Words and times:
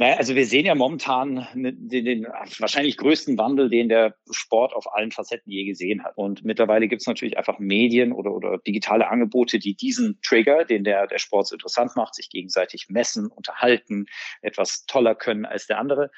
Naja, 0.00 0.16
also 0.16 0.34
wir 0.34 0.46
sehen 0.46 0.64
ja 0.64 0.74
momentan 0.74 1.46
den, 1.52 2.06
den, 2.06 2.24
wahrscheinlich 2.24 2.96
größten 2.96 3.36
Wandel, 3.36 3.68
den 3.68 3.90
der 3.90 4.16
Sport 4.30 4.72
auf 4.72 4.90
allen 4.94 5.12
Facetten 5.12 5.52
je 5.52 5.66
gesehen 5.66 6.02
hat. 6.02 6.16
Und 6.16 6.42
mittlerweile 6.42 6.88
gibt 6.88 7.02
es 7.02 7.06
natürlich 7.06 7.36
einfach 7.36 7.58
Medien 7.58 8.12
oder, 8.12 8.32
oder 8.32 8.56
digitale 8.56 9.08
Angebote, 9.08 9.58
die 9.58 9.74
diesen 9.76 10.18
Trigger, 10.22 10.64
den 10.64 10.84
der, 10.84 11.06
der 11.06 11.18
Sport 11.18 11.48
so 11.48 11.54
interessant 11.54 11.96
macht, 11.96 12.14
sich 12.14 12.30
gegenseitig 12.30 12.86
messen, 12.88 13.26
unterhalten, 13.26 14.06
etwas 14.40 14.86
toller 14.86 15.14
können 15.14 15.44
als 15.44 15.66
der 15.66 15.78
andere 15.78 16.10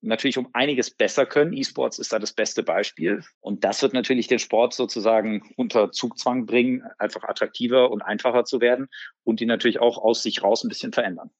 natürlich 0.00 0.38
um 0.38 0.48
einiges 0.52 0.90
besser 0.90 1.24
können. 1.24 1.52
E-Sports 1.52 2.00
ist 2.00 2.12
da 2.12 2.18
das 2.18 2.32
beste 2.32 2.64
Beispiel. 2.64 3.22
Und 3.40 3.62
das 3.62 3.82
wird 3.82 3.94
natürlich 3.94 4.26
den 4.26 4.38
Sport 4.40 4.74
sozusagen 4.74 5.42
unter 5.56 5.92
Zugzwang 5.92 6.46
bringen, 6.46 6.82
einfach 6.98 7.22
attraktiver 7.22 7.90
und 7.92 8.02
einfacher 8.02 8.44
zu 8.44 8.60
werden 8.60 8.88
und 9.22 9.38
die 9.38 9.46
natürlich 9.46 9.78
auch 9.78 9.98
aus 9.98 10.24
sich 10.24 10.42
raus 10.42 10.64
ein 10.64 10.68
bisschen 10.68 10.92
verändern. 10.92 11.30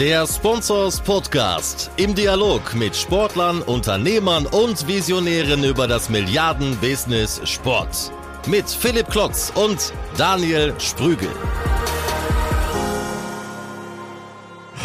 Der 0.00 0.26
Sponsors 0.26 0.98
Podcast 0.98 1.90
im 1.98 2.14
Dialog 2.14 2.74
mit 2.74 2.96
Sportlern, 2.96 3.60
Unternehmern 3.60 4.46
und 4.46 4.88
Visionären 4.88 5.62
über 5.62 5.86
das 5.86 6.08
Milliarden-Business 6.08 7.42
Sport. 7.44 8.10
Mit 8.46 8.66
Philipp 8.66 9.10
Klotz 9.10 9.52
und 9.54 9.92
Daniel 10.16 10.72
Sprügel. 10.80 11.28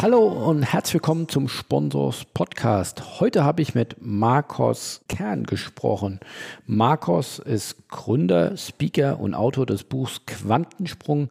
Hallo 0.01 0.27
und 0.27 0.63
herzlich 0.63 0.95
willkommen 0.95 1.29
zum 1.29 1.47
Sponsors 1.47 2.25
Podcast. 2.33 3.21
Heute 3.21 3.45
habe 3.45 3.61
ich 3.61 3.73
mit 3.73 3.95
Marcos 4.01 4.99
Kern 5.07 5.45
gesprochen. 5.45 6.19
Marcos 6.65 7.39
ist 7.39 7.87
Gründer, 7.87 8.57
Speaker 8.57 9.21
und 9.21 9.33
Autor 9.33 9.65
des 9.65 9.85
Buchs 9.85 10.25
Quantensprung, 10.25 11.29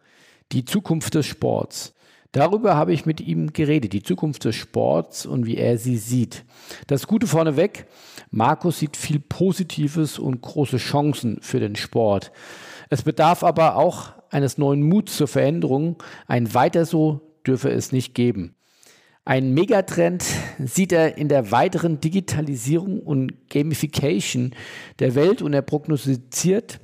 die 0.52 0.64
Zukunft 0.64 1.14
des 1.14 1.26
Sports. 1.26 1.93
Darüber 2.34 2.74
habe 2.74 2.92
ich 2.92 3.06
mit 3.06 3.20
ihm 3.20 3.52
geredet, 3.52 3.92
die 3.92 4.02
Zukunft 4.02 4.44
des 4.44 4.56
Sports 4.56 5.24
und 5.24 5.46
wie 5.46 5.56
er 5.56 5.78
sie 5.78 5.96
sieht. 5.96 6.44
Das 6.88 7.06
Gute 7.06 7.28
vorneweg, 7.28 7.86
Markus 8.32 8.80
sieht 8.80 8.96
viel 8.96 9.20
Positives 9.20 10.18
und 10.18 10.42
große 10.42 10.78
Chancen 10.78 11.38
für 11.42 11.60
den 11.60 11.76
Sport. 11.76 12.32
Es 12.90 13.02
bedarf 13.02 13.44
aber 13.44 13.76
auch 13.76 14.14
eines 14.30 14.58
neuen 14.58 14.82
Muts 14.82 15.16
zur 15.16 15.28
Veränderung. 15.28 16.02
Ein 16.26 16.52
weiter 16.54 16.86
so 16.86 17.20
dürfe 17.46 17.70
es 17.70 17.92
nicht 17.92 18.16
geben. 18.16 18.56
Ein 19.24 19.54
Megatrend 19.54 20.24
sieht 20.58 20.90
er 20.90 21.16
in 21.16 21.28
der 21.28 21.52
weiteren 21.52 22.00
Digitalisierung 22.00 22.98
und 23.00 23.48
Gamification 23.48 24.56
der 24.98 25.14
Welt 25.14 25.40
und 25.40 25.54
er 25.54 25.62
prognostiziert, 25.62 26.80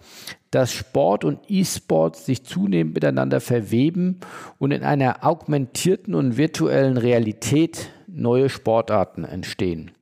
dass 0.51 0.73
Sport 0.73 1.25
und 1.25 1.41
E-Sport 1.49 2.17
sich 2.17 2.45
zunehmend 2.45 2.95
miteinander 2.95 3.41
verweben 3.41 4.21
und 4.59 4.73
in 4.73 4.83
einer 4.83 5.25
augmentierten 5.25 6.15
und 6.15 6.37
virtuellen 6.37 6.97
Realität 6.97 7.91
neue 8.07 8.49
Sportarten 8.49 9.25
entstehen. 9.25 9.93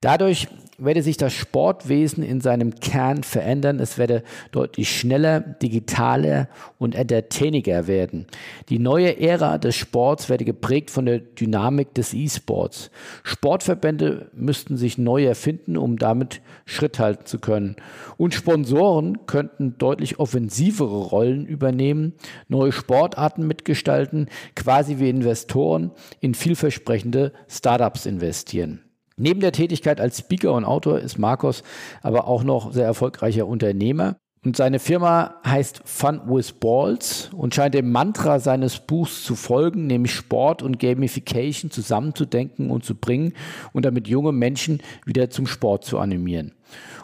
Dadurch 0.00 0.48
werde 0.84 1.02
sich 1.02 1.16
das 1.16 1.32
Sportwesen 1.32 2.22
in 2.22 2.40
seinem 2.40 2.74
Kern 2.74 3.22
verändern. 3.22 3.80
Es 3.80 3.98
werde 3.98 4.22
deutlich 4.50 4.96
schneller, 4.96 5.40
digitaler 5.40 6.48
und 6.78 6.94
entertainiger 6.94 7.86
werden. 7.86 8.26
Die 8.68 8.78
neue 8.78 9.18
Ära 9.20 9.58
des 9.58 9.76
Sports 9.76 10.28
werde 10.28 10.44
geprägt 10.44 10.90
von 10.90 11.06
der 11.06 11.18
Dynamik 11.18 11.94
des 11.94 12.14
E-Sports. 12.14 12.90
Sportverbände 13.22 14.30
müssten 14.34 14.76
sich 14.76 14.98
neu 14.98 15.24
erfinden, 15.24 15.76
um 15.76 15.98
damit 15.98 16.40
Schritt 16.64 16.98
halten 16.98 17.26
zu 17.26 17.38
können. 17.38 17.76
Und 18.16 18.34
Sponsoren 18.34 19.26
könnten 19.26 19.78
deutlich 19.78 20.18
offensivere 20.18 21.02
Rollen 21.02 21.46
übernehmen, 21.46 22.14
neue 22.48 22.72
Sportarten 22.72 23.46
mitgestalten, 23.46 24.28
quasi 24.54 24.98
wie 24.98 25.10
Investoren 25.10 25.92
in 26.20 26.34
vielversprechende 26.34 27.32
Startups 27.48 28.06
investieren. 28.06 28.80
Neben 29.16 29.40
der 29.40 29.52
Tätigkeit 29.52 30.00
als 30.00 30.18
Speaker 30.18 30.52
und 30.52 30.64
Autor 30.64 30.98
ist 30.98 31.18
Marcos 31.18 31.62
aber 32.02 32.26
auch 32.26 32.44
noch 32.44 32.72
sehr 32.72 32.86
erfolgreicher 32.86 33.46
Unternehmer. 33.46 34.16
Und 34.44 34.56
seine 34.56 34.80
Firma 34.80 35.36
heißt 35.46 35.82
Fun 35.84 36.22
with 36.26 36.54
Balls 36.54 37.30
und 37.32 37.54
scheint 37.54 37.74
dem 37.74 37.92
Mantra 37.92 38.40
seines 38.40 38.80
Buchs 38.80 39.22
zu 39.22 39.36
folgen, 39.36 39.86
nämlich 39.86 40.12
Sport 40.12 40.62
und 40.62 40.80
Gamification 40.80 41.70
zusammenzudenken 41.70 42.70
und 42.70 42.84
zu 42.84 42.96
bringen 42.96 43.34
und 43.72 43.84
damit 43.84 44.08
junge 44.08 44.32
Menschen 44.32 44.82
wieder 45.06 45.30
zum 45.30 45.46
Sport 45.46 45.84
zu 45.84 46.00
animieren. 46.00 46.54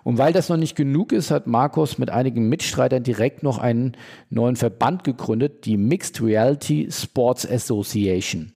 Und 0.03 0.19
weil 0.19 0.33
das 0.33 0.49
noch 0.49 0.57
nicht 0.57 0.75
genug 0.75 1.13
ist, 1.13 1.31
hat 1.31 1.47
Marcos 1.47 1.99
mit 1.99 2.11
einigen 2.11 2.49
Mitstreitern 2.49 3.05
direkt 3.05 3.45
noch 3.45 3.59
einen 3.59 3.97
neuen 4.31 4.57
Verband 4.57 5.05
gegründet, 5.05 5.65
die 5.65 5.77
Mixed 5.77 6.21
Reality 6.21 6.89
Sports 6.91 7.49
Association. 7.49 8.53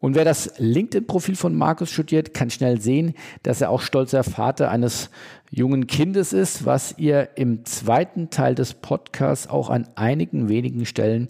Und 0.00 0.14
wer 0.14 0.24
das 0.24 0.52
LinkedIn-Profil 0.58 1.34
von 1.34 1.56
Markus 1.56 1.90
studiert, 1.90 2.32
kann 2.32 2.50
schnell 2.50 2.80
sehen, 2.80 3.14
dass 3.42 3.60
er 3.60 3.70
auch 3.70 3.80
stolzer 3.80 4.22
Vater 4.22 4.70
eines 4.70 5.10
jungen 5.50 5.88
Kindes 5.88 6.32
ist, 6.32 6.64
was 6.64 6.96
ihr 6.98 7.30
im 7.36 7.64
zweiten 7.64 8.30
Teil 8.30 8.54
des 8.54 8.74
Podcasts 8.74 9.48
auch 9.48 9.70
an 9.70 9.88
einigen 9.96 10.48
wenigen 10.48 10.86
Stellen 10.86 11.28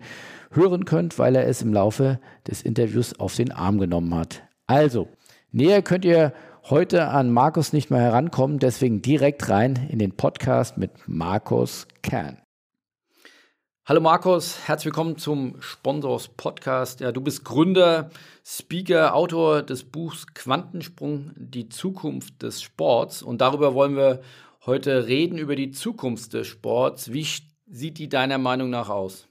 hören 0.51 0.85
könnt, 0.85 1.19
weil 1.19 1.35
er 1.35 1.47
es 1.47 1.63
im 1.63 1.73
Laufe 1.73 2.21
des 2.47 2.63
Interviews 2.63 3.19
auf 3.19 3.35
den 3.35 3.53
Arm 3.53 3.79
genommen 3.79 4.15
hat. 4.15 4.43
Also, 4.67 5.09
näher 5.51 5.81
könnt 5.81 6.05
ihr 6.05 6.35
heute 6.69 7.09
an 7.09 7.31
Markus 7.31 7.73
nicht 7.73 7.91
mehr 7.91 8.01
herankommen, 8.01 8.59
deswegen 8.59 9.01
direkt 9.01 9.49
rein 9.49 9.89
in 9.89 9.99
den 9.99 10.13
Podcast 10.13 10.77
mit 10.77 10.91
Markus 11.07 11.89
Kern. 12.03 12.37
Hallo 13.89 14.03
Markus, 14.03 14.69
herzlich 14.69 14.85
willkommen 14.85 15.17
zum 15.17 15.63
Sponsors 15.63 16.29
Podcast. 16.29 17.01
Ja, 17.01 17.11
du 17.11 17.23
bist 17.23 17.43
Gründer, 17.43 18.11
Speaker, 18.45 19.15
Autor 19.15 19.63
des 19.63 19.83
Buchs 19.83 20.27
Quantensprung, 20.35 21.33
die 21.37 21.71
Zukunft 21.71 22.43
des 22.43 22.61
Sports. 22.61 23.23
Und 23.23 23.41
darüber 23.41 23.73
wollen 23.73 23.97
wir 23.97 24.21
heute 24.67 25.07
reden, 25.07 25.39
über 25.39 25.57
die 25.57 25.71
Zukunft 25.71 26.35
des 26.35 26.49
Sports. 26.49 27.15
Wie 27.15 27.27
sieht 27.67 27.97
die 27.97 28.11
deiner 28.11 28.37
Meinung 28.37 28.69
nach 28.69 28.91
aus? 28.91 29.27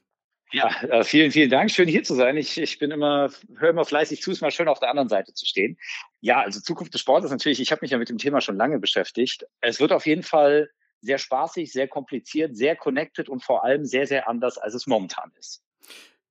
Ja, 0.51 0.71
äh, 0.89 1.03
vielen, 1.03 1.29
vielen 1.29 1.51
Dank. 1.51 1.69
Schön 1.69 1.87
hier 1.87 2.03
zu 2.03 2.15
sein. 2.15 2.35
Ich, 2.35 2.57
ich 2.57 2.79
bin 2.79 2.89
immer, 2.89 3.29
höre 3.59 3.69
immer 3.69 3.85
fleißig 3.85 4.23
zu, 4.23 4.31
es 4.31 4.41
mal 4.41 4.49
schön 4.49 4.69
auf 4.69 4.79
der 4.79 4.89
anderen 4.89 5.09
Seite 5.09 5.35
zu 5.35 5.45
stehen. 5.45 5.77
Ja, 6.19 6.41
also 6.41 6.59
Zukunft 6.61 6.95
des 6.95 7.01
Sports 7.01 7.25
ist 7.25 7.31
natürlich, 7.31 7.59
ich 7.59 7.71
habe 7.71 7.81
mich 7.83 7.91
ja 7.91 7.99
mit 7.99 8.09
dem 8.09 8.17
Thema 8.17 8.41
schon 8.41 8.57
lange 8.57 8.79
beschäftigt. 8.79 9.45
Es 9.61 9.79
wird 9.79 9.91
auf 9.91 10.07
jeden 10.07 10.23
Fall 10.23 10.71
sehr 11.01 11.17
spaßig, 11.17 11.71
sehr 11.71 11.87
kompliziert, 11.87 12.55
sehr 12.55 12.75
connected 12.75 13.29
und 13.29 13.43
vor 13.43 13.63
allem 13.63 13.85
sehr, 13.85 14.07
sehr 14.07 14.27
anders, 14.27 14.57
als 14.57 14.73
es 14.73 14.87
momentan 14.87 15.31
ist. 15.39 15.63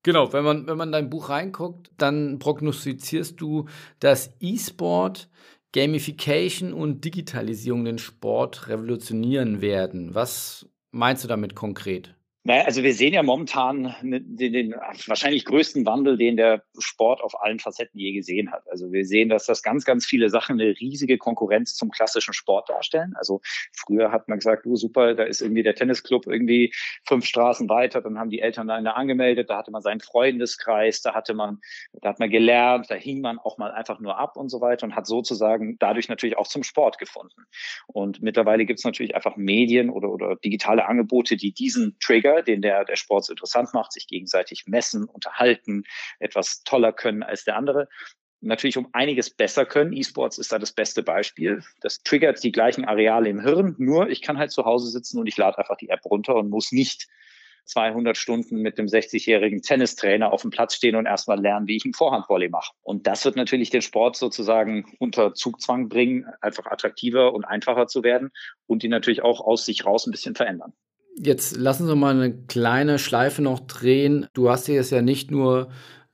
Genau, 0.02 0.32
wenn 0.32 0.44
man, 0.44 0.66
wenn 0.66 0.76
man 0.76 0.92
dein 0.92 1.10
Buch 1.10 1.30
reinguckt, 1.30 1.90
dann 1.98 2.38
prognostizierst 2.38 3.40
du, 3.40 3.66
dass 3.98 4.36
E-Sport, 4.40 5.28
Gamification 5.72 6.72
und 6.72 7.04
Digitalisierung 7.04 7.84
den 7.84 7.98
Sport 7.98 8.68
revolutionieren 8.68 9.60
werden. 9.60 10.14
Was 10.14 10.68
meinst 10.92 11.24
du 11.24 11.28
damit 11.28 11.54
konkret? 11.54 12.14
Naja, 12.46 12.62
also 12.62 12.84
wir 12.84 12.94
sehen 12.94 13.12
ja 13.12 13.24
momentan 13.24 13.92
den, 14.02 14.52
den, 14.52 14.72
wahrscheinlich 15.06 15.44
größten 15.46 15.84
Wandel, 15.84 16.16
den 16.16 16.36
der 16.36 16.62
Sport 16.78 17.20
auf 17.20 17.42
allen 17.42 17.58
Facetten 17.58 17.98
je 17.98 18.12
gesehen 18.12 18.52
hat. 18.52 18.62
Also 18.70 18.92
wir 18.92 19.04
sehen, 19.04 19.28
dass 19.28 19.46
das 19.46 19.64
ganz, 19.64 19.84
ganz 19.84 20.06
viele 20.06 20.30
Sachen 20.30 20.60
eine 20.60 20.78
riesige 20.78 21.18
Konkurrenz 21.18 21.74
zum 21.74 21.90
klassischen 21.90 22.34
Sport 22.34 22.68
darstellen. 22.68 23.14
Also 23.16 23.40
früher 23.72 24.12
hat 24.12 24.28
man 24.28 24.38
gesagt, 24.38 24.64
du 24.64 24.76
super, 24.76 25.14
da 25.14 25.24
ist 25.24 25.40
irgendwie 25.40 25.64
der 25.64 25.74
Tennisclub 25.74 26.28
irgendwie 26.28 26.72
fünf 27.04 27.24
Straßen 27.24 27.68
weiter, 27.68 28.00
dann 28.00 28.16
haben 28.16 28.30
die 28.30 28.38
Eltern 28.38 28.68
da 28.68 28.76
angemeldet, 28.76 29.50
da 29.50 29.56
hatte 29.56 29.72
man 29.72 29.82
seinen 29.82 29.98
Freundeskreis, 29.98 31.02
da 31.02 31.14
hatte 31.14 31.34
man, 31.34 31.58
da 32.00 32.10
hat 32.10 32.20
man 32.20 32.30
gelernt, 32.30 32.86
da 32.88 32.94
hing 32.94 33.22
man 33.22 33.40
auch 33.40 33.58
mal 33.58 33.72
einfach 33.72 33.98
nur 33.98 34.18
ab 34.18 34.36
und 34.36 34.50
so 34.50 34.60
weiter 34.60 34.86
und 34.86 34.94
hat 34.94 35.08
sozusagen 35.08 35.78
dadurch 35.80 36.08
natürlich 36.08 36.38
auch 36.38 36.46
zum 36.46 36.62
Sport 36.62 36.98
gefunden. 36.98 37.42
Und 37.88 38.22
mittlerweile 38.22 38.66
gibt 38.66 38.78
es 38.78 38.84
natürlich 38.84 39.16
einfach 39.16 39.36
Medien 39.36 39.90
oder, 39.90 40.10
oder 40.10 40.36
digitale 40.36 40.86
Angebote, 40.86 41.36
die 41.36 41.50
diesen 41.50 41.96
Trigger 41.98 42.35
den 42.42 42.62
der, 42.62 42.84
der 42.84 42.96
Sport 42.96 43.24
so 43.24 43.32
interessant 43.32 43.74
macht, 43.74 43.92
sich 43.92 44.06
gegenseitig 44.06 44.64
messen, 44.66 45.04
unterhalten, 45.04 45.84
etwas 46.18 46.62
toller 46.64 46.92
können 46.92 47.22
als 47.22 47.44
der 47.44 47.56
andere 47.56 47.88
natürlich 48.40 48.76
um 48.76 48.88
einiges 48.92 49.30
besser 49.30 49.66
können. 49.66 49.92
E-Sports 49.92 50.38
ist 50.38 50.52
da 50.52 50.58
das 50.58 50.72
beste 50.72 51.02
Beispiel. 51.02 51.62
Das 51.80 52.02
triggert 52.02 52.42
die 52.42 52.52
gleichen 52.52 52.84
Areale 52.84 53.28
im 53.28 53.40
Hirn, 53.40 53.74
nur 53.78 54.08
ich 54.08 54.22
kann 54.22 54.38
halt 54.38 54.50
zu 54.50 54.64
Hause 54.64 54.88
sitzen 54.88 55.18
und 55.18 55.26
ich 55.26 55.36
lade 55.36 55.58
einfach 55.58 55.76
die 55.76 55.88
App 55.88 56.04
runter 56.04 56.36
und 56.36 56.50
muss 56.50 56.72
nicht 56.72 57.08
200 57.66 58.16
Stunden 58.16 58.62
mit 58.62 58.78
dem 58.78 58.86
60-jährigen 58.86 59.60
Tennistrainer 59.60 60.32
auf 60.32 60.42
dem 60.42 60.50
Platz 60.50 60.76
stehen 60.76 60.94
und 60.94 61.06
erstmal 61.06 61.40
lernen, 61.40 61.66
wie 61.66 61.76
ich 61.76 61.84
einen 61.84 61.94
Vorhandvolley 61.94 62.48
mache. 62.48 62.72
Und 62.82 63.08
das 63.08 63.24
wird 63.24 63.34
natürlich 63.34 63.70
den 63.70 63.82
Sport 63.82 64.16
sozusagen 64.16 64.94
unter 65.00 65.34
Zugzwang 65.34 65.88
bringen, 65.88 66.26
einfach 66.40 66.66
attraktiver 66.66 67.34
und 67.34 67.44
einfacher 67.44 67.88
zu 67.88 68.04
werden 68.04 68.30
und 68.66 68.84
ihn 68.84 68.90
natürlich 68.90 69.22
auch 69.22 69.40
aus 69.40 69.66
sich 69.66 69.84
raus 69.84 70.06
ein 70.06 70.12
bisschen 70.12 70.36
verändern. 70.36 70.74
Jetzt 71.18 71.56
lassen 71.56 71.86
Sie 71.86 71.96
mal 71.96 72.14
eine 72.14 72.32
kleine 72.32 72.98
Schleife 72.98 73.40
noch 73.42 73.60
drehen. 73.60 74.26
Du 74.34 74.50
hast 74.50 74.68
dir 74.68 74.74
jetzt 74.74 74.90
ja 74.90 75.00
nicht 75.00 75.30
nur 75.30 75.68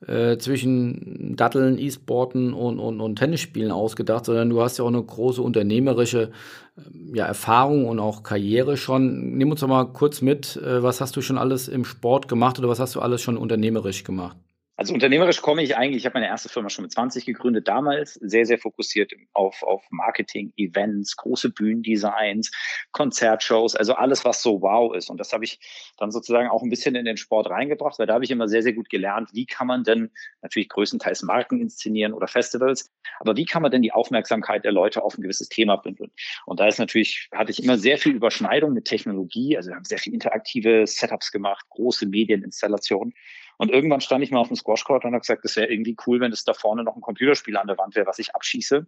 äh, 0.07 0.37
zwischen 0.39 1.35
Datteln, 1.37 1.79
E-Sporten 1.79 2.55
und, 2.55 2.79
und, 2.79 3.01
und 3.01 3.17
Tennisspielen 3.17 3.73
ausgedacht, 3.73 4.25
sondern 4.25 4.51
du 4.51 4.63
hast 4.63 4.79
ja 4.79 4.85
auch 4.85 4.89
eine 4.89 5.03
große 5.03 5.43
unternehmerische 5.43 6.31
äh, 6.77 7.17
ja, 7.17 7.27
Erfahrung 7.27 7.87
und 7.87 7.99
auch 8.01 8.23
Karriere 8.23 8.77
schon. 8.77 9.37
Nimm 9.37 9.51
uns 9.51 9.61
doch 9.61 9.69
mal 9.69 9.85
kurz 9.93 10.23
mit, 10.23 10.57
äh, 10.57 10.83
was 10.83 11.01
hast 11.01 11.17
du 11.17 11.21
schon 11.21 11.39
alles 11.39 11.69
im 11.69 11.85
Sport 11.85 12.29
gemacht 12.29 12.59
oder 12.59 12.69
was 12.69 12.81
hast 12.81 12.95
du 12.95 13.01
alles 13.01 13.23
schon 13.23 13.37
unternehmerisch 13.37 14.05
gemacht? 14.05 14.37
Also 14.77 14.95
unternehmerisch 14.95 15.43
komme 15.43 15.63
ich 15.63 15.77
eigentlich, 15.77 15.99
ich 15.99 16.07
habe 16.07 16.15
meine 16.15 16.29
erste 16.29 16.49
Firma 16.49 16.71
schon 16.71 16.83
mit 16.83 16.93
20 16.93 17.27
gegründet, 17.27 17.69
damals 17.69 18.15
sehr, 18.15 18.47
sehr 18.47 18.59
fokussiert 18.59 19.13
auf, 19.35 19.63
auf 19.63 19.85
Marketing, 19.91 20.53
Events, 20.57 21.15
große 21.17 21.51
Bühnendesigns, 21.51 22.51
Konzertshows, 22.91 23.77
also 23.77 23.95
alles, 23.95 24.25
was 24.25 24.43
so 24.43 24.63
wow 24.63 24.95
ist. 24.95 25.11
Und 25.11 25.19
das 25.19 25.35
habe 25.35 25.45
ich 25.45 25.61
dann 25.99 26.11
sozusagen 26.11 26.49
auch 26.49 26.63
ein 26.63 26.71
bisschen 26.71 26.95
in 26.95 27.05
den 27.05 27.19
Sport 27.19 27.51
reingebracht, 27.51 27.99
weil 27.99 28.07
da 28.07 28.15
habe 28.15 28.25
ich 28.25 28.31
immer 28.31 28.49
sehr, 28.49 28.63
sehr 28.63 28.73
gut 28.73 28.89
gelernt, 28.89 29.29
wie 29.35 29.45
kann 29.45 29.67
man 29.67 29.85
denn 29.85 30.11
natürlich 30.41 30.71
größtenteils 30.71 31.23
Marken 31.23 31.61
inszenieren 31.61 32.15
oder 32.15 32.27
Festivals, 32.27 32.91
aber 33.21 33.37
wie 33.37 33.45
kann 33.45 33.61
man 33.61 33.71
denn 33.71 33.83
die 33.83 33.93
Aufmerksamkeit 33.93 34.65
der 34.65 34.73
Leute 34.73 35.03
auf 35.03 35.19
ein 35.19 35.23
gewisses 35.23 35.51
Thema 35.51 35.77
bündeln? 35.77 36.11
Und 36.47 36.61
da 36.61 36.67
ist 36.67 36.79
natürlich, 36.79 37.29
hatte 37.33 37.51
ich 37.51 37.63
immer 37.63 37.77
sehr 37.77 37.99
viel 37.99 38.15
Überschneidung 38.15 38.73
mit 38.73 38.87
Technologie, 38.87 39.55
also 39.55 39.69
wir 39.69 39.77
haben 39.77 39.85
sehr 39.85 39.99
viel 39.99 40.15
interaktive 40.15 40.87
Setups 40.87 41.31
gemacht, 41.31 41.67
große 41.69 42.07
Medieninstallationen. 42.07 43.13
Und 43.59 43.71
irgendwann 43.71 44.01
stand 44.01 44.25
ich 44.25 44.31
mal 44.31 44.41
auf 44.41 44.49
dem 44.49 44.57
Squashcourt 44.57 45.05
und 45.05 45.13
habe 45.13 45.21
gesagt, 45.21 45.45
das 45.45 45.57
wäre 45.57 45.71
irgendwie 45.71 45.97
cool, 46.07 46.21
wenn 46.21 46.33
es 46.33 46.45
da 46.45 46.55
vorne 46.55 46.85
noch 46.85 46.97
ein 46.97 47.03
Computerspiel 47.03 47.57
an 47.57 47.67
der 47.67 47.79
Wand 47.79 47.95
wäre, 47.95 48.07
was 48.07 48.19
ich 48.19 48.35
abschieße. 48.35 48.87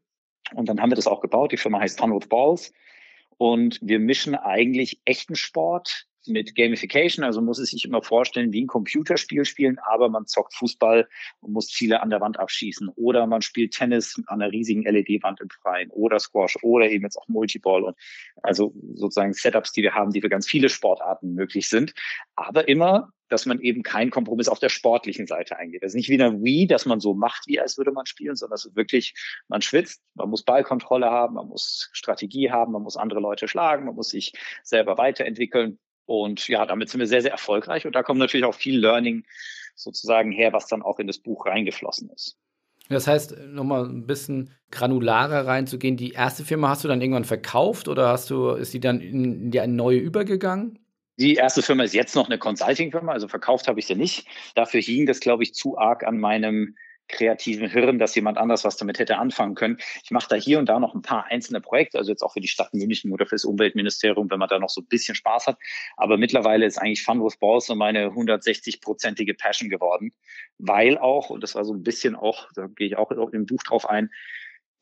Und 0.54 0.68
dann 0.68 0.80
haben 0.80 0.90
wir 0.90 0.96
das 0.96 1.06
auch 1.06 1.20
gebaut. 1.20 1.52
Die 1.52 1.56
Firma 1.56 1.80
heißt 1.80 2.00
On 2.00 2.14
with 2.14 2.28
Balls. 2.28 2.72
Und 3.36 3.78
wir 3.82 3.98
mischen 3.98 4.34
eigentlich 4.34 5.00
echten 5.04 5.34
Sport 5.34 6.06
mit 6.26 6.54
Gamification. 6.54 7.24
Also 7.24 7.40
muss 7.40 7.58
es 7.58 7.70
sich 7.70 7.84
immer 7.84 8.02
vorstellen, 8.02 8.52
wie 8.52 8.62
ein 8.62 8.66
Computerspiel 8.66 9.44
spielen, 9.44 9.78
aber 9.78 10.08
man 10.08 10.26
zockt 10.26 10.54
Fußball 10.54 11.08
und 11.40 11.52
muss 11.52 11.68
Ziele 11.68 12.02
an 12.02 12.10
der 12.10 12.20
Wand 12.20 12.38
abschießen. 12.38 12.88
Oder 12.96 13.26
man 13.26 13.42
spielt 13.42 13.74
Tennis 13.74 14.20
an 14.26 14.40
einer 14.40 14.52
riesigen 14.52 14.84
LED-Wand 14.84 15.40
im 15.40 15.50
Freien 15.50 15.90
oder 15.90 16.18
Squash 16.18 16.56
oder 16.62 16.88
eben 16.90 17.04
jetzt 17.04 17.16
auch 17.16 17.28
Multiball 17.28 17.82
und 17.84 17.96
also 18.42 18.74
sozusagen 18.94 19.32
Setups, 19.32 19.72
die 19.72 19.82
wir 19.82 19.94
haben, 19.94 20.12
die 20.12 20.20
für 20.20 20.28
ganz 20.28 20.48
viele 20.48 20.68
Sportarten 20.68 21.34
möglich 21.34 21.68
sind. 21.68 21.94
Aber 22.36 22.68
immer 22.68 23.10
dass 23.34 23.46
man 23.46 23.60
eben 23.60 23.82
keinen 23.82 24.12
Kompromiss 24.12 24.48
auf 24.48 24.60
der 24.60 24.68
sportlichen 24.68 25.26
Seite 25.26 25.56
eingeht. 25.58 25.82
Das 25.82 25.88
ist 25.88 25.96
nicht 25.96 26.08
wie 26.08 26.22
eine 26.22 26.40
Wii, 26.40 26.68
dass 26.68 26.86
man 26.86 27.00
so 27.00 27.14
macht, 27.14 27.48
wie 27.48 27.58
als 27.58 27.76
würde 27.76 27.90
man 27.90 28.06
spielen, 28.06 28.36
sondern 28.36 28.54
es 28.54 28.64
ist 28.64 28.76
wirklich, 28.76 29.12
man 29.48 29.60
schwitzt, 29.60 30.02
man 30.14 30.30
muss 30.30 30.44
Ballkontrolle 30.44 31.10
haben, 31.10 31.34
man 31.34 31.48
muss 31.48 31.90
Strategie 31.92 32.52
haben, 32.52 32.72
man 32.72 32.82
muss 32.82 32.96
andere 32.96 33.18
Leute 33.18 33.48
schlagen, 33.48 33.86
man 33.86 33.96
muss 33.96 34.10
sich 34.10 34.32
selber 34.62 34.98
weiterentwickeln. 34.98 35.80
Und 36.06 36.46
ja, 36.46 36.64
damit 36.64 36.90
sind 36.90 37.00
wir 37.00 37.08
sehr, 37.08 37.22
sehr 37.22 37.32
erfolgreich. 37.32 37.86
Und 37.86 37.96
da 37.96 38.04
kommt 38.04 38.20
natürlich 38.20 38.46
auch 38.46 38.54
viel 38.54 38.78
Learning 38.78 39.24
sozusagen 39.74 40.30
her, 40.30 40.52
was 40.52 40.68
dann 40.68 40.82
auch 40.82 41.00
in 41.00 41.08
das 41.08 41.18
Buch 41.18 41.46
reingeflossen 41.46 42.10
ist. 42.10 42.38
Das 42.88 43.08
heißt, 43.08 43.36
nochmal 43.48 43.86
ein 43.86 44.06
bisschen 44.06 44.50
granularer 44.70 45.46
reinzugehen. 45.46 45.96
Die 45.96 46.12
erste 46.12 46.44
Firma 46.44 46.68
hast 46.68 46.84
du 46.84 46.88
dann 46.88 47.00
irgendwann 47.00 47.24
verkauft 47.24 47.88
oder 47.88 48.08
hast 48.08 48.30
du, 48.30 48.50
ist 48.50 48.74
die 48.74 48.80
dann 48.80 49.00
in 49.00 49.50
die 49.50 49.58
eine 49.58 49.72
neue 49.72 49.98
übergegangen? 49.98 50.78
Die 51.16 51.34
erste 51.34 51.62
Firma 51.62 51.84
ist 51.84 51.94
jetzt 51.94 52.16
noch 52.16 52.26
eine 52.26 52.38
Consulting-Firma, 52.38 53.12
also 53.12 53.28
verkauft 53.28 53.68
habe 53.68 53.78
ich 53.78 53.86
sie 53.86 53.94
nicht. 53.94 54.26
Dafür 54.54 54.80
hing 54.80 55.06
das, 55.06 55.20
glaube 55.20 55.44
ich, 55.44 55.54
zu 55.54 55.78
arg 55.78 56.04
an 56.04 56.18
meinem 56.18 56.76
kreativen 57.08 57.68
Hirn, 57.68 57.98
dass 57.98 58.14
jemand 58.14 58.38
anders 58.38 58.64
was 58.64 58.76
damit 58.76 58.98
hätte 58.98 59.18
anfangen 59.18 59.54
können. 59.54 59.78
Ich 60.02 60.10
mache 60.10 60.28
da 60.28 60.36
hier 60.36 60.58
und 60.58 60.68
da 60.68 60.80
noch 60.80 60.94
ein 60.94 61.02
paar 61.02 61.26
einzelne 61.26 61.60
Projekte, 61.60 61.98
also 61.98 62.10
jetzt 62.10 62.22
auch 62.22 62.32
für 62.32 62.40
die 62.40 62.48
Stadt 62.48 62.72
München 62.72 63.12
oder 63.12 63.26
für 63.26 63.34
das 63.34 63.44
Umweltministerium, 63.44 64.30
wenn 64.30 64.38
man 64.38 64.48
da 64.48 64.58
noch 64.58 64.70
so 64.70 64.80
ein 64.80 64.86
bisschen 64.86 65.14
Spaß 65.14 65.46
hat. 65.46 65.58
Aber 65.96 66.16
mittlerweile 66.16 66.66
ist 66.66 66.78
eigentlich 66.78 67.02
Fun 67.02 67.22
with 67.22 67.36
Balls 67.36 67.66
so 67.66 67.74
meine 67.74 68.08
160-prozentige 68.08 69.36
Passion 69.36 69.68
geworden, 69.68 70.12
weil 70.58 70.98
auch, 70.98 71.30
und 71.30 71.42
das 71.42 71.54
war 71.54 71.64
so 71.64 71.74
ein 71.74 71.82
bisschen 71.82 72.16
auch, 72.16 72.48
da 72.54 72.66
gehe 72.68 72.86
ich 72.86 72.96
auch 72.96 73.10
im 73.10 73.46
Buch 73.46 73.62
drauf 73.62 73.88
ein, 73.88 74.10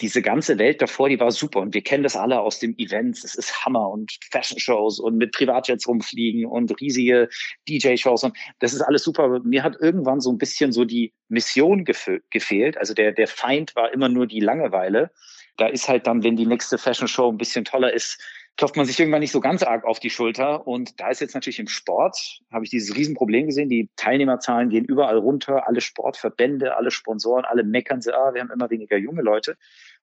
diese 0.01 0.23
ganze 0.23 0.59
Welt 0.59 0.83
davor, 0.83 1.09
die 1.09 1.21
war 1.21 1.31
super. 1.31 1.61
Und 1.61 1.75
wir 1.75 1.83
kennen 1.83 2.03
das 2.03 2.17
alle 2.17 2.41
aus 2.41 2.59
dem 2.59 2.75
Events. 2.79 3.23
Es 3.25 3.35
ist 3.35 3.65
Hammer 3.65 3.89
und 3.91 4.19
Fashion-Shows 4.31 4.99
und 4.99 5.17
mit 5.17 5.33
Privatjets 5.33 5.87
rumfliegen 5.87 6.47
und 6.47 6.81
riesige 6.81 7.29
DJ-Shows. 7.69 8.25
Und 8.25 8.37
das 8.59 8.73
ist 8.73 8.83
alles 8.83 9.05
super. 9.05 9.41
Mir 9.45 9.63
hat 9.63 9.77
irgendwann 9.81 10.21
so 10.21 10.33
ein 10.33 10.39
bisschen 10.39 10.73
so 10.73 10.85
die 10.85 11.13
Mission 11.29 11.85
gefehlt. 11.85 12.77
Also 12.79 12.95
der, 12.95 13.13
der 13.13 13.29
Feind 13.29 13.77
war 13.77 13.93
immer 13.93 14.09
nur 14.09 14.27
die 14.27 14.41
Langeweile. 14.41 15.11
Da 15.57 15.67
ist 15.67 15.89
halt 15.89 16.07
dann, 16.07 16.23
wenn 16.23 16.37
die 16.37 16.47
nächste 16.47 16.79
Fashion-Show 16.79 17.31
ein 17.31 17.39
bisschen 17.39 17.65
toller 17.65 17.93
ist, 17.93 18.19
klopft 18.57 18.77
man 18.77 18.87
sich 18.87 18.99
irgendwann 18.99 19.21
nicht 19.21 19.33
so 19.33 19.41
ganz 19.41 19.63
arg 19.63 19.85
auf 19.85 19.99
die 19.99 20.11
Schulter. 20.11 20.67
Und 20.67 21.01
da 21.01 21.11
ist 21.11 21.21
jetzt 21.21 21.35
natürlich 21.35 21.59
im 21.59 21.69
Sport, 21.69 22.41
habe 22.53 22.65
ich 22.65 22.71
dieses 22.71 22.95
Riesenproblem 22.95 23.47
gesehen. 23.47 23.69
Die 23.69 23.91
Teilnehmerzahlen 23.97 24.69
gehen 24.69 24.85
überall 24.85 25.19
runter. 25.19 25.67
Alle 25.67 25.81
Sportverbände, 25.81 26.77
alle 26.77 26.91
Sponsoren, 26.91 27.45
alle 27.45 27.65
meckern 27.65 28.03
sie, 28.03 28.15
ah, 28.15 28.35
wir 28.35 28.41
haben 28.41 28.51
immer 28.51 28.71
weniger 28.71 28.97
junge 28.97 29.23
Leute. 29.23 29.57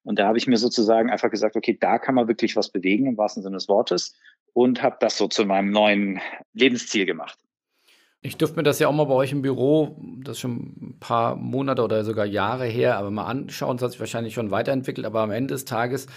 Und 0.04 0.20
da 0.20 0.28
habe 0.28 0.38
ich 0.38 0.48
mir 0.48 0.58
sozusagen 0.58 1.10
einfach 1.10 1.30
gesagt, 1.30 1.56
okay, 1.56 1.78
da 1.80 2.00
kann 2.00 2.16
man 2.16 2.28
wirklich 2.28 2.56
was 2.56 2.72
bewegen 2.72 3.06
im 3.06 3.18
wahrsten 3.18 3.44
Sinne 3.44 3.58
des 3.58 3.68
Wortes 3.68 4.16
und 4.54 4.82
habe 4.82 4.98
das 5.00 5.18
so 5.18 5.28
zu 5.28 5.46
meinem 5.46 5.72
neuen 5.72 6.20
Lebensziel 6.54 7.06
gemacht. 7.06 7.38
Ich 8.22 8.36
dürfte 8.36 8.58
mir 8.58 8.64
das 8.64 8.80
ja 8.80 8.90
auch 8.90 8.94
mal 8.94 9.06
bei 9.06 9.14
euch 9.14 9.32
im 9.32 9.42
Büro, 9.42 9.96
das 10.22 10.34
ist 10.34 10.42
schon 10.42 10.74
ein 10.82 10.98
paar 11.00 11.38
Monate 11.38 11.82
oder 11.82 12.04
sogar 12.04 12.26
Jahre 12.26 12.66
her, 12.66 12.98
aber 12.98 13.12
mal 13.12 13.24
anschauen. 13.24 13.78
Es 13.78 13.82
hat 13.82 13.92
sich 13.92 14.00
wahrscheinlich 14.02 14.34
schon 14.34 14.52
weiterentwickelt, 14.52 15.08
aber 15.08 15.22
am 15.22 15.32
Ende 15.32 15.54
des 15.54 15.64
Tages 15.64 16.08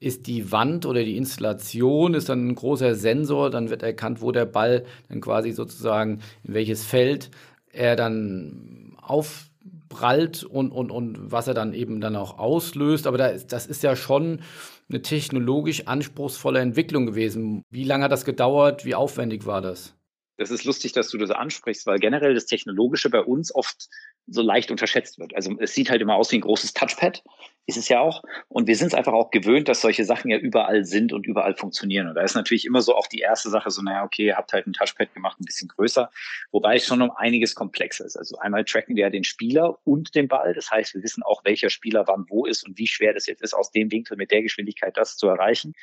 ist 0.00 0.26
die 0.26 0.52
Wand 0.52 0.86
oder 0.86 1.04
die 1.04 1.18
Installation 1.18 2.14
ist 2.14 2.30
dann 2.30 2.48
ein 2.48 2.54
großer 2.54 2.94
Sensor, 2.94 3.50
dann 3.50 3.68
wird 3.68 3.82
erkannt, 3.82 4.22
wo 4.22 4.32
der 4.32 4.46
Ball 4.46 4.86
dann 5.10 5.20
quasi 5.20 5.52
sozusagen 5.52 6.20
in 6.44 6.54
welches 6.54 6.82
Feld 6.86 7.30
er 7.72 7.94
dann 7.94 8.96
auf 9.02 9.50
prallt 9.90 10.44
und, 10.44 10.70
und, 10.70 10.90
und 10.90 11.30
was 11.30 11.46
er 11.46 11.54
dann 11.54 11.74
eben 11.74 12.00
dann 12.00 12.16
auch 12.16 12.38
auslöst. 12.38 13.06
Aber 13.06 13.18
da 13.18 13.26
ist, 13.26 13.52
das 13.52 13.66
ist 13.66 13.82
ja 13.82 13.96
schon 13.96 14.40
eine 14.88 15.02
technologisch 15.02 15.86
anspruchsvolle 15.88 16.60
Entwicklung 16.60 17.04
gewesen. 17.04 17.62
Wie 17.70 17.84
lange 17.84 18.04
hat 18.04 18.12
das 18.12 18.24
gedauert? 18.24 18.86
Wie 18.86 18.94
aufwendig 18.94 19.44
war 19.44 19.60
das? 19.60 19.99
Das 20.40 20.50
ist 20.50 20.64
lustig, 20.64 20.92
dass 20.92 21.10
du 21.10 21.18
das 21.18 21.30
ansprichst, 21.30 21.86
weil 21.86 21.98
generell 21.98 22.32
das 22.32 22.46
Technologische 22.46 23.10
bei 23.10 23.20
uns 23.20 23.54
oft 23.54 23.90
so 24.26 24.40
leicht 24.40 24.70
unterschätzt 24.70 25.18
wird. 25.18 25.36
Also 25.36 25.54
es 25.60 25.74
sieht 25.74 25.90
halt 25.90 26.00
immer 26.00 26.14
aus 26.14 26.32
wie 26.32 26.36
ein 26.36 26.40
großes 26.40 26.72
Touchpad, 26.72 27.22
ist 27.66 27.76
es 27.76 27.90
ja 27.90 28.00
auch. 28.00 28.22
Und 28.48 28.66
wir 28.66 28.74
sind 28.74 28.86
es 28.86 28.94
einfach 28.94 29.12
auch 29.12 29.30
gewöhnt, 29.32 29.68
dass 29.68 29.82
solche 29.82 30.06
Sachen 30.06 30.30
ja 30.30 30.38
überall 30.38 30.86
sind 30.86 31.12
und 31.12 31.26
überall 31.26 31.54
funktionieren. 31.54 32.08
Und 32.08 32.14
da 32.14 32.22
ist 32.22 32.36
natürlich 32.36 32.64
immer 32.64 32.80
so 32.80 32.96
auch 32.96 33.06
die 33.06 33.18
erste 33.18 33.50
Sache 33.50 33.70
so, 33.70 33.82
naja, 33.82 34.02
okay, 34.02 34.28
ihr 34.28 34.36
habt 34.38 34.54
halt 34.54 34.66
ein 34.66 34.72
Touchpad 34.72 35.12
gemacht, 35.12 35.38
ein 35.38 35.44
bisschen 35.44 35.68
größer, 35.68 36.10
wobei 36.52 36.76
es 36.76 36.86
schon 36.86 37.02
um 37.02 37.10
einiges 37.10 37.54
komplexer 37.54 38.06
ist. 38.06 38.16
Also 38.16 38.38
einmal 38.38 38.64
tracken 38.64 38.96
wir 38.96 39.02
ja 39.02 39.10
den 39.10 39.24
Spieler 39.24 39.78
und 39.84 40.14
den 40.14 40.26
Ball. 40.26 40.54
Das 40.54 40.70
heißt, 40.70 40.94
wir 40.94 41.02
wissen 41.02 41.22
auch, 41.22 41.44
welcher 41.44 41.68
Spieler 41.68 42.06
wann 42.06 42.24
wo 42.30 42.46
ist 42.46 42.66
und 42.66 42.78
wie 42.78 42.86
schwer 42.86 43.12
das 43.12 43.26
jetzt 43.26 43.42
ist, 43.42 43.52
aus 43.52 43.72
dem 43.72 43.92
Winkel 43.92 44.16
mit 44.16 44.30
der 44.30 44.40
Geschwindigkeit 44.40 44.96
das 44.96 45.18
zu 45.18 45.26
erreichen. 45.28 45.74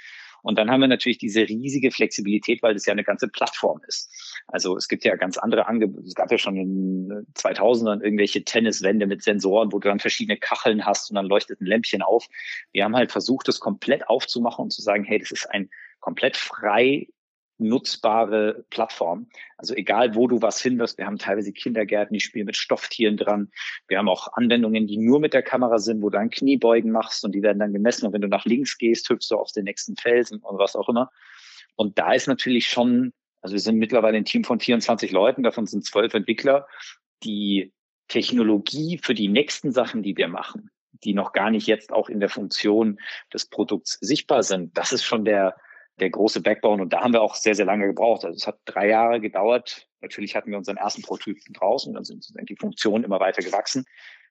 Und 0.44 0.58
dann 0.58 0.70
haben 0.70 0.82
wir 0.82 0.88
natürlich 0.88 1.18
diese 1.18 1.42
riesige 1.42 1.92
Flexibilität, 1.92 2.62
weil 2.64 2.74
das 2.74 2.86
ja 2.86 2.94
eine 2.94 3.04
ganze 3.04 3.28
Plattform 3.28 3.82
ist. 3.88 4.10
Also 4.48 4.78
es 4.78 4.88
gibt 4.88 5.04
ja 5.04 5.16
ganz 5.16 5.38
andere 5.38 5.68
Angebote. 5.68 6.08
Es 6.08 6.16
gab 6.16 6.32
ja 6.32 6.38
schon 6.38 6.56
in 6.56 7.28
2000ern 7.36 8.02
irgendwelche 8.02 8.44
Tenniswände 8.44 9.08
mit 9.08 9.24
Sensoren, 9.24 9.72
wo 9.72 9.80
du 9.80 9.88
dann 9.88 10.00
verschiedene 10.00 10.38
Kacheln 10.38 10.86
hast 10.86 11.10
und 11.10 11.16
dann 11.16 11.26
leuchtet 11.26 11.62
ein 11.62 11.66
Lämpchen 11.66 12.02
auf. 12.02 12.28
Wir 12.72 12.84
haben 12.84 12.96
halt 12.96 13.12
versucht, 13.12 13.48
das 13.48 13.60
komplett 13.60 14.08
aufzumachen 14.10 14.64
und 14.64 14.72
zu 14.72 14.82
sagen, 14.82 15.04
hey, 15.04 15.20
das 15.20 15.32
ist 15.32 15.46
ein 15.52 15.70
komplett 16.00 16.38
frei 16.38 17.08
nutzbare 17.60 18.66
Plattform. 18.70 19.28
Also 19.58 19.74
egal, 19.74 20.16
wo 20.16 20.28
du 20.28 20.42
was 20.42 20.62
findest, 20.62 20.98
wir 20.98 21.06
haben 21.06 21.18
teilweise 21.18 21.52
Kindergärten, 21.52 22.14
die 22.14 22.20
spielen 22.20 22.46
mit 22.46 22.56
Stofftieren 22.56 23.18
dran. 23.18 23.52
Wir 23.88 23.98
haben 23.98 24.10
auch 24.10 24.34
Anwendungen, 24.34 24.88
die 24.88 24.98
nur 24.98 25.20
mit 25.20 25.34
der 25.34 25.44
Kamera 25.44 25.80
sind, 25.80 26.02
wo 26.02 26.10
du 26.10 26.20
ein 26.20 26.30
Kniebeugen 26.30 26.92
machst 26.92 27.26
und 27.26 27.34
die 27.34 27.42
werden 27.42 27.60
dann 27.60 27.74
gemessen. 27.74 28.06
Und 28.06 28.14
wenn 28.14 28.22
du 28.22 28.28
nach 28.28 28.46
links 28.46 28.78
gehst, 28.78 29.10
hüpfst 29.10 29.30
du 29.32 29.38
auf 29.38 29.52
den 29.52 29.64
nächsten 29.64 29.96
Felsen 29.96 30.40
und 30.40 30.60
was 30.60 30.76
auch 30.76 30.90
immer. 30.90 31.12
Und 31.76 31.98
da 31.98 32.14
ist 32.14 32.28
natürlich 32.28 32.68
schon, 32.68 33.14
also 33.42 33.54
wir 33.54 33.60
sind 33.60 33.78
mittlerweile 33.78 34.18
ein 34.18 34.26
Team 34.26 34.44
von 34.44 34.60
24 34.60 35.12
Leuten, 35.12 35.44
davon 35.44 35.66
sind 35.66 35.86
zwölf 35.86 36.14
Entwickler, 36.14 36.68
die 37.24 37.74
Technologie 38.08 39.00
für 39.02 39.14
die 39.14 39.28
nächsten 39.28 39.72
Sachen, 39.72 40.02
die 40.02 40.16
wir 40.16 40.28
machen, 40.28 40.72
die 41.04 41.14
noch 41.14 41.34
gar 41.34 41.52
nicht 41.52 41.68
jetzt 41.68 41.92
auch 41.92 42.10
in 42.10 42.20
der 42.20 42.30
Funktion 42.30 43.00
des 43.34 43.48
Produkts 43.48 43.98
sichtbar 44.02 44.44
sind. 44.44 44.78
Das 44.78 44.92
ist 44.92 45.04
schon 45.04 45.26
der, 45.26 45.56
der 46.00 46.10
große 46.10 46.42
Backbone. 46.42 46.82
Und 46.82 46.94
da 46.94 47.02
haben 47.02 47.14
wir 47.14 47.22
auch 47.22 47.36
sehr, 47.36 47.56
sehr 47.56 47.66
lange 47.66 47.88
gebraucht. 47.88 48.24
Also 48.24 48.36
es 48.36 48.48
hat 48.48 48.60
drei 48.66 48.90
Jahre 48.90 49.20
gedauert. 49.20 49.88
Natürlich 50.02 50.36
hatten 50.36 50.52
wir 50.52 50.58
unseren 50.58 50.78
ersten 50.78 51.02
Prototypen 51.02 51.54
draußen, 51.54 51.94
dann 51.94 52.04
sind 52.04 52.24
die 52.50 52.56
Funktionen 52.56 53.04
immer 53.04 53.20
weiter 53.20 53.42
gewachsen, 53.42 53.86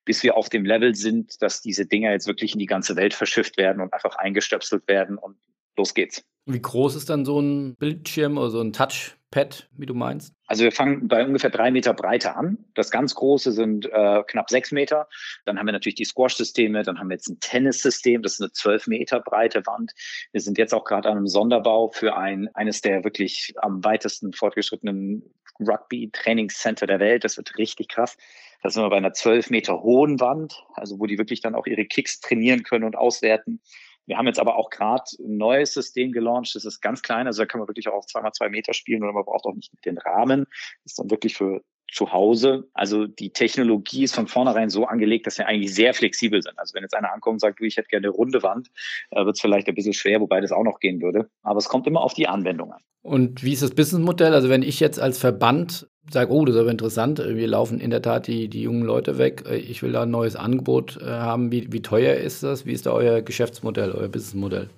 bis 0.05 0.23
wir 0.23 0.37
auf 0.37 0.49
dem 0.49 0.65
Level 0.65 0.95
sind, 0.95 1.43
dass 1.43 1.61
diese 1.61 1.87
Dinger 1.87 2.13
jetzt 2.13 2.29
wirklich 2.29 2.53
in 2.53 2.61
die 2.61 2.67
ganze 2.67 2.95
Welt 2.95 3.15
verschifft 3.15 3.57
werden 3.57 3.83
und 3.83 3.93
einfach 3.93 4.15
eingestöpselt 4.17 4.87
werden 4.87 5.19
und 5.19 5.37
los 5.77 5.93
geht's. 5.93 6.25
Wie 6.49 6.63
groß 6.63 6.95
ist 6.95 7.11
dann 7.11 7.25
so 7.25 7.41
ein 7.41 7.75
Bildschirm 7.75 8.39
oder 8.39 8.51
so 8.51 8.61
ein 8.61 8.73
Touchpad, 8.73 9.69
wie 9.77 9.87
du 9.87 9.95
meinst? 9.95 10.33
Also 10.47 10.63
wir 10.63 10.71
fangen 10.71 11.09
bei 11.09 11.27
ungefähr 11.27 11.51
drei 11.51 11.73
Meter 11.73 11.93
Breite 11.93 12.37
an. 12.37 12.59
Das 12.75 12.93
ganz 12.93 13.17
große 13.17 13.51
sind 13.51 13.87
äh, 13.87 14.23
knapp 14.29 14.49
sechs 14.49 14.71
Meter. 14.71 15.09
Dann 15.45 15.59
haben 15.59 15.67
wir 15.67 15.73
natürlich 15.73 15.97
die 15.97 16.05
Squash-Systeme. 16.05 16.85
Dann 16.85 17.01
haben 17.01 17.09
wir 17.09 17.17
jetzt 17.17 17.29
ein 17.29 17.41
Tennissystem. 17.41 18.23
Das 18.23 18.35
ist 18.35 18.43
eine 18.43 18.53
zwölf 18.53 18.87
Meter 18.87 19.19
breite 19.19 19.67
Wand. 19.67 19.91
Wir 20.31 20.41
sind 20.41 20.57
jetzt 20.57 20.73
auch 20.73 20.85
gerade 20.85 21.09
an 21.09 21.17
einem 21.17 21.27
Sonderbau 21.27 21.91
für 21.91 22.17
ein 22.17 22.49
eines 22.55 22.81
der 22.81 23.03
wirklich 23.03 23.55
am 23.57 23.83
weitesten 23.83 24.33
fortgeschrittenen 24.33 25.25
Rugby-Trainingscenter 25.59 26.87
der 26.87 27.01
Welt. 27.01 27.25
Das 27.25 27.37
wird 27.37 27.59
richtig 27.59 27.89
krass. 27.89 28.17
Da 28.63 28.71
sind 28.71 28.85
wir 28.85 28.91
bei 28.91 28.99
einer 28.99 29.15
zwölf 29.15 29.51
Meter 29.51 29.83
hohen 29.83 30.21
Wand, 30.21 30.65
also 30.75 31.01
wo 31.01 31.07
die 31.07 31.19
wirklich 31.19 31.41
dann 31.41 31.57
auch 31.57 31.67
ihre 31.67 31.87
Kicks 31.87 32.21
trainieren 32.21 32.63
können 32.63 32.85
und 32.85 32.97
auswerten. 32.97 33.61
Wir 34.07 34.17
haben 34.17 34.27
jetzt 34.27 34.39
aber 34.39 34.57
auch 34.57 34.71
gerade 34.71 35.05
ein 35.19 35.37
neues 35.37 35.73
System 35.73 36.13
gelauncht. 36.13 36.55
Das 36.55 36.65
ist 36.65 36.81
ganz 36.81 37.03
klein, 37.03 37.27
also 37.27 37.43
da 37.43 37.47
kann 37.47 37.59
man 37.59 37.69
wirklich 37.69 37.89
auch 37.89 37.95
auf 37.95 38.07
zweimal 38.07 38.33
zwei 38.33 38.49
Meter 38.49 38.73
spielen 38.73 39.03
oder 39.03 39.13
man 39.13 39.25
braucht 39.25 39.45
auch 39.45 39.55
nicht 39.55 39.73
den 39.85 39.99
Rahmen. 39.99 40.47
Das 40.85 40.93
ist 40.93 40.99
dann 40.99 41.11
wirklich 41.11 41.37
für 41.37 41.63
zu 41.93 42.13
Hause. 42.13 42.69
Also 42.75 43.07
die 43.07 43.31
Technologie 43.31 44.05
ist 44.05 44.15
von 44.15 44.27
vornherein 44.27 44.71
so 44.71 44.87
angelegt, 44.87 45.27
dass 45.27 45.39
wir 45.39 45.47
eigentlich 45.47 45.75
sehr 45.75 45.95
flexibel 45.95 46.43
sind. 46.43 46.59
Also 46.59 46.75
wenn 46.75 46.83
jetzt 46.83 46.95
einer 46.95 47.13
ankommt 47.13 47.35
und 47.35 47.41
sagt, 47.41 47.61
du, 47.61 47.65
ich 47.65 47.77
hätte 47.77 47.89
gerne 47.89 48.09
eine 48.09 48.15
runde 48.15 48.43
Wand, 48.43 48.69
äh, 49.11 49.25
wird 49.25 49.37
es 49.37 49.41
vielleicht 49.41 49.69
ein 49.69 49.75
bisschen 49.75 49.95
schwer, 49.95 50.21
wobei 50.21 50.41
das 50.41 50.53
auch 50.53 50.65
noch 50.65 50.81
gehen 50.81 51.01
würde. 51.01 51.31
Aber 51.43 51.59
es 51.59 51.69
kommt 51.69 51.87
immer 51.87 52.01
auf 52.01 52.15
die 52.15 52.29
Anwendung 52.29 52.73
an. 52.73 52.81
Und 53.03 53.45
wie 53.45 53.53
ist 53.53 53.63
das 53.63 53.71
Businessmodell? 53.71 54.35
Also 54.35 54.49
wenn 54.49 54.63
ich 54.63 54.81
jetzt 54.81 54.99
als 54.99 55.19
Verband 55.19 55.89
sage, 56.11 56.33
oh, 56.33 56.45
das 56.45 56.55
ist 56.55 56.61
aber 56.61 56.71
interessant, 56.71 57.19
wir 57.19 57.49
laufen 57.49 57.81
in 57.81 57.91
der 57.91 58.03
Tat 58.03 58.27
die, 58.27 58.49
die 58.49 58.63
jungen 58.63 58.83
Leute 58.83 59.19
weg, 59.19 59.45
äh, 59.49 59.57
ich 59.57 59.83
will 59.83 59.93
da 59.93 60.03
ein 60.03 60.11
neues 60.11 60.37
Angebot 60.37 60.99
äh, 61.03 61.07
haben, 61.07 61.51
wie, 61.53 61.73
wie 61.73 61.83
teuer 61.83 62.15
ist 62.15 62.43
das? 62.43 62.67
Wie 62.67 62.73
ist 62.73 62.87
da 62.87 62.93
euer 62.93 63.23
Geschäftsmodell, 63.23 63.93
euer 63.93 64.09
Businessmodell? 64.09 64.71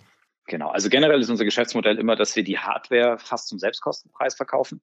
Genau, 0.48 0.70
also 0.70 0.88
generell 0.88 1.20
ist 1.20 1.28
unser 1.28 1.44
Geschäftsmodell 1.44 1.98
immer, 1.98 2.16
dass 2.16 2.34
wir 2.34 2.42
die 2.42 2.58
Hardware 2.58 3.18
fast 3.18 3.48
zum 3.48 3.58
Selbstkostenpreis 3.58 4.34
verkaufen. 4.34 4.80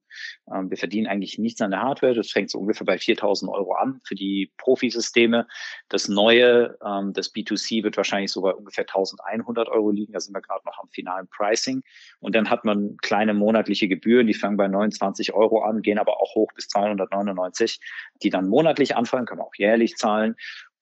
Ähm, 0.54 0.70
wir 0.70 0.78
verdienen 0.78 1.08
eigentlich 1.08 1.40
nichts 1.40 1.60
an 1.60 1.72
der 1.72 1.82
Hardware. 1.82 2.14
Das 2.14 2.30
fängt 2.30 2.52
so 2.52 2.60
ungefähr 2.60 2.86
bei 2.86 2.98
4.000 2.98 3.50
Euro 3.52 3.74
an 3.74 4.00
für 4.06 4.14
die 4.14 4.52
Profisysteme. 4.58 5.48
Das 5.90 6.08
neue, 6.08 6.78
ähm, 6.86 7.14
das 7.14 7.34
B2C 7.34 7.84
wird 7.84 7.98
wahrscheinlich 7.98 8.32
so 8.32 8.42
bei 8.42 8.54
ungefähr 8.54 8.86
1.100 8.86 9.68
Euro 9.70 9.90
liegen. 9.90 10.14
Da 10.14 10.20
sind 10.20 10.36
wir 10.36 10.42
gerade 10.42 10.64
noch 10.66 10.78
am 10.78 10.90
finalen 10.90 11.28
Pricing. 11.30 11.82
Und 12.20 12.36
dann 12.36 12.52
hat 12.52 12.64
man 12.64 12.98
kleine 13.02 13.34
monatliche 13.34 13.88
Gebühren, 13.88 14.28
die 14.28 14.36
fangen 14.36 14.58
bei 14.58 14.68
29 14.68 15.34
Euro 15.34 15.64
an, 15.64 15.82
gehen 15.82 15.98
aber 15.98 16.22
auch 16.22 16.36
hoch 16.36 16.52
bis 16.54 16.68
299, 16.68 17.80
die 18.22 18.30
dann 18.30 18.50
monatlich 18.50 18.96
anfangen, 18.96 19.26
kann 19.26 19.40
man 19.40 19.48
auch 19.48 19.56
jährlich 19.56 19.96
zahlen. 19.96 20.36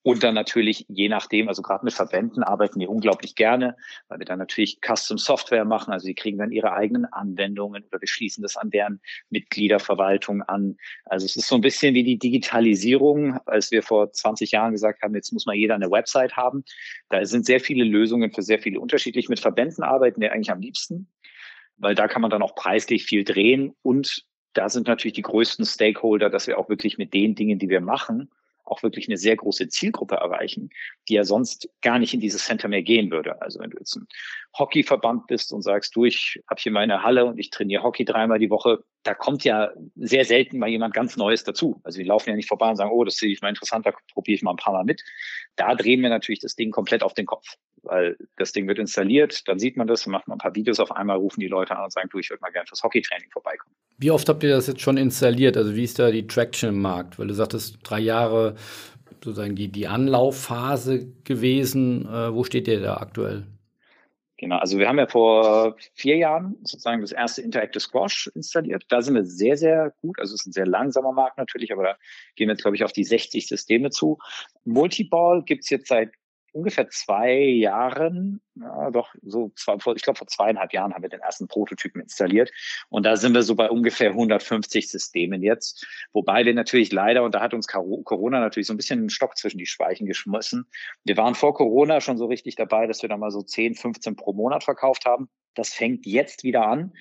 Und 0.03 0.22
dann 0.22 0.36
natürlich, 0.36 0.86
je 0.89 1.07
nachdem, 1.07 1.48
also 1.48 1.62
gerade 1.62 1.86
mit 1.86 1.93
Verbänden 1.93 2.43
arbeiten 2.43 2.77
wir 2.79 2.89
unglaublich 2.89 3.36
gerne, 3.36 3.77
weil 4.10 4.19
wir 4.19 4.25
dann 4.25 4.38
natürlich 4.38 4.79
Custom 4.86 5.17
Software 5.17 5.63
machen. 5.63 5.93
Also 5.93 6.07
die 6.07 6.13
kriegen 6.13 6.38
dann 6.38 6.51
ihre 6.51 6.74
eigenen 6.74 7.05
Anwendungen 7.05 7.86
oder 7.86 8.01
wir 8.01 8.07
schließen 8.07 8.41
das 8.41 8.57
an 8.57 8.69
deren 8.69 9.00
Mitgliederverwaltung 9.29 10.41
an. 10.43 10.75
Also 11.05 11.25
es 11.25 11.38
ist 11.38 11.48
so 11.48 11.55
ein 11.55 11.62
bisschen 11.62 11.95
wie 11.95 12.03
die 12.03 12.19
Digitalisierung, 12.19 13.39
als 13.45 13.72
wir 13.72 13.81
vor 13.81 14.12
20 14.12 14.51
Jahren 14.51 14.74
gesagt 14.74 15.01
haben, 15.01 15.15
jetzt 15.15 15.31
muss 15.31 15.45
mal 15.45 15.55
jeder 15.55 15.75
eine 15.75 15.89
Website 15.89 16.36
haben. 16.36 16.65
Da 17.07 17.24
sind 17.24 17.45
sehr 17.45 17.62
viele 17.62 17.86
Lösungen 17.86 18.33
für 18.33 18.41
sehr 18.41 18.60
viele 18.60 18.81
unterschiedlich. 18.81 19.29
Mit 19.29 19.39
Verbänden 19.39 19.86
arbeiten 19.86 20.19
wir 20.19 20.33
eigentlich 20.33 20.51
am 20.51 20.60
liebsten, 20.60 21.07
weil 21.77 21.95
da 21.95 22.10
kann 22.10 22.22
man 22.22 22.31
dann 22.31 22.41
auch 22.41 22.55
preislich 22.55 23.05
viel 23.05 23.24
drehen 23.24 23.74
und 23.81 24.25
da 24.51 24.69
sind 24.69 24.88
natürlich 24.88 25.15
die 25.15 25.24
größten 25.24 25.65
Stakeholder, 25.65 26.29
dass 26.29 26.45
wir 26.45 26.60
auch 26.60 26.69
wirklich 26.69 26.98
mit 26.98 27.13
den 27.13 27.36
Dingen, 27.36 27.57
die 27.57 27.69
wir 27.69 27.81
machen, 27.81 28.29
auch 28.65 28.84
wirklich 28.84 29.08
eine 29.08 29.17
sehr 29.17 29.36
große 29.36 29.67
Zielgruppe 29.67 30.15
erreichen, 30.15 30.70
die 31.10 31.13
ja 31.13 31.24
sonst 31.24 31.70
gar 31.82 32.00
nicht 32.00 32.13
in 32.13 32.20
dieses 32.20 32.46
Center 32.46 32.67
mehr 32.67 32.82
gehen 32.82 33.12
würde. 33.12 33.41
Also 33.41 33.60
wenn 33.60 33.70
du 33.70 33.77
jetzt 33.77 33.96
ein 33.96 34.08
Hockeyverband 34.58 35.27
bist 35.27 35.51
und 35.51 35.62
sagst, 35.62 35.96
du, 35.96 36.05
ich 36.05 36.41
habe 36.50 36.62
hier 36.62 36.72
meine 36.72 37.03
Halle 37.03 37.25
und 37.25 37.39
ich 37.39 37.50
trainiere 37.50 37.84
Hockey 37.84 38.05
dreimal 38.05 38.39
die 38.39 38.50
Woche, 38.50 38.84
da 39.03 39.13
kommt 39.13 39.43
ja 39.43 39.72
sehr 39.96 40.25
selten 40.25 40.60
mal 40.60 40.70
jemand 40.70 40.93
ganz 40.93 41.17
Neues 41.17 41.43
dazu. 41.43 41.82
Also 41.84 42.00
die 42.00 42.05
laufen 42.05 42.29
ja 42.29 42.36
nicht 42.36 42.48
vorbei 42.48 42.70
und 42.70 42.77
sagen, 42.77 42.91
oh, 42.91 43.03
das 43.03 43.15
sehe 43.15 43.32
ich 43.32 43.41
mal 43.41 43.50
interessant, 43.50 43.86
da 43.86 43.93
probiere 44.13 44.36
ich 44.36 44.43
mal 44.43 44.51
ein 44.51 44.58
paar 44.58 44.74
Mal 44.74 44.86
mit. 44.86 45.03
Da 45.55 45.75
drehen 45.75 46.01
wir 46.01 46.10
natürlich 46.10 46.39
das 46.39 46.55
Ding 46.55 46.72
komplett 46.72 47.03
auf 47.03 47.13
den 47.13 47.25
Kopf, 47.25 47.45
weil 47.83 48.17
das 48.38 48.51
Ding 48.51 48.67
wird 48.67 48.79
installiert, 48.79 49.48
dann 49.48 49.60
sieht 49.60 49.77
man 49.77 49.88
das, 49.88 50.07
macht 50.07 50.27
man 50.27 50.38
ein 50.38 50.39
paar 50.39 50.55
Videos 50.55 50.79
auf 50.79 50.91
einmal, 50.91 51.17
rufen 51.17 51.39
die 51.39 51.48
Leute 51.48 51.75
an 51.75 51.83
und 51.83 51.93
sagen, 51.93 52.10
du, 52.12 52.19
ich 52.19 52.29
würde 52.29 52.41
mal 52.41 52.51
gerne 52.51 52.67
fürs 52.67 52.81
Hockeytraining 52.83 53.29
vorbeikommen. 53.31 53.75
Wie 53.98 54.12
oft 54.12 54.27
habt 54.27 54.43
ihr 54.43 54.50
das 54.50 54.67
jetzt 54.67 54.81
schon 54.81 54.98
installiert? 54.98 55.55
Also 55.55 55.75
wie 55.75 55.83
ist 55.83 56.00
da 56.00 56.10
die 56.10 56.25
Traction 56.25 56.69
im 56.69 56.81
Markt? 56.81 57.19
Weil 57.19 57.27
du 57.27 57.33
sagtest, 57.33 57.77
drei 57.83 58.00
Jahre 58.00 58.55
sozusagen 59.24 59.55
die, 59.55 59.69
die 59.69 59.88
Anlaufphase 59.88 61.07
gewesen. 61.24 62.05
Äh, 62.05 62.33
wo 62.33 62.43
steht 62.43 62.67
ihr 62.67 62.81
da 62.81 62.98
aktuell? 62.98 63.45
Genau, 64.37 64.57
also 64.57 64.79
wir 64.79 64.87
haben 64.87 64.97
ja 64.97 65.05
vor 65.07 65.75
vier 65.93 66.17
Jahren 66.17 66.55
sozusagen 66.63 67.01
das 67.01 67.11
erste 67.11 67.41
Interactive 67.41 67.79
Squash 67.79 68.31
installiert. 68.33 68.83
Da 68.89 69.01
sind 69.01 69.13
wir 69.13 69.23
sehr, 69.23 69.57
sehr 69.57 69.93
gut. 70.01 70.19
Also 70.19 70.33
es 70.33 70.41
ist 70.41 70.47
ein 70.47 70.53
sehr 70.53 70.65
langsamer 70.65 71.11
Markt 71.11 71.37
natürlich, 71.37 71.71
aber 71.71 71.83
da 71.83 71.97
gehen 72.35 72.47
wir 72.47 72.53
jetzt, 72.53 72.63
glaube 72.63 72.75
ich, 72.75 72.83
auf 72.83 72.91
die 72.91 73.03
60 73.03 73.47
Systeme 73.47 73.91
zu. 73.91 74.17
Multiball 74.65 75.43
gibt's 75.43 75.69
jetzt 75.69 75.87
seit 75.87 76.11
ungefähr 76.53 76.88
zwei 76.89 77.33
Jahren, 77.36 78.41
ja, 78.55 78.91
doch 78.91 79.13
so, 79.24 79.51
zwei, 79.55 79.75
ich 79.95 80.03
glaube 80.03 80.17
vor 80.17 80.27
zweieinhalb 80.27 80.72
Jahren 80.72 80.93
haben 80.93 81.01
wir 81.01 81.10
den 81.10 81.19
ersten 81.19 81.48
Prototypen 81.48 82.01
installiert 82.01 82.51
und 82.89 83.05
da 83.05 83.17
sind 83.17 83.33
wir 83.33 83.43
so 83.43 83.55
bei 83.55 83.69
ungefähr 83.69 84.12
150 84.12 84.89
Systemen 84.89 85.43
jetzt, 85.43 85.86
wobei 86.13 86.45
wir 86.45 86.53
natürlich 86.53 86.91
leider, 86.91 87.24
und 87.24 87.36
da 87.36 87.41
hat 87.41 87.53
uns 87.53 87.67
Corona 87.67 88.39
natürlich 88.39 88.67
so 88.67 88.74
ein 88.74 88.77
bisschen 88.77 89.00
einen 89.00 89.10
Stock 89.10 89.38
zwischen 89.38 89.57
die 89.57 89.65
Speichen 89.65 90.05
geschmissen. 90.05 90.65
Wir 91.03 91.17
waren 91.17 91.36
vor 91.36 91.53
Corona 91.53 92.00
schon 92.00 92.17
so 92.17 92.27
richtig 92.27 92.55
dabei, 92.55 92.88
dass 92.88 93.01
wir 93.01 93.10
da 93.10 93.17
mal 93.17 93.31
so 93.31 93.41
10, 93.41 93.75
15 93.75 94.15
pro 94.15 94.33
Monat 94.33 94.63
verkauft 94.63 95.05
haben. 95.05 95.29
Das 95.55 95.74
fängt 95.74 96.05
jetzt 96.05 96.43
wieder 96.43 96.65
an 96.67 96.93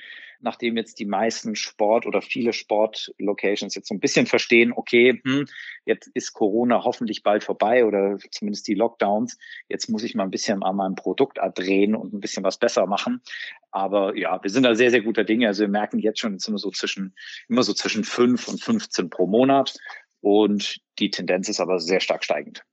nachdem 0.42 0.76
jetzt 0.76 0.98
die 0.98 1.06
meisten 1.06 1.56
Sport 1.56 2.04
oder 2.04 2.20
viele 2.20 2.52
Sportlocations 2.52 3.74
jetzt 3.74 3.88
so 3.88 3.94
ein 3.94 4.00
bisschen 4.00 4.26
verstehen, 4.26 4.72
okay, 4.74 5.20
hm, 5.24 5.46
jetzt 5.84 6.08
ist 6.14 6.32
Corona 6.32 6.84
hoffentlich 6.84 7.22
bald 7.22 7.44
vorbei 7.44 7.84
oder 7.84 8.18
zumindest 8.30 8.66
die 8.68 8.74
Lockdowns. 8.74 9.38
Jetzt 9.68 9.88
muss 9.88 10.02
ich 10.02 10.14
mal 10.14 10.24
ein 10.24 10.30
bisschen 10.30 10.62
an 10.62 10.76
meinem 10.76 10.96
Produkt 10.96 11.38
drehen 11.54 11.94
und 11.94 12.12
ein 12.12 12.20
bisschen 12.20 12.44
was 12.44 12.58
besser 12.58 12.86
machen. 12.86 13.22
Aber 13.70 14.16
ja, 14.16 14.42
wir 14.42 14.50
sind 14.50 14.64
da 14.64 14.74
sehr, 14.74 14.90
sehr 14.90 15.02
guter 15.02 15.24
Dinge. 15.24 15.46
Also 15.46 15.62
wir 15.62 15.68
merken 15.68 15.98
jetzt 15.98 16.20
schon, 16.20 16.32
jetzt 16.32 16.44
sind 16.44 16.58
so 16.58 16.70
zwischen, 16.70 17.14
immer 17.48 17.62
so 17.62 17.72
zwischen 17.72 18.04
fünf 18.04 18.48
und 18.48 18.60
15 18.60 19.08
pro 19.10 19.26
Monat. 19.26 19.74
Und 20.20 20.80
die 20.98 21.10
Tendenz 21.10 21.48
ist 21.48 21.60
aber 21.60 21.78
sehr 21.78 22.00
stark 22.00 22.24
steigend. 22.24 22.64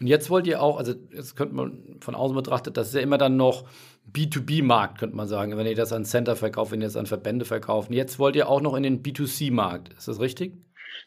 Und 0.00 0.06
jetzt 0.06 0.30
wollt 0.30 0.46
ihr 0.46 0.62
auch, 0.62 0.78
also 0.78 0.94
jetzt 1.12 1.34
könnte 1.34 1.54
man 1.54 1.96
von 2.00 2.14
außen 2.14 2.36
betrachtet, 2.36 2.76
das 2.76 2.88
ist 2.88 2.94
ja 2.94 3.00
immer 3.00 3.18
dann 3.18 3.36
noch 3.36 3.68
B2B-Markt, 4.12 4.98
könnte 4.98 5.16
man 5.16 5.28
sagen, 5.28 5.56
wenn 5.56 5.66
ihr 5.66 5.74
das 5.74 5.92
an 5.92 6.04
Center 6.04 6.36
verkauft, 6.36 6.72
wenn 6.72 6.80
ihr 6.80 6.86
das 6.86 6.96
an 6.96 7.06
Verbände 7.06 7.44
verkauft. 7.44 7.90
Jetzt 7.90 8.18
wollt 8.18 8.36
ihr 8.36 8.48
auch 8.48 8.60
noch 8.60 8.74
in 8.74 8.82
den 8.82 9.02
B2C-Markt. 9.02 9.92
Ist 9.94 10.08
das 10.08 10.20
richtig? 10.20 10.54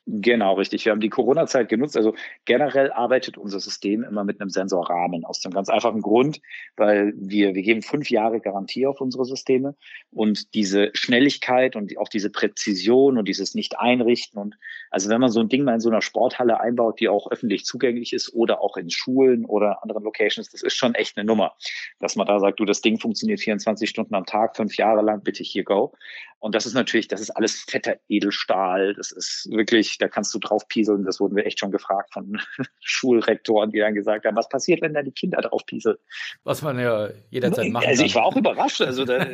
Genau, 0.06 0.56
richtig. 0.56 0.86
Wir 0.86 0.92
haben 0.92 1.02
die 1.02 1.10
Corona-Zeit 1.10 1.70
genutzt. 1.70 1.96
Also 1.96 2.16
generell 2.46 2.92
arbeitet 2.92 3.38
unser 3.38 3.60
System 3.60 4.04
immer 4.04 4.24
mit 4.24 4.42
einem 4.42 4.50
Sensorrahmen 4.50 5.26
aus 5.26 5.42
dem 5.42 5.52
ganz 5.52 5.70
einfachen 5.70 6.02
Grund, 6.02 6.42
weil 6.76 7.14
wir, 7.16 7.56
wir 7.56 7.62
geben 7.62 7.82
fünf 7.82 8.10
Jahre 8.10 8.40
Garantie 8.40 8.86
auf 8.88 9.02
unsere 9.02 9.26
Systeme 9.26 9.76
und 10.12 10.54
diese 10.54 10.90
Schnelligkeit 10.94 11.76
und 11.76 11.98
auch 11.98 12.10
diese 12.10 12.30
Präzision 12.30 13.18
und 13.18 13.28
dieses 13.28 13.56
Nicht-Einrichten 13.56 14.40
und 14.40 14.56
also 14.90 15.10
wenn 15.10 15.22
man 15.22 15.32
so 15.32 15.40
ein 15.40 15.50
Ding 15.50 15.64
mal 15.64 15.76
in 15.76 15.80
so 15.80 15.90
einer 15.90 16.02
Sporthalle 16.02 16.60
einbaut, 16.60 17.00
die 17.00 17.08
auch 17.08 17.32
öffentlich 17.32 17.66
zugänglich 17.66 18.14
ist 18.14 18.34
oder 18.34 18.62
auch 18.62 18.76
in 18.78 18.90
Schulen 18.90 19.46
oder 19.46 19.84
anderen 19.84 20.04
Locations, 20.04 20.50
das 20.50 20.64
ist 20.64 20.76
schon 20.76 20.96
echt 20.96 21.18
eine 21.18 21.26
Nummer, 21.26 21.56
dass 22.00 22.16
man 22.16 22.28
da 22.28 22.40
sagt, 22.40 22.60
du, 22.60 22.66
das 22.66 22.82
Ding 22.82 23.00
funktioniert 23.00 23.40
24 23.40 23.90
Stunden 23.90 24.16
am 24.16 24.26
Tag, 24.26 24.58
fünf 24.58 24.76
Jahre 24.78 25.02
lang, 25.02 25.24
bitte 25.24 25.44
hier 25.44 25.64
go. 25.64 25.94
Und 26.40 26.56
das 26.56 26.66
ist 26.66 26.74
natürlich, 26.74 27.08
das 27.08 27.22
ist 27.22 27.30
alles 27.30 27.64
fetter 27.70 27.98
Edelstahl, 28.10 28.96
das 28.96 29.12
ist 29.12 29.48
wirklich 29.52 29.71
da 29.98 30.08
kannst 30.08 30.34
du 30.34 30.40
drauf 30.40 30.68
pieseln. 30.68 31.06
Das 31.06 31.20
wurden 31.20 31.36
wir 31.36 31.46
echt 31.46 31.60
schon 31.60 31.72
gefragt 31.72 32.14
von 32.14 32.40
Schulrektoren, 32.82 33.72
die 33.72 33.80
dann 33.80 33.96
gesagt 33.96 34.26
haben, 34.26 34.36
was 34.36 34.50
passiert, 34.50 34.82
wenn 34.82 34.94
da 34.94 35.02
die 35.02 35.12
Kinder 35.12 35.42
drauf 35.42 35.66
pieseln? 35.66 35.98
Was 36.44 36.62
man 36.62 36.80
ja 36.80 37.10
jederzeit 37.30 37.72
machen 37.72 37.88
Also 37.88 38.04
ich 38.04 38.16
war 38.16 38.26
auch 38.26 38.36
überrascht. 38.36 38.82
Also 38.82 39.06
da, 39.06 39.26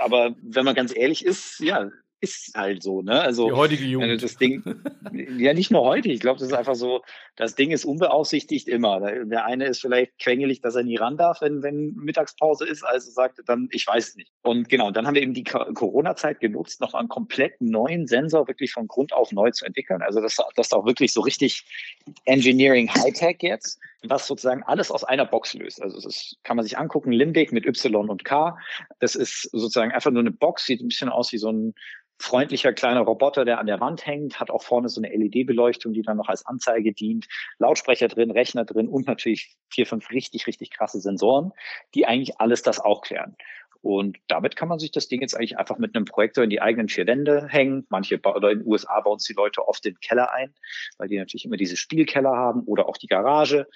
aber 0.00 0.34
wenn 0.42 0.64
man 0.64 0.74
ganz 0.74 0.96
ehrlich 0.96 1.24
ist, 1.24 1.60
ja, 1.60 1.90
ist 2.24 2.54
halt 2.56 2.82
so, 2.82 3.02
ne? 3.02 3.20
Also 3.20 3.46
die 3.46 3.52
heutige 3.52 3.84
Jugend. 3.84 4.22
Das 4.22 4.36
Ding, 4.36 4.62
ja 5.38 5.52
nicht 5.52 5.70
nur 5.70 5.82
heute. 5.82 6.08
Ich 6.10 6.20
glaube, 6.20 6.38
das 6.38 6.48
ist 6.48 6.54
einfach 6.54 6.74
so. 6.74 7.02
Das 7.36 7.54
Ding 7.54 7.70
ist 7.70 7.84
unbeaufsichtigt 7.84 8.68
immer. 8.68 9.00
Der 9.00 9.44
eine 9.44 9.66
ist 9.66 9.80
vielleicht 9.80 10.18
quengelig, 10.18 10.60
dass 10.60 10.74
er 10.74 10.84
nie 10.84 10.96
ran 10.96 11.16
darf, 11.16 11.40
wenn 11.40 11.62
wenn 11.62 11.94
Mittagspause 11.94 12.66
ist. 12.66 12.82
Also 12.82 13.10
sagt 13.10 13.40
dann, 13.46 13.68
ich 13.72 13.86
weiß 13.86 14.16
nicht. 14.16 14.30
Und 14.42 14.68
genau, 14.68 14.90
dann 14.90 15.06
haben 15.06 15.14
wir 15.14 15.22
eben 15.22 15.34
die 15.34 15.44
Corona-Zeit 15.44 16.40
genutzt, 16.40 16.80
noch 16.80 16.94
einen 16.94 17.08
komplett 17.08 17.60
neuen 17.60 18.06
Sensor 18.06 18.48
wirklich 18.48 18.72
von 18.72 18.88
Grund 18.88 19.12
auf 19.12 19.32
neu 19.32 19.50
zu 19.50 19.64
entwickeln. 19.64 20.02
Also 20.02 20.20
das, 20.20 20.36
das 20.56 20.66
ist 20.66 20.74
auch 20.74 20.86
wirklich 20.86 21.12
so 21.12 21.20
richtig 21.20 21.64
Engineering 22.24 22.88
Hightech 22.88 23.38
jetzt, 23.40 23.78
was 24.08 24.26
sozusagen 24.26 24.62
alles 24.62 24.90
aus 24.90 25.04
einer 25.04 25.26
Box 25.26 25.54
löst. 25.54 25.82
Also 25.82 26.00
das 26.00 26.36
kann 26.42 26.56
man 26.56 26.64
sich 26.64 26.78
angucken. 26.78 27.12
Limbic 27.12 27.52
mit 27.52 27.66
Y 27.66 28.08
und 28.08 28.24
K. 28.24 28.56
Das 29.00 29.14
ist 29.14 29.42
sozusagen 29.52 29.92
einfach 29.92 30.10
nur 30.10 30.20
eine 30.20 30.30
Box, 30.30 30.66
sieht 30.66 30.80
ein 30.80 30.88
bisschen 30.88 31.08
aus 31.08 31.32
wie 31.32 31.38
so 31.38 31.50
ein 31.50 31.74
freundlicher 32.20 32.72
kleiner 32.72 33.00
Roboter, 33.00 33.44
der 33.44 33.58
an 33.58 33.66
der 33.66 33.80
Wand 33.80 34.06
hängt, 34.06 34.38
hat 34.38 34.50
auch 34.50 34.62
vorne 34.62 34.88
so 34.88 35.00
eine 35.00 35.14
LED-Beleuchtung, 35.14 35.92
die 35.92 36.02
dann 36.02 36.16
noch 36.16 36.28
als 36.28 36.46
Anzeige 36.46 36.92
dient, 36.92 37.26
Lautsprecher 37.58 38.08
drin, 38.08 38.30
Rechner 38.30 38.64
drin 38.64 38.88
und 38.88 39.06
natürlich 39.06 39.56
vier, 39.68 39.86
fünf 39.86 40.10
richtig, 40.10 40.46
richtig 40.46 40.70
krasse 40.70 41.00
Sensoren, 41.00 41.52
die 41.94 42.06
eigentlich 42.06 42.40
alles 42.40 42.62
das 42.62 42.80
auch 42.80 43.02
klären. 43.02 43.36
Und 43.84 44.16
damit 44.28 44.56
kann 44.56 44.68
man 44.68 44.78
sich 44.78 44.92
das 44.92 45.08
Ding 45.08 45.20
jetzt 45.20 45.36
eigentlich 45.36 45.58
einfach 45.58 45.76
mit 45.76 45.94
einem 45.94 46.06
Projektor 46.06 46.42
in 46.42 46.48
die 46.48 46.62
eigenen 46.62 46.88
vier 46.88 47.06
Wände 47.06 47.46
hängen. 47.48 47.86
Manche 47.90 48.18
oder 48.18 48.50
in 48.50 48.60
den 48.60 48.66
USA 48.66 48.98
bauen 49.00 49.18
es 49.18 49.24
die 49.24 49.34
Leute 49.34 49.68
oft 49.68 49.84
den 49.84 50.00
Keller 50.00 50.32
ein, 50.32 50.54
weil 50.96 51.08
die 51.08 51.18
natürlich 51.18 51.44
immer 51.44 51.58
diese 51.58 51.76
Spielkeller 51.76 52.30
haben 52.30 52.62
oder 52.62 52.88
auch 52.88 52.96
die 52.96 53.08
Garage. 53.08 53.66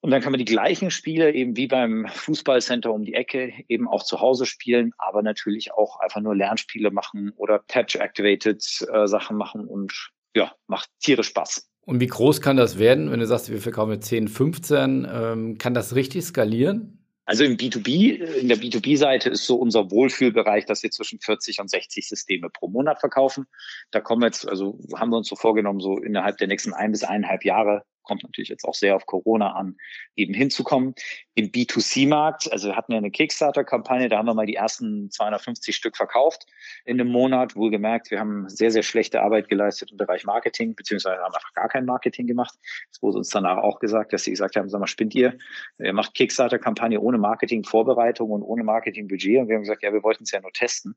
Und 0.00 0.10
dann 0.10 0.20
kann 0.20 0.32
man 0.32 0.40
die 0.40 0.46
gleichen 0.46 0.90
Spiele 0.90 1.32
eben 1.32 1.56
wie 1.56 1.68
beim 1.68 2.08
Fußballcenter 2.08 2.92
um 2.92 3.04
die 3.04 3.14
Ecke 3.14 3.52
eben 3.68 3.86
auch 3.86 4.02
zu 4.02 4.20
Hause 4.20 4.46
spielen, 4.46 4.92
aber 4.98 5.22
natürlich 5.22 5.72
auch 5.74 6.00
einfach 6.00 6.20
nur 6.20 6.34
Lernspiele 6.34 6.90
machen 6.90 7.32
oder 7.36 7.60
Patch-Activated 7.60 8.64
äh, 8.92 9.06
Sachen 9.06 9.36
machen 9.36 9.64
und 9.66 10.10
ja, 10.34 10.52
macht 10.66 10.88
tierisch 11.00 11.28
Spaß. 11.28 11.70
Und 11.82 12.00
wie 12.00 12.06
groß 12.08 12.40
kann 12.40 12.56
das 12.56 12.78
werden, 12.78 13.12
wenn 13.12 13.20
du 13.20 13.26
sagst, 13.26 13.50
wir 13.50 13.60
verkaufen 13.60 13.92
jetzt 13.92 14.08
10, 14.08 14.26
15? 14.26 15.06
Ähm, 15.08 15.58
kann 15.58 15.74
das 15.74 15.94
richtig 15.94 16.24
skalieren? 16.24 16.99
Also 17.30 17.44
im 17.44 17.56
B2B, 17.56 18.40
in 18.40 18.48
der 18.48 18.58
B2B-Seite 18.58 19.30
ist 19.30 19.46
so 19.46 19.54
unser 19.54 19.92
Wohlfühlbereich, 19.92 20.64
dass 20.66 20.82
wir 20.82 20.90
zwischen 20.90 21.20
40 21.20 21.60
und 21.60 21.70
60 21.70 22.08
Systeme 22.08 22.50
pro 22.50 22.66
Monat 22.66 22.98
verkaufen. 22.98 23.46
Da 23.92 24.00
kommen 24.00 24.22
wir 24.22 24.26
jetzt, 24.26 24.48
also 24.48 24.80
haben 24.96 25.10
wir 25.10 25.18
uns 25.18 25.28
so 25.28 25.36
vorgenommen, 25.36 25.78
so 25.78 25.96
innerhalb 25.96 26.38
der 26.38 26.48
nächsten 26.48 26.72
ein 26.72 26.90
bis 26.90 27.04
eineinhalb 27.04 27.44
Jahre 27.44 27.84
kommt 28.02 28.22
natürlich 28.22 28.48
jetzt 28.48 28.64
auch 28.64 28.74
sehr 28.74 28.96
auf 28.96 29.06
Corona 29.06 29.52
an, 29.52 29.76
eben 30.16 30.34
hinzukommen. 30.34 30.94
Im 31.34 31.50
B2C-Markt, 31.50 32.50
also 32.52 32.68
wir 32.68 32.76
hatten 32.76 32.92
ja 32.92 32.98
eine 32.98 33.10
Kickstarter-Kampagne, 33.10 34.08
da 34.08 34.18
haben 34.18 34.26
wir 34.26 34.34
mal 34.34 34.46
die 34.46 34.56
ersten 34.56 35.10
250 35.10 35.74
Stück 35.74 35.96
verkauft 35.96 36.46
in 36.84 37.00
einem 37.00 37.10
Monat. 37.10 37.56
Wohlgemerkt, 37.56 38.10
wir 38.10 38.20
haben 38.20 38.48
sehr, 38.48 38.70
sehr 38.70 38.82
schlechte 38.82 39.22
Arbeit 39.22 39.48
geleistet 39.48 39.90
im 39.90 39.96
Bereich 39.96 40.24
Marketing, 40.24 40.74
beziehungsweise 40.74 41.22
haben 41.22 41.34
einfach 41.34 41.52
gar 41.54 41.68
kein 41.68 41.84
Marketing 41.84 42.26
gemacht. 42.26 42.54
Das 42.90 43.02
wurde 43.02 43.18
uns 43.18 43.28
danach 43.30 43.58
auch 43.58 43.78
gesagt, 43.80 44.12
dass 44.12 44.24
sie 44.24 44.30
gesagt 44.30 44.56
haben, 44.56 44.68
sag 44.68 44.80
mal, 44.80 44.86
spinnt 44.86 45.14
ihr? 45.14 45.38
Ihr 45.78 45.92
macht 45.92 46.14
Kickstarter-Kampagne 46.14 47.00
ohne 47.00 47.18
Marketing-Vorbereitung 47.18 48.30
und 48.30 48.42
ohne 48.42 48.64
Marketing-Budget. 48.64 49.38
Und 49.38 49.48
wir 49.48 49.56
haben 49.56 49.62
gesagt, 49.62 49.82
ja, 49.82 49.92
wir 49.92 50.02
wollten 50.02 50.24
es 50.24 50.30
ja 50.30 50.40
nur 50.40 50.52
testen. 50.52 50.94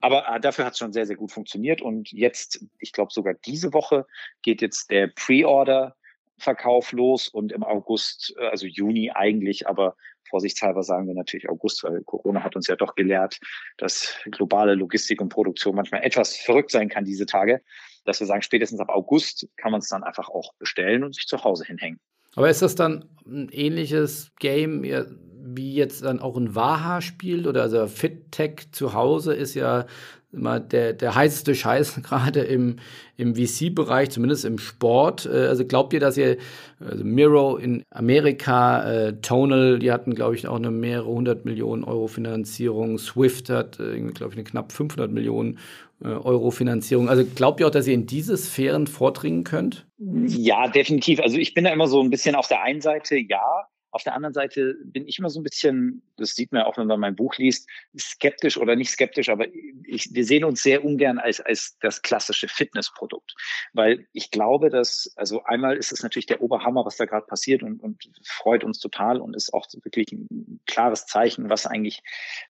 Aber 0.00 0.28
äh, 0.28 0.40
dafür 0.40 0.64
hat 0.64 0.72
es 0.72 0.78
schon 0.78 0.92
sehr, 0.92 1.06
sehr 1.06 1.16
gut 1.16 1.32
funktioniert. 1.32 1.82
Und 1.82 2.10
jetzt, 2.12 2.64
ich 2.78 2.92
glaube 2.92 3.12
sogar 3.12 3.34
diese 3.34 3.72
Woche 3.72 4.06
geht 4.42 4.62
jetzt 4.62 4.90
der 4.90 5.08
Pre-Order 5.08 5.96
Verkauf 6.38 6.92
los 6.92 7.28
und 7.28 7.52
im 7.52 7.62
August, 7.62 8.34
äh, 8.38 8.46
also 8.46 8.66
Juni 8.66 9.10
eigentlich, 9.10 9.68
aber 9.68 9.96
vorsichtshalber 10.28 10.82
sagen 10.82 11.06
wir 11.06 11.14
natürlich 11.14 11.48
August, 11.48 11.84
weil 11.84 12.02
Corona 12.02 12.42
hat 12.42 12.56
uns 12.56 12.66
ja 12.66 12.76
doch 12.76 12.94
gelehrt, 12.94 13.38
dass 13.76 14.16
globale 14.30 14.74
Logistik 14.74 15.20
und 15.20 15.28
Produktion 15.28 15.76
manchmal 15.76 16.02
etwas 16.02 16.36
verrückt 16.36 16.70
sein 16.70 16.88
kann 16.88 17.04
diese 17.04 17.26
Tage, 17.26 17.60
dass 18.04 18.20
wir 18.20 18.26
sagen, 18.26 18.42
spätestens 18.42 18.80
ab 18.80 18.88
August 18.88 19.48
kann 19.56 19.72
man 19.72 19.80
es 19.80 19.88
dann 19.88 20.02
einfach 20.02 20.28
auch 20.28 20.54
bestellen 20.58 21.04
und 21.04 21.14
sich 21.14 21.26
zu 21.26 21.42
Hause 21.44 21.64
hinhängen. 21.64 22.00
Aber 22.36 22.50
ist 22.50 22.62
das 22.62 22.74
dann 22.74 23.08
ein 23.26 23.48
ähnliches 23.50 24.32
Game, 24.40 24.82
wie 24.82 25.74
jetzt 25.74 26.02
dann 26.02 26.20
auch 26.20 26.36
ein 26.36 26.54
Waha 26.54 27.00
spielt 27.00 27.46
oder 27.46 27.62
also 27.62 27.86
FitTech 27.86 28.72
zu 28.72 28.92
Hause 28.92 29.34
ist 29.34 29.54
ja 29.54 29.86
immer 30.34 30.60
der, 30.60 30.92
der 30.92 31.14
heißeste 31.14 31.54
Scheiß 31.54 31.96
gerade 32.02 32.40
im, 32.40 32.76
im 33.16 33.34
VC-Bereich, 33.34 34.10
zumindest 34.10 34.44
im 34.44 34.58
Sport. 34.58 35.26
Äh, 35.26 35.46
also 35.46 35.64
glaubt 35.64 35.92
ihr, 35.92 36.00
dass 36.00 36.16
ihr, 36.16 36.36
also 36.80 37.04
Miro 37.04 37.56
in 37.56 37.82
Amerika, 37.90 38.90
äh, 38.90 39.20
Tonal, 39.20 39.78
die 39.78 39.92
hatten, 39.92 40.14
glaube 40.14 40.34
ich, 40.34 40.46
auch 40.46 40.56
eine 40.56 40.70
mehrere 40.70 41.06
hundert 41.06 41.44
Millionen 41.44 41.84
Euro 41.84 42.06
Finanzierung. 42.06 42.98
Swift 42.98 43.50
hat, 43.50 43.80
äh, 43.80 44.00
glaube 44.00 44.32
ich, 44.32 44.38
eine 44.38 44.44
knapp 44.44 44.72
500 44.72 45.10
Millionen 45.10 45.58
äh, 46.02 46.08
Euro 46.08 46.50
Finanzierung. 46.50 47.08
Also 47.08 47.24
glaubt 47.24 47.60
ihr 47.60 47.66
auch, 47.66 47.70
dass 47.70 47.86
ihr 47.86 47.94
in 47.94 48.06
diese 48.06 48.36
Sphären 48.36 48.86
vordringen 48.86 49.44
könnt? 49.44 49.86
Ja, 49.98 50.68
definitiv. 50.68 51.20
Also 51.20 51.38
ich 51.38 51.54
bin 51.54 51.64
da 51.64 51.70
immer 51.70 51.86
so 51.86 52.02
ein 52.02 52.10
bisschen 52.10 52.34
auf 52.34 52.48
der 52.48 52.62
einen 52.62 52.80
Seite, 52.80 53.16
ja. 53.16 53.66
Auf 53.90 54.02
der 54.02 54.14
anderen 54.14 54.34
Seite 54.34 54.74
bin 54.84 55.06
ich 55.06 55.18
immer 55.18 55.30
so 55.30 55.38
ein 55.38 55.44
bisschen, 55.44 56.02
das 56.16 56.34
sieht 56.34 56.52
man 56.52 56.62
auch, 56.62 56.76
wenn 56.76 56.86
man 56.86 57.00
mein 57.00 57.16
Buch 57.16 57.36
liest, 57.36 57.68
skeptisch 57.98 58.56
oder 58.56 58.76
nicht 58.76 58.90
skeptisch, 58.90 59.28
aber 59.28 59.46
ich, 59.86 60.08
wir 60.12 60.24
sehen 60.24 60.44
uns 60.44 60.62
sehr 60.62 60.84
ungern 60.84 61.18
als, 61.18 61.40
als 61.40 61.76
das 61.80 62.02
klassische 62.02 62.48
Fitnessprodukt. 62.48 63.34
Weil 63.72 64.06
ich 64.12 64.30
glaube, 64.30 64.70
dass, 64.70 65.12
also 65.16 65.42
einmal 65.44 65.76
ist 65.76 65.92
es 65.92 66.02
natürlich 66.02 66.26
der 66.26 66.42
Oberhammer, 66.42 66.84
was 66.84 66.96
da 66.96 67.04
gerade 67.04 67.26
passiert 67.26 67.62
und, 67.62 67.80
und 67.80 68.02
freut 68.24 68.64
uns 68.64 68.78
total 68.78 69.20
und 69.20 69.34
ist 69.34 69.52
auch 69.52 69.66
wirklich 69.82 70.12
ein 70.12 70.60
klares 70.66 71.06
Zeichen, 71.06 71.50
was 71.50 71.66
eigentlich 71.66 72.02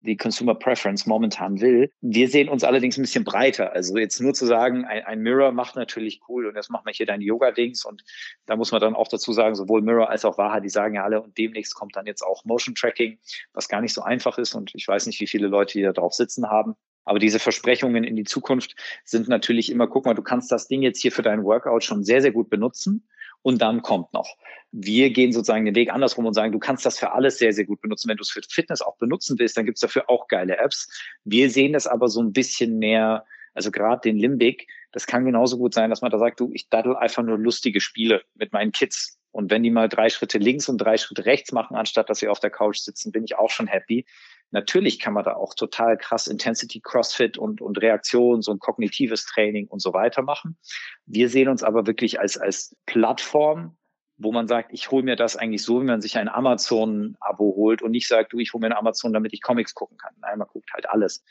die 0.01 0.18
Consumer 0.18 0.56
Preference 0.56 1.06
momentan 1.06 1.62
will. 1.62 1.91
Wir 2.01 2.30
sehen 2.30 2.50
uns 2.50 2.63
allerdings 2.63 2.98
ein 2.98 3.03
bisschen 3.03 3.24
breiter. 3.24 3.74
Also 3.74 3.98
jetzt 3.98 4.20
nur 4.20 4.34
zu 4.34 4.46
sagen, 4.46 4.86
ein, 4.86 5.03
ein 5.06 5.20
Mirror 5.20 5.51
macht 5.51 5.75
natürlich 5.75 6.22
cool 6.27 6.48
und 6.48 6.56
jetzt 6.56 6.70
machen 6.70 6.86
wir 6.86 6.94
hier 6.94 7.06
dein 7.06 7.22
Yoga-Dings 7.22 7.86
und 7.86 8.03
da 8.46 8.56
muss 8.56 8.72
man 8.72 8.82
dann 8.82 8.96
auch 8.96 9.08
dazu 9.08 9.34
sagen, 9.34 9.56
sowohl 9.56 9.82
Mirror 9.82 10.10
als 10.10 10.25
auch 10.25 10.38
Waha, 10.38 10.60
die 10.60 10.70
sagen 10.70 10.96
ja 10.96 11.03
alle, 11.03 11.22
und 11.22 11.38
demnächst 11.38 11.75
kommt 11.75 11.96
dann 11.96 12.06
jetzt 12.06 12.22
auch 12.22 12.46
Motion 12.46 12.75
Tracking, 12.75 13.20
was 13.53 13.67
gar 13.67 13.81
nicht 13.81 13.93
so 13.93 14.01
einfach 14.01 14.38
ist. 14.38 14.55
Und 14.55 14.72
ich 14.75 14.88
weiß 14.88 15.05
nicht, 15.08 15.20
wie 15.20 15.27
viele 15.27 15.48
Leute 15.48 15.74
hier 15.74 15.93
drauf 15.93 16.13
sitzen 16.13 16.50
haben. 16.50 16.75
Aber 17.03 17.20
diese 17.20 17.39
Versprechungen 17.39 18.03
in 18.03 18.15
die 18.15 18.24
Zukunft 18.24 18.75
sind 19.03 19.27
natürlich 19.27 19.72
immer, 19.72 19.88
guck 19.88 20.05
mal, 20.05 20.13
du 20.13 20.22
kannst 20.22 20.51
das 20.51 20.67
Ding 20.67 20.81
jetzt 20.81 21.01
hier 21.01 21.12
für 21.12 21.24
deinen 21.24 21.43
Workout 21.43 21.84
schon 21.84 22.03
sehr, 22.03 22.22
sehr 22.22 22.31
gut 22.31 22.50
benutzen. 22.50 23.08
Und 23.41 23.62
dann 23.62 23.81
kommt 23.81 24.13
noch. 24.13 24.38
Wir 24.72 25.10
gehen 25.10 25.34
sozusagen 25.34 25.65
den 25.65 25.75
Weg 25.75 25.91
andersrum 25.91 26.27
und 26.27 26.36
sagen, 26.36 26.51
du 26.51 26.60
kannst 26.60 26.86
das 26.86 27.00
für 27.00 27.12
alles 27.12 27.39
sehr, 27.39 27.53
sehr 27.53 27.65
gut 27.65 27.81
benutzen. 27.81 28.08
Wenn 28.08 28.17
du 28.17 28.22
es 28.22 28.29
für 28.29 28.41
Fitness 28.48 28.81
auch 28.81 28.98
benutzen 28.98 29.39
willst, 29.39 29.58
dann 29.58 29.65
gibt 29.65 29.77
es 29.77 29.81
dafür 29.81 30.10
auch 30.10 30.27
geile 30.27 30.58
Apps. 30.58 30.87
Wir 31.24 31.50
sehen 31.50 31.74
das 31.74 31.87
aber 31.87 32.07
so 32.07 32.22
ein 32.22 32.33
bisschen 32.33 32.77
mehr, 32.77 33.25
also 33.55 33.72
gerade 33.72 34.01
den 34.01 34.18
Limbic, 34.18 34.68
das 34.92 35.07
kann 35.07 35.25
genauso 35.25 35.57
gut 35.57 35.74
sein, 35.74 35.90
dass 35.90 36.01
man 36.01 36.11
da 36.11 36.20
sagt, 36.20 36.40
du, 36.40 36.51
ich 36.53 36.70
daddel 36.70 36.96
einfach 36.96 37.24
nur 37.24 37.37
lustige 37.37 37.81
Spiele 37.81 38.24
mit 38.35 38.53
meinen 38.53 38.72
Kids. 38.72 39.18
Und 39.31 39.50
wenn 39.50 39.63
die 39.63 39.72
mal 39.72 39.89
drei 39.89 40.09
Schritte 40.09 40.37
links 40.37 40.67
und 40.67 40.77
drei 40.77 40.98
Schritte 40.98 41.25
rechts 41.25 41.51
machen, 41.51 41.75
anstatt 41.75 42.09
dass 42.09 42.20
sie 42.20 42.27
auf 42.27 42.39
der 42.39 42.50
Couch 42.50 42.79
sitzen, 42.79 43.11
bin 43.11 43.24
ich 43.24 43.37
auch 43.37 43.50
schon 43.50 43.67
happy. 43.67 44.05
Natürlich 44.51 45.00
kann 45.00 45.13
man 45.13 45.24
da 45.24 45.35
auch 45.35 45.53
total 45.55 45.98
krass 45.98 46.27
Intensity 46.27 46.81
Crossfit 46.81 47.37
und, 47.37 47.61
und 47.61 47.79
Reaktions- 47.79 48.50
und 48.50 48.59
kognitives 48.59 49.25
Training 49.25 49.67
und 49.67 49.81
so 49.81 49.94
weiter 49.94 50.22
machen. 50.22 50.57
Wir 51.05 51.29
sehen 51.29 51.48
uns 51.48 51.63
aber 51.63 51.87
wirklich 51.87 52.20
als, 52.20 52.37
als 52.37 52.75
Plattform, 52.85 53.77
wo 54.17 54.33
man 54.33 54.48
sagt, 54.48 54.74
ich 54.74 54.91
hole 54.91 55.03
mir 55.03 55.15
das 55.15 55.37
eigentlich 55.37 55.63
so, 55.63 55.81
wie 55.81 55.85
man 55.85 56.01
sich 56.01 56.17
ein 56.17 56.27
Amazon-Abo 56.27 57.55
holt 57.55 57.81
und 57.81 57.91
nicht 57.91 58.07
sagt, 58.07 58.33
du, 58.33 58.39
ich 58.39 58.53
hole 58.53 58.61
mir 58.61 58.67
ein 58.67 58.77
Amazon, 58.77 59.13
damit 59.13 59.33
ich 59.33 59.41
Comics 59.41 59.74
gucken 59.74 59.98
kann. 59.98 60.13
Nein, 60.20 60.37
man 60.37 60.48
guckt 60.48 60.72
halt 60.74 60.89
alles 60.89 61.24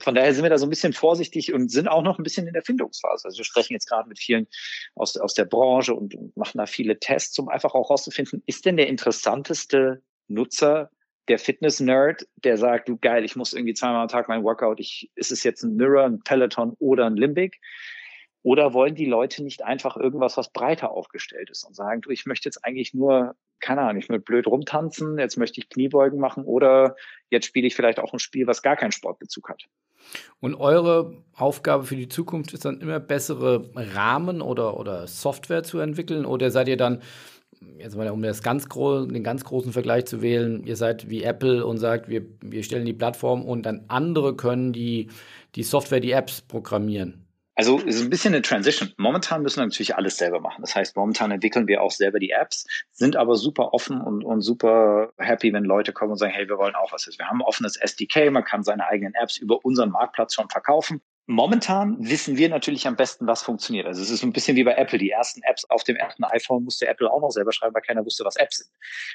von 0.00 0.14
daher 0.14 0.32
sind 0.32 0.42
wir 0.42 0.50
da 0.50 0.58
so 0.58 0.66
ein 0.66 0.70
bisschen 0.70 0.92
vorsichtig 0.92 1.52
und 1.52 1.70
sind 1.70 1.88
auch 1.88 2.02
noch 2.02 2.18
ein 2.18 2.22
bisschen 2.22 2.46
in 2.46 2.52
der 2.52 2.62
Findungsphase. 2.62 3.26
Also 3.26 3.38
wir 3.38 3.44
sprechen 3.44 3.72
jetzt 3.72 3.88
gerade 3.88 4.08
mit 4.08 4.18
vielen 4.18 4.46
aus, 4.94 5.16
aus 5.16 5.34
der 5.34 5.44
Branche 5.44 5.94
und, 5.94 6.14
und 6.14 6.36
machen 6.36 6.58
da 6.58 6.66
viele 6.66 6.98
Tests, 6.98 7.38
um 7.38 7.48
einfach 7.48 7.74
auch 7.74 7.90
rauszufinden, 7.90 8.42
ist 8.46 8.64
denn 8.66 8.76
der 8.76 8.88
interessanteste 8.88 10.02
Nutzer 10.28 10.90
der 11.28 11.38
Fitness-Nerd, 11.38 12.26
der 12.36 12.56
sagt, 12.56 12.88
du 12.88 12.96
geil, 12.96 13.24
ich 13.24 13.36
muss 13.36 13.52
irgendwie 13.52 13.74
zweimal 13.74 14.02
am 14.02 14.08
Tag 14.08 14.28
mein 14.28 14.44
Workout, 14.44 14.80
ich, 14.80 15.10
ist 15.14 15.30
es 15.30 15.42
jetzt 15.44 15.62
ein 15.62 15.76
Mirror, 15.76 16.04
ein 16.04 16.20
Peloton 16.20 16.74
oder 16.78 17.06
ein 17.06 17.16
Limbic? 17.16 17.60
Oder 18.42 18.72
wollen 18.72 18.94
die 18.94 19.04
Leute 19.04 19.42
nicht 19.42 19.64
einfach 19.64 19.96
irgendwas, 19.96 20.36
was 20.36 20.52
breiter 20.52 20.90
aufgestellt 20.90 21.50
ist 21.50 21.64
und 21.64 21.74
sagen, 21.74 22.00
du, 22.00 22.10
ich 22.10 22.24
möchte 22.24 22.48
jetzt 22.48 22.64
eigentlich 22.64 22.94
nur, 22.94 23.34
keine 23.60 23.82
Ahnung, 23.82 23.98
ich 23.98 24.08
möchte 24.08 24.24
blöd 24.24 24.46
rumtanzen, 24.46 25.18
jetzt 25.18 25.36
möchte 25.36 25.60
ich 25.60 25.68
Kniebeugen 25.68 26.18
machen 26.18 26.44
oder 26.44 26.96
jetzt 27.30 27.46
spiele 27.46 27.66
ich 27.66 27.74
vielleicht 27.74 27.98
auch 27.98 28.12
ein 28.12 28.20
Spiel, 28.20 28.46
was 28.46 28.62
gar 28.62 28.76
keinen 28.76 28.92
Sportbezug 28.92 29.50
hat. 29.50 29.64
Und 30.40 30.54
eure 30.54 31.16
Aufgabe 31.34 31.84
für 31.84 31.96
die 31.96 32.08
Zukunft 32.08 32.52
ist 32.52 32.64
dann 32.64 32.80
immer 32.80 33.00
bessere 33.00 33.70
Rahmen 33.74 34.40
oder, 34.40 34.78
oder 34.78 35.06
Software 35.06 35.62
zu 35.62 35.78
entwickeln? 35.78 36.24
Oder 36.24 36.50
seid 36.50 36.68
ihr 36.68 36.76
dann, 36.76 37.02
jetzt 37.78 37.96
mal 37.96 38.08
um 38.10 38.22
das 38.22 38.42
ganz 38.42 38.68
den 38.68 39.24
ganz 39.24 39.44
großen 39.44 39.72
Vergleich 39.72 40.06
zu 40.06 40.22
wählen, 40.22 40.64
ihr 40.64 40.76
seid 40.76 41.10
wie 41.10 41.22
Apple 41.22 41.64
und 41.66 41.78
sagt, 41.78 42.08
wir, 42.08 42.24
wir 42.40 42.62
stellen 42.62 42.86
die 42.86 42.92
Plattform 42.92 43.44
und 43.44 43.64
dann 43.64 43.84
andere 43.88 44.36
können 44.36 44.72
die, 44.72 45.08
die 45.54 45.62
Software, 45.62 46.00
die 46.00 46.12
Apps 46.12 46.40
programmieren? 46.40 47.27
Also 47.58 47.80
es 47.80 47.96
ist 47.96 48.02
ein 48.02 48.10
bisschen 48.10 48.34
eine 48.34 48.42
Transition. 48.42 48.92
Momentan 48.98 49.42
müssen 49.42 49.56
wir 49.56 49.66
natürlich 49.66 49.96
alles 49.96 50.16
selber 50.16 50.38
machen. 50.38 50.60
Das 50.60 50.76
heißt, 50.76 50.94
momentan 50.94 51.32
entwickeln 51.32 51.66
wir 51.66 51.82
auch 51.82 51.90
selber 51.90 52.20
die 52.20 52.30
Apps, 52.30 52.64
sind 52.92 53.16
aber 53.16 53.34
super 53.34 53.74
offen 53.74 54.00
und, 54.00 54.24
und 54.24 54.42
super 54.42 55.10
happy, 55.18 55.52
wenn 55.52 55.64
Leute 55.64 55.92
kommen 55.92 56.12
und 56.12 56.18
sagen, 56.18 56.32
hey, 56.32 56.48
wir 56.48 56.56
wollen 56.56 56.76
auch 56.76 56.92
was. 56.92 57.08
Wir 57.18 57.26
haben 57.26 57.40
ein 57.40 57.44
offenes 57.44 57.74
SDK, 57.74 58.30
man 58.30 58.44
kann 58.44 58.62
seine 58.62 58.86
eigenen 58.86 59.12
Apps 59.14 59.38
über 59.38 59.64
unseren 59.64 59.90
Marktplatz 59.90 60.34
schon 60.34 60.48
verkaufen. 60.48 61.02
Momentan 61.30 61.98
wissen 62.00 62.38
wir 62.38 62.48
natürlich 62.48 62.86
am 62.86 62.96
besten, 62.96 63.26
was 63.26 63.42
funktioniert. 63.42 63.84
Also 63.84 64.00
es 64.00 64.08
ist 64.08 64.22
ein 64.22 64.32
bisschen 64.32 64.56
wie 64.56 64.64
bei 64.64 64.72
Apple. 64.72 64.98
Die 64.98 65.10
ersten 65.10 65.42
Apps 65.42 65.66
auf 65.66 65.84
dem 65.84 65.96
ersten 65.96 66.24
iPhone 66.24 66.64
musste 66.64 66.88
Apple 66.88 67.12
auch 67.12 67.20
noch 67.20 67.32
selber 67.32 67.52
schreiben, 67.52 67.74
weil 67.74 67.82
keiner 67.82 68.02
wusste, 68.02 68.24
was 68.24 68.36
Apps 68.36 68.56
sind. 68.56 68.70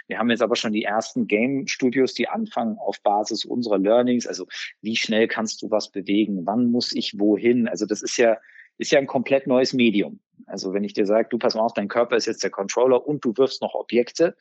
Wir 0.06 0.20
haben 0.20 0.30
jetzt 0.30 0.44
aber 0.44 0.56
schon 0.56 0.74
die 0.74 0.84
ersten 0.84 1.26
Game 1.26 1.66
Studios, 1.68 2.14
die 2.14 2.30
anfangen 2.30 2.78
auf 2.78 3.02
Basis 3.02 3.46
unserer 3.46 3.80
Learnings. 3.80 4.28
Also 4.28 4.46
wie 4.82 4.96
schnell 4.96 5.28
kannst 5.28 5.64
du 5.64 5.72
was 5.72 5.90
bewegen? 5.90 6.46
Wann 6.46 6.70
muss 6.70 6.94
ich 6.94 7.18
wohin? 7.18 7.68
Also 7.68 7.88
das 7.88 8.04
ist 8.04 8.18
ja, 8.18 8.38
ist 8.78 8.92
ja 8.92 9.00
ein 9.00 9.08
komplett 9.08 9.48
neues 9.48 9.74
Medium. 9.74 10.20
Also 10.46 10.72
wenn 10.72 10.84
ich 10.84 10.94
dir 10.94 11.08
sage, 11.08 11.30
du 11.32 11.40
pass 11.40 11.56
mal 11.56 11.64
auf, 11.64 11.74
dein 11.74 11.88
Körper 11.88 12.16
ist 12.16 12.28
jetzt 12.28 12.44
der 12.44 12.52
Controller 12.52 13.08
und 13.08 13.26
du 13.26 13.36
wirfst 13.38 13.60
noch 13.64 13.74
Objekte, 13.74 14.38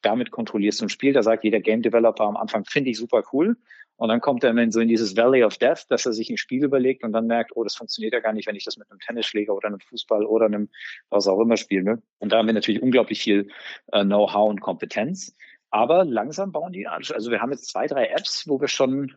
damit 0.00 0.30
kontrollierst 0.30 0.80
du 0.80 0.86
ein 0.86 0.88
Spiel. 0.88 1.12
Da 1.12 1.22
sagt 1.22 1.44
jeder 1.44 1.60
Game 1.60 1.82
Developer 1.82 2.24
am 2.24 2.38
Anfang, 2.38 2.64
finde 2.64 2.88
ich 2.88 2.96
super 2.96 3.22
cool. 3.34 3.58
Und 4.00 4.08
dann 4.08 4.22
kommt 4.22 4.42
er 4.44 4.54
dann 4.54 4.72
so 4.72 4.80
in 4.80 4.88
dieses 4.88 5.14
Valley 5.14 5.44
of 5.44 5.58
Death, 5.58 5.84
dass 5.90 6.06
er 6.06 6.14
sich 6.14 6.30
ein 6.30 6.38
Spiel 6.38 6.64
überlegt 6.64 7.04
und 7.04 7.12
dann 7.12 7.26
merkt, 7.26 7.54
oh, 7.54 7.64
das 7.64 7.74
funktioniert 7.74 8.14
ja 8.14 8.20
gar 8.20 8.32
nicht, 8.32 8.48
wenn 8.48 8.56
ich 8.56 8.64
das 8.64 8.78
mit 8.78 8.90
einem 8.90 8.98
Tennisschläger 8.98 9.54
oder 9.54 9.68
einem 9.68 9.80
Fußball 9.80 10.24
oder 10.24 10.46
einem 10.46 10.70
was 11.10 11.28
auch 11.28 11.38
immer 11.38 11.58
spiele. 11.58 12.00
Und 12.18 12.32
da 12.32 12.38
haben 12.38 12.46
wir 12.46 12.54
natürlich 12.54 12.80
unglaublich 12.80 13.20
viel 13.20 13.48
äh, 13.92 14.02
Know-how 14.02 14.48
und 14.48 14.62
Kompetenz. 14.62 15.36
Aber 15.68 16.06
langsam 16.06 16.50
bauen 16.50 16.72
die 16.72 16.88
an. 16.88 17.02
Also 17.12 17.30
wir 17.30 17.42
haben 17.42 17.52
jetzt 17.52 17.68
zwei, 17.68 17.86
drei 17.88 18.06
Apps, 18.06 18.48
wo 18.48 18.58
wir 18.58 18.68
schon, 18.68 19.16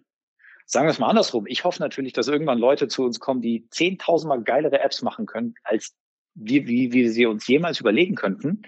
sagen 0.65 0.85
wir 0.85 0.91
es 0.91 0.99
mal 0.99 1.07
andersrum. 1.07 1.47
Ich 1.47 1.63
hoffe 1.63 1.81
natürlich, 1.81 2.11
dass 2.11 2.27
irgendwann 2.27 2.59
Leute 2.59 2.89
zu 2.89 3.05
uns 3.05 3.21
kommen, 3.21 3.39
die 3.39 3.69
zehntausendmal 3.69 4.43
geilere 4.43 4.81
Apps 4.81 5.01
machen 5.01 5.27
können, 5.27 5.55
als 5.63 5.95
wir, 6.33 6.67
wie, 6.67 6.91
wie 6.91 7.07
sie 7.07 7.25
uns 7.25 7.47
jemals 7.47 7.79
überlegen 7.79 8.15
könnten. 8.15 8.63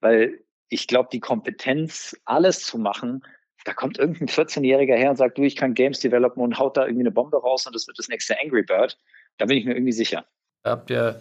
Weil 0.00 0.40
ich 0.70 0.86
glaube, 0.86 1.10
die 1.12 1.20
Kompetenz, 1.20 2.18
alles 2.24 2.60
zu 2.60 2.78
machen, 2.78 3.22
da 3.64 3.72
kommt 3.72 3.98
irgendein 3.98 4.28
14-Jähriger 4.28 4.96
her 4.96 5.10
und 5.10 5.16
sagt, 5.16 5.38
du, 5.38 5.42
ich 5.42 5.56
kann 5.56 5.74
Games 5.74 6.00
developen 6.00 6.42
und 6.42 6.58
haut 6.58 6.76
da 6.76 6.84
irgendwie 6.86 7.02
eine 7.02 7.10
Bombe 7.10 7.36
raus 7.36 7.66
und 7.66 7.74
das 7.74 7.86
wird 7.86 7.98
das 7.98 8.08
nächste 8.08 8.36
Angry 8.42 8.62
Bird. 8.62 8.98
Da 9.38 9.46
bin 9.46 9.58
ich 9.58 9.64
mir 9.64 9.74
irgendwie 9.74 9.92
sicher. 9.92 10.24
Habt 10.64 10.90
ihr 10.90 11.20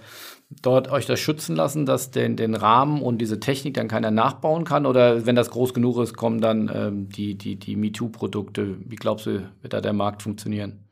dort 0.50 0.92
euch 0.92 1.06
das 1.06 1.20
schützen 1.20 1.56
lassen, 1.56 1.86
dass 1.86 2.12
den, 2.12 2.36
den 2.36 2.56
Rahmen 2.56 3.02
und 3.02 3.20
diese 3.20 3.40
Technik 3.40 3.76
dann 3.76 3.88
keiner 3.88 4.12
nachbauen 4.12 4.66
kann? 4.66 4.86
Oder 4.86 5.26
wenn 5.26 5.36
das 5.36 5.50
groß 5.50 5.74
genug 5.74 5.98
ist, 6.00 6.18
kommen 6.18 6.42
dann 6.42 6.70
ähm, 6.74 7.10
die, 7.10 7.36
die, 7.36 7.56
die 7.56 7.76
MeToo-Produkte? 7.78 8.78
Wie 8.86 8.96
glaubst 8.96 9.28
du, 9.28 9.50
wird 9.62 9.74
da 9.74 9.80
der 9.80 9.94
Markt 9.94 10.24
funktionieren? 10.24 10.90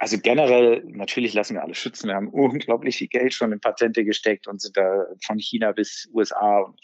Also 0.00 0.18
generell, 0.18 0.82
natürlich 0.86 1.32
lassen 1.34 1.54
wir 1.54 1.62
alles 1.62 1.78
schützen. 1.78 2.08
Wir 2.08 2.16
haben 2.16 2.28
unglaublich 2.32 2.96
viel 2.96 3.08
Geld 3.08 3.34
schon 3.34 3.52
in 3.52 3.60
Patente 3.60 4.04
gesteckt 4.04 4.48
und 4.48 4.60
sind 4.60 4.76
da 4.76 5.06
von 5.24 5.38
China 5.38 5.72
bis 5.72 6.08
USA. 6.12 6.58
Und 6.58 6.80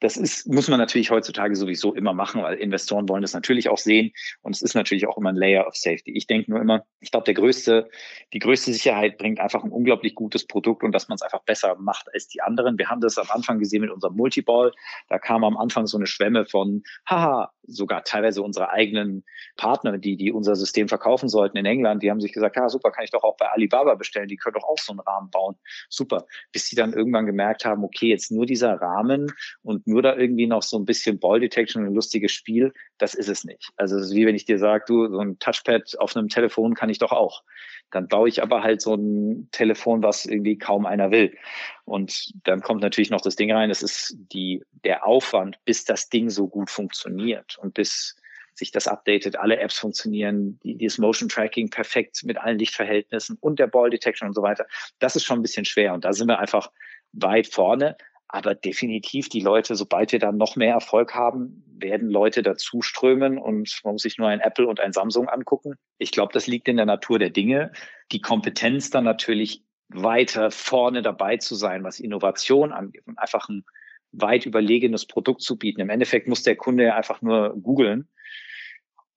das 0.00 0.16
ist, 0.16 0.48
muss 0.48 0.68
man 0.68 0.78
natürlich 0.78 1.10
heutzutage 1.10 1.54
sowieso 1.54 1.94
immer 1.94 2.14
machen, 2.14 2.42
weil 2.42 2.56
Investoren 2.56 3.08
wollen 3.08 3.22
das 3.22 3.34
natürlich 3.34 3.68
auch 3.68 3.78
sehen. 3.78 4.12
Und 4.42 4.56
es 4.56 4.62
ist 4.62 4.74
natürlich 4.74 5.06
auch 5.06 5.18
immer 5.18 5.28
ein 5.28 5.36
Layer 5.36 5.66
of 5.66 5.76
Safety. 5.76 6.12
Ich 6.12 6.26
denke 6.26 6.50
nur 6.50 6.60
immer, 6.60 6.84
ich 7.00 7.10
glaube, 7.10 7.24
der 7.24 7.34
größte, 7.34 7.88
die 8.32 8.38
größte 8.38 8.72
Sicherheit 8.72 9.18
bringt 9.18 9.40
einfach 9.40 9.62
ein 9.62 9.70
unglaublich 9.70 10.14
gutes 10.14 10.46
Produkt 10.46 10.82
und 10.82 10.92
dass 10.92 11.08
man 11.08 11.16
es 11.16 11.22
einfach 11.22 11.42
besser 11.44 11.76
macht 11.78 12.06
als 12.14 12.28
die 12.28 12.40
anderen. 12.40 12.78
Wir 12.78 12.88
haben 12.88 13.00
das 13.00 13.18
am 13.18 13.28
Anfang 13.30 13.58
gesehen 13.58 13.82
mit 13.82 13.90
unserem 13.90 14.16
Multiball. 14.16 14.72
Da 15.08 15.18
kam 15.18 15.44
am 15.44 15.58
Anfang 15.58 15.86
so 15.86 15.98
eine 15.98 16.06
Schwemme 16.06 16.46
von, 16.46 16.82
haha, 17.06 17.52
sogar 17.62 18.02
teilweise 18.02 18.42
unsere 18.42 18.70
eigenen 18.70 19.24
Partner, 19.56 19.98
die, 19.98 20.16
die 20.16 20.32
unser 20.32 20.56
System 20.56 20.88
verkaufen 20.88 21.28
sollten 21.28 21.58
in 21.58 21.66
England, 21.66 22.02
die 22.02 22.10
haben 22.10 22.20
sich 22.20 22.32
gesagt, 22.32 22.56
ja, 22.56 22.68
super, 22.68 22.90
kann 22.90 23.04
ich 23.04 23.10
doch 23.10 23.22
auch 23.22 23.36
bei 23.36 23.46
Alibaba 23.48 23.94
bestellen. 23.94 24.28
Die 24.28 24.36
können 24.36 24.54
doch 24.54 24.68
auch 24.68 24.78
so 24.78 24.92
einen 24.92 25.00
Rahmen 25.00 25.30
bauen. 25.30 25.56
Super. 25.88 26.26
Bis 26.52 26.66
sie 26.66 26.76
dann 26.76 26.92
irgendwann 26.92 27.26
gemerkt 27.26 27.64
haben, 27.64 27.84
okay, 27.84 28.08
jetzt 28.08 28.30
nur 28.30 28.46
dieser 28.46 28.74
Rahmen 28.80 29.32
und 29.62 29.86
nur 29.90 30.02
da 30.02 30.16
irgendwie 30.16 30.46
noch 30.46 30.62
so 30.62 30.78
ein 30.78 30.84
bisschen 30.84 31.18
Ball 31.18 31.40
Detection, 31.40 31.84
ein 31.84 31.94
lustiges 31.94 32.32
Spiel, 32.32 32.72
das 32.98 33.14
ist 33.14 33.28
es 33.28 33.44
nicht. 33.44 33.70
Also 33.76 33.96
es 33.96 34.06
ist 34.06 34.14
wie 34.14 34.26
wenn 34.26 34.34
ich 34.34 34.44
dir 34.44 34.58
sage, 34.58 34.84
du, 34.86 35.08
so 35.08 35.18
ein 35.18 35.38
Touchpad 35.38 35.98
auf 35.98 36.16
einem 36.16 36.28
Telefon 36.28 36.74
kann 36.74 36.88
ich 36.88 36.98
doch 36.98 37.12
auch. 37.12 37.42
Dann 37.90 38.08
baue 38.08 38.28
ich 38.28 38.42
aber 38.42 38.62
halt 38.62 38.80
so 38.80 38.94
ein 38.94 39.48
Telefon, 39.50 40.02
was 40.02 40.24
irgendwie 40.24 40.56
kaum 40.56 40.86
einer 40.86 41.10
will. 41.10 41.36
Und 41.84 42.32
dann 42.44 42.62
kommt 42.62 42.82
natürlich 42.82 43.10
noch 43.10 43.20
das 43.20 43.36
Ding 43.36 43.52
rein, 43.52 43.70
es 43.70 43.82
ist 43.82 44.16
die, 44.32 44.62
der 44.84 45.04
Aufwand, 45.04 45.58
bis 45.64 45.84
das 45.84 46.08
Ding 46.08 46.30
so 46.30 46.46
gut 46.48 46.70
funktioniert 46.70 47.58
und 47.58 47.74
bis 47.74 48.16
sich 48.54 48.70
das 48.70 48.86
updatet, 48.86 49.36
alle 49.36 49.58
Apps 49.58 49.78
funktionieren, 49.78 50.58
die, 50.62 50.76
dieses 50.76 50.98
Motion 50.98 51.28
Tracking 51.28 51.70
perfekt 51.70 52.22
mit 52.24 52.38
allen 52.38 52.58
Lichtverhältnissen 52.58 53.36
und 53.40 53.58
der 53.58 53.66
Ball 53.66 53.90
Detection 53.90 54.28
und 54.28 54.34
so 54.34 54.42
weiter. 54.42 54.66
Das 55.00 55.16
ist 55.16 55.24
schon 55.24 55.40
ein 55.40 55.42
bisschen 55.42 55.64
schwer 55.64 55.94
und 55.94 56.04
da 56.04 56.12
sind 56.12 56.28
wir 56.28 56.38
einfach 56.38 56.70
weit 57.12 57.48
vorne. 57.48 57.96
Aber 58.32 58.54
definitiv 58.54 59.28
die 59.28 59.40
Leute, 59.40 59.74
sobald 59.74 60.12
wir 60.12 60.20
dann 60.20 60.36
noch 60.36 60.54
mehr 60.54 60.74
Erfolg 60.74 61.16
haben, 61.16 61.64
werden 61.66 62.08
Leute 62.08 62.44
dazu 62.44 62.80
strömen 62.80 63.38
und 63.38 63.80
man 63.82 63.94
muss 63.94 64.02
sich 64.02 64.18
nur 64.18 64.28
ein 64.28 64.38
Apple 64.38 64.68
und 64.68 64.78
ein 64.78 64.92
Samsung 64.92 65.28
angucken. 65.28 65.74
Ich 65.98 66.12
glaube, 66.12 66.32
das 66.32 66.46
liegt 66.46 66.68
in 66.68 66.76
der 66.76 66.86
Natur 66.86 67.18
der 67.18 67.30
Dinge. 67.30 67.72
Die 68.12 68.20
Kompetenz 68.20 68.90
dann 68.90 69.02
natürlich 69.02 69.64
weiter 69.88 70.52
vorne 70.52 71.02
dabei 71.02 71.38
zu 71.38 71.56
sein, 71.56 71.82
was 71.82 71.98
Innovation 71.98 72.70
angeht 72.70 73.02
und 73.04 73.18
einfach 73.18 73.48
ein 73.48 73.64
weit 74.12 74.46
überlegenes 74.46 75.06
Produkt 75.06 75.42
zu 75.42 75.58
bieten. 75.58 75.80
Im 75.80 75.90
Endeffekt 75.90 76.28
muss 76.28 76.44
der 76.44 76.54
Kunde 76.54 76.84
ja 76.84 76.94
einfach 76.94 77.22
nur 77.22 77.56
googeln. 77.60 78.08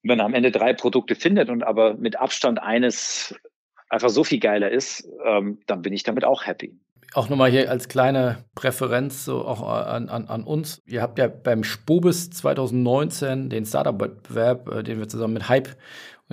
Wenn 0.01 0.17
er 0.17 0.25
am 0.25 0.33
Ende 0.33 0.49
drei 0.49 0.73
Produkte 0.73 1.13
findet 1.13 1.49
und 1.49 1.61
aber 1.61 1.93
mit 1.93 2.19
Abstand 2.19 2.59
eines 2.59 3.39
einfach 3.89 4.09
so 4.09 4.23
viel 4.23 4.39
geiler 4.39 4.71
ist, 4.71 5.07
ähm, 5.23 5.59
dann 5.67 5.83
bin 5.83 5.93
ich 5.93 6.01
damit 6.01 6.25
auch 6.25 6.47
happy 6.47 6.75
auch 7.13 7.29
nochmal 7.29 7.51
hier 7.51 7.69
als 7.69 7.87
kleine 7.87 8.45
Präferenz 8.55 9.25
so 9.25 9.45
auch 9.45 9.67
an, 9.67 10.09
an, 10.09 10.27
an 10.27 10.43
uns. 10.43 10.81
Ihr 10.85 11.01
habt 11.01 11.19
ja 11.19 11.27
beim 11.27 11.63
Spobis 11.63 12.29
2019 12.31 13.49
den 13.49 13.65
Startup-Wettbewerb, 13.65 14.67
äh, 14.69 14.83
den 14.83 14.99
wir 14.99 15.07
zusammen 15.07 15.33
mit 15.33 15.49
Hype 15.49 15.69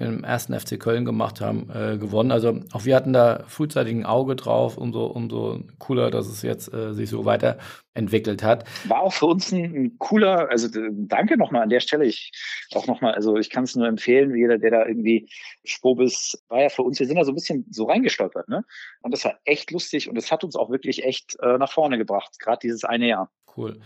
im 0.00 0.24
ersten 0.24 0.58
FC 0.58 0.80
Köln 0.80 1.04
gemacht 1.04 1.40
haben, 1.40 1.68
äh, 1.70 1.98
gewonnen. 1.98 2.32
Also 2.32 2.60
auch 2.72 2.84
wir 2.84 2.96
hatten 2.96 3.12
da 3.12 3.44
frühzeitig 3.46 3.94
ein 3.94 4.06
Auge 4.06 4.34
drauf, 4.34 4.78
umso, 4.78 5.06
umso 5.06 5.60
cooler, 5.78 6.10
dass 6.10 6.26
es 6.26 6.42
jetzt 6.42 6.72
äh, 6.72 6.94
sich 6.94 7.10
so 7.10 7.26
weiterentwickelt 7.26 8.42
hat. 8.42 8.64
War 8.88 9.02
auch 9.02 9.12
für 9.12 9.26
uns 9.26 9.52
ein, 9.52 9.96
cooler, 9.98 10.48
also 10.50 10.68
danke 10.90 11.36
nochmal 11.36 11.62
an 11.62 11.68
der 11.68 11.80
Stelle. 11.80 12.06
Ich 12.06 12.32
auch 12.74 12.86
nochmal, 12.86 13.14
also 13.14 13.36
ich 13.36 13.50
kann 13.50 13.64
es 13.64 13.76
nur 13.76 13.86
empfehlen, 13.86 14.34
jeder, 14.34 14.58
der 14.58 14.70
da 14.70 14.86
irgendwie 14.86 15.28
Spobis 15.64 16.42
war 16.48 16.62
ja 16.62 16.68
für 16.70 16.82
uns, 16.82 16.98
wir 16.98 17.06
sind 17.06 17.16
da 17.16 17.24
so 17.24 17.32
ein 17.32 17.34
bisschen 17.34 17.66
so 17.70 17.84
reingestolpert, 17.84 18.48
ne? 18.48 18.64
Und 19.02 19.12
das 19.12 19.24
war 19.24 19.38
echt 19.44 19.70
lustig 19.70 20.08
und 20.08 20.16
es 20.16 20.32
hat 20.32 20.44
uns 20.44 20.56
auch 20.56 20.70
wirklich 20.70 21.04
echt 21.04 21.36
äh, 21.42 21.58
nach 21.58 21.70
vorne 21.70 21.98
gebracht, 21.98 22.38
gerade 22.38 22.60
dieses 22.62 22.84
eine 22.84 23.06
Jahr. 23.06 23.30
Cool. 23.56 23.78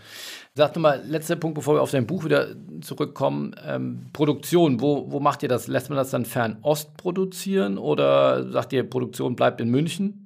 Sag 0.53 0.75
mal, 0.77 1.03
letzter 1.05 1.35
Punkt, 1.35 1.55
bevor 1.55 1.75
wir 1.75 1.81
auf 1.81 1.91
dein 1.91 2.07
Buch 2.07 2.23
wieder 2.23 2.55
zurückkommen. 2.81 3.55
Ähm, 3.65 4.07
Produktion, 4.13 4.79
wo, 4.79 5.11
wo 5.11 5.19
macht 5.19 5.43
ihr 5.43 5.49
das? 5.49 5.67
Lässt 5.67 5.89
man 5.89 5.97
das 5.97 6.11
dann 6.11 6.25
Fernost 6.25 6.95
produzieren 6.97 7.77
oder 7.77 8.51
sagt 8.51 8.73
ihr, 8.73 8.87
Produktion 8.87 9.35
bleibt 9.35 9.59
in 9.61 9.69
München? 9.69 10.21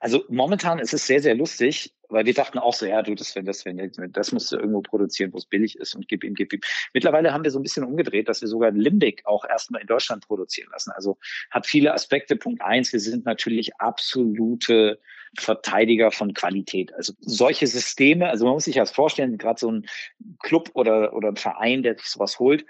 Also 0.00 0.24
momentan 0.28 0.78
ist 0.80 0.92
es 0.92 1.06
sehr, 1.06 1.22
sehr 1.22 1.36
lustig, 1.36 1.94
weil 2.08 2.26
wir 2.26 2.34
dachten 2.34 2.58
auch 2.58 2.74
so, 2.74 2.86
ja, 2.86 3.02
du, 3.02 3.14
das, 3.14 3.36
wenn 3.36 3.44
das, 3.44 3.64
wenn 3.64 3.92
das 4.12 4.32
musst 4.32 4.50
du 4.50 4.56
irgendwo 4.56 4.80
produzieren, 4.80 5.32
wo 5.32 5.38
es 5.38 5.46
billig 5.46 5.76
ist 5.76 5.94
und 5.94 6.08
gib 6.08 6.24
ihm, 6.24 6.34
gib 6.34 6.52
ihm. 6.52 6.60
Mittlerweile 6.92 7.32
haben 7.32 7.44
wir 7.44 7.52
so 7.52 7.60
ein 7.60 7.62
bisschen 7.62 7.84
umgedreht, 7.84 8.28
dass 8.28 8.40
wir 8.40 8.48
sogar 8.48 8.72
Limbic 8.72 9.24
auch 9.26 9.44
erstmal 9.44 9.80
in 9.80 9.86
Deutschland 9.86 10.26
produzieren 10.26 10.70
lassen. 10.72 10.90
Also 10.90 11.18
hat 11.50 11.66
viele 11.66 11.94
Aspekte. 11.94 12.34
Punkt 12.36 12.62
eins, 12.62 12.92
wir 12.92 13.00
sind 13.00 13.24
natürlich 13.24 13.76
absolute 13.76 14.98
Verteidiger 15.38 16.10
von 16.10 16.34
Qualität. 16.34 16.92
Also 16.94 17.12
solche 17.20 17.66
Systeme, 17.66 18.28
also 18.28 18.44
man 18.44 18.54
muss 18.54 18.64
sich 18.64 18.74
das 18.74 18.90
vorstellen, 18.90 19.38
gerade 19.38 19.60
so 19.60 19.70
ein 19.70 19.86
Club 20.40 20.70
oder, 20.74 21.14
oder 21.14 21.28
ein 21.28 21.36
Verein, 21.36 21.82
der 21.82 21.96
sich 21.96 22.08
sowas 22.08 22.38
holt, 22.38 22.64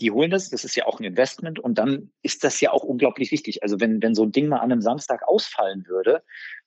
die 0.00 0.12
holen 0.12 0.30
das, 0.30 0.48
das 0.50 0.64
ist 0.64 0.76
ja 0.76 0.86
auch 0.86 1.00
ein 1.00 1.04
Investment 1.04 1.58
und 1.58 1.76
dann 1.76 2.12
ist 2.22 2.44
das 2.44 2.60
ja 2.60 2.70
auch 2.70 2.84
unglaublich 2.84 3.32
wichtig. 3.32 3.62
Also 3.64 3.80
wenn, 3.80 4.00
wenn 4.00 4.14
so 4.14 4.22
ein 4.22 4.32
Ding 4.32 4.46
mal 4.46 4.58
an 4.58 4.70
einem 4.70 4.80
Samstag 4.80 5.26
ausfallen 5.26 5.86
würde, 5.88 6.22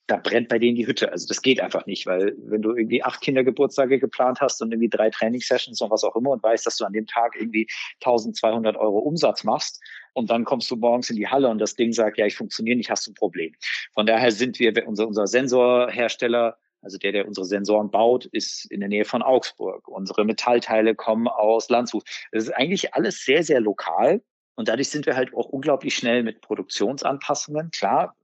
da 0.08 0.18
brennt 0.18 0.50
bei 0.50 0.60
denen 0.60 0.76
die 0.76 0.86
Hütte. 0.86 1.12
Also 1.12 1.28
das 1.28 1.42
geht 1.42 1.62
einfach 1.62 1.86
nicht, 1.86 2.06
weil 2.06 2.36
wenn 2.38 2.62
du 2.62 2.76
irgendwie 2.76 3.04
acht 3.04 3.22
Kindergeburtstage 3.22 4.00
geplant 4.00 4.42
hast 4.42 4.62
und 4.62 4.72
irgendwie 4.72 4.90
drei 4.90 5.10
Trainingssessions 5.10 5.80
und 5.80 5.90
was 5.90 6.04
auch 6.04 6.16
immer 6.18 6.32
und 6.32 6.44
weißt, 6.44 6.66
dass 6.66 6.76
du 6.76 6.86
an 6.86 6.92
dem 6.92 7.08
Tag 7.08 7.36
irgendwie 7.40 7.68
1200 8.04 8.76
Euro 8.76 9.00
Umsatz 9.00 9.46
machst 9.46 9.82
und 10.14 10.30
dann 10.30 10.46
kommst 10.46 10.70
du 10.72 10.76
morgens 10.76 11.10
in 11.10 11.16
die 11.16 11.28
Halle 11.28 11.50
und 11.50 11.60
das 11.60 11.76
Ding 11.76 11.94
sagt, 11.94 12.18
ja, 12.18 12.26
ich 12.26 12.36
funktioniere 12.36 12.78
nicht, 12.78 12.90
hast 12.90 13.08
du 13.08 13.12
ein 13.12 13.16
Problem. 13.16 13.54
Von 13.94 14.06
daher 14.06 14.32
sind 14.32 14.60
wir, 14.60 14.88
unser, 14.88 15.08
unser 15.08 15.28
Sensorhersteller 15.28 16.58
also 16.82 16.98
der, 16.98 17.12
der 17.12 17.28
unsere 17.28 17.46
Sensoren 17.46 17.92
baut, 17.92 18.26
ist 18.26 18.66
in 18.72 18.80
der 18.80 18.90
Nähe 18.90 19.06
von 19.06 19.22
Augsburg. 19.22 19.88
Unsere 19.88 20.26
Metallteile 20.26 20.96
kommen 20.96 21.28
aus 21.28 21.70
Landshut. 21.70 22.04
Das 22.32 22.44
ist 22.44 22.52
eigentlich 22.52 22.94
alles 22.94 23.24
sehr, 23.24 23.44
sehr 23.44 23.62
lokal. 23.62 24.22
Und 24.56 24.68
dadurch 24.68 24.90
sind 24.90 25.06
wir 25.06 25.16
halt 25.16 25.34
auch 25.34 25.46
unglaublich 25.46 25.96
schnell 25.96 26.24
mit 26.24 26.42
Produktionsanpassungen. 26.42 27.72
Klar, 27.72 28.16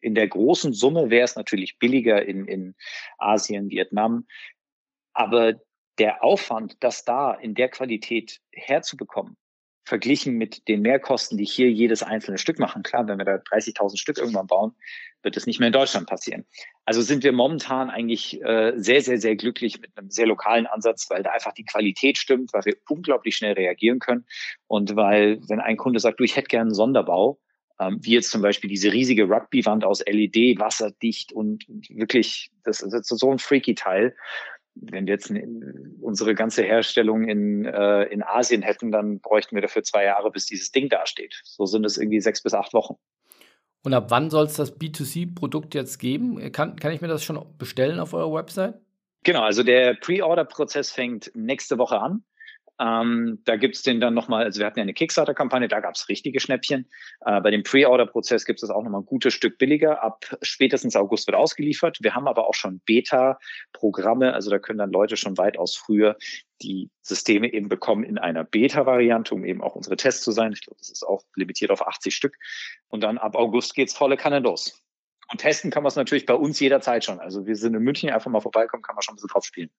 in 0.00 0.14
der 0.14 0.28
großen 0.28 0.72
Summe 0.72 1.10
wäre 1.10 1.24
es 1.24 1.36
natürlich 1.36 1.78
billiger 1.78 2.24
in, 2.24 2.46
in 2.46 2.74
Asien, 3.18 3.70
Vietnam. 3.70 4.26
Aber 5.12 5.54
der 5.98 6.22
Aufwand, 6.22 6.76
das 6.80 7.04
da 7.04 7.32
in 7.34 7.54
der 7.54 7.68
Qualität 7.68 8.40
herzubekommen, 8.52 9.36
verglichen 9.86 10.34
mit 10.34 10.66
den 10.66 10.82
Mehrkosten, 10.82 11.38
die 11.38 11.44
hier 11.44 11.70
jedes 11.70 12.02
einzelne 12.02 12.38
Stück 12.38 12.58
machen. 12.58 12.82
Klar, 12.82 13.06
wenn 13.06 13.18
wir 13.18 13.24
da 13.24 13.36
30.000 13.36 13.96
Stück 13.96 14.18
irgendwann 14.18 14.48
bauen, 14.48 14.72
wird 15.22 15.36
es 15.36 15.46
nicht 15.46 15.60
mehr 15.60 15.68
in 15.68 15.72
Deutschland 15.72 16.08
passieren. 16.08 16.44
Also 16.84 17.02
sind 17.02 17.22
wir 17.22 17.32
momentan 17.32 17.88
eigentlich 17.88 18.42
äh, 18.42 18.72
sehr, 18.76 19.00
sehr, 19.00 19.18
sehr 19.18 19.36
glücklich 19.36 19.80
mit 19.80 19.96
einem 19.96 20.10
sehr 20.10 20.26
lokalen 20.26 20.66
Ansatz, 20.66 21.08
weil 21.08 21.22
da 21.22 21.30
einfach 21.30 21.52
die 21.52 21.64
Qualität 21.64 22.18
stimmt, 22.18 22.52
weil 22.52 22.64
wir 22.64 22.76
unglaublich 22.88 23.36
schnell 23.36 23.52
reagieren 23.52 24.00
können 24.00 24.26
und 24.66 24.96
weil, 24.96 25.40
wenn 25.48 25.60
ein 25.60 25.76
Kunde 25.76 26.00
sagt, 26.00 26.18
du, 26.18 26.24
ich 26.24 26.34
hätte 26.34 26.48
gerne 26.48 26.66
einen 26.68 26.74
Sonderbau, 26.74 27.38
ähm, 27.78 27.98
wie 28.02 28.12
jetzt 28.12 28.30
zum 28.30 28.42
Beispiel 28.42 28.68
diese 28.68 28.92
riesige 28.92 29.28
Rugby-Wand 29.28 29.84
aus 29.84 30.02
LED, 30.04 30.58
wasserdicht 30.58 31.32
und 31.32 31.64
wirklich, 31.90 32.50
das, 32.64 32.78
das 32.78 32.92
ist 32.92 33.08
so 33.08 33.30
ein 33.30 33.38
freaky 33.38 33.76
Teil 33.76 34.16
wenn 34.76 35.06
wir 35.06 35.14
jetzt 35.14 35.32
unsere 36.00 36.34
ganze 36.34 36.62
Herstellung 36.62 37.28
in, 37.28 37.64
äh, 37.64 38.04
in 38.04 38.22
Asien 38.22 38.62
hätten, 38.62 38.92
dann 38.92 39.20
bräuchten 39.20 39.54
wir 39.54 39.62
dafür 39.62 39.82
zwei 39.82 40.04
Jahre, 40.04 40.30
bis 40.30 40.46
dieses 40.46 40.70
Ding 40.70 40.88
dasteht. 40.88 41.40
So 41.44 41.66
sind 41.66 41.84
es 41.84 41.98
irgendwie 41.98 42.20
sechs 42.20 42.42
bis 42.42 42.54
acht 42.54 42.72
Wochen. 42.74 42.96
Und 43.82 43.94
ab 43.94 44.06
wann 44.08 44.30
soll 44.30 44.46
es 44.46 44.54
das 44.54 44.78
B2C-Produkt 44.78 45.74
jetzt 45.74 45.98
geben? 45.98 46.52
Kann, 46.52 46.76
kann 46.76 46.92
ich 46.92 47.00
mir 47.00 47.08
das 47.08 47.22
schon 47.22 47.44
bestellen 47.56 48.00
auf 48.00 48.14
eurer 48.14 48.32
Website? 48.32 48.74
Genau, 49.22 49.42
also 49.42 49.62
der 49.62 49.94
Pre-Order-Prozess 49.94 50.92
fängt 50.92 51.30
nächste 51.34 51.78
Woche 51.78 52.00
an. 52.00 52.24
Ähm, 52.78 53.40
da 53.44 53.56
gibt's 53.56 53.82
den 53.82 54.00
dann 54.00 54.14
nochmal, 54.14 54.44
also 54.44 54.60
wir 54.60 54.66
hatten 54.66 54.78
ja 54.78 54.82
eine 54.82 54.94
Kickstarter-Kampagne, 54.94 55.68
da 55.68 55.80
gab's 55.80 56.08
richtige 56.08 56.40
Schnäppchen. 56.40 56.88
Äh, 57.24 57.40
bei 57.40 57.50
dem 57.50 57.62
Pre-Order-Prozess 57.62 58.44
gibt 58.44 58.62
es 58.62 58.70
auch 58.70 58.82
nochmal 58.82 59.00
ein 59.00 59.06
gutes 59.06 59.34
Stück 59.34 59.58
billiger. 59.58 60.02
Ab 60.02 60.24
spätestens 60.42 60.96
August 60.96 61.26
wird 61.26 61.36
ausgeliefert. 61.36 61.98
Wir 62.00 62.14
haben 62.14 62.28
aber 62.28 62.48
auch 62.48 62.54
schon 62.54 62.80
Beta-Programme, 62.80 64.34
also 64.34 64.50
da 64.50 64.58
können 64.58 64.78
dann 64.78 64.90
Leute 64.90 65.16
schon 65.16 65.38
weitaus 65.38 65.76
früher 65.76 66.16
die 66.62 66.90
Systeme 67.02 67.52
eben 67.52 67.68
bekommen 67.68 68.04
in 68.04 68.18
einer 68.18 68.44
Beta-Variante, 68.44 69.34
um 69.34 69.44
eben 69.44 69.62
auch 69.62 69.74
unsere 69.74 69.96
Tests 69.96 70.22
zu 70.22 70.32
sein. 70.32 70.52
Ich 70.52 70.62
glaube, 70.62 70.78
das 70.78 70.90
ist 70.90 71.02
auch 71.06 71.22
limitiert 71.34 71.70
auf 71.70 71.86
80 71.86 72.14
Stück. 72.14 72.36
Und 72.88 73.02
dann 73.02 73.18
ab 73.18 73.36
August 73.36 73.74
geht's 73.74 73.94
volle 73.94 74.16
Kanne 74.16 74.38
los. 74.38 74.82
Und 75.30 75.40
testen 75.40 75.70
kann 75.70 75.82
man 75.82 75.88
es 75.88 75.96
natürlich 75.96 76.24
bei 76.24 76.34
uns 76.34 76.60
jederzeit 76.60 77.04
schon. 77.04 77.20
Also 77.20 77.46
wir 77.46 77.56
sind 77.56 77.74
in 77.74 77.82
München, 77.82 78.10
einfach 78.10 78.30
mal 78.30 78.40
vorbeikommen, 78.40 78.82
kann 78.82 78.94
man 78.94 79.02
schon 79.02 79.14
ein 79.14 79.16
bisschen 79.16 79.28
drauf 79.28 79.44
spielen. 79.44 79.70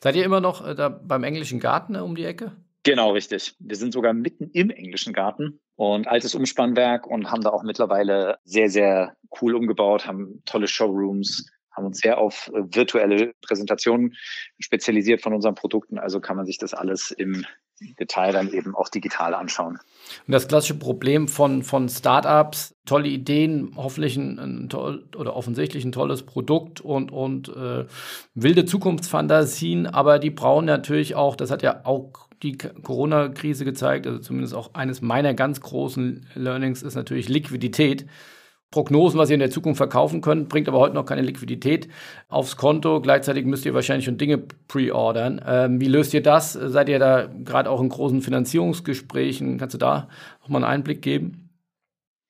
Seid 0.00 0.16
ihr 0.16 0.24
immer 0.24 0.40
noch 0.40 0.66
äh, 0.66 0.74
da 0.74 0.88
beim 0.88 1.24
englischen 1.24 1.60
Garten 1.60 1.94
äh, 1.94 2.00
um 2.00 2.14
die 2.14 2.24
Ecke? 2.24 2.52
Genau, 2.84 3.12
richtig. 3.12 3.56
Wir 3.58 3.76
sind 3.76 3.92
sogar 3.92 4.12
mitten 4.12 4.50
im 4.52 4.70
englischen 4.70 5.12
Garten 5.12 5.60
und 5.76 6.06
altes 6.06 6.34
Umspannwerk 6.34 7.06
und 7.06 7.30
haben 7.30 7.42
da 7.42 7.50
auch 7.50 7.62
mittlerweile 7.62 8.38
sehr, 8.44 8.70
sehr 8.70 9.16
cool 9.40 9.54
umgebaut, 9.54 10.06
haben 10.06 10.42
tolle 10.46 10.68
Showrooms, 10.68 11.50
haben 11.78 11.86
uns 11.86 11.98
sehr 11.98 12.18
auf 12.18 12.50
äh, 12.52 12.62
virtuelle 12.74 13.32
Präsentationen 13.40 14.14
spezialisiert 14.58 15.22
von 15.22 15.32
unseren 15.32 15.54
Produkten. 15.54 15.98
Also 15.98 16.20
kann 16.20 16.36
man 16.36 16.44
sich 16.44 16.58
das 16.58 16.74
alles 16.74 17.10
im 17.10 17.46
Detail 18.00 18.32
dann 18.32 18.52
eben 18.52 18.74
auch 18.74 18.88
digital 18.88 19.34
anschauen. 19.34 19.78
Und 20.26 20.32
das 20.32 20.48
klassische 20.48 20.74
Problem 20.74 21.28
von, 21.28 21.62
von 21.62 21.88
Startups, 21.88 22.74
tolle 22.86 23.08
Ideen, 23.08 23.72
hoffentlich 23.76 24.16
ein, 24.16 24.38
ein 24.38 24.68
toll 24.68 25.08
oder 25.16 25.36
offensichtlich 25.36 25.84
ein 25.84 25.92
tolles 25.92 26.24
Produkt 26.24 26.80
und, 26.80 27.12
und 27.12 27.48
äh, 27.48 27.86
wilde 28.34 28.64
Zukunftsfantasien, 28.64 29.86
aber 29.86 30.18
die 30.18 30.30
brauchen 30.30 30.64
natürlich 30.64 31.14
auch, 31.14 31.36
das 31.36 31.50
hat 31.50 31.62
ja 31.62 31.82
auch 31.84 32.28
die 32.42 32.56
Corona-Krise 32.56 33.64
gezeigt, 33.64 34.06
also 34.06 34.18
zumindest 34.18 34.54
auch 34.54 34.74
eines 34.74 35.00
meiner 35.00 35.34
ganz 35.34 35.60
großen 35.60 36.26
Learnings 36.34 36.82
ist 36.82 36.94
natürlich 36.94 37.28
Liquidität. 37.28 38.06
Prognosen, 38.70 39.18
was 39.18 39.30
ihr 39.30 39.34
in 39.34 39.40
der 39.40 39.50
Zukunft 39.50 39.78
verkaufen 39.78 40.20
könnt, 40.20 40.48
bringt 40.50 40.68
aber 40.68 40.78
heute 40.78 40.94
noch 40.94 41.06
keine 41.06 41.22
Liquidität 41.22 41.88
aufs 42.28 42.56
Konto. 42.56 43.00
Gleichzeitig 43.00 43.46
müsst 43.46 43.64
ihr 43.64 43.72
wahrscheinlich 43.72 44.04
schon 44.04 44.18
Dinge 44.18 44.38
pre-ordern. 44.38 45.42
Ähm, 45.46 45.80
wie 45.80 45.88
löst 45.88 46.12
ihr 46.12 46.22
das? 46.22 46.52
Seid 46.52 46.90
ihr 46.90 46.98
da 46.98 47.30
gerade 47.44 47.70
auch 47.70 47.80
in 47.80 47.88
großen 47.88 48.20
Finanzierungsgesprächen? 48.20 49.56
Kannst 49.56 49.74
du 49.74 49.78
da 49.78 50.08
noch 50.42 50.48
mal 50.48 50.58
einen 50.58 50.72
Einblick 50.72 51.00
geben? 51.00 51.48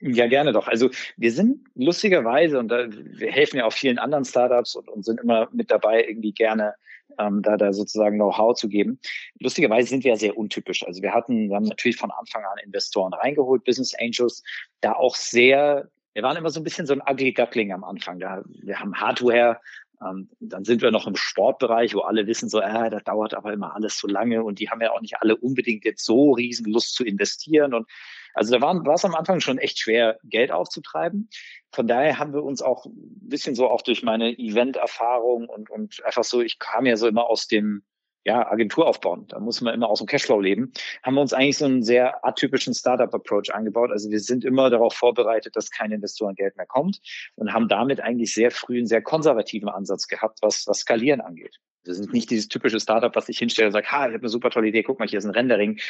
Ja, 0.01 0.29
gerne 0.29 0.53
doch. 0.53 0.69
Also 0.69 0.91
wir 1.17 1.33
sind 1.33 1.67
lustigerweise, 1.75 2.61
und 2.61 2.69
da, 2.69 2.87
wir 2.89 3.33
helfen 3.33 3.57
ja 3.57 3.65
auch 3.65 3.73
vielen 3.73 3.99
anderen 3.99 4.25
Startups 4.25 4.77
und, 4.77 4.89
und 4.89 5.05
sind 5.05 5.21
immer 5.21 5.49
mit 5.53 5.73
dabei, 5.73 6.05
irgendwie 6.05 6.33
gerne 6.33 6.75
ähm, 7.19 7.43
da, 7.43 7.57
da 7.57 7.73
sozusagen 7.73 8.17
Know-how 8.17 8.55
zu 8.55 8.69
geben. 8.69 9.01
Lustigerweise 9.41 9.89
sind 9.89 10.05
wir 10.05 10.13
ja 10.13 10.17
sehr 10.17 10.37
untypisch. 10.37 10.87
Also 10.87 11.03
wir 11.03 11.13
hatten, 11.13 11.49
wir 11.49 11.57
haben 11.57 11.65
natürlich 11.65 11.97
von 11.97 12.13
Anfang 12.13 12.45
an 12.45 12.59
Investoren 12.65 13.13
reingeholt, 13.13 13.65
Business 13.65 13.93
Angels, 13.99 14.45
da 14.83 14.93
auch 14.93 15.17
sehr 15.17 15.89
wir 16.19 16.25
waren 16.25 16.37
immer 16.37 16.51
so 16.51 16.59
ein 16.59 16.65
bisschen 16.65 16.85
so 16.85 16.95
ein 16.95 17.03
ugly 17.09 17.33
duckling 17.33 17.73
am 17.73 17.85
Anfang. 17.85 18.19
Da, 18.19 18.43
wir 18.49 18.81
haben 18.81 19.01
Hardware, 19.01 19.61
ähm, 20.03 20.29
dann 20.41 20.65
sind 20.65 20.83
wir 20.83 20.91
noch 20.91 21.07
im 21.07 21.15
Sportbereich, 21.15 21.95
wo 21.95 22.01
alle 22.01 22.27
wissen 22.27 22.49
so, 22.49 22.61
äh, 22.61 22.91
das 22.91 23.05
dauert 23.05 23.35
aber 23.35 23.53
immer 23.53 23.77
alles 23.77 23.99
so 23.99 24.09
lange 24.09 24.43
und 24.43 24.59
die 24.59 24.69
haben 24.69 24.81
ja 24.81 24.91
auch 24.91 25.01
nicht 25.01 25.23
alle 25.23 25.37
unbedingt 25.37 25.85
jetzt 25.85 26.05
so 26.05 26.33
riesen 26.33 26.67
Lust 26.73 26.97
zu 26.97 27.05
investieren 27.05 27.73
und 27.73 27.89
also 28.35 28.53
da 28.53 28.61
war 28.61 28.95
es 28.95 29.05
am 29.05 29.15
Anfang 29.15 29.39
schon 29.39 29.59
echt 29.59 29.79
schwer, 29.79 30.19
Geld 30.25 30.51
aufzutreiben. 30.51 31.31
Von 31.71 31.87
daher 31.87 32.19
haben 32.19 32.33
wir 32.33 32.43
uns 32.43 32.63
auch 32.63 32.87
ein 32.87 33.29
bisschen 33.29 33.55
so 33.55 33.71
auch 33.71 33.83
durch 33.83 34.03
meine 34.03 34.37
Event-Erfahrung 34.37 35.49
und, 35.49 35.71
und 35.71 36.05
einfach 36.05 36.25
so, 36.25 36.41
ich 36.41 36.59
kam 36.59 36.85
ja 36.85 36.97
so 36.97 37.07
immer 37.07 37.27
aus 37.27 37.47
dem 37.47 37.85
ja, 38.25 38.51
Agentur 38.51 38.87
aufbauen. 38.87 39.27
Da 39.29 39.39
muss 39.41 39.61
man 39.61 39.75
immer 39.75 39.89
aus 39.89 39.99
dem 39.99 40.07
Cashflow 40.07 40.41
leben. 40.41 40.73
Haben 41.03 41.15
wir 41.15 41.21
uns 41.21 41.33
eigentlich 41.33 41.59
so 41.59 41.65
einen 41.65 41.83
sehr 41.83 42.25
atypischen 42.27 42.75
Startup-Approach 42.75 43.55
angebaut. 43.55 43.91
Also 43.91 44.11
wir 44.11 44.21
sind 44.21 44.45
immer 44.45 44.71
darauf 44.71 44.95
vorbereitet, 44.95 45.57
dass 45.57 45.71
kein 45.71 45.93
Investorengeld 45.93 46.57
mehr 46.57 46.67
kommt 46.67 47.01
und 47.37 47.53
haben 47.53 47.69
damit 47.69 48.01
eigentlich 48.01 48.35
sehr 48.35 48.51
früh 48.51 48.79
einen 48.79 48.87
sehr 48.87 49.03
konservativen 49.03 49.69
Ansatz 49.69 50.09
gehabt, 50.09 50.39
was, 50.43 50.67
was 50.67 50.81
Skalieren 50.81 51.21
angeht. 51.21 51.59
Wir 51.89 51.95
sind 51.95 52.13
nicht 52.13 52.29
dieses 52.31 52.49
typische 52.49 52.79
Startup, 52.79 53.17
was 53.17 53.31
ich 53.31 53.39
hinstelle 53.39 53.69
und 53.69 53.73
sage, 53.73 53.91
ha, 53.91 54.07
ich 54.07 54.13
habe 54.13 54.19
eine 54.19 54.29
super 54.29 54.51
tolle 54.51 54.69
Idee, 54.69 54.83
guck 54.83 54.99
mal, 54.99 55.09
hier 55.09 55.19
ist 55.19 55.25
ein 55.25 55.31
Rendering, 55.31 55.81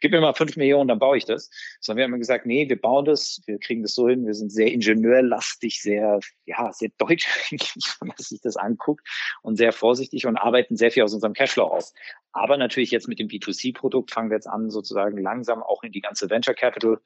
gib 0.00 0.12
mir 0.12 0.20
mal 0.20 0.34
fünf 0.34 0.54
Millionen, 0.58 0.86
dann 0.86 0.98
baue 0.98 1.16
ich 1.16 1.24
das. 1.24 1.50
Sondern 1.80 1.98
wir 1.98 2.12
haben 2.12 2.20
gesagt, 2.20 2.44
nee, 2.44 2.68
wir 2.68 2.78
bauen 2.78 3.06
das, 3.06 3.40
wir 3.46 3.58
kriegen 3.58 3.80
das 3.80 3.94
so 3.94 4.06
hin, 4.06 4.26
wir 4.26 4.34
sind 4.34 4.52
sehr 4.52 4.70
ingenieurlastig, 4.70 5.80
sehr, 5.80 6.20
ja, 6.44 6.70
sehr 6.74 6.90
deutsch 6.98 7.26
wenn 8.00 8.08
man 8.08 8.16
sich 8.18 8.42
das 8.42 8.56
anguckt 8.56 9.06
und 9.40 9.56
sehr 9.56 9.72
vorsichtig 9.72 10.26
und 10.26 10.36
arbeiten 10.36 10.76
sehr 10.76 10.90
viel 10.90 11.02
aus 11.02 11.14
unserem 11.14 11.32
Cashflow 11.32 11.64
aus. 11.64 11.94
Aber 12.32 12.58
natürlich 12.58 12.90
jetzt 12.90 13.08
mit 13.08 13.18
dem 13.18 13.28
B2C-Produkt 13.28 14.10
fangen 14.10 14.28
wir 14.28 14.36
jetzt 14.36 14.46
an, 14.46 14.68
sozusagen 14.68 15.16
langsam 15.16 15.62
auch 15.62 15.82
in 15.82 15.92
die 15.92 16.02
ganze 16.02 16.28
Venture 16.28 16.54
Capital 16.54 17.00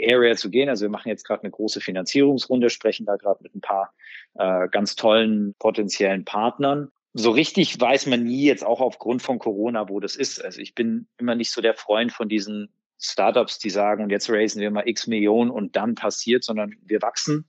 Area 0.00 0.34
zu 0.34 0.50
gehen. 0.50 0.68
Also 0.68 0.82
wir 0.82 0.90
machen 0.90 1.10
jetzt 1.10 1.24
gerade 1.24 1.44
eine 1.44 1.52
große 1.52 1.80
Finanzierungsrunde, 1.80 2.70
sprechen 2.70 3.06
da 3.06 3.14
gerade 3.14 3.40
mit 3.40 3.54
ein 3.54 3.60
paar 3.60 3.94
äh, 4.34 4.66
ganz 4.68 4.96
tollen 4.96 5.54
potenziellen 5.60 6.24
Partnern 6.24 6.90
so 7.14 7.30
richtig 7.30 7.80
weiß 7.80 8.06
man 8.06 8.24
nie 8.24 8.44
jetzt 8.44 8.64
auch 8.64 8.80
aufgrund 8.80 9.22
von 9.22 9.38
Corona, 9.38 9.88
wo 9.88 10.00
das 10.00 10.16
ist. 10.16 10.44
Also 10.44 10.60
ich 10.60 10.74
bin 10.74 11.06
immer 11.16 11.36
nicht 11.36 11.52
so 11.52 11.60
der 11.62 11.74
Freund 11.74 12.12
von 12.12 12.28
diesen 12.28 12.70
Startups, 12.98 13.60
die 13.60 13.70
sagen, 13.70 14.02
und 14.02 14.10
jetzt 14.10 14.28
raisen 14.28 14.60
wir 14.60 14.70
mal 14.72 14.88
x 14.88 15.06
Millionen 15.06 15.50
und 15.50 15.76
dann 15.76 15.94
passiert, 15.94 16.42
sondern 16.42 16.74
wir 16.82 17.00
wachsen. 17.02 17.46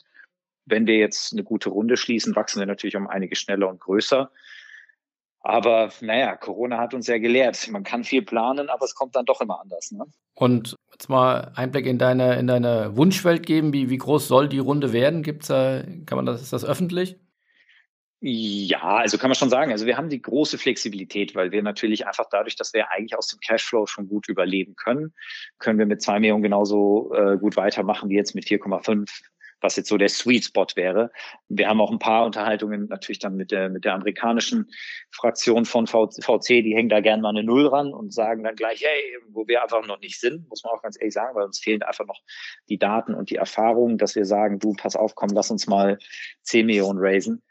Wenn 0.66 0.86
wir 0.86 0.98
jetzt 0.98 1.34
eine 1.34 1.44
gute 1.44 1.70
Runde 1.70 1.98
schließen, 1.98 2.36
wachsen 2.36 2.60
wir 2.60 2.68
natürlich 2.68 2.96
um 2.96 3.08
einige 3.08 3.36
schneller 3.36 3.68
und 3.68 3.80
größer. 3.80 4.32
Aber 5.40 5.92
naja, 6.02 6.36
Corona 6.36 6.78
hat 6.78 6.94
uns 6.94 7.08
ja 7.08 7.18
gelehrt. 7.18 7.68
Man 7.70 7.84
kann 7.84 8.04
viel 8.04 8.24
planen, 8.24 8.70
aber 8.70 8.86
es 8.86 8.96
kommt 8.96 9.16
dann 9.16 9.26
doch 9.26 9.42
immer 9.42 9.62
anders. 9.62 9.92
Ne? 9.92 10.06
Und 10.36 10.76
jetzt 10.92 11.08
mal 11.08 11.52
Einblick 11.56 11.86
in 11.86 11.98
deine, 11.98 12.38
in 12.38 12.48
deine 12.48 12.98
Wunschwelt 12.98 13.46
geben. 13.46 13.74
Wie, 13.74 13.90
wie 13.90 13.98
groß 13.98 14.28
soll 14.28 14.48
die 14.48 14.60
Runde 14.60 14.92
werden? 14.92 15.22
Gibt's 15.22 15.48
da, 15.48 15.84
kann 16.06 16.18
man 16.18 16.26
das, 16.26 16.42
ist 16.42 16.54
das 16.54 16.66
öffentlich? 16.66 17.18
Ja, 18.22 18.82
also 18.82 19.18
kann 19.18 19.30
man 19.30 19.36
schon 19.36 19.50
sagen. 19.50 19.72
Also 19.72 19.86
wir 19.86 19.98
haben 19.98 20.10
die 20.10 20.22
große 20.22 20.58
Flexibilität, 20.58 21.36
weil 21.36 21.52
wir 21.52 21.62
natürlich 21.62 22.08
einfach 22.08 22.26
dadurch, 22.32 22.56
dass 22.56 22.74
wir 22.74 22.90
eigentlich 22.92 23.18
aus 23.18 23.28
dem 23.28 23.40
Cashflow 23.40 23.86
schon 23.86 24.08
gut 24.08 24.30
überleben 24.30 24.76
können, 24.76 25.14
können 25.60 25.78
wir 25.78 25.86
mit 25.86 26.02
zwei 26.02 26.20
Millionen 26.20 26.42
genauso 26.42 27.14
äh, 27.14 27.38
gut 27.38 27.56
weitermachen 27.58 28.10
wie 28.10 28.16
jetzt 28.16 28.34
mit 28.34 28.46
4,5 28.46 29.10
was 29.62 29.76
jetzt 29.76 29.90
so 29.90 29.98
der 29.98 30.10
Sweet 30.10 30.46
Spot 30.46 30.68
wäre. 30.76 31.12
Wir 31.50 31.68
haben 31.68 31.82
auch 31.82 31.92
ein 31.92 32.00
paar 32.00 32.26
Unterhaltungen 32.26 32.88
natürlich 32.88 33.20
dann 33.20 33.36
mit 33.36 33.52
der, 33.52 33.70
mit 33.70 33.86
der 33.86 33.94
amerikanischen 33.94 34.70
Fraktion 35.12 35.66
von 35.66 35.88
VC, 35.88 36.48
die 36.64 36.76
hängen 36.76 36.90
da 36.90 37.00
gerne 37.00 37.22
mal 37.22 37.30
eine 37.30 37.44
Null 37.44 37.68
ran 37.68 37.94
und 37.94 38.14
sagen 38.14 38.44
dann 38.44 38.56
gleich, 38.56 38.82
hey, 38.82 39.18
wo 39.30 39.48
wir 39.48 39.64
einfach 39.64 39.86
noch 39.88 40.00
nicht 40.00 40.20
sind, 40.20 40.48
muss 40.50 40.64
man 40.64 40.74
auch 40.74 40.82
ganz 40.82 40.98
ehrlich 41.00 41.14
sagen, 41.14 41.36
weil 41.36 41.46
uns 41.46 41.60
fehlen 41.60 41.84
einfach 41.84 42.06
noch 42.06 42.22
die 42.70 42.78
Daten 42.78 43.14
und 43.14 43.30
die 43.30 43.36
Erfahrungen, 43.36 43.98
dass 43.98 44.16
wir 44.16 44.26
sagen, 44.26 44.60
du, 44.60 44.74
pass 44.74 44.96
auf, 44.96 45.16
komm, 45.16 45.30
lass 45.34 45.52
uns 45.52 45.68
mal 45.68 45.98
10 46.44 46.66
Millionen 46.66 47.00
raisen 47.00 47.42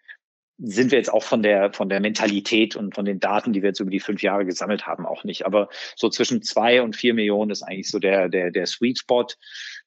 sind 0.58 0.92
wir 0.92 0.98
jetzt 0.98 1.12
auch 1.12 1.24
von 1.24 1.42
der, 1.42 1.72
von 1.72 1.88
der 1.88 2.00
Mentalität 2.00 2.76
und 2.76 2.94
von 2.94 3.04
den 3.04 3.18
Daten, 3.18 3.52
die 3.52 3.62
wir 3.62 3.70
jetzt 3.70 3.80
über 3.80 3.90
die 3.90 4.00
fünf 4.00 4.22
Jahre 4.22 4.44
gesammelt 4.44 4.86
haben, 4.86 5.04
auch 5.04 5.24
nicht. 5.24 5.46
Aber 5.46 5.68
so 5.96 6.08
zwischen 6.08 6.42
zwei 6.42 6.80
und 6.80 6.94
vier 6.94 7.12
Millionen 7.12 7.50
ist 7.50 7.62
eigentlich 7.62 7.90
so 7.90 7.98
der, 7.98 8.28
der, 8.28 8.50
der 8.52 8.66
Sweet 8.66 8.98
Spot. 8.98 9.26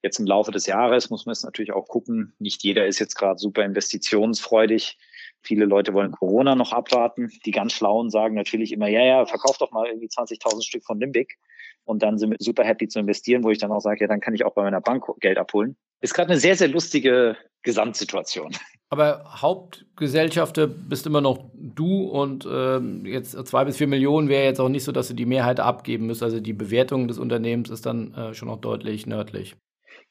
Jetzt 0.03 0.19
im 0.19 0.25
Laufe 0.25 0.51
des 0.51 0.65
Jahres 0.65 1.09
muss 1.09 1.25
man 1.25 1.33
es 1.33 1.43
natürlich 1.43 1.71
auch 1.71 1.87
gucken. 1.87 2.33
Nicht 2.39 2.63
jeder 2.63 2.85
ist 2.85 2.99
jetzt 2.99 3.15
gerade 3.15 3.39
super 3.39 3.63
investitionsfreudig. 3.63 4.97
Viele 5.41 5.65
Leute 5.65 5.93
wollen 5.93 6.11
Corona 6.11 6.55
noch 6.55 6.73
abwarten. 6.73 7.31
Die 7.45 7.51
ganz 7.51 7.71
Schlauen 7.73 8.09
sagen 8.09 8.35
natürlich 8.35 8.73
immer, 8.73 8.89
ja, 8.89 9.05
ja, 9.05 9.25
verkauf 9.25 9.57
doch 9.57 9.71
mal 9.71 9.87
irgendwie 9.87 10.07
20.000 10.07 10.63
Stück 10.63 10.83
von 10.83 10.99
Limbic. 10.99 11.37
Und 11.85 12.03
dann 12.03 12.17
sind 12.17 12.31
wir 12.31 12.37
super 12.39 12.65
happy 12.65 12.89
zu 12.89 12.99
investieren, 12.99 13.45
wo 13.45 13.51
ich 13.51 13.59
dann 13.59 13.71
auch 13.71 13.79
sage, 13.79 14.01
ja, 14.01 14.07
dann 14.07 14.19
kann 14.19 14.35
ich 14.35 14.43
auch 14.43 14.53
bei 14.53 14.63
meiner 14.63 14.81
Bank 14.81 15.05
Geld 15.21 15.37
abholen. 15.37 15.77
Ist 16.01 16.13
gerade 16.13 16.31
eine 16.31 16.39
sehr, 16.39 16.57
sehr 16.57 16.67
lustige 16.67 17.37
Gesamtsituation. 17.63 18.51
Aber 18.89 19.41
Hauptgesellschafter 19.41 20.67
bist 20.67 21.05
immer 21.05 21.19
noch 21.19 21.49
du 21.53 22.03
und 22.03 22.47
ähm, 22.49 23.05
jetzt 23.05 23.31
zwei 23.47 23.65
bis 23.65 23.77
vier 23.77 23.87
Millionen 23.87 24.29
wäre 24.29 24.45
jetzt 24.45 24.61
auch 24.61 24.69
nicht 24.69 24.85
so, 24.85 24.93
dass 24.93 25.09
du 25.09 25.13
die 25.13 25.25
Mehrheit 25.25 25.59
abgeben 25.59 26.07
müsst. 26.07 26.23
Also 26.23 26.39
die 26.39 26.53
Bewertung 26.53 27.07
des 27.09 27.19
Unternehmens 27.19 27.69
ist 27.69 27.85
dann 27.85 28.13
äh, 28.13 28.33
schon 28.33 28.47
noch 28.47 28.61
deutlich 28.61 29.05
nördlich. 29.05 29.55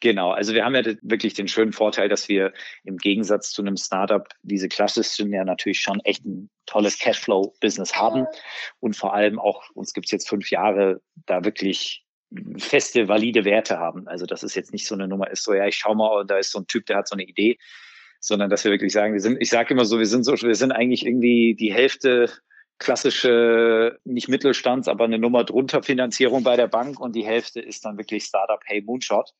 Genau, 0.00 0.30
also 0.30 0.52
wir 0.52 0.62
haben 0.62 0.74
ja 0.74 0.82
wirklich 1.00 1.32
den 1.32 1.48
schönen 1.48 1.72
Vorteil, 1.72 2.10
dass 2.10 2.28
wir 2.28 2.52
im 2.84 2.98
Gegensatz 2.98 3.50
zu 3.50 3.62
einem 3.62 3.78
Startup 3.78 4.28
diese 4.42 4.68
klassischen 4.68 5.32
ja 5.32 5.42
natürlich 5.42 5.80
schon 5.80 6.00
echt 6.00 6.22
ein 6.26 6.50
tolles 6.66 6.98
Cashflow-Business 6.98 7.94
haben 7.94 8.26
und 8.78 8.94
vor 8.94 9.14
allem 9.14 9.38
auch, 9.38 9.70
uns 9.72 9.94
gibt 9.94 10.06
es 10.06 10.12
jetzt 10.12 10.28
fünf 10.28 10.50
Jahre, 10.50 11.00
da 11.24 11.46
wirklich 11.46 12.04
feste, 12.58 13.08
valide 13.08 13.46
Werte 13.46 13.78
haben. 13.78 14.06
Also 14.06 14.26
dass 14.26 14.42
es 14.42 14.54
jetzt 14.54 14.72
nicht 14.72 14.86
so 14.86 14.94
eine 14.94 15.08
Nummer 15.08 15.30
ist, 15.30 15.44
so 15.44 15.54
ja, 15.54 15.66
ich 15.66 15.76
schau 15.76 15.94
mal, 15.94 16.26
da 16.26 16.36
ist 16.36 16.52
so 16.52 16.58
ein 16.58 16.66
Typ, 16.66 16.84
der 16.84 16.98
hat 16.98 17.08
so 17.08 17.14
eine 17.14 17.24
Idee, 17.24 17.56
sondern 18.20 18.50
dass 18.50 18.64
wir 18.64 18.70
wirklich 18.70 18.92
sagen, 18.92 19.12
wir 19.12 19.20
sind, 19.20 19.40
ich 19.40 19.50
sage 19.50 19.74
immer 19.74 19.84
so, 19.84 19.98
wir 19.98 20.06
sind 20.06 20.24
so, 20.24 20.32
wir 20.32 20.54
sind 20.54 20.72
eigentlich 20.72 21.06
irgendwie 21.06 21.54
die 21.54 21.72
Hälfte 21.72 22.30
klassische, 22.78 23.98
nicht 24.04 24.28
Mittelstands, 24.28 24.88
aber 24.88 25.04
eine 25.04 25.18
Nummer 25.18 25.44
drunter 25.44 25.82
Finanzierung 25.82 26.42
bei 26.42 26.56
der 26.56 26.68
Bank 26.68 27.00
und 27.00 27.16
die 27.16 27.24
Hälfte 27.24 27.60
ist 27.60 27.84
dann 27.84 27.96
wirklich 27.96 28.24
Startup 28.24 28.60
Hey 28.64 28.82
Moonshot. 28.82 29.32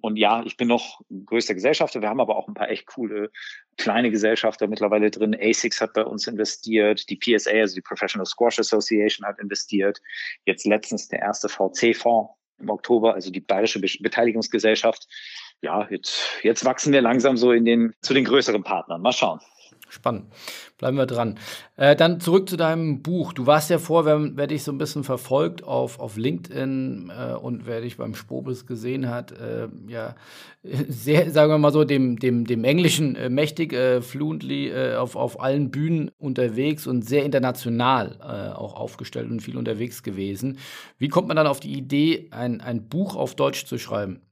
Und 0.00 0.16
ja, 0.16 0.42
ich 0.44 0.56
bin 0.56 0.68
noch 0.68 1.00
größter 1.26 1.54
Gesellschafter. 1.54 2.00
Wir 2.00 2.08
haben 2.08 2.20
aber 2.20 2.36
auch 2.36 2.46
ein 2.46 2.54
paar 2.54 2.70
echt 2.70 2.86
coole 2.86 3.30
kleine 3.76 4.10
Gesellschafter 4.10 4.68
mittlerweile 4.68 5.10
drin. 5.10 5.36
ASICS 5.38 5.80
hat 5.80 5.92
bei 5.92 6.04
uns 6.04 6.28
investiert. 6.28 7.10
Die 7.10 7.16
PSA, 7.16 7.50
also 7.50 7.74
die 7.74 7.80
Professional 7.80 8.24
Squash 8.24 8.60
Association 8.60 9.26
hat 9.26 9.40
investiert. 9.40 9.98
Jetzt 10.44 10.66
letztens 10.66 11.08
der 11.08 11.18
erste 11.20 11.48
VC-Fonds 11.48 12.30
im 12.60 12.70
Oktober, 12.70 13.14
also 13.14 13.30
die 13.30 13.40
Bayerische 13.40 13.80
Beteiligungsgesellschaft 13.80 15.06
ja, 15.62 15.86
jetzt, 15.90 16.20
jetzt 16.42 16.64
wachsen 16.64 16.92
wir 16.92 17.02
langsam 17.02 17.36
so 17.36 17.52
in 17.52 17.64
den, 17.64 17.94
zu 18.00 18.14
den 18.14 18.24
größeren 18.24 18.62
Partnern. 18.62 19.02
Mal 19.02 19.12
schauen. 19.12 19.40
Spannend. 19.90 20.26
Bleiben 20.76 20.98
wir 20.98 21.06
dran. 21.06 21.38
Äh, 21.76 21.96
dann 21.96 22.20
zurück 22.20 22.48
zu 22.48 22.56
deinem 22.56 23.02
Buch. 23.02 23.32
Du 23.32 23.46
warst 23.46 23.70
ja 23.70 23.78
vor, 23.78 24.04
wer, 24.04 24.36
wer 24.36 24.46
dich 24.46 24.62
so 24.62 24.70
ein 24.70 24.78
bisschen 24.78 25.02
verfolgt 25.02 25.64
auf, 25.64 25.98
auf 25.98 26.16
LinkedIn 26.16 27.10
äh, 27.10 27.32
und 27.34 27.66
wer 27.66 27.80
dich 27.80 27.96
beim 27.96 28.14
Spobis 28.14 28.66
gesehen 28.66 29.08
hat, 29.08 29.32
äh, 29.32 29.68
ja, 29.88 30.14
sehr, 30.62 31.30
sagen 31.30 31.50
wir 31.50 31.58
mal 31.58 31.72
so, 31.72 31.84
dem, 31.84 32.18
dem, 32.18 32.46
dem 32.46 32.64
Englischen 32.64 33.16
äh, 33.16 33.30
mächtig, 33.30 33.72
äh, 33.72 34.02
fluently 34.02 34.68
äh, 34.68 34.96
auf, 34.96 35.16
auf 35.16 35.40
allen 35.40 35.70
Bühnen 35.70 36.10
unterwegs 36.18 36.86
und 36.86 37.02
sehr 37.02 37.24
international 37.24 38.20
auch 38.54 38.74
aufgestellt 38.74 39.30
und 39.30 39.40
viel 39.40 39.56
unterwegs 39.56 40.02
gewesen. 40.02 40.58
Wie 40.98 41.08
kommt 41.08 41.28
man 41.28 41.36
dann 41.36 41.46
auf 41.46 41.60
die 41.60 41.72
Idee, 41.72 42.28
ein, 42.30 42.60
ein 42.60 42.88
Buch 42.88 43.16
auf 43.16 43.34
Deutsch 43.34 43.64
zu 43.64 43.78
schreiben? 43.78 44.27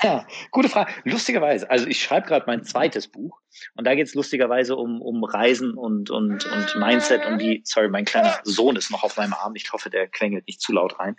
Ja, 0.00 0.26
gute 0.50 0.70
Frage. 0.70 0.90
Lustigerweise, 1.04 1.70
also 1.70 1.86
ich 1.86 2.02
schreibe 2.02 2.26
gerade 2.26 2.44
mein 2.46 2.64
zweites 2.64 3.08
Buch 3.08 3.40
und 3.74 3.86
da 3.86 3.94
geht 3.94 4.06
es 4.06 4.14
lustigerweise 4.14 4.74
um, 4.74 5.02
um 5.02 5.22
Reisen 5.22 5.74
und, 5.74 6.08
und, 6.08 6.46
und 6.46 6.76
Mindset 6.76 7.26
und 7.26 7.38
die, 7.38 7.60
sorry, 7.64 7.88
mein 7.90 8.06
kleiner 8.06 8.40
Sohn 8.44 8.76
ist 8.76 8.90
noch 8.90 9.02
auf 9.02 9.18
meinem 9.18 9.34
Arm, 9.34 9.54
ich 9.54 9.70
hoffe, 9.72 9.90
der 9.90 10.08
quengelt 10.08 10.46
nicht 10.46 10.62
zu 10.62 10.72
laut 10.72 10.98
rein, 10.98 11.16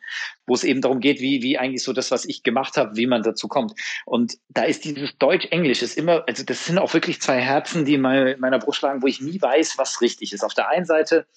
wo 0.47 0.55
es 0.55 0.63
eben 0.63 0.81
darum 0.81 0.99
geht, 1.01 1.21
wie, 1.21 1.43
wie 1.43 1.59
eigentlich 1.59 1.83
so 1.83 1.93
das, 1.93 2.09
was 2.09 2.25
ich 2.25 2.41
gemacht 2.41 2.75
habe, 2.75 2.95
wie 2.97 3.05
man 3.05 3.21
dazu 3.21 3.47
kommt. 3.47 3.73
Und 4.05 4.37
da 4.49 4.63
ist 4.63 4.83
dieses 4.85 5.17
Deutsch-Englisch 5.19 5.83
ist 5.83 5.95
immer, 5.95 6.23
also 6.27 6.43
das 6.43 6.65
sind 6.65 6.79
auch 6.79 6.93
wirklich 6.95 7.21
zwei 7.21 7.39
Herzen, 7.39 7.85
die 7.85 7.93
in 7.93 8.01
meiner 8.01 8.59
Brust 8.59 8.79
schlagen, 8.79 9.03
wo 9.03 9.07
ich 9.07 9.21
nie 9.21 9.39
weiß, 9.39 9.77
was 9.77 10.01
richtig 10.01 10.33
ist. 10.33 10.43
Auf 10.43 10.55
der 10.55 10.69
einen 10.69 10.85
Seite, 10.85 11.27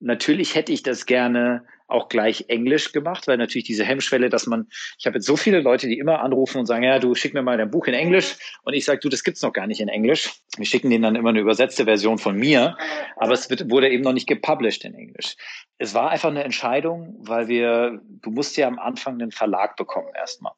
natürlich 0.00 0.54
hätte 0.54 0.72
ich 0.72 0.82
das 0.82 1.06
gerne 1.06 1.64
auch 1.88 2.08
gleich 2.08 2.44
Englisch 2.48 2.92
gemacht, 2.92 3.26
weil 3.26 3.38
natürlich 3.38 3.66
diese 3.66 3.84
Hemmschwelle, 3.84 4.28
dass 4.28 4.46
man, 4.46 4.68
ich 4.98 5.06
habe 5.06 5.16
jetzt 5.16 5.26
so 5.26 5.36
viele 5.36 5.60
Leute, 5.60 5.88
die 5.88 5.98
immer 5.98 6.20
anrufen 6.20 6.58
und 6.58 6.66
sagen, 6.66 6.84
ja, 6.84 6.98
du 6.98 7.14
schick 7.14 7.34
mir 7.34 7.42
mal 7.42 7.56
dein 7.56 7.70
Buch 7.70 7.86
in 7.86 7.94
Englisch 7.94 8.36
und 8.62 8.74
ich 8.74 8.84
sage, 8.84 9.00
du, 9.00 9.08
das 9.08 9.24
gibt's 9.24 9.42
noch 9.42 9.52
gar 9.52 9.66
nicht 9.66 9.80
in 9.80 9.88
Englisch. 9.88 10.34
Wir 10.56 10.66
schicken 10.66 10.90
denen 10.90 11.02
dann 11.02 11.16
immer 11.16 11.30
eine 11.30 11.40
übersetzte 11.40 11.84
Version 11.84 12.18
von 12.18 12.36
mir, 12.36 12.76
aber 13.16 13.32
es 13.32 13.48
wird, 13.48 13.70
wurde 13.70 13.88
eben 13.88 14.04
noch 14.04 14.12
nicht 14.12 14.28
gepublished 14.28 14.84
in 14.84 14.94
Englisch. 14.94 15.36
Es 15.78 15.94
war 15.94 16.10
einfach 16.10 16.30
eine 16.30 16.42
Entscheidung, 16.42 17.16
weil 17.20 17.48
wir, 17.48 18.00
du 18.04 18.30
musst 18.30 18.56
ja 18.56 18.66
am 18.66 18.78
Anfang 18.78 19.14
einen 19.14 19.30
Verlag 19.30 19.76
bekommen 19.76 20.08
erstmal. 20.14 20.52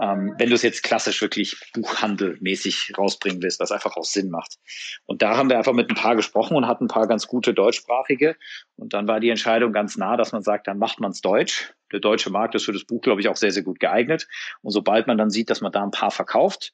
Ähm, 0.00 0.34
wenn 0.38 0.50
du 0.50 0.54
es 0.54 0.62
jetzt 0.62 0.82
klassisch 0.82 1.22
wirklich 1.22 1.56
buchhandelmäßig 1.72 2.92
rausbringen 2.96 3.42
willst, 3.42 3.58
was 3.58 3.72
einfach 3.72 3.96
auch 3.96 4.04
Sinn 4.04 4.30
macht. 4.30 4.58
Und 5.06 5.22
da 5.22 5.36
haben 5.36 5.48
wir 5.48 5.56
einfach 5.56 5.72
mit 5.72 5.88
ein 5.88 5.96
paar 5.96 6.14
gesprochen 6.14 6.56
und 6.56 6.66
hatten 6.66 6.84
ein 6.84 6.88
paar 6.88 7.08
ganz 7.08 7.26
gute 7.26 7.54
deutschsprachige. 7.54 8.36
Und 8.76 8.92
dann 8.92 9.08
war 9.08 9.18
die 9.18 9.30
Entscheidung 9.30 9.72
ganz 9.72 9.96
nah, 9.96 10.16
dass 10.16 10.32
man 10.32 10.42
sagt, 10.42 10.59
sagt, 10.60 10.68
dann 10.68 10.78
macht 10.78 11.00
man 11.00 11.10
es 11.10 11.20
deutsch. 11.20 11.72
Der 11.92 12.00
deutsche 12.00 12.30
Markt 12.30 12.54
ist 12.54 12.64
für 12.64 12.72
das 12.72 12.84
Buch, 12.84 13.00
glaube 13.00 13.20
ich, 13.20 13.28
auch 13.28 13.36
sehr, 13.36 13.50
sehr 13.50 13.62
gut 13.62 13.80
geeignet. 13.80 14.28
Und 14.62 14.72
sobald 14.72 15.06
man 15.06 15.18
dann 15.18 15.30
sieht, 15.30 15.50
dass 15.50 15.60
man 15.60 15.72
da 15.72 15.82
ein 15.82 15.90
paar 15.90 16.10
verkauft, 16.10 16.72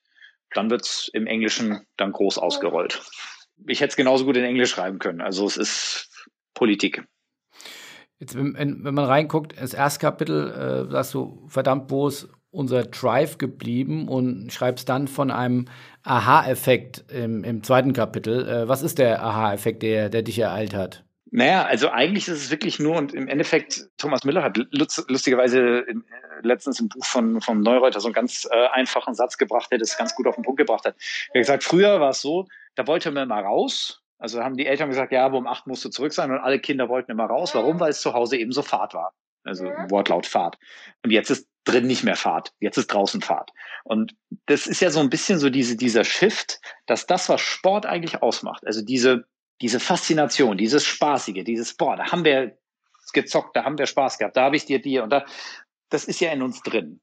dann 0.53 0.71
wird 0.71 0.83
es 0.83 1.11
im 1.13 1.27
Englischen 1.27 1.87
dann 1.97 2.13
groß 2.13 2.39
ausgerollt. 2.39 3.03
Ich 3.67 3.81
hätte 3.81 3.91
es 3.91 3.97
genauso 3.97 4.25
gut 4.25 4.37
in 4.37 4.45
Englisch 4.45 4.71
schreiben 4.71 4.99
können. 4.99 5.21
Also 5.21 5.47
es 5.47 5.57
ist 5.57 6.27
Politik. 6.55 7.05
Jetzt, 8.19 8.35
wenn, 8.35 8.81
man 8.81 9.05
reinguckt, 9.05 9.55
das 9.61 9.75
erste 9.75 10.01
Kapitel, 10.01 10.51
äh, 10.51 10.91
sagst 10.91 11.15
du, 11.15 11.47
verdammt, 11.49 11.91
wo 11.91 12.09
ist 12.09 12.29
unser 12.51 12.85
Drive 12.85 13.37
geblieben 13.37 14.09
und 14.09 14.51
schreibst 14.51 14.89
dann 14.89 15.09
von 15.09 15.31
einem 15.31 15.67
Aha-Effekt 16.03 17.05
im, 17.13 17.45
im, 17.45 17.63
zweiten 17.63 17.93
Kapitel. 17.93 18.49
Äh, 18.49 18.69
was 18.69 18.83
ist 18.83 18.99
der 18.99 19.23
Aha-Effekt, 19.23 19.83
der, 19.83 20.09
der 20.09 20.23
dich 20.23 20.39
ereilt 20.39 20.75
hat? 20.75 21.06
Naja, 21.37 21.67
also 21.67 21.91
eigentlich 21.91 22.29
ist 22.29 22.45
es 22.45 22.51
wirklich 22.51 22.79
nur, 22.79 22.97
und 22.97 23.13
im 23.13 23.29
Endeffekt, 23.29 23.91
Thomas 23.99 24.25
Müller 24.25 24.43
hat 24.43 24.57
lustigerweise 24.57 25.87
äh, 25.87 25.95
letztens 26.41 26.81
im 26.81 26.89
Buch 26.89 27.05
von, 27.05 27.43
von 27.43 27.61
Neureuter 27.61 28.01
so 28.01 28.09
einen 28.09 28.15
ganz 28.15 28.49
äh, 28.51 28.69
einfachen 28.69 29.13
Satz 29.15 29.37
gebracht, 29.37 29.71
der 29.71 29.77
das 29.77 29.99
ganz 29.99 30.15
gut 30.15 30.27
auf 30.27 30.37
den 30.37 30.45
Punkt 30.45 30.57
gebracht 30.57 30.87
hat. 30.87 30.95
Er 30.95 31.41
hat 31.41 31.43
gesagt, 31.43 31.65
früher 31.65 32.01
war 32.01 32.09
es 32.09 32.23
so, 32.23 32.47
da 32.75 32.87
wollte 32.87 33.11
man 33.11 33.29
mal 33.29 33.43
raus. 33.43 34.01
Also 34.17 34.43
haben 34.43 34.57
die 34.57 34.65
Eltern 34.65 34.89
gesagt, 34.89 35.13
ja, 35.13 35.27
aber 35.27 35.37
um 35.37 35.47
acht 35.47 35.67
musst 35.67 35.85
du 35.85 35.91
zurück 35.91 36.15
sein 36.15 36.31
und 36.31 36.39
alle 36.39 36.59
Kinder 36.59 36.89
wollten 36.89 37.11
immer 37.11 37.27
raus. 37.27 37.55
Warum? 37.55 37.81
Weil 37.81 37.91
es 37.91 38.01
zu 38.01 38.15
Hause 38.15 38.39
eben 38.39 38.53
so 38.53 38.63
Fahrt 38.63 38.95
war. 38.95 39.13
Also 39.45 39.67
Wortlaut 39.91 40.25
Fahrt. 40.25 40.57
Und 41.05 41.11
jetzt 41.11 41.29
ist 41.29 41.47
drin 41.65 41.87
nicht 41.87 42.03
mehr 42.03 42.17
Fahrt. 42.17 42.55
Jetzt 42.61 42.79
ist 42.79 42.87
draußen 42.87 43.21
Fahrt. 43.21 43.51
Und 43.85 44.15
das 44.47 44.67
ist 44.67 44.81
ja 44.81 44.89
so 44.89 45.01
ein 45.01 45.11
bisschen 45.11 45.39
so 45.39 45.51
diese, 45.51 45.77
dieser 45.77 46.05
Shift, 46.05 46.61
dass 46.87 47.05
das, 47.05 47.29
was 47.29 47.43
Sport 47.43 47.85
eigentlich 47.85 48.23
ausmacht, 48.23 48.67
also 48.67 48.81
diese, 48.81 49.27
diese 49.61 49.81
Faszination, 49.81 50.59
dieses 50.59 50.85
Spaßige, 50.85 51.45
dieses, 51.45 51.75
boah, 51.77 51.97
da 51.97 52.13
haben 52.13 52.25
wir 52.25 52.59
gezockt, 53.13 53.57
da 53.57 53.65
haben 53.65 53.79
wir 53.79 53.87
Spaß 53.87 54.19
gehabt, 54.19 54.37
da 54.37 54.45
habe 54.45 54.57
ich 54.57 54.67
dir 54.67 54.81
dir 54.81 55.03
und 55.03 55.11
da, 55.11 55.25
das 55.91 56.05
ist 56.05 56.21
ja 56.21 56.33
in 56.33 56.43
uns 56.43 56.63
drin. 56.63 57.01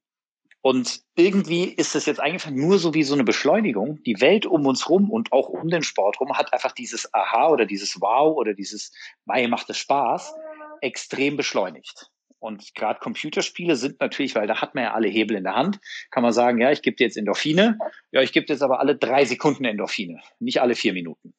Und 0.65 1.01
irgendwie 1.17 1.65
ist 1.65 1.93
es 1.93 2.05
jetzt 2.05 2.21
einfach 2.21 2.49
nur 2.49 2.79
so 2.79 2.93
wie 2.93 3.03
so 3.03 3.13
eine 3.13 3.25
Beschleunigung. 3.25 4.01
Die 4.03 4.21
Welt 4.21 4.45
um 4.45 4.65
uns 4.65 4.89
rum 4.89 5.11
und 5.11 5.33
auch 5.33 5.49
um 5.49 5.67
den 5.67 5.83
Sport 5.83 6.21
rum 6.21 6.37
hat 6.37 6.53
einfach 6.53 6.71
dieses 6.71 7.13
Aha 7.13 7.49
oder 7.49 7.65
dieses 7.65 7.99
Wow 7.99 8.37
oder 8.37 8.53
dieses 8.53 8.93
Mai 9.25 9.47
macht 9.47 9.69
es 9.69 9.77
Spaß 9.77 10.33
extrem 10.79 11.35
beschleunigt. 11.35 12.09
Und 12.39 12.75
gerade 12.75 12.99
Computerspiele 12.99 13.75
sind 13.75 13.99
natürlich, 13.99 14.35
weil 14.35 14.47
da 14.47 14.61
hat 14.61 14.73
man 14.73 14.85
ja 14.85 14.93
alle 14.93 15.09
Hebel 15.09 15.35
in 15.35 15.43
der 15.43 15.55
Hand, 15.55 15.79
kann 16.11 16.23
man 16.23 16.31
sagen, 16.31 16.59
ja, 16.59 16.71
ich 16.71 16.81
gebe 16.81 16.95
dir 16.95 17.05
jetzt 17.05 17.17
Endorphine, 17.17 17.77
ja, 18.11 18.21
ich 18.21 18.31
gebe 18.31 18.45
dir 18.45 18.53
jetzt 18.53 18.63
aber 18.63 18.79
alle 18.79 18.95
drei 18.95 19.25
Sekunden 19.25 19.65
Endorphine, 19.65 20.21
nicht 20.39 20.61
alle 20.61 20.75
vier 20.75 20.93
Minuten. 20.93 21.33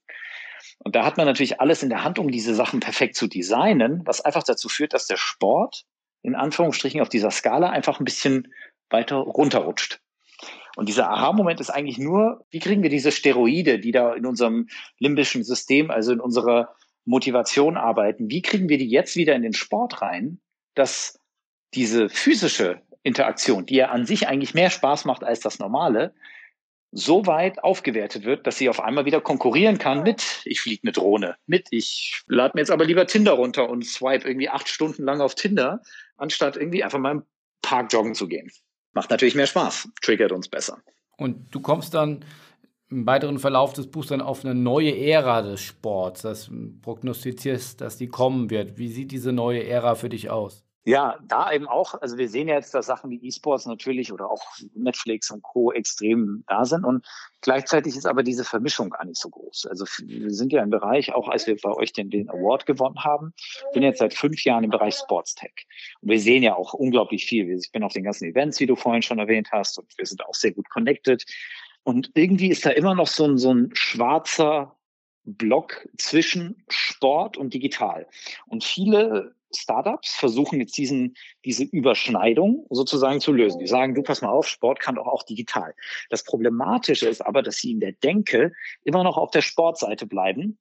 Und 0.78 0.96
da 0.96 1.04
hat 1.04 1.16
man 1.16 1.26
natürlich 1.26 1.60
alles 1.60 1.82
in 1.82 1.88
der 1.88 2.04
Hand, 2.04 2.18
um 2.18 2.30
diese 2.30 2.54
Sachen 2.54 2.80
perfekt 2.80 3.16
zu 3.16 3.26
designen, 3.26 4.02
was 4.04 4.20
einfach 4.20 4.42
dazu 4.42 4.68
führt, 4.68 4.92
dass 4.92 5.06
der 5.06 5.16
Sport 5.16 5.84
in 6.22 6.34
Anführungsstrichen 6.34 7.00
auf 7.00 7.08
dieser 7.08 7.30
Skala 7.30 7.70
einfach 7.70 8.00
ein 8.00 8.04
bisschen 8.04 8.52
weiter 8.90 9.16
runterrutscht. 9.16 10.00
Und 10.76 10.88
dieser 10.88 11.10
Aha-Moment 11.10 11.60
ist 11.60 11.70
eigentlich 11.70 11.98
nur, 11.98 12.44
wie 12.50 12.58
kriegen 12.58 12.82
wir 12.82 12.90
diese 12.90 13.12
Steroide, 13.12 13.78
die 13.78 13.92
da 13.92 14.14
in 14.14 14.26
unserem 14.26 14.68
limbischen 14.98 15.44
System, 15.44 15.90
also 15.90 16.12
in 16.12 16.20
unserer 16.20 16.74
Motivation 17.04 17.76
arbeiten, 17.76 18.30
wie 18.30 18.42
kriegen 18.42 18.68
wir 18.68 18.78
die 18.78 18.88
jetzt 18.88 19.16
wieder 19.16 19.34
in 19.34 19.42
den 19.42 19.52
Sport 19.52 20.02
rein, 20.02 20.40
dass 20.74 21.20
diese 21.74 22.08
physische 22.08 22.80
Interaktion, 23.02 23.66
die 23.66 23.76
ja 23.76 23.88
an 23.90 24.06
sich 24.06 24.26
eigentlich 24.26 24.54
mehr 24.54 24.70
Spaß 24.70 25.04
macht 25.04 25.22
als 25.22 25.40
das 25.40 25.58
normale, 25.58 26.14
so 26.96 27.26
weit 27.26 27.62
aufgewertet 27.64 28.24
wird, 28.24 28.46
dass 28.46 28.56
sie 28.56 28.68
auf 28.68 28.80
einmal 28.80 29.04
wieder 29.04 29.20
konkurrieren 29.20 29.78
kann 29.78 30.04
mit, 30.04 30.42
ich 30.44 30.60
fliege 30.60 30.82
eine 30.84 30.92
Drohne, 30.92 31.36
mit, 31.46 31.66
ich 31.72 32.22
lade 32.28 32.52
mir 32.54 32.60
jetzt 32.60 32.70
aber 32.70 32.84
lieber 32.84 33.06
Tinder 33.06 33.32
runter 33.32 33.68
und 33.68 33.84
swipe 33.84 34.28
irgendwie 34.28 34.48
acht 34.48 34.68
Stunden 34.68 35.02
lang 35.02 35.20
auf 35.20 35.34
Tinder, 35.34 35.82
anstatt 36.16 36.56
irgendwie 36.56 36.84
einfach 36.84 37.00
mal 37.00 37.10
im 37.10 37.22
Park 37.62 37.92
joggen 37.92 38.14
zu 38.14 38.28
gehen. 38.28 38.48
Macht 38.92 39.10
natürlich 39.10 39.34
mehr 39.34 39.48
Spaß, 39.48 39.88
triggert 40.02 40.30
uns 40.30 40.48
besser. 40.48 40.78
Und 41.16 41.52
du 41.52 41.60
kommst 41.60 41.94
dann 41.94 42.24
im 42.90 43.06
weiteren 43.06 43.40
Verlauf 43.40 43.72
des 43.72 43.90
Buchs 43.90 44.08
dann 44.08 44.20
auf 44.20 44.44
eine 44.44 44.54
neue 44.54 44.96
Ära 44.96 45.42
des 45.42 45.62
Sports, 45.62 46.22
das 46.22 46.48
prognostizierst, 46.82 47.80
dass 47.80 47.96
die 47.96 48.06
kommen 48.06 48.50
wird. 48.50 48.78
Wie 48.78 48.88
sieht 48.88 49.10
diese 49.10 49.32
neue 49.32 49.66
Ära 49.66 49.96
für 49.96 50.08
dich 50.08 50.30
aus? 50.30 50.63
Ja, 50.86 51.18
da 51.26 51.50
eben 51.50 51.66
auch, 51.66 51.94
also 52.02 52.18
wir 52.18 52.28
sehen 52.28 52.46
jetzt, 52.46 52.74
dass 52.74 52.84
Sachen 52.84 53.08
wie 53.10 53.26
E-Sports 53.26 53.64
natürlich 53.64 54.12
oder 54.12 54.30
auch 54.30 54.42
Netflix 54.74 55.30
und 55.30 55.42
Co. 55.42 55.72
extrem 55.72 56.44
da 56.46 56.66
sind 56.66 56.84
und 56.84 57.06
gleichzeitig 57.40 57.96
ist 57.96 58.04
aber 58.04 58.22
diese 58.22 58.44
Vermischung 58.44 58.90
gar 58.90 59.06
nicht 59.06 59.18
so 59.18 59.30
groß. 59.30 59.64
Also 59.70 59.86
wir 60.04 60.30
sind 60.30 60.52
ja 60.52 60.62
im 60.62 60.68
Bereich, 60.68 61.14
auch 61.14 61.28
als 61.28 61.46
wir 61.46 61.56
bei 61.56 61.72
euch 61.72 61.94
den, 61.94 62.10
den 62.10 62.28
Award 62.28 62.66
gewonnen 62.66 63.02
haben, 63.02 63.32
bin 63.72 63.82
jetzt 63.82 64.00
seit 64.00 64.12
fünf 64.12 64.44
Jahren 64.44 64.64
im 64.64 64.70
Bereich 64.70 64.96
Sports 64.96 65.34
Tech. 65.34 65.54
Und 66.02 66.10
wir 66.10 66.20
sehen 66.20 66.42
ja 66.42 66.54
auch 66.54 66.74
unglaublich 66.74 67.24
viel. 67.24 67.50
Ich 67.50 67.72
bin 67.72 67.82
auf 67.82 67.94
den 67.94 68.04
ganzen 68.04 68.28
Events, 68.28 68.60
wie 68.60 68.66
du 68.66 68.76
vorhin 68.76 69.02
schon 69.02 69.18
erwähnt 69.18 69.48
hast, 69.52 69.78
und 69.78 69.90
wir 69.96 70.04
sind 70.04 70.22
auch 70.26 70.34
sehr 70.34 70.52
gut 70.52 70.68
connected. 70.68 71.24
Und 71.82 72.10
irgendwie 72.14 72.48
ist 72.48 72.66
da 72.66 72.70
immer 72.70 72.94
noch 72.94 73.06
so 73.06 73.24
ein, 73.24 73.38
so 73.38 73.54
ein 73.54 73.70
schwarzer 73.72 74.76
Block 75.24 75.88
zwischen 75.96 76.62
Sport 76.68 77.38
und 77.38 77.54
digital. 77.54 78.06
Und 78.46 78.64
viele 78.64 79.34
Startups 79.56 80.14
versuchen 80.14 80.60
jetzt 80.60 80.76
diesen, 80.76 81.14
diese 81.44 81.64
Überschneidung 81.64 82.66
sozusagen 82.70 83.20
zu 83.20 83.32
lösen. 83.32 83.58
Die 83.58 83.66
sagen, 83.66 83.94
du 83.94 84.02
pass 84.02 84.22
mal 84.22 84.30
auf, 84.30 84.46
Sport 84.46 84.80
kann 84.80 84.96
doch 84.96 85.06
auch 85.06 85.22
digital. 85.22 85.74
Das 86.10 86.24
Problematische 86.24 87.08
ist 87.08 87.24
aber, 87.24 87.42
dass 87.42 87.56
sie 87.56 87.72
in 87.72 87.80
der 87.80 87.92
Denke 87.92 88.52
immer 88.84 89.04
noch 89.04 89.16
auf 89.16 89.30
der 89.30 89.42
Sportseite 89.42 90.06
bleiben 90.06 90.58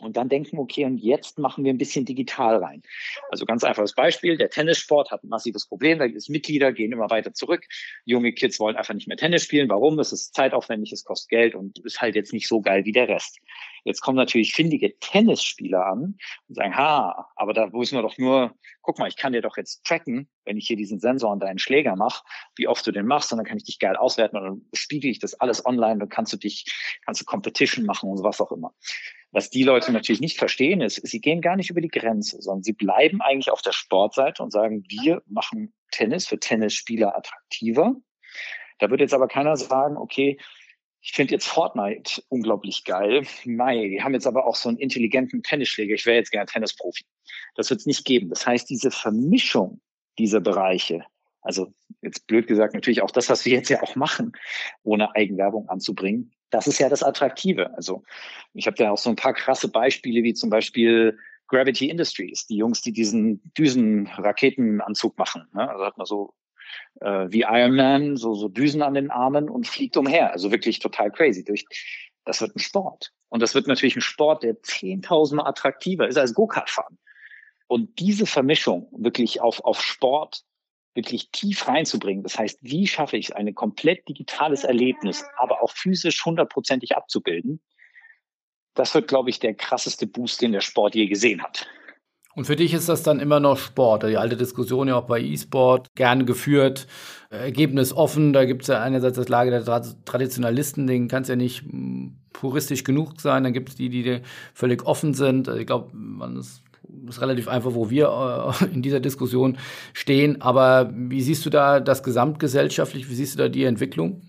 und 0.00 0.16
dann 0.16 0.28
denken, 0.28 0.58
okay, 0.58 0.84
und 0.84 0.98
jetzt 0.98 1.38
machen 1.38 1.64
wir 1.64 1.72
ein 1.72 1.78
bisschen 1.78 2.04
digital 2.04 2.56
rein. 2.56 2.82
Also 3.30 3.46
ganz 3.46 3.62
einfaches 3.62 3.94
Beispiel, 3.94 4.36
der 4.36 4.50
Tennissport 4.50 5.10
hat 5.10 5.22
ein 5.22 5.28
massives 5.28 5.66
Problem, 5.66 5.98
da 5.98 6.06
gibt 6.06 6.18
es 6.18 6.28
Mitglieder, 6.28 6.72
gehen 6.72 6.92
immer 6.92 7.10
weiter 7.10 7.32
zurück. 7.32 7.64
Junge 8.04 8.32
Kids 8.32 8.58
wollen 8.58 8.76
einfach 8.76 8.94
nicht 8.94 9.06
mehr 9.06 9.16
Tennis 9.16 9.44
spielen. 9.44 9.68
Warum? 9.68 9.98
Es 10.00 10.12
ist 10.12 10.34
zeitaufwendig, 10.34 10.92
es 10.92 11.04
kostet 11.04 11.30
Geld 11.30 11.54
und 11.54 11.78
ist 11.80 12.00
halt 12.00 12.16
jetzt 12.16 12.32
nicht 12.32 12.48
so 12.48 12.60
geil 12.60 12.84
wie 12.84 12.92
der 12.92 13.08
Rest. 13.08 13.38
Jetzt 13.84 14.00
kommen 14.00 14.16
natürlich 14.16 14.54
findige 14.54 14.98
Tennisspieler 14.98 15.86
an 15.86 16.16
und 16.48 16.54
sagen, 16.54 16.76
ha, 16.76 17.30
aber 17.36 17.52
da 17.52 17.66
müssen 17.66 17.96
wir 17.96 18.02
doch 18.02 18.18
nur, 18.18 18.54
guck 18.82 18.98
mal, 18.98 19.08
ich 19.08 19.16
kann 19.16 19.32
dir 19.32 19.42
doch 19.42 19.56
jetzt 19.56 19.84
tracken, 19.84 20.28
wenn 20.44 20.56
ich 20.56 20.66
hier 20.66 20.76
diesen 20.76 20.98
Sensor 20.98 21.32
an 21.32 21.40
deinen 21.40 21.58
Schläger 21.58 21.94
mache, 21.94 22.24
wie 22.56 22.66
oft 22.66 22.86
du 22.86 22.92
den 22.92 23.06
machst, 23.06 23.30
und 23.32 23.38
dann 23.38 23.46
kann 23.46 23.58
ich 23.58 23.64
dich 23.64 23.78
geil 23.78 23.96
auswerten 23.96 24.36
und 24.38 24.44
dann 24.44 24.62
spiegel 24.74 25.10
ich 25.10 25.18
das 25.18 25.34
alles 25.34 25.64
online, 25.64 25.98
dann 25.98 26.08
kannst 26.08 26.32
du 26.32 26.36
dich, 26.36 26.64
kannst 27.04 27.20
du 27.20 27.24
Competition 27.24 27.84
machen 27.84 28.10
und 28.10 28.22
was 28.22 28.40
auch 28.40 28.52
immer. 28.52 28.74
Was 29.32 29.50
die 29.50 29.64
Leute 29.64 29.92
natürlich 29.92 30.20
nicht 30.20 30.38
verstehen, 30.38 30.80
ist, 30.80 30.96
sie 31.06 31.20
gehen 31.20 31.40
gar 31.40 31.56
nicht 31.56 31.68
über 31.68 31.80
die 31.80 31.88
Grenze, 31.88 32.40
sondern 32.40 32.62
sie 32.62 32.72
bleiben 32.72 33.20
eigentlich 33.20 33.50
auf 33.50 33.62
der 33.62 33.72
Sportseite 33.72 34.42
und 34.42 34.52
sagen, 34.52 34.84
wir 34.88 35.22
machen 35.26 35.74
Tennis 35.90 36.26
für 36.26 36.38
Tennisspieler 36.38 37.16
attraktiver. 37.16 37.96
Da 38.78 38.90
wird 38.90 39.00
jetzt 39.00 39.14
aber 39.14 39.28
keiner 39.28 39.56
sagen, 39.56 39.96
okay, 39.96 40.38
Ich 41.06 41.12
finde 41.12 41.34
jetzt 41.34 41.46
Fortnite 41.46 42.22
unglaublich 42.30 42.84
geil. 42.84 43.26
Mai, 43.44 43.88
die 43.88 44.02
haben 44.02 44.14
jetzt 44.14 44.26
aber 44.26 44.46
auch 44.46 44.56
so 44.56 44.70
einen 44.70 44.78
intelligenten 44.78 45.42
Tennisschläger. 45.42 45.94
Ich 45.94 46.06
wäre 46.06 46.16
jetzt 46.16 46.30
gerne 46.30 46.46
Tennisprofi. 46.46 47.04
Das 47.56 47.68
wird 47.68 47.80
es 47.80 47.86
nicht 47.86 48.06
geben. 48.06 48.30
Das 48.30 48.46
heißt, 48.46 48.70
diese 48.70 48.90
Vermischung 48.90 49.82
dieser 50.18 50.40
Bereiche, 50.40 51.04
also 51.42 51.74
jetzt 52.00 52.26
blöd 52.26 52.46
gesagt 52.46 52.72
natürlich 52.72 53.02
auch 53.02 53.10
das, 53.10 53.28
was 53.28 53.44
wir 53.44 53.52
jetzt 53.52 53.68
ja 53.68 53.82
auch 53.82 53.96
machen, 53.96 54.32
ohne 54.82 55.14
Eigenwerbung 55.14 55.68
anzubringen, 55.68 56.32
das 56.48 56.66
ist 56.66 56.78
ja 56.78 56.88
das 56.88 57.02
Attraktive. 57.02 57.76
Also 57.76 58.02
ich 58.54 58.66
habe 58.66 58.76
da 58.78 58.90
auch 58.90 58.98
so 58.98 59.10
ein 59.10 59.16
paar 59.16 59.34
krasse 59.34 59.68
Beispiele, 59.68 60.22
wie 60.22 60.32
zum 60.32 60.48
Beispiel 60.48 61.18
Gravity 61.48 61.90
Industries, 61.90 62.46
die 62.46 62.56
Jungs, 62.56 62.80
die 62.80 62.92
diesen 62.92 63.42
Düsenraketenanzug 63.58 65.18
machen. 65.18 65.48
Ne? 65.52 65.68
Also 65.68 65.84
hat 65.84 65.98
man 65.98 66.06
so 66.06 66.32
äh, 67.00 67.26
wie 67.28 67.42
Iron 67.42 67.76
Man, 67.76 68.16
so, 68.16 68.34
so 68.34 68.48
Düsen 68.48 68.82
an 68.82 68.94
den 68.94 69.10
Armen 69.10 69.48
und 69.48 69.66
fliegt 69.66 69.96
umher. 69.96 70.32
Also 70.32 70.50
wirklich 70.50 70.78
total 70.78 71.10
crazy. 71.10 71.44
Durch, 71.44 71.64
das 72.24 72.40
wird 72.40 72.56
ein 72.56 72.60
Sport. 72.60 73.12
Und 73.28 73.40
das 73.40 73.54
wird 73.54 73.66
natürlich 73.66 73.96
ein 73.96 74.00
Sport, 74.02 74.42
der 74.42 74.62
zehntausendmal 74.62 75.48
attraktiver 75.48 76.06
ist 76.06 76.16
als 76.16 76.34
Go-Kart 76.34 76.70
fahren. 76.70 76.98
Und 77.66 77.98
diese 77.98 78.26
Vermischung 78.26 78.88
wirklich 78.92 79.40
auf, 79.40 79.64
auf 79.64 79.82
Sport 79.82 80.44
wirklich 80.94 81.30
tief 81.32 81.66
reinzubringen. 81.66 82.22
Das 82.22 82.38
heißt, 82.38 82.58
wie 82.62 82.86
schaffe 82.86 83.16
ich 83.16 83.30
es, 83.30 83.34
ein 83.34 83.52
komplett 83.54 84.08
digitales 84.08 84.64
Erlebnis, 84.64 85.24
aber 85.36 85.62
auch 85.62 85.70
physisch 85.70 86.24
hundertprozentig 86.24 86.96
abzubilden? 86.96 87.60
Das 88.74 88.94
wird, 88.94 89.08
glaube 89.08 89.30
ich, 89.30 89.40
der 89.40 89.54
krasseste 89.54 90.06
Boost, 90.06 90.40
den 90.42 90.52
der 90.52 90.60
Sport 90.60 90.94
je 90.94 91.06
gesehen 91.06 91.42
hat. 91.42 91.66
Und 92.34 92.46
für 92.46 92.56
dich 92.56 92.74
ist 92.74 92.88
das 92.88 93.02
dann 93.02 93.20
immer 93.20 93.38
noch 93.38 93.58
Sport. 93.58 94.02
Die 94.02 94.16
alte 94.16 94.36
Diskussion 94.36 94.88
ja 94.88 94.96
auch 94.96 95.06
bei 95.06 95.20
E-Sport, 95.20 95.88
gerne 95.94 96.24
geführt, 96.24 96.86
Ergebnis 97.30 97.92
offen. 97.92 98.32
Da 98.32 98.44
gibt 98.44 98.62
es 98.62 98.68
ja 98.68 98.82
einerseits 98.82 99.16
das 99.16 99.28
Lager 99.28 99.60
der 99.60 99.82
Traditionalisten, 100.04 100.86
denen 100.86 101.08
kann 101.08 101.22
es 101.22 101.28
ja 101.28 101.36
nicht 101.36 101.62
hm, 101.62 102.16
puristisch 102.32 102.82
genug 102.82 103.20
sein. 103.20 103.44
Dann 103.44 103.52
gibt 103.52 103.68
es 103.70 103.76
die, 103.76 103.88
die 103.88 104.20
völlig 104.52 104.84
offen 104.84 105.14
sind. 105.14 105.48
Also 105.48 105.60
ich 105.60 105.66
glaube, 105.66 105.90
man 105.94 106.36
ist, 106.36 106.62
ist 107.08 107.20
relativ 107.20 107.46
einfach, 107.46 107.74
wo 107.74 107.88
wir 107.88 108.54
äh, 108.60 108.64
in 108.74 108.82
dieser 108.82 109.00
Diskussion 109.00 109.56
stehen. 109.92 110.42
Aber 110.42 110.92
wie 110.92 111.22
siehst 111.22 111.46
du 111.46 111.50
da 111.50 111.78
das 111.78 112.02
gesamtgesellschaftlich? 112.02 113.08
Wie 113.08 113.14
siehst 113.14 113.34
du 113.34 113.38
da 113.38 113.48
die 113.48 113.64
Entwicklung? 113.64 114.22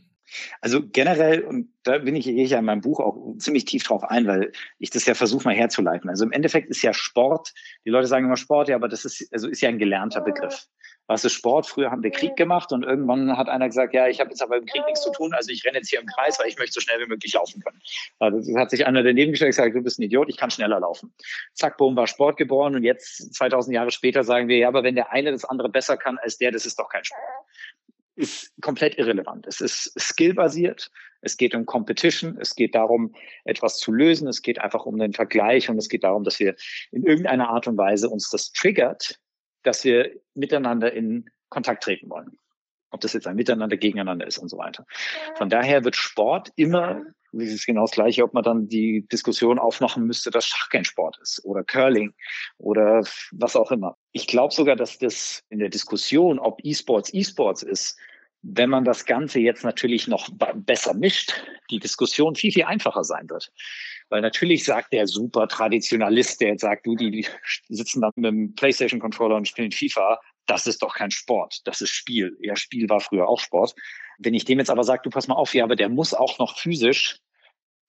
Also 0.61 0.81
generell, 0.87 1.43
und 1.43 1.69
da 1.83 1.99
bin 1.99 2.15
ich, 2.15 2.25
gehe 2.25 2.43
ich 2.43 2.51
ja 2.51 2.59
in 2.59 2.65
meinem 2.65 2.81
Buch 2.81 2.99
auch 2.99 3.35
ziemlich 3.37 3.65
tief 3.65 3.83
drauf 3.83 4.03
ein, 4.03 4.27
weil 4.27 4.51
ich 4.79 4.89
das 4.89 5.05
ja 5.05 5.13
versuche 5.13 5.45
mal 5.45 5.55
herzuleiten. 5.55 6.09
Also 6.09 6.25
im 6.25 6.31
Endeffekt 6.31 6.69
ist 6.69 6.81
ja 6.81 6.93
Sport, 6.93 7.53
die 7.85 7.89
Leute 7.89 8.07
sagen 8.07 8.25
immer 8.25 8.37
Sport, 8.37 8.69
ja, 8.69 8.75
aber 8.75 8.87
das 8.87 9.05
ist, 9.05 9.31
also 9.31 9.47
ist 9.47 9.61
ja 9.61 9.69
ein 9.69 9.77
gelernter 9.77 10.21
Begriff. 10.21 10.67
Was 11.07 11.23
ist 11.23 11.33
Sport? 11.33 11.67
Früher 11.67 11.91
haben 11.91 12.01
wir 12.01 12.09
Krieg 12.09 12.35
gemacht 12.35 12.71
und 12.71 12.83
irgendwann 12.83 13.37
hat 13.37 13.47
einer 13.47 13.67
gesagt, 13.67 13.93
ja, 13.93 14.07
ich 14.07 14.19
habe 14.19 14.31
jetzt 14.31 14.41
aber 14.41 14.57
im 14.57 14.65
Krieg 14.65 14.83
nichts 14.85 15.03
zu 15.03 15.11
tun, 15.11 15.33
also 15.35 15.51
ich 15.51 15.63
renne 15.63 15.77
jetzt 15.77 15.89
hier 15.89 15.99
im 15.99 16.07
Kreis, 16.07 16.39
weil 16.39 16.47
ich 16.47 16.57
möchte 16.57 16.73
so 16.73 16.79
schnell 16.79 16.99
wie 16.99 17.07
möglich 17.07 17.33
laufen 17.33 17.61
können. 17.61 17.79
Also 18.17 18.57
hat 18.57 18.71
sich 18.71 18.87
einer 18.87 19.03
daneben 19.03 19.31
gestellt 19.31 19.49
und 19.49 19.57
gesagt, 19.57 19.75
du 19.75 19.81
bist 19.83 19.99
ein 19.99 20.03
Idiot, 20.03 20.29
ich 20.29 20.37
kann 20.37 20.49
schneller 20.49 20.79
laufen. 20.79 21.13
Zack, 21.53 21.77
boom, 21.77 21.95
war 21.95 22.07
Sport 22.07 22.37
geboren 22.37 22.75
und 22.75 22.83
jetzt, 22.83 23.35
2000 23.35 23.75
Jahre 23.75 23.91
später, 23.91 24.23
sagen 24.23 24.47
wir, 24.47 24.57
ja, 24.57 24.67
aber 24.67 24.83
wenn 24.83 24.95
der 24.95 25.11
eine 25.11 25.31
das 25.31 25.45
andere 25.45 25.69
besser 25.69 25.95
kann 25.95 26.17
als 26.17 26.39
der, 26.39 26.51
das 26.51 26.65
ist 26.65 26.79
doch 26.79 26.89
kein 26.89 27.03
Sport 27.03 27.44
ist 28.15 28.53
komplett 28.61 28.97
irrelevant. 28.97 29.45
Es 29.47 29.61
ist 29.61 29.93
skillbasiert, 29.99 30.91
es 31.21 31.37
geht 31.37 31.55
um 31.55 31.65
Competition, 31.65 32.37
es 32.39 32.55
geht 32.55 32.75
darum, 32.75 33.13
etwas 33.43 33.77
zu 33.77 33.91
lösen, 33.91 34.27
es 34.27 34.41
geht 34.41 34.59
einfach 34.59 34.85
um 34.85 34.97
den 34.97 35.13
Vergleich 35.13 35.69
und 35.69 35.77
es 35.77 35.89
geht 35.89 36.03
darum, 36.03 36.23
dass 36.23 36.39
wir 36.39 36.55
in 36.91 37.03
irgendeiner 37.03 37.49
Art 37.49 37.67
und 37.67 37.77
Weise 37.77 38.09
uns 38.09 38.29
das 38.29 38.51
triggert, 38.51 39.19
dass 39.63 39.83
wir 39.83 40.11
miteinander 40.33 40.93
in 40.93 41.29
Kontakt 41.49 41.83
treten 41.83 42.09
wollen. 42.09 42.37
Ob 42.91 43.01
das 43.01 43.13
jetzt 43.13 43.27
ein 43.27 43.35
Miteinander 43.35 43.75
gegeneinander 43.75 44.25
ist 44.27 44.37
und 44.37 44.49
so 44.49 44.57
weiter. 44.57 44.85
Von 45.35 45.49
daher 45.49 45.83
wird 45.83 45.95
Sport 45.95 46.51
immer, 46.55 47.01
das 47.39 47.49
ist 47.49 47.65
genau 47.65 47.81
das 47.81 47.91
Gleiche, 47.91 48.23
ob 48.23 48.33
man 48.33 48.43
dann 48.43 48.67
die 48.67 49.05
Diskussion 49.11 49.59
aufmachen 49.59 50.05
müsste, 50.05 50.31
dass 50.31 50.45
Schach 50.45 50.69
kein 50.69 50.85
Sport 50.85 51.17
ist 51.21 51.43
oder 51.43 51.63
Curling 51.63 52.13
oder 52.57 53.03
was 53.31 53.55
auch 53.55 53.71
immer. 53.71 53.97
Ich 54.11 54.27
glaube 54.27 54.53
sogar, 54.53 54.75
dass 54.75 54.97
das 54.97 55.43
in 55.49 55.59
der 55.59 55.69
Diskussion, 55.69 56.39
ob 56.39 56.59
E-Sports 56.63 57.13
E-Sports 57.13 57.63
ist, 57.63 57.97
wenn 58.41 58.69
man 58.69 58.85
das 58.85 59.05
Ganze 59.05 59.39
jetzt 59.39 59.63
natürlich 59.63 60.07
noch 60.07 60.29
besser 60.53 60.93
mischt, 60.93 61.33
die 61.71 61.79
Diskussion 61.79 62.35
viel, 62.35 62.51
viel 62.51 62.65
einfacher 62.65 63.03
sein 63.03 63.27
wird. 63.29 63.51
Weil 64.09 64.21
natürlich 64.21 64.63
sagt 64.63 64.93
der 64.93 65.07
super 65.07 65.47
Traditionalist, 65.47 66.41
der 66.41 66.49
jetzt 66.49 66.61
sagt, 66.61 66.85
du, 66.85 66.95
die 66.95 67.25
sitzen 67.69 68.01
da 68.01 68.11
mit 68.15 68.25
dem 68.25 68.53
PlayStation-Controller 68.53 69.35
und 69.35 69.47
spielen 69.47 69.71
FIFA, 69.71 70.19
das 70.45 70.67
ist 70.67 70.83
doch 70.83 70.93
kein 70.93 71.09
Sport, 71.09 71.61
das 71.65 71.81
ist 71.81 71.89
Spiel. 71.89 72.37
Ja, 72.39 72.55
Spiel 72.55 72.87
war 72.87 72.99
früher 72.99 73.27
auch 73.27 73.39
Sport. 73.39 73.73
Wenn 74.19 74.35
ich 74.35 74.45
dem 74.45 74.59
jetzt 74.59 74.69
aber 74.69 74.83
sage, 74.83 75.01
du 75.03 75.09
pass 75.09 75.27
mal 75.27 75.35
auf, 75.35 75.55
ja, 75.55 75.63
aber 75.63 75.75
der 75.75 75.89
muss 75.89 76.13
auch 76.13 76.37
noch 76.37 76.59
physisch, 76.59 77.19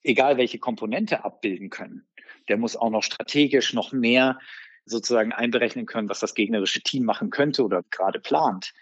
egal 0.06 0.36
welche 0.36 0.58
Komponente 0.58 1.24
abbilden 1.24 1.70
können, 1.70 2.06
der 2.48 2.56
muss 2.56 2.76
auch 2.76 2.90
noch 2.90 3.02
strategisch 3.02 3.72
noch 3.74 3.92
mehr 3.92 4.38
sozusagen 4.84 5.32
einberechnen 5.32 5.86
können, 5.86 6.08
was 6.08 6.20
das 6.20 6.34
gegnerische 6.34 6.80
Team 6.80 7.04
machen 7.04 7.30
könnte 7.30 7.64
oder 7.64 7.82
gerade 7.90 8.20
plant, 8.20 8.72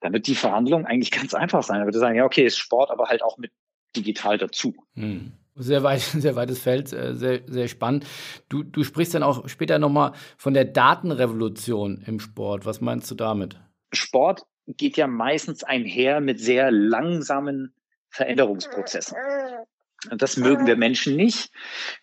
dann 0.00 0.12
wird 0.12 0.26
die 0.26 0.34
Verhandlung 0.34 0.84
eigentlich 0.84 1.10
ganz 1.10 1.34
einfach 1.34 1.62
sein. 1.62 1.80
Da 1.80 1.86
würde 1.86 1.98
sagen, 1.98 2.16
ja, 2.16 2.24
okay, 2.24 2.44
ist 2.44 2.58
Sport, 2.58 2.90
aber 2.90 3.08
halt 3.08 3.22
auch 3.22 3.38
mit 3.38 3.50
digital 3.96 4.36
dazu. 4.36 4.74
Hm. 4.94 5.32
Sehr 5.56 5.82
weit, 5.82 6.00
sehr 6.00 6.36
weites 6.36 6.60
Feld, 6.60 6.92
äh, 6.92 7.14
sehr, 7.14 7.40
sehr 7.46 7.68
spannend. 7.68 8.04
Du, 8.48 8.62
du 8.62 8.84
sprichst 8.84 9.14
dann 9.14 9.22
auch 9.22 9.48
später 9.48 9.78
nochmal 9.78 10.12
von 10.36 10.52
der 10.52 10.64
Datenrevolution 10.64 12.02
im 12.06 12.20
Sport. 12.20 12.66
Was 12.66 12.80
meinst 12.80 13.10
du 13.10 13.14
damit? 13.14 13.58
Sport 13.92 14.42
geht 14.66 14.96
ja 14.96 15.06
meistens 15.06 15.62
einher 15.62 16.20
mit 16.20 16.40
sehr 16.40 16.70
langsamen 16.70 17.74
Veränderungsprozessen. 18.10 19.16
Das 20.10 20.36
mögen 20.36 20.66
wir 20.66 20.76
Menschen 20.76 21.16
nicht. 21.16 21.50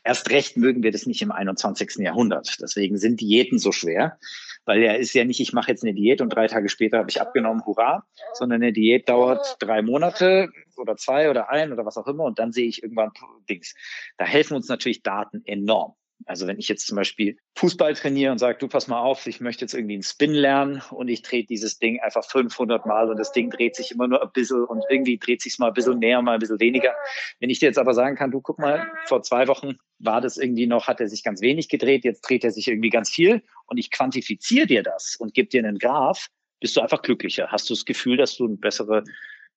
Erst 0.04 0.30
recht 0.30 0.58
mögen 0.58 0.84
wir 0.84 0.91
das 0.91 1.06
nicht 1.06 1.22
im 1.22 1.32
21. 1.32 1.97
Jahrhundert. 1.97 2.58
Deswegen 2.62 2.97
sind 2.97 3.22
Diäten 3.22 3.60
so 3.60 3.72
schwer, 3.72 4.18
weil 4.66 4.82
er 4.84 4.97
ist 4.97 5.14
ja 5.14 5.26
nicht, 5.26 5.39
ich 5.39 5.54
mache 5.54 5.72
jetzt 5.72 5.84
eine 5.84 5.93
Diät 5.93 6.22
und 6.22 6.30
drei 6.30 6.47
Tage 6.47 6.70
später 6.70 6.99
habe 6.99 7.10
ich 7.10 7.22
abgenommen, 7.22 7.66
hurra, 7.66 8.06
sondern 8.34 8.62
eine 8.62 8.74
Diät 8.74 9.10
dauert 9.10 9.58
drei 9.60 9.82
Monate 9.82 10.49
oder 10.78 10.95
zwei 10.97 11.30
oder 11.30 11.49
ein 11.49 11.72
oder 11.72 11.86
was 11.86 11.97
auch 11.97 12.08
immer 12.08 12.24
und 12.24 12.39
dann 12.39 12.52
sehe 12.52 12.68
ich 12.68 12.84
irgendwann 12.84 13.12
Dings. 13.49 13.74
Da 14.18 14.26
helfen 14.26 14.56
uns 14.56 14.68
natürlich 14.68 15.04
Daten 15.04 15.41
enorm. 15.45 15.95
Also 16.26 16.47
wenn 16.47 16.59
ich 16.59 16.67
jetzt 16.67 16.88
zum 16.88 16.95
Beispiel 16.95 17.38
Fußball 17.57 17.93
trainiere 17.93 18.32
und 18.32 18.38
sage, 18.38 18.57
du 18.59 18.67
pass 18.67 18.88
mal 18.88 18.99
auf, 18.99 19.28
ich 19.28 19.41
möchte 19.41 19.65
jetzt 19.65 19.74
irgendwie 19.74 19.95
einen 19.95 20.03
Spin 20.03 20.34
lernen 20.34 20.82
und 20.91 21.07
ich 21.07 21.22
drehe 21.22 21.43
dieses 21.43 21.80
Ding 21.80 21.99
einfach 22.01 22.24
500 22.24 22.86
Mal 22.86 23.09
und 23.09 23.17
das 23.17 23.32
Ding 23.32 23.49
dreht 23.49 23.76
sich 23.76 23.91
immer 23.91 24.07
nur 24.07 24.22
ein 24.22 24.32
bisschen 24.34 24.63
und 24.65 24.84
irgendwie 24.89 25.17
dreht 25.17 25.41
sich 25.41 25.57
mal 25.59 25.67
ein 25.67 25.74
bisschen 25.74 25.99
näher, 25.99 26.22
mal 26.22 26.34
ein 26.34 26.39
bisschen 26.39 26.59
weniger. 26.59 26.93
Wenn 27.39 27.49
ich 27.49 27.59
dir 27.59 27.67
jetzt 27.67 27.80
aber 27.80 27.93
sagen 27.93 28.15
kann, 28.15 28.32
du 28.32 28.41
guck 28.41 28.59
mal, 28.59 28.91
vor 29.05 29.24
zwei 29.24 29.47
Wochen 29.47 29.78
war 29.99 30.22
das 30.22 30.38
irgendwie 30.38 30.67
noch, 30.67 30.88
hat 30.88 30.99
er 30.99 31.07
sich 31.07 31.24
ganz 31.24 31.41
wenig 31.41 31.69
gedreht, 31.69 32.03
jetzt 32.03 32.22
dreht 32.22 32.43
er 32.43 32.51
sich 32.51 32.67
irgendwie 32.67 32.89
ganz 32.89 33.09
viel 33.09 33.43
und 33.67 33.78
ich 33.78 33.91
quantifiziere 33.91 34.67
dir 34.67 34.84
das 34.84 35.15
und 35.15 35.34
gebe 35.34 35.49
dir 35.49 35.63
einen 35.63 35.80
Graph, 35.80 36.28
bist 36.59 36.76
du 36.78 36.82
einfach 36.82 37.01
glücklicher. 37.01 37.47
Hast 37.51 37.69
du 37.69 37.74
das 37.74 37.86
Gefühl, 37.86 38.17
dass 38.17 38.38
du 38.38 38.45
eine 38.45 38.57
bessere 38.57 39.03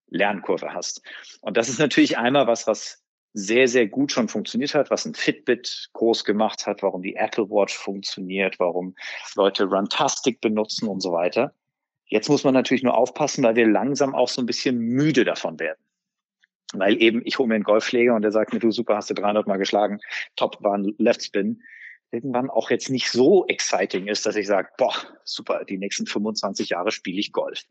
Lernkurve 0.08 0.72
hast. 0.72 1.02
Und 1.40 1.56
das 1.56 1.68
ist 1.68 1.78
natürlich 1.78 2.18
einmal 2.18 2.46
was, 2.46 2.66
was 2.66 3.03
sehr, 3.35 3.66
sehr 3.66 3.89
gut 3.89 4.12
schon 4.12 4.28
funktioniert 4.28 4.74
hat, 4.74 4.91
was 4.91 5.05
ein 5.05 5.14
Fitbit 5.14 5.91
groß 5.93 6.24
gemacht 6.24 6.66
hat, 6.66 6.82
warum 6.82 7.03
die 7.03 7.16
Apple 7.16 7.51
Watch 7.51 7.76
funktioniert, 7.76 8.61
warum 8.61 8.95
Leute 9.35 9.64
Runtastic 9.64 10.41
benutzen 10.41 10.89
und 10.89 11.01
so 11.01 11.12
weiter. 11.12 11.53
Jetzt 12.07 12.28
muss 12.28 12.45
man 12.45 12.55
natürlich 12.55 12.85
nur 12.85 12.97
aufpassen, 12.97 13.43
weil 13.43 13.57
wir 13.57 13.66
langsam 13.66 14.14
auch 14.14 14.28
so 14.28 14.41
ein 14.41 14.47
bisschen 14.47 14.78
müde 14.78 15.24
davon 15.24 15.59
werden. 15.59 15.80
Weil 16.74 17.01
eben, 17.03 17.22
ich 17.24 17.39
hole 17.39 17.49
mir 17.49 17.57
einen 17.57 17.64
Golfschläger 17.64 18.14
und 18.14 18.22
der 18.22 18.30
sagt 18.30 18.53
mir, 18.53 18.61
du 18.61 18.70
super, 18.70 18.97
hast 18.97 19.11
du 19.11 19.14
300 19.14 19.49
Mal 19.49 19.59
geschlagen, 19.59 19.99
top 20.37 20.64
ein 20.64 20.95
Left 20.99 21.24
Spin. 21.24 21.61
Irgendwann 22.12 22.51
auch 22.51 22.70
jetzt 22.70 22.89
nicht 22.89 23.11
so 23.11 23.47
exciting 23.49 24.07
ist, 24.07 24.26
dass 24.26 24.37
ich 24.37 24.47
sage, 24.47 24.68
boah, 24.78 24.95
super, 25.24 25.64
die 25.64 25.78
nächsten 25.78 26.07
25 26.07 26.68
Jahre 26.68 26.93
spiele 26.93 27.18
ich 27.18 27.32
Golf. 27.32 27.62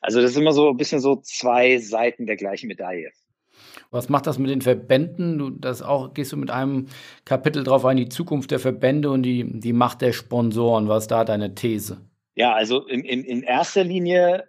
Also 0.00 0.22
das 0.22 0.30
ist 0.30 0.36
immer 0.38 0.52
so 0.52 0.70
ein 0.70 0.78
bisschen 0.78 1.00
so 1.00 1.16
zwei 1.16 1.76
Seiten 1.76 2.26
der 2.26 2.36
gleichen 2.36 2.68
Medaille. 2.68 3.10
Was 3.90 4.08
macht 4.08 4.26
das 4.26 4.38
mit 4.38 4.50
den 4.50 4.62
Verbänden? 4.62 5.38
Du, 5.38 5.50
das 5.50 5.82
auch, 5.82 6.14
gehst 6.14 6.32
du 6.32 6.36
mit 6.36 6.50
einem 6.50 6.88
Kapitel 7.24 7.64
drauf 7.64 7.84
ein, 7.84 7.96
die 7.96 8.08
Zukunft 8.08 8.50
der 8.50 8.58
Verbände 8.58 9.10
und 9.10 9.22
die, 9.22 9.60
die 9.60 9.72
Macht 9.72 10.00
der 10.00 10.12
Sponsoren. 10.12 10.88
Was 10.88 11.04
ist 11.04 11.10
da 11.10 11.24
deine 11.24 11.54
These? 11.54 12.00
Ja, 12.34 12.54
also 12.54 12.86
in, 12.86 13.04
in, 13.04 13.24
in 13.24 13.42
erster 13.42 13.84
Linie, 13.84 14.48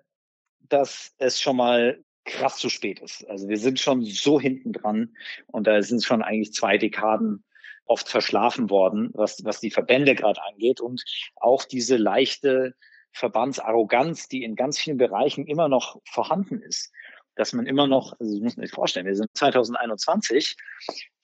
dass 0.70 1.14
es 1.18 1.40
schon 1.40 1.58
mal 1.58 2.04
krass 2.26 2.58
zu 2.58 2.70
spät 2.70 3.00
ist. 3.02 3.28
Also 3.30 3.50
wir 3.50 3.58
sind 3.58 3.80
schon 3.80 4.04
so 4.04 4.40
hinten 4.40 4.72
dran 4.72 5.16
und 5.48 5.68
da 5.68 5.82
sind 5.82 6.04
schon 6.04 6.22
eigentlich 6.22 6.54
zwei 6.54 6.78
Dekaden 6.78 7.44
oft 7.86 8.08
verschlafen 8.08 8.70
worden, 8.70 9.10
was, 9.14 9.44
was 9.44 9.60
die 9.60 9.72
Verbände 9.72 10.16
gerade 10.16 10.42
angeht 10.44 10.80
und 10.80 11.04
auch 11.36 11.66
diese 11.66 11.98
leichte 11.98 12.76
Verbandsarroganz, 13.12 14.30
die 14.30 14.44
in 14.44 14.56
ganz 14.56 14.80
vielen 14.80 14.98
Bereichen 14.98 15.46
immer 15.46 15.68
noch 15.68 16.02
vorhanden 16.06 16.62
ist 16.62 16.92
dass 17.36 17.54
man 17.54 17.66
immer 17.66 17.88
noch, 17.88 18.14
also 18.20 18.40
muss 18.40 18.58
man 18.58 18.66
sich 18.66 18.76
vorstellen, 18.76 19.06
wir 19.06 19.16
sind 19.16 19.30
2021, 19.34 20.56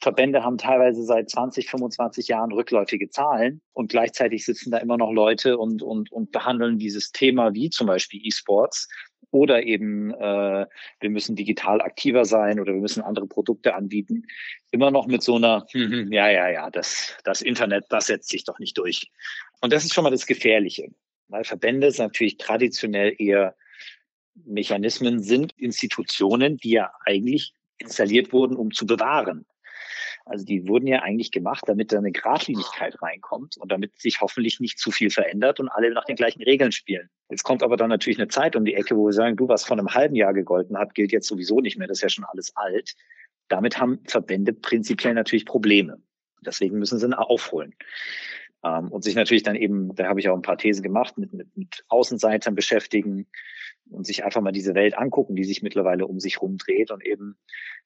Verbände 0.02 0.44
haben 0.44 0.58
teilweise 0.58 1.04
seit 1.04 1.30
20, 1.30 1.70
25 1.70 2.28
Jahren 2.28 2.52
rückläufige 2.52 3.10
Zahlen 3.10 3.62
und 3.74 3.90
gleichzeitig 3.90 4.46
sitzen 4.46 4.72
da 4.72 4.78
immer 4.78 4.98
noch 4.98 5.12
Leute 5.12 5.58
und, 5.58 5.82
und, 5.82 6.12
und 6.12 6.32
behandeln 6.32 6.80
dieses 6.80 7.12
Thema 7.12 7.54
wie 7.54 7.70
zum 7.70 7.88
Beispiel 7.88 8.22
E-Sports 8.26 8.88
oder 9.32 9.64
eben 9.64 10.12
äh, 10.14 10.66
wir 11.00 11.10
müssen 11.10 11.36
digital 11.36 11.82
aktiver 11.82 12.26
sein 12.26 12.60
oder 12.60 12.74
wir 12.74 12.82
müssen 12.82 13.04
andere 13.04 13.28
Produkte 13.28 13.76
anbieten, 13.76 14.26
immer 14.72 14.92
noch 14.92 15.08
mit 15.08 15.22
so 15.22 15.36
einer, 15.36 15.66
hm, 15.72 15.92
hm, 15.92 16.12
ja, 16.12 16.30
ja, 16.30 16.50
ja, 16.50 16.70
das, 16.70 17.16
das 17.24 17.42
Internet, 17.42 17.86
das 17.90 18.08
setzt 18.08 18.30
sich 18.30 18.44
doch 18.44 18.60
nicht 18.60 18.78
durch. 18.78 19.12
Und 19.62 19.74
das 19.74 19.84
ist 19.84 19.94
schon 19.94 20.04
mal 20.04 20.10
das 20.10 20.26
Gefährliche, 20.26 20.88
weil 21.28 21.44
Verbände 21.44 21.92
sind 21.92 22.06
natürlich 22.06 22.38
traditionell 22.38 23.14
eher 23.18 23.56
Mechanismen 24.46 25.22
sind, 25.22 25.54
Institutionen, 25.58 26.58
die 26.58 26.72
ja 26.72 26.92
eigentlich 27.06 27.54
installiert 27.78 28.34
wurden, 28.34 28.56
um 28.56 28.72
zu 28.72 28.86
bewahren. 28.86 29.46
Also 30.26 30.46
die 30.46 30.68
wurden 30.68 30.86
ja 30.86 31.02
eigentlich 31.02 31.32
gemacht, 31.32 31.64
damit 31.68 31.92
da 31.92 31.98
eine 31.98 32.12
Gradlinigkeit 32.12 33.02
reinkommt 33.02 33.58
und 33.58 33.72
damit 33.72 34.00
sich 34.00 34.22
hoffentlich 34.22 34.60
nicht 34.60 34.78
zu 34.78 34.92
viel 34.92 35.10
verändert 35.10 35.60
und 35.60 35.70
alle 35.70 35.92
nach 35.92 36.06
den 36.06 36.16
gleichen 36.16 36.44
Regeln 36.44 36.72
spielen. 36.72 37.10
Jetzt 37.30 37.44
kommt 37.44 37.64
aber 37.64 37.78
dann 37.78 37.90
natürlich 37.90 38.20
eine 38.20 38.28
Zeit 38.28 38.56
um 38.56 38.64
die 38.64 38.76
Ecke, 38.76 38.96
wo 38.96 39.08
wir 39.08 39.14
sagen, 39.14 39.38
du, 39.38 39.48
was 39.48 39.66
von 39.66 39.80
einem 39.80 39.94
halben 39.94 40.16
Jahr 40.16 40.34
gegolten 40.34 40.78
hat, 40.78 40.94
gilt 40.94 41.12
jetzt 41.12 41.28
sowieso 41.28 41.62
nicht 41.62 41.78
mehr, 41.78 41.88
das 41.88 41.98
ist 41.98 42.04
ja 42.04 42.10
schon 42.10 42.26
alles 42.26 42.56
alt. 42.56 42.96
Damit 43.48 43.80
haben 43.80 44.00
Verbände 44.06 44.54
prinzipiell 44.54 45.16
natürlich 45.16 45.46
Probleme. 45.46 46.00
Deswegen 46.46 46.78
müssen 46.78 47.00
sie 47.00 47.18
aufholen. 47.18 47.74
Ähm, 48.64 48.90
und 48.90 49.04
sich 49.04 49.16
natürlich 49.16 49.44
dann 49.44 49.56
eben, 49.56 49.96
da 49.96 50.08
habe 50.08 50.20
ich 50.20 50.30
auch 50.30 50.36
ein 50.36 50.42
paar 50.42 50.58
Thesen 50.58 50.84
gemacht, 50.84 51.18
mit, 51.18 51.34
mit, 51.34 51.56
mit 51.58 51.84
Außenseitern 51.88 52.56
beschäftigen, 52.56 53.28
und 53.90 54.06
sich 54.06 54.24
einfach 54.24 54.42
mal 54.42 54.52
diese 54.52 54.76
Welt 54.76 54.98
angucken, 54.98 55.36
die 55.36 55.44
sich 55.44 55.62
mittlerweile 55.62 56.08
um 56.08 56.20
sich 56.20 56.42
rumdreht. 56.42 56.92
Und 56.92 57.06
eben 57.06 57.38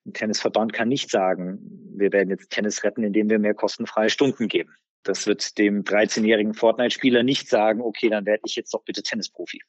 ein 0.06 0.14
Tennisverband 0.14 0.74
kann 0.74 0.90
nicht 0.90 1.10
sagen, 1.10 1.60
wir 1.96 2.12
werden 2.12 2.30
jetzt 2.30 2.50
Tennis 2.50 2.84
retten, 2.84 3.04
indem 3.04 3.30
wir 3.30 3.40
mehr 3.40 3.54
kostenfreie 3.54 4.10
Stunden 4.10 4.48
geben. 4.48 4.76
Das 5.04 5.28
wird 5.28 5.58
dem 5.58 5.84
13-jährigen 5.84 6.54
Fortnite-Spieler 6.54 7.24
nicht 7.24 7.50
sagen, 7.50 7.82
okay, 7.82 8.10
dann 8.10 8.26
werde 8.26 8.44
ich 8.46 8.56
jetzt 8.56 8.74
doch 8.74 8.84
bitte 8.84 9.04
Tennisprofi. 9.04 9.62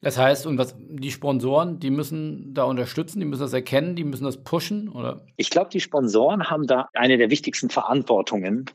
Das 0.00 0.18
heißt, 0.18 0.46
und 0.46 0.58
was 0.58 0.76
die 0.78 1.10
Sponsoren, 1.10 1.80
die 1.80 1.90
müssen 1.90 2.52
da 2.52 2.64
unterstützen, 2.64 3.20
die 3.20 3.24
müssen 3.24 3.40
das 3.40 3.54
erkennen, 3.54 3.96
die 3.96 4.04
müssen 4.04 4.24
das 4.24 4.44
pushen, 4.44 4.90
oder? 4.90 5.24
Ich 5.36 5.48
glaube, 5.48 5.70
die 5.70 5.80
Sponsoren 5.80 6.50
haben 6.50 6.66
da 6.66 6.90
eine 6.92 7.16
der 7.16 7.30
wichtigsten 7.30 7.70
Verantwortungen 7.70 8.66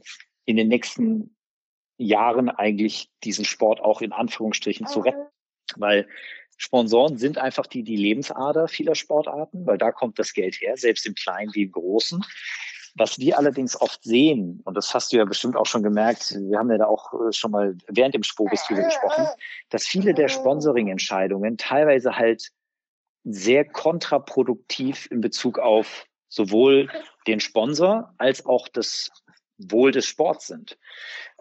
in 0.46 0.58
den 0.58 0.68
nächsten 0.70 1.36
Jahren 1.98 2.50
eigentlich 2.50 3.12
diesen 3.24 3.46
Sport 3.46 3.80
auch 3.82 4.02
in 4.02 4.12
Anführungsstrichen 4.12 4.88
zu 4.88 5.02
retten. 5.02 5.28
Weil 5.76 6.08
Sponsoren 6.60 7.18
sind 7.18 7.38
einfach 7.38 7.66
die, 7.66 7.84
die 7.84 7.96
Lebensader 7.96 8.68
vieler 8.68 8.94
Sportarten, 8.94 9.66
weil 9.66 9.78
da 9.78 9.92
kommt 9.92 10.20
das 10.20 10.34
Geld 10.34 10.60
her, 10.60 10.76
selbst 10.76 11.06
im 11.06 11.16
Kleinen 11.16 11.54
wie 11.56 11.64
im 11.64 11.72
Großen. 11.72 12.22
Was 12.96 13.18
wir 13.18 13.38
allerdings 13.38 13.80
oft 13.80 14.04
sehen, 14.04 14.62
und 14.66 14.76
das 14.76 14.94
hast 14.94 15.14
du 15.14 15.18
ja 15.18 15.24
bestimmt 15.24 15.56
auch 15.56 15.66
schon 15.66 15.84
gemerkt, 15.84 16.36
wir 16.38 16.58
haben 16.58 16.70
ja 16.70 16.78
da 16.78 16.86
auch 16.86 17.14
äh, 17.14 17.32
schon 17.32 17.52
mal 17.52 17.78
während 17.88 18.14
dem 18.14 18.24
Spobis 18.24 18.66
drüber 18.66 18.84
gesprochen, 18.84 19.28
dass 19.70 19.88
viele 19.88 20.14
der 20.14 20.28
Sponsoring-Entscheidungen 20.28 21.58
teilweise 21.58 22.18
halt 22.18 22.50
sehr 23.24 23.64
kontraproduktiv 23.64 25.08
in 25.12 25.22
Bezug 25.22 25.60
auf 25.60 26.06
sowohl 26.28 26.90
den 27.26 27.40
Sponsor 27.40 28.14
als 28.18 28.46
auch 28.46 28.68
das 28.68 29.10
Wohl 29.58 29.92
des 29.92 30.06
Sports 30.06 30.48
sind. 30.48 30.78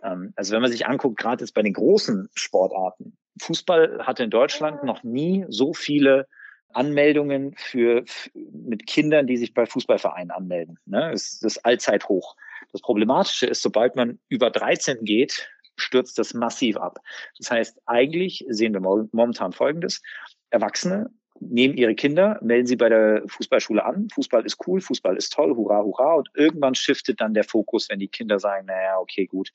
Ähm, 0.04 0.32
also 0.36 0.52
wenn 0.54 0.62
man 0.62 0.70
sich 0.70 0.86
anguckt, 0.86 1.18
gerade 1.18 1.42
jetzt 1.42 1.54
bei 1.54 1.62
den 1.62 1.72
großen 1.72 2.28
Sportarten, 2.34 3.16
Fußball 3.40 4.06
hatte 4.06 4.24
in 4.24 4.30
Deutschland 4.30 4.84
noch 4.84 5.02
nie 5.02 5.44
so 5.48 5.74
viele 5.74 6.26
Anmeldungen 6.72 7.54
für, 7.56 8.04
mit 8.34 8.86
Kindern, 8.86 9.26
die 9.26 9.36
sich 9.36 9.54
bei 9.54 9.66
Fußballvereinen 9.66 10.30
anmelden. 10.30 10.78
Ne? 10.86 11.10
Das 11.12 11.42
ist 11.42 11.64
allzeit 11.64 12.08
hoch. 12.08 12.36
Das 12.72 12.82
Problematische 12.82 13.46
ist, 13.46 13.62
sobald 13.62 13.96
man 13.96 14.18
über 14.28 14.50
13 14.50 15.04
geht, 15.04 15.48
stürzt 15.76 16.18
das 16.18 16.34
massiv 16.34 16.76
ab. 16.76 16.98
Das 17.38 17.50
heißt, 17.50 17.80
eigentlich 17.86 18.44
sehen 18.48 18.74
wir 18.74 18.80
momentan 18.80 19.52
Folgendes. 19.52 20.02
Erwachsene 20.50 21.10
nehmen 21.40 21.76
ihre 21.76 21.94
Kinder, 21.94 22.38
melden 22.42 22.66
sie 22.66 22.76
bei 22.76 22.88
der 22.88 23.22
Fußballschule 23.26 23.84
an. 23.84 24.08
Fußball 24.12 24.44
ist 24.44 24.58
cool, 24.66 24.80
Fußball 24.80 25.16
ist 25.16 25.32
toll, 25.32 25.54
hurra, 25.54 25.82
hurra. 25.82 26.14
Und 26.14 26.28
irgendwann 26.34 26.74
shiftet 26.74 27.20
dann 27.20 27.34
der 27.34 27.44
Fokus, 27.44 27.88
wenn 27.88 28.00
die 28.00 28.08
Kinder 28.08 28.38
sagen, 28.38 28.66
naja, 28.66 28.98
okay, 28.98 29.26
gut, 29.26 29.52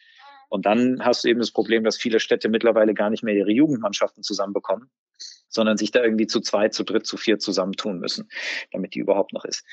und 0.54 0.68
dann 0.68 1.04
hast 1.04 1.24
du 1.24 1.30
eben 1.30 1.40
das 1.40 1.50
Problem, 1.50 1.84
dass 1.84 1.98
viele 1.98 2.20
Städte 2.20 2.48
mittlerweile 2.48 2.94
gar 2.94 3.10
nicht 3.10 3.24
mehr 3.24 3.34
ihre 3.34 3.50
Jugendmannschaften 3.50 4.22
zusammenbekommen, 4.22 4.88
sondern 5.50 5.78
sich 5.78 5.90
da 5.90 6.04
irgendwie 6.04 6.28
zu 6.28 6.42
zweit, 6.42 6.76
zu 6.76 6.84
dritt, 6.84 7.08
zu 7.08 7.18
vier 7.18 7.40
zusammentun 7.40 7.98
müssen, 7.98 8.30
damit 8.72 8.94
die 8.94 9.00
überhaupt 9.00 9.34
noch 9.34 9.46
ist. 9.46 9.66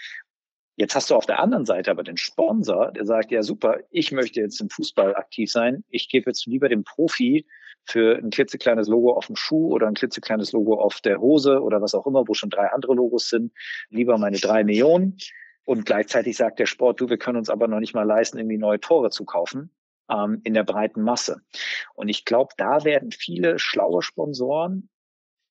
Jetzt 0.77 0.95
hast 0.95 1.11
du 1.11 1.17
auf 1.17 1.27
der 1.27 1.39
anderen 1.39 1.67
Seite 1.67 1.91
aber 1.91 2.03
den 2.03 2.17
Sponsor, 2.17 2.93
der 2.93 3.05
sagt, 3.05 3.31
ja 3.31 3.43
super, 3.43 3.81
ich 3.91 4.11
möchte 4.11 4.41
jetzt 4.41 4.59
im 4.63 4.71
Fußball 4.71 5.17
aktiv 5.17 5.53
sein. 5.53 5.85
Ich 5.91 6.09
gebe 6.09 6.31
jetzt 6.31 6.47
lieber 6.47 6.71
dem 6.71 6.83
Profi 6.83 7.47
für 7.85 8.17
ein 8.17 8.31
klitzekleines 8.31 8.89
Logo 8.89 9.13
auf 9.13 9.27
dem 9.27 9.37
Schuh 9.37 9.75
oder 9.75 9.87
ein 9.87 9.93
klitzekleines 9.93 10.53
Logo 10.53 10.81
auf 10.81 11.03
der 11.03 11.21
Hose 11.21 11.61
oder 11.61 11.83
was 11.83 11.95
auch 11.95 12.07
immer, 12.07 12.27
wo 12.27 12.33
schon 12.33 12.49
drei 12.49 12.69
andere 12.69 12.95
Logos 12.95 13.29
sind, 13.29 13.53
lieber 13.91 14.17
meine 14.17 14.39
drei 14.39 14.65
Millionen. 14.65 15.19
Und 15.67 15.85
gleichzeitig 15.85 16.39
sagt 16.39 16.59
der 16.59 16.65
Sport, 16.65 17.03
du, 17.03 17.11
wir 17.11 17.19
können 17.19 17.37
uns 17.37 17.51
aber 17.51 17.69
noch 17.69 17.81
nicht 17.81 17.93
mal 17.93 18.07
leisten, 18.07 18.39
irgendwie 18.39 18.57
neue 18.57 18.81
Tore 18.81 19.11
zu 19.11 19.27
kaufen 19.27 19.71
ähm, 20.11 20.41
in 20.45 20.55
der 20.55 20.65
breiten 20.65 21.03
Masse. 21.03 21.41
Und 21.95 22.09
ich 22.09 22.25
glaube, 22.25 22.55
da 22.57 22.85
werden 22.85 23.13
viele 23.13 23.59
schlaue 23.59 24.03
Sponsoren 24.03 24.89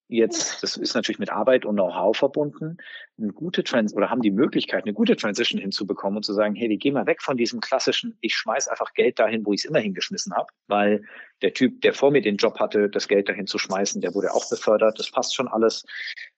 jetzt, 0.09 0.63
das 0.63 0.75
ist 0.75 0.95
natürlich 0.95 1.19
mit 1.19 1.31
Arbeit 1.31 1.65
und 1.65 1.75
Know-how 1.75 2.17
verbunden, 2.17 2.77
eine 3.17 3.31
gute 3.31 3.63
Trans 3.63 3.93
oder 3.93 4.09
haben 4.09 4.21
die 4.21 4.31
Möglichkeit, 4.31 4.83
eine 4.83 4.93
gute 4.93 5.15
Transition 5.15 5.61
hinzubekommen 5.61 6.17
und 6.17 6.23
zu 6.23 6.33
sagen, 6.33 6.55
hey, 6.55 6.67
wir 6.67 6.77
gehen 6.77 6.95
mal 6.95 7.05
weg 7.05 7.21
von 7.21 7.37
diesem 7.37 7.59
klassischen, 7.59 8.17
ich 8.19 8.35
schmeiß 8.35 8.67
einfach 8.67 8.93
Geld 8.93 9.19
dahin, 9.19 9.45
wo 9.45 9.53
ich 9.53 9.61
es 9.61 9.65
immer 9.65 9.79
hingeschmissen 9.79 10.33
habe, 10.33 10.47
weil 10.67 11.03
der 11.43 11.53
Typ, 11.53 11.81
der 11.81 11.93
vor 11.93 12.11
mir 12.11 12.21
den 12.21 12.37
Job 12.37 12.59
hatte, 12.59 12.89
das 12.89 13.07
Geld 13.07 13.29
dahin 13.29 13.45
zu 13.45 13.59
schmeißen, 13.59 14.01
der 14.01 14.15
wurde 14.15 14.33
auch 14.33 14.49
befördert, 14.49 14.97
das 14.97 15.11
passt 15.11 15.35
schon 15.35 15.47
alles, 15.47 15.85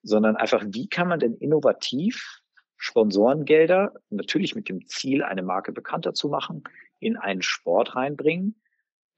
sondern 0.04 0.36
einfach, 0.36 0.64
wie 0.68 0.88
kann 0.88 1.08
man 1.08 1.20
denn 1.20 1.36
innovativ 1.36 2.42
Sponsorengelder, 2.78 3.94
natürlich 4.10 4.56
mit 4.56 4.68
dem 4.68 4.86
Ziel, 4.88 5.24
eine 5.24 5.44
Marke 5.44 5.72
bekannter 5.72 6.14
zu 6.14 6.30
machen, 6.30 6.64
in 7.02 7.18
einen 7.18 7.42
Sport 7.42 7.96
reinbringen, 7.96 8.62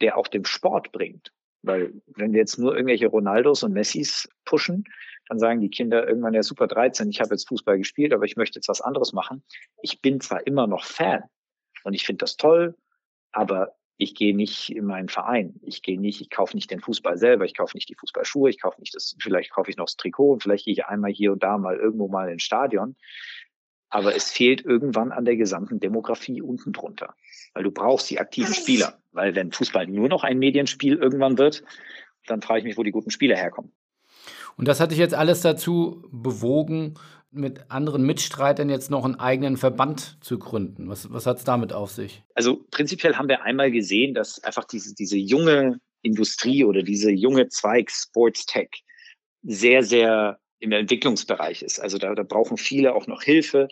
der 0.02 0.18
auch 0.18 0.28
dem 0.28 0.46
Sport 0.46 0.92
bringt. 0.92 1.32
Weil 1.62 1.94
wenn 2.08 2.34
wir 2.34 2.40
jetzt 2.40 2.58
nur 2.58 2.76
irgendwelche 2.76 3.08
Ronaldos 3.08 3.64
und 3.64 3.74
Messis 3.74 4.28
pushen, 4.44 4.86
dann 5.28 5.40
sagen 5.40 5.62
die 5.62 5.70
Kinder 5.70 6.08
irgendwann 6.08 6.34
ja 6.34 6.44
super 6.44 6.68
13, 6.68 7.10
ich 7.10 7.22
habe 7.22 7.34
jetzt 7.34 7.48
Fußball 7.48 7.78
gespielt, 7.78 8.14
aber 8.14 8.26
ich 8.26 8.36
möchte 8.36 8.58
jetzt 8.58 8.68
was 8.68 8.82
anderes 8.82 9.14
machen. 9.14 9.44
Ich 9.82 10.02
bin 10.02 10.20
zwar 10.20 10.46
immer 10.46 10.68
noch 10.68 10.84
Fan 10.84 11.24
und 11.84 11.94
ich 11.94 12.06
finde 12.06 12.24
das 12.24 12.36
toll, 12.36 12.76
aber 13.32 13.76
ich 13.98 14.16
gehe 14.16 14.36
nicht 14.36 14.76
in 14.76 14.86
meinen 14.86 15.08
Verein. 15.08 15.60
Ich 15.62 15.82
gehe 15.82 16.00
nicht, 16.00 16.20
ich 16.20 16.30
kaufe 16.30 16.56
nicht 16.56 16.72
den 16.72 16.82
Fußball 16.82 17.18
selber, 17.18 17.46
ich 17.46 17.56
kaufe 17.56 17.78
nicht 17.78 17.90
die 17.90 17.96
Fußballschuhe, 17.96 18.50
ich 18.50 18.62
kaufe 18.62 18.80
nicht 18.82 18.96
das, 18.96 19.16
vielleicht 19.20 19.52
kaufe 19.52 19.70
ich 19.70 19.78
noch 19.78 19.86
das 19.86 19.96
Trikot 19.96 20.34
und 20.34 20.44
vielleicht 20.44 20.66
gehe 20.66 20.74
ich 20.74 20.86
einmal 20.86 21.12
hier 21.12 21.32
und 21.32 21.44
da 21.44 21.58
mal 21.58 21.78
irgendwo 21.78 22.08
mal 22.08 22.30
ins 22.30 22.44
Stadion. 22.44 22.98
Aber 23.94 24.16
es 24.16 24.32
fehlt 24.32 24.66
irgendwann 24.66 25.12
an 25.12 25.24
der 25.24 25.36
gesamten 25.36 25.80
Demografie 25.80 26.42
unten 26.42 26.74
drunter. 26.74 27.14
Weil 27.54 27.62
du 27.62 27.70
brauchst 27.70 28.10
die 28.10 28.20
aktiven 28.20 28.52
Spieler. 28.52 28.98
Weil 29.12 29.36
wenn 29.36 29.52
Fußball 29.52 29.86
nur 29.86 30.10
noch 30.10 30.24
ein 30.24 30.40
Medienspiel 30.40 30.96
irgendwann 30.96 31.38
wird, 31.38 31.64
dann 32.26 32.42
frage 32.42 32.62
ich 32.62 32.66
mich, 32.66 32.76
wo 32.76 32.82
die 32.82 32.90
guten 32.90 33.12
Spieler 33.12 33.36
herkommen. 33.36 33.72
Und 34.58 34.68
das 34.68 34.80
hat 34.80 34.90
dich 34.90 34.98
jetzt 34.98 35.14
alles 35.14 35.42
dazu 35.42 36.08
bewogen, 36.12 36.96
mit 37.30 37.70
anderen 37.70 38.04
Mitstreitern 38.04 38.68
jetzt 38.68 38.90
noch 38.90 39.06
einen 39.06 39.20
eigenen 39.20 39.58
Verband 39.58 40.18
zu 40.22 40.40
gründen. 40.40 40.90
Was, 40.90 41.14
was 41.14 41.28
hat 41.28 41.38
es 41.38 41.44
damit 41.44 41.72
auf 41.72 41.92
sich? 41.92 42.24
Also 42.34 42.66
prinzipiell 42.72 43.16
haben 43.16 43.30
wir 43.30 43.44
einmal 43.44 43.70
gesehen, 43.70 44.16
dass 44.16 44.44
einfach 44.44 44.66
diese, 44.66 44.96
diese 44.96 45.18
junge 45.18 45.80
Industrie 46.02 46.64
oder 46.64 46.82
diese 46.82 47.12
junge 47.12 47.48
Zweig 47.48 47.92
Sports 47.92 48.48
Tech 48.48 48.70
sehr, 49.44 49.84
sehr 49.84 50.40
im 50.64 50.72
Entwicklungsbereich 50.72 51.62
ist. 51.62 51.80
Also 51.80 51.98
da, 51.98 52.16
da 52.16 52.24
brauchen 52.24 52.58
viele 52.58 52.96
auch 52.96 53.08
noch 53.08 53.22
Hilfe 53.22 53.68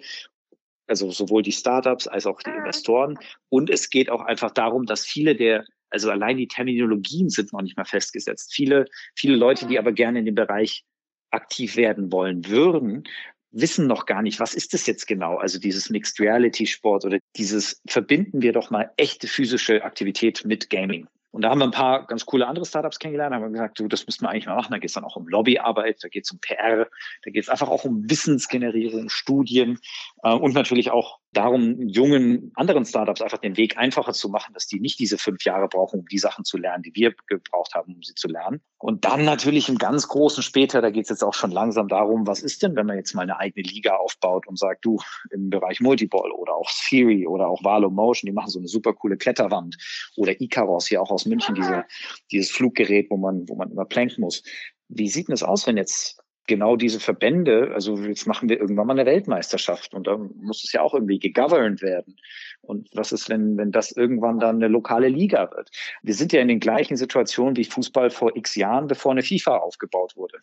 also 0.92 1.10
sowohl 1.10 1.42
die 1.42 1.54
Startups 1.54 2.08
als 2.08 2.28
auch 2.28 2.42
die 2.44 2.52
Investoren. 2.52 3.18
Und 3.50 3.70
es 3.70 3.90
geht 3.90 4.10
auch 4.10 4.22
einfach 4.22 4.52
darum, 4.52 4.86
dass 4.86 5.06
viele 5.06 5.36
der, 5.36 5.66
also 5.90 6.12
allein 6.12 6.38
die 6.38 6.48
Terminologien 6.48 7.30
sind 7.30 7.54
noch 7.54 7.62
nicht 7.62 7.78
mal 7.78 7.86
festgesetzt. 7.86 8.54
Viele, 8.54 8.86
viele 9.16 9.36
Leute, 9.36 9.66
die 9.68 9.80
aber 9.80 9.94
gerne 9.94 10.20
in 10.20 10.26
dem 10.26 10.36
Bereich 10.36 10.84
aktiv 11.32 11.78
werden 11.78 12.12
wollen 12.12 12.46
würden, 12.48 13.06
wissen 13.52 13.88
noch 13.88 14.06
gar 14.06 14.22
nicht, 14.22 14.40
was 14.40 14.54
ist 14.54 14.74
das 14.74 14.86
jetzt 14.86 15.08
genau? 15.08 15.38
Also 15.38 15.60
dieses 15.60 15.90
Mixed 15.90 16.20
Reality 16.20 16.68
Sport 16.68 17.06
oder 17.06 17.20
dieses 17.36 17.82
verbinden 17.88 18.42
wir 18.42 18.54
doch 18.54 18.70
mal 18.70 18.92
echte 18.98 19.28
physische 19.28 19.84
Aktivität 19.84 20.44
mit 20.46 20.70
Gaming. 20.70 21.08
Und 21.32 21.44
da 21.44 21.50
haben 21.50 21.60
wir 21.60 21.66
ein 21.66 21.72
paar 21.72 22.06
ganz 22.08 22.26
coole 22.26 22.46
andere 22.46 22.66
Startups 22.66 23.00
kennengelernt, 23.00 23.34
haben 23.34 23.54
gesagt, 23.54 23.80
du, 23.80 23.88
das 23.88 24.06
müssten 24.06 24.26
wir 24.26 24.30
eigentlich 24.30 24.48
mal 24.48 24.56
machen. 24.56 24.72
Da 24.72 24.80
geht 24.80 24.90
es 24.90 24.94
dann 24.94 25.06
auch 25.06 25.16
um 25.16 25.28
Lobbyarbeit, 25.28 26.04
da 26.04 26.10
geht 26.10 26.26
es 26.26 26.32
um 26.32 26.40
PR, 26.40 26.88
da 27.24 27.32
geht 27.32 27.44
es 27.44 27.50
einfach 27.50 27.70
auch 27.70 27.86
um 27.86 28.10
Wissensgenerierung, 28.10 29.10
Studien 29.10 29.80
äh, 30.24 30.34
und 30.34 30.54
natürlich 30.54 30.92
auch 30.92 31.21
darum, 31.34 31.88
jungen 31.88 32.52
anderen 32.56 32.86
Startups 32.86 33.22
einfach 33.22 33.38
den 33.38 33.56
Weg 33.58 33.78
einfacher 33.78 34.14
zu 34.14 34.30
machen, 34.30 34.54
dass 34.54 34.68
die 34.68 34.80
nicht 34.80 35.00
diese 35.00 35.18
fünf 35.18 35.44
Jahre 35.46 35.68
brauchen, 35.68 36.02
um 36.02 36.06
die 36.08 36.18
Sachen 36.18 36.44
zu 36.44 36.58
lernen, 36.58 36.84
die 36.84 36.94
wir 36.94 37.14
gebraucht 37.28 37.74
haben, 37.74 37.96
um 37.96 38.04
sie 38.04 38.16
zu 38.16 38.28
lernen. 38.28 38.62
Und 38.78 39.06
dann 39.06 39.24
natürlich 39.24 39.70
im 39.70 39.78
ganz 39.78 40.08
großen 40.08 40.44
später, 40.44 40.82
da 40.82 40.90
geht 40.90 41.04
es 41.04 41.10
jetzt 41.10 41.24
auch 41.24 41.34
schon 41.34 41.52
langsam 41.52 41.88
darum, 41.88 42.28
was 42.28 42.42
ist 42.42 42.64
denn, 42.64 42.76
wenn 42.76 42.86
man 42.86 42.98
jetzt 42.98 43.14
mal 43.14 43.22
eine 43.22 43.38
eigene 43.38 43.68
Liga 43.68 43.96
aufbaut 43.96 44.48
und 44.48 44.60
sagt, 44.60 44.84
du, 44.84 45.00
im 45.30 45.50
Bereich 45.50 45.80
Multiball 45.80 46.32
oder 46.32 46.54
auch 46.54 46.70
Theory 46.88 47.26
oder 47.26 47.48
auch 47.48 47.64
Valo 47.64 47.90
Motion, 47.90 48.28
die 48.28 48.34
machen 48.34 48.50
so 48.50 48.60
eine 48.60 48.68
super 48.68 48.94
coole 48.94 49.18
Kletterwand 49.18 49.78
oder 50.18 50.40
Icaros 50.42 50.88
hier 50.88 51.02
auch 51.02 51.12
aus 51.12 51.26
München, 51.26 51.56
diese, 51.56 51.86
dieses 52.32 52.52
Fluggerät, 52.52 53.10
wo 53.10 53.18
man, 53.18 53.48
wo 53.48 53.56
man 53.56 53.72
immer 53.72 53.86
planken 53.86 54.22
muss. 54.22 54.44
Wie 54.90 55.08
sieht 55.08 55.30
denn 55.30 55.34
das 55.34 55.44
aus, 55.44 55.68
wenn 55.68 55.78
jetzt 55.78 56.22
genau 56.52 56.76
diese 56.76 57.00
Verbände, 57.00 57.72
also 57.74 57.96
jetzt 57.96 58.28
machen 58.28 58.50
wir 58.50 58.60
irgendwann 58.60 58.86
mal 58.86 59.00
eine 59.00 59.06
Weltmeisterschaft 59.06 59.94
und 59.94 60.06
da 60.06 60.18
muss 60.18 60.66
es 60.66 60.74
ja 60.74 60.82
auch 60.82 60.94
irgendwie 60.94 61.18
gegoverned 61.18 61.82
werden. 61.82 62.18
Und 62.60 62.90
was 62.94 63.14
ist, 63.14 63.30
wenn, 63.30 63.56
wenn 63.56 63.72
das 63.72 63.94
irgendwann 63.94 64.38
dann 64.38 64.58
eine 64.58 64.68
lokale 64.68 65.08
Liga 65.08 65.50
wird? 65.56 65.72
Wir 66.04 66.14
sind 66.14 66.34
ja 66.34 66.42
in 66.42 66.50
den 66.50 66.60
gleichen 66.60 66.98
Situationen 66.98 67.56
wie 67.56 67.64
Fußball 67.64 68.10
vor 68.10 68.36
x 68.36 68.56
Jahren, 68.56 68.88
bevor 68.88 69.14
eine 69.14 69.24
FIFA 69.24 69.60
aufgebaut 69.60 70.18
wurde. 70.18 70.40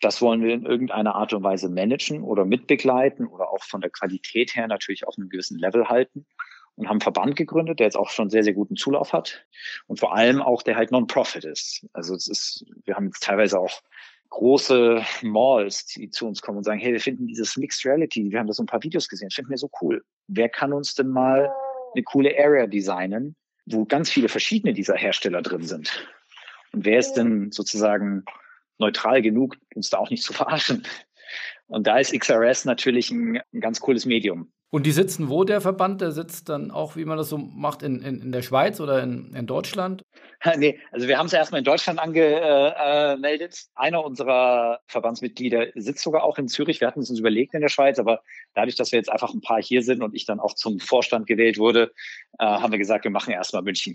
Das 0.00 0.22
wollen 0.22 0.42
wir 0.42 0.54
in 0.54 0.64
irgendeiner 0.64 1.16
Art 1.16 1.34
und 1.34 1.42
Weise 1.42 1.68
managen 1.68 2.22
oder 2.22 2.46
mitbegleiten 2.46 3.26
oder 3.26 3.50
auch 3.50 3.62
von 3.62 3.82
der 3.82 3.90
Qualität 3.90 4.56
her 4.56 4.68
natürlich 4.68 5.06
auf 5.06 5.18
einem 5.18 5.28
gewissen 5.28 5.58
Level 5.58 5.90
halten 5.90 6.24
und 6.76 6.86
haben 6.86 6.94
einen 6.94 7.00
Verband 7.02 7.36
gegründet, 7.36 7.78
der 7.78 7.88
jetzt 7.88 7.96
auch 7.96 8.08
schon 8.08 8.30
sehr, 8.30 8.42
sehr 8.42 8.54
guten 8.54 8.76
Zulauf 8.76 9.12
hat 9.12 9.44
und 9.86 10.00
vor 10.00 10.14
allem 10.14 10.40
auch 10.40 10.62
der 10.62 10.76
halt 10.76 10.92
Non-Profit 10.92 11.44
ist. 11.44 11.86
Also 11.92 12.14
es 12.14 12.26
ist, 12.26 12.64
wir 12.86 12.96
haben 12.96 13.06
jetzt 13.06 13.22
teilweise 13.22 13.60
auch 13.60 13.82
große 14.32 15.04
Malls, 15.22 15.84
die 15.86 16.10
zu 16.10 16.26
uns 16.26 16.40
kommen 16.40 16.58
und 16.58 16.64
sagen, 16.64 16.80
hey, 16.80 16.92
wir 16.92 17.00
finden 17.00 17.26
dieses 17.26 17.56
Mixed 17.56 17.84
Reality, 17.84 18.30
wir 18.30 18.38
haben 18.38 18.46
da 18.46 18.52
so 18.52 18.62
ein 18.62 18.66
paar 18.66 18.82
Videos 18.82 19.08
gesehen, 19.08 19.30
finden 19.30 19.50
wir 19.50 19.58
so 19.58 19.70
cool. 19.80 20.02
Wer 20.26 20.48
kann 20.48 20.72
uns 20.72 20.94
denn 20.94 21.08
mal 21.08 21.52
eine 21.94 22.02
coole 22.02 22.30
Area 22.38 22.66
designen, 22.66 23.36
wo 23.66 23.84
ganz 23.84 24.10
viele 24.10 24.28
verschiedene 24.28 24.72
dieser 24.72 24.96
Hersteller 24.96 25.42
drin 25.42 25.64
sind? 25.64 26.08
Und 26.72 26.86
wer 26.86 26.98
ist 26.98 27.12
denn 27.12 27.52
sozusagen 27.52 28.24
neutral 28.78 29.20
genug, 29.20 29.56
uns 29.74 29.90
da 29.90 29.98
auch 29.98 30.10
nicht 30.10 30.22
zu 30.22 30.32
verarschen? 30.32 30.86
Und 31.72 31.86
da 31.86 31.98
ist 31.98 32.12
XRS 32.12 32.66
natürlich 32.66 33.10
ein, 33.10 33.40
ein 33.52 33.60
ganz 33.60 33.80
cooles 33.80 34.04
Medium. 34.04 34.52
Und 34.68 34.86
die 34.86 34.92
sitzen 34.92 35.28
wo, 35.28 35.44
der 35.44 35.60
Verband? 35.60 36.00
Der 36.00 36.12
sitzt 36.12 36.48
dann 36.48 36.70
auch, 36.70 36.96
wie 36.96 37.04
man 37.04 37.18
das 37.18 37.28
so 37.28 37.38
macht, 37.38 37.82
in, 37.82 38.00
in, 38.02 38.20
in 38.20 38.32
der 38.32 38.42
Schweiz 38.42 38.78
oder 38.80 39.02
in, 39.02 39.34
in 39.34 39.46
Deutschland? 39.46 40.02
nee, 40.56 40.78
also 40.92 41.08
wir 41.08 41.18
haben 41.18 41.26
es 41.26 41.32
erstmal 41.32 41.60
in 41.60 41.64
Deutschland 41.64 41.98
angemeldet. 41.98 43.54
Äh, 43.54 43.70
Einer 43.74 44.04
unserer 44.04 44.80
Verbandsmitglieder 44.86 45.68
sitzt 45.74 46.02
sogar 46.02 46.24
auch 46.24 46.38
in 46.38 46.48
Zürich. 46.48 46.80
Wir 46.80 46.88
hatten 46.88 47.00
es 47.00 47.10
uns 47.10 47.20
überlegt 47.20 47.54
in 47.54 47.62
der 47.62 47.68
Schweiz, 47.68 47.98
aber 47.98 48.22
dadurch, 48.54 48.76
dass 48.76 48.92
wir 48.92 48.98
jetzt 48.98 49.10
einfach 49.10 49.32
ein 49.32 49.40
paar 49.40 49.62
hier 49.62 49.82
sind 49.82 50.02
und 50.02 50.14
ich 50.14 50.26
dann 50.26 50.40
auch 50.40 50.54
zum 50.54 50.78
Vorstand 50.78 51.26
gewählt 51.26 51.58
wurde, 51.58 51.92
äh, 52.38 52.44
haben 52.44 52.72
wir 52.72 52.78
gesagt, 52.78 53.04
wir 53.04 53.10
machen 53.10 53.32
erstmal 53.32 53.62
München. 53.62 53.94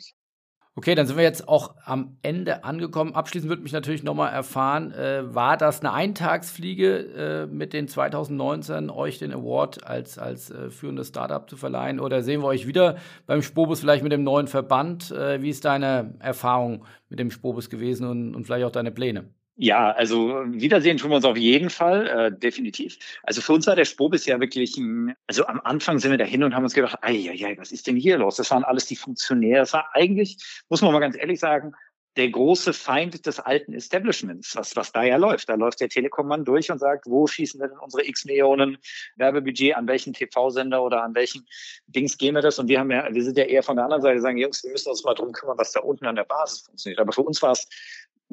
Okay, 0.77 0.93
dann 0.93 1.07
sind 1.07 1.17
wir 1.17 1.23
jetzt 1.23 1.47
auch 1.47 1.73
am 1.85 2.19
Ende 2.21 2.63
angekommen. 2.63 3.15
Abschließend 3.15 3.49
würde 3.49 3.63
mich 3.63 3.71
natürlich 3.71 4.03
nochmal 4.03 4.31
erfahren, 4.31 4.91
äh, 4.91 5.33
war 5.33 5.57
das 5.57 5.79
eine 5.79 5.91
Eintagsfliege 5.91 7.47
äh, 7.47 7.47
mit 7.47 7.73
den 7.73 7.87
2019 7.87 8.91
euch 8.91 9.17
den 9.17 9.33
Award 9.33 9.87
als, 9.87 10.19
als 10.19 10.51
äh, 10.51 10.69
führendes 10.69 11.07
Startup 11.07 11.49
zu 11.49 11.57
verleihen 11.57 11.99
oder 11.99 12.21
sehen 12.21 12.41
wir 12.41 12.47
euch 12.47 12.67
wieder 12.67 12.97
beim 13.25 13.41
Spobus 13.41 13.79
vielleicht 13.79 14.03
mit 14.03 14.11
dem 14.11 14.21
neuen 14.21 14.45
Verband? 14.45 15.09
Äh, 15.09 15.41
wie 15.41 15.49
ist 15.49 15.65
deine 15.65 16.13
Erfahrung 16.19 16.85
mit 17.09 17.17
dem 17.17 17.31
Spobus 17.31 17.71
gewesen 17.71 18.05
und, 18.05 18.35
und 18.35 18.45
vielleicht 18.45 18.65
auch 18.65 18.71
deine 18.71 18.91
Pläne? 18.91 19.31
Ja, 19.59 19.89
also 19.91 20.43
wiedersehen 20.45 20.97
tun 20.97 21.09
wir 21.09 21.15
uns 21.15 21.25
auf 21.25 21.35
jeden 21.35 21.71
Fall, 21.71 22.07
äh, 22.07 22.31
definitiv. 22.31 22.99
Also 23.23 23.41
für 23.41 23.53
uns 23.53 23.65
war 23.65 23.75
der 23.75 23.85
Spobis 23.85 24.27
ja 24.27 24.39
wirklich, 24.39 24.77
ein, 24.77 25.15
also 25.25 25.47
am 25.47 25.59
Anfang 25.63 25.97
sind 25.97 26.11
wir 26.11 26.19
dahin 26.19 26.43
und 26.43 26.53
haben 26.53 26.63
uns 26.63 26.75
gedacht, 26.75 26.99
ei, 27.01 27.55
was 27.57 27.71
ist 27.71 27.87
denn 27.87 27.95
hier 27.95 28.19
los? 28.19 28.35
Das 28.35 28.51
waren 28.51 28.63
alles 28.63 28.85
die 28.85 28.95
Funktionäre. 28.95 29.61
Das 29.61 29.73
war 29.73 29.89
eigentlich, 29.93 30.37
muss 30.69 30.83
man 30.83 30.93
mal 30.93 30.99
ganz 30.99 31.17
ehrlich 31.17 31.39
sagen, 31.39 31.73
der 32.17 32.29
große 32.29 32.71
Feind 32.73 33.25
des 33.25 33.39
alten 33.39 33.73
Establishments, 33.73 34.55
was, 34.55 34.75
was 34.75 34.91
da 34.91 35.03
ja 35.03 35.17
läuft. 35.17 35.49
Da 35.49 35.55
läuft 35.55 35.79
der 35.79 35.89
Telekom-Mann 35.89 36.45
durch 36.45 36.69
und 36.71 36.77
sagt, 36.77 37.07
wo 37.07 37.25
schießen 37.25 37.59
wir 37.59 37.67
denn 37.67 37.77
unsere 37.79 38.05
x 38.05 38.25
Millionen 38.25 38.77
Werbebudget, 39.15 39.75
an 39.75 39.87
welchen 39.87 40.13
TV-Sender 40.13 40.83
oder 40.83 41.03
an 41.03 41.15
welchen 41.15 41.47
Dings 41.87 42.17
gehen 42.17 42.35
wir 42.35 42.41
das? 42.41 42.59
Und 42.59 42.67
wir 42.67 42.79
haben 42.79 42.91
ja, 42.91 43.07
wir 43.11 43.23
sind 43.23 43.37
ja 43.37 43.45
eher 43.45 43.63
von 43.63 43.75
der 43.75 43.85
anderen 43.85 44.03
Seite 44.03 44.21
sagen, 44.21 44.37
Jungs, 44.37 44.63
wir 44.63 44.71
müssen 44.71 44.89
uns 44.89 45.03
mal 45.03 45.15
drum 45.15 45.31
kümmern, 45.31 45.57
was 45.57 45.71
da 45.71 45.79
unten 45.79 46.05
an 46.05 46.15
der 46.15 46.25
Basis 46.25 46.61
funktioniert. 46.61 46.99
Aber 46.99 47.11
für 47.11 47.21
uns 47.21 47.41
war 47.41 47.51
es 47.51 47.67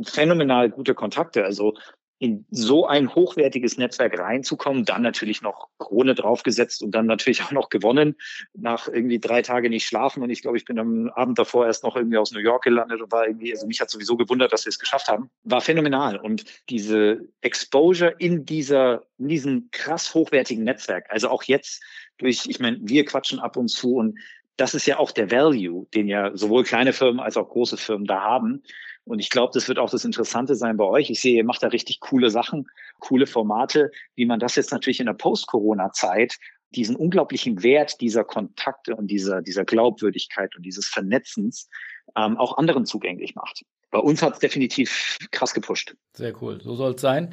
phänomenal 0.03 0.71
gute 0.71 0.95
Kontakte. 0.95 1.45
Also 1.45 1.75
in 2.19 2.47
so 2.51 2.87
ein 2.87 3.15
hochwertiges 3.15 3.77
Netzwerk 3.77 4.19
reinzukommen, 4.19 4.85
dann 4.85 5.03
natürlich 5.03 5.43
noch 5.43 5.69
Krone 5.79 6.15
draufgesetzt 6.15 6.83
und 6.83 6.93
dann 6.93 7.07
natürlich 7.07 7.43
auch 7.43 7.51
noch 7.51 7.69
gewonnen, 7.69 8.17
nach 8.55 8.89
irgendwie 8.89 9.19
drei 9.19 9.43
Tage 9.43 9.69
nicht 9.69 9.87
schlafen. 9.87 10.23
Und 10.23 10.31
ich 10.31 10.41
glaube, 10.41 10.57
ich 10.57 10.65
bin 10.65 10.79
am 10.79 11.11
Abend 11.11 11.39
davor 11.39 11.67
erst 11.67 11.83
noch 11.83 11.97
irgendwie 11.97 12.17
aus 12.17 12.33
New 12.33 12.39
York 12.41 12.63
gelandet 12.63 13.03
und 13.03 13.11
war 13.11 13.27
irgendwie, 13.27 13.53
also 13.53 13.67
mich 13.67 13.81
hat 13.81 13.91
sowieso 13.91 14.17
gewundert, 14.17 14.53
dass 14.53 14.65
wir 14.65 14.71
es 14.71 14.79
geschafft 14.79 15.09
haben. 15.09 15.29
War 15.43 15.61
phänomenal. 15.61 16.17
Und 16.19 16.45
diese 16.71 17.29
Exposure 17.41 18.15
in 18.19 18.47
dieser, 18.47 19.03
in 19.19 19.29
diesem 19.29 19.69
krass 19.73 20.15
hochwertigen 20.15 20.65
Netzwerk, 20.65 21.07
also 21.11 21.29
auch 21.29 21.43
jetzt 21.43 21.83
durch, 22.19 22.47
ich 22.47 22.61
meine, 22.61 22.79
wir 22.81 23.05
quatschen 23.05 23.41
ab 23.41 23.57
und 23.57 23.69
zu 23.69 23.97
und 23.97 24.19
das 24.57 24.75
ist 24.75 24.87
ja 24.87 24.99
auch 24.99 25.11
der 25.11 25.33
Value, 25.33 25.87
den 25.95 26.07
ja 26.07 26.31
sowohl 26.37 26.63
kleine 26.63 26.93
Firmen 26.93 27.19
als 27.19 27.37
auch 27.37 27.49
große 27.49 27.77
Firmen 27.77 28.07
da 28.07 28.21
haben 28.21 28.63
und 29.05 29.19
ich 29.19 29.31
glaube, 29.31 29.53
das 29.53 29.69
wird 29.69 29.79
auch 29.79 29.91
das 29.91 30.05
Interessante 30.05 30.55
sein 30.55 30.77
bei 30.77 30.85
euch. 30.85 31.11
Ich 31.11 31.21
sehe, 31.21 31.37
ihr 31.37 31.45
macht 31.45 31.63
da 31.63 31.69
richtig 31.69 32.01
coole 32.01 32.31
Sachen, 32.31 32.67
coole 33.01 33.27
Formate, 33.27 33.91
wie 34.15 34.27
man 34.27 34.41
das 34.41 34.57
jetzt 34.57 34.73
natürlich 34.73 35.01
in 35.01 35.07
der 35.07 35.13
Post-Corona-Zeit 35.15 36.39
diesen 36.75 36.97
unglaublichen 36.97 37.63
Wert 37.63 38.01
dieser 38.01 38.25
Kontakte 38.25 38.97
und 38.97 39.07
dieser, 39.09 39.43
dieser 39.43 39.65
Glaubwürdigkeit 39.65 40.57
und 40.57 40.63
dieses 40.65 40.87
Vernetzens 40.87 41.69
ähm, 42.17 42.37
auch 42.37 42.57
anderen 42.57 42.85
zugänglich 42.85 43.35
macht. 43.35 43.65
Bei 43.91 44.01
uns 44.01 44.23
hat 44.23 44.35
es 44.35 44.39
definitiv 44.41 45.19
krass 45.31 45.55
gepusht. 45.55 45.95
Sehr 46.15 46.35
cool, 46.43 46.61
so 46.61 46.75
soll 46.75 46.95
es 46.95 47.01
sein. 47.01 47.33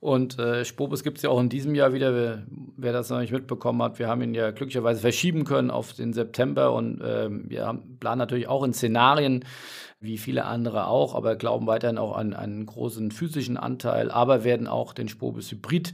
Und 0.00 0.38
äh, 0.38 0.64
Spobus 0.64 1.02
gibt 1.02 1.18
es 1.18 1.24
ja 1.24 1.30
auch 1.30 1.40
in 1.40 1.48
diesem 1.48 1.74
Jahr 1.74 1.92
wieder. 1.92 2.14
Wer, 2.14 2.46
wer, 2.76 2.92
das 2.92 3.10
noch 3.10 3.18
nicht 3.18 3.32
mitbekommen 3.32 3.82
hat, 3.82 3.98
wir 3.98 4.06
haben 4.06 4.22
ihn 4.22 4.32
ja 4.32 4.52
glücklicherweise 4.52 5.00
verschieben 5.00 5.44
können 5.44 5.70
auf 5.70 5.92
den 5.92 6.12
September 6.12 6.72
und 6.72 7.00
äh, 7.00 7.28
wir 7.28 7.66
haben, 7.66 7.98
planen 7.98 8.20
natürlich 8.20 8.48
auch 8.48 8.62
in 8.62 8.72
Szenarien, 8.72 9.44
wie 10.00 10.18
viele 10.18 10.44
andere 10.44 10.86
auch, 10.86 11.14
aber 11.14 11.36
glauben 11.36 11.66
weiterhin 11.66 11.98
auch 11.98 12.16
an 12.16 12.34
einen 12.34 12.66
großen 12.66 13.10
physischen 13.10 13.56
Anteil, 13.56 14.10
aber 14.10 14.44
werden 14.44 14.66
auch 14.66 14.92
den 14.92 15.08
Spobus 15.08 15.50
Hybrid 15.50 15.92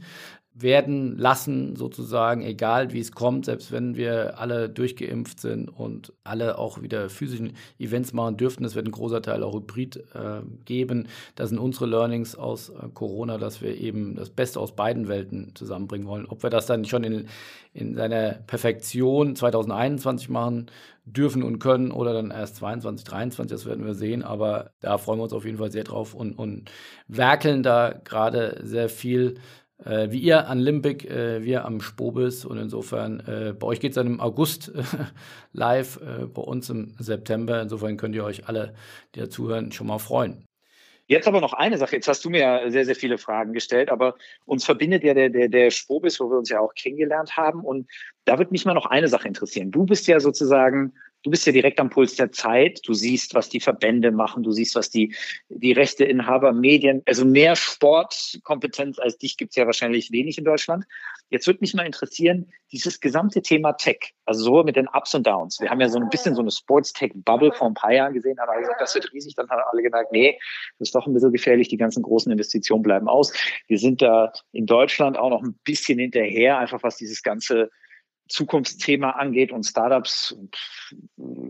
werden 0.57 1.17
lassen, 1.17 1.75
sozusagen, 1.75 2.41
egal 2.41 2.93
wie 2.93 3.01
es 3.01 3.11
kommt, 3.11 3.43
selbst 3.45 3.73
wenn 3.73 3.97
wir 3.97 4.39
alle 4.39 4.69
durchgeimpft 4.69 5.41
sind 5.41 5.67
und 5.67 6.13
alle 6.23 6.57
auch 6.57 6.81
wieder 6.81 7.09
physischen 7.09 7.53
Events 7.77 8.13
machen 8.13 8.37
dürften. 8.37 8.63
Es 8.63 8.73
wird 8.73 8.87
ein 8.87 8.91
großer 8.91 9.21
Teil 9.21 9.43
auch 9.43 9.53
Hybrid 9.53 9.97
äh, 10.15 10.41
geben. 10.63 11.07
Das 11.35 11.49
sind 11.49 11.59
unsere 11.59 11.87
Learnings 11.87 12.37
aus 12.37 12.69
äh, 12.69 12.87
Corona, 12.93 13.37
dass 13.37 13.61
wir 13.61 13.77
eben 13.77 14.15
das 14.15 14.29
Beste 14.29 14.61
aus 14.61 14.73
beiden 14.73 15.09
Welten 15.09 15.53
zusammenbringen 15.55 16.07
wollen. 16.07 16.25
Ob 16.25 16.41
wir 16.41 16.49
das 16.49 16.67
dann 16.67 16.85
schon 16.85 17.03
in, 17.03 17.27
in 17.73 17.93
seiner 17.93 18.35
Perfektion 18.47 19.35
2021 19.35 20.29
machen 20.29 20.67
dürfen 21.03 21.43
und 21.43 21.59
können 21.59 21.91
oder 21.91 22.13
dann 22.13 22.31
erst 22.31 22.55
22, 22.55 23.03
23, 23.03 23.51
das 23.51 23.65
werden 23.65 23.85
wir 23.85 23.93
sehen. 23.93 24.23
Aber 24.23 24.71
da 24.79 24.97
freuen 24.97 25.19
wir 25.19 25.23
uns 25.23 25.33
auf 25.33 25.43
jeden 25.43 25.57
Fall 25.57 25.71
sehr 25.71 25.83
drauf 25.83 26.13
und, 26.13 26.31
und 26.39 26.71
werkeln 27.09 27.61
da 27.61 27.93
gerade 28.05 28.61
sehr 28.63 28.87
viel 28.87 29.35
äh, 29.83 30.09
wie 30.11 30.19
ihr 30.19 30.47
an 30.47 30.59
Limbic, 30.59 31.05
äh, 31.05 31.43
wir 31.43 31.65
am 31.65 31.81
Spobis. 31.81 32.45
Und 32.45 32.57
insofern, 32.57 33.19
äh, 33.21 33.53
bei 33.53 33.67
euch 33.67 33.79
geht 33.79 33.91
es 33.91 33.95
dann 33.95 34.07
im 34.07 34.21
August 34.21 34.71
live, 35.53 35.99
äh, 36.01 36.25
bei 36.25 36.41
uns 36.41 36.69
im 36.69 36.95
September. 36.97 37.61
Insofern 37.61 37.97
könnt 37.97 38.15
ihr 38.15 38.23
euch 38.23 38.47
alle, 38.47 38.73
die 39.13 39.19
da 39.19 39.29
zuhören, 39.29 39.71
schon 39.71 39.87
mal 39.87 39.99
freuen. 39.99 40.45
Jetzt 41.07 41.27
aber 41.27 41.39
noch 41.39 41.53
eine 41.53 41.77
Sache. 41.77 41.95
Jetzt 41.95 42.07
hast 42.07 42.25
du 42.25 42.31
mir 42.31 42.39
ja 42.39 42.71
sehr, 42.71 42.85
sehr 42.85 42.95
viele 42.95 43.19
Fragen 43.19 43.53
gestellt, 43.53 43.91
aber 43.91 44.15
uns 44.45 44.65
verbindet 44.65 45.03
ja 45.03 45.13
der, 45.13 45.29
der, 45.29 45.49
der 45.49 45.69
Spobis, 45.69 46.19
wo 46.19 46.31
wir 46.31 46.37
uns 46.37 46.49
ja 46.49 46.59
auch 46.59 46.73
kennengelernt 46.73 47.37
haben. 47.37 47.63
Und 47.63 47.87
da 48.23 48.39
wird 48.39 48.51
mich 48.51 48.65
mal 48.65 48.73
noch 48.73 48.87
eine 48.87 49.07
Sache 49.07 49.27
interessieren. 49.27 49.69
Du 49.69 49.85
bist 49.85 50.07
ja 50.07 50.19
sozusagen 50.19 50.93
du 51.25 51.31
bist 51.31 51.45
ja 51.47 51.51
direkt 51.51 51.79
am 51.79 51.89
Puls 51.89 52.15
der 52.15 52.31
Zeit. 52.31 52.81
Du 52.85 52.93
siehst, 52.93 53.33
was 53.33 53.49
die 53.49 53.59
Verbände 53.59 54.11
machen. 54.11 54.43
Du 54.43 54.51
siehst, 54.51 54.75
was 54.75 54.91
die, 54.91 55.15
die 55.49 55.71
Rechteinhaber, 55.71 56.53
Medien, 56.53 57.01
also 57.07 57.25
mehr 57.25 57.55
Sportkompetenz 57.55 58.99
als 58.99 59.17
dich 59.17 59.35
gibt's 59.35 59.55
ja 59.55 59.65
wahrscheinlich 59.65 60.11
wenig 60.11 60.37
in 60.37 60.45
Deutschland. 60.45 60.85
Jetzt 61.31 61.47
würde 61.47 61.61
mich 61.61 61.73
mal 61.73 61.85
interessieren, 61.85 62.51
dieses 62.71 62.99
gesamte 62.99 63.41
Thema 63.41 63.73
Tech, 63.73 64.13
also 64.25 64.43
so 64.43 64.63
mit 64.63 64.75
den 64.75 64.87
Ups 64.87 65.15
und 65.15 65.25
Downs. 65.25 65.59
Wir 65.59 65.71
haben 65.71 65.81
ja 65.81 65.89
so 65.89 65.97
ein 65.97 66.09
bisschen 66.09 66.35
so 66.35 66.41
eine 66.41 66.51
Sports-Tech-Bubble 66.51 67.53
vor 67.53 67.67
ein 67.67 67.73
paar 67.73 67.91
Jahren 67.91 68.13
gesehen, 68.13 68.39
haben 68.39 68.49
alle 68.49 68.61
gesagt, 68.61 68.81
das 68.81 68.93
wird 68.93 69.11
riesig. 69.11 69.33
Dann 69.33 69.49
haben 69.49 69.63
alle 69.71 69.81
gemerkt, 69.81 70.11
nee, 70.11 70.37
das 70.77 70.89
ist 70.89 70.95
doch 70.95 71.07
ein 71.07 71.13
bisschen 71.13 71.31
gefährlich. 71.31 71.69
Die 71.69 71.77
ganzen 71.77 72.03
großen 72.03 72.31
Investitionen 72.31 72.83
bleiben 72.83 73.07
aus. 73.07 73.33
Wir 73.67 73.79
sind 73.79 74.03
da 74.03 74.31
in 74.51 74.67
Deutschland 74.67 75.17
auch 75.17 75.31
noch 75.31 75.41
ein 75.41 75.57
bisschen 75.63 75.97
hinterher, 75.97 76.59
einfach 76.59 76.83
was 76.83 76.97
dieses 76.97 77.23
ganze 77.23 77.71
Zukunftsthema 78.27 79.11
angeht 79.11 79.51
und 79.51 79.63
Startups, 79.63 80.35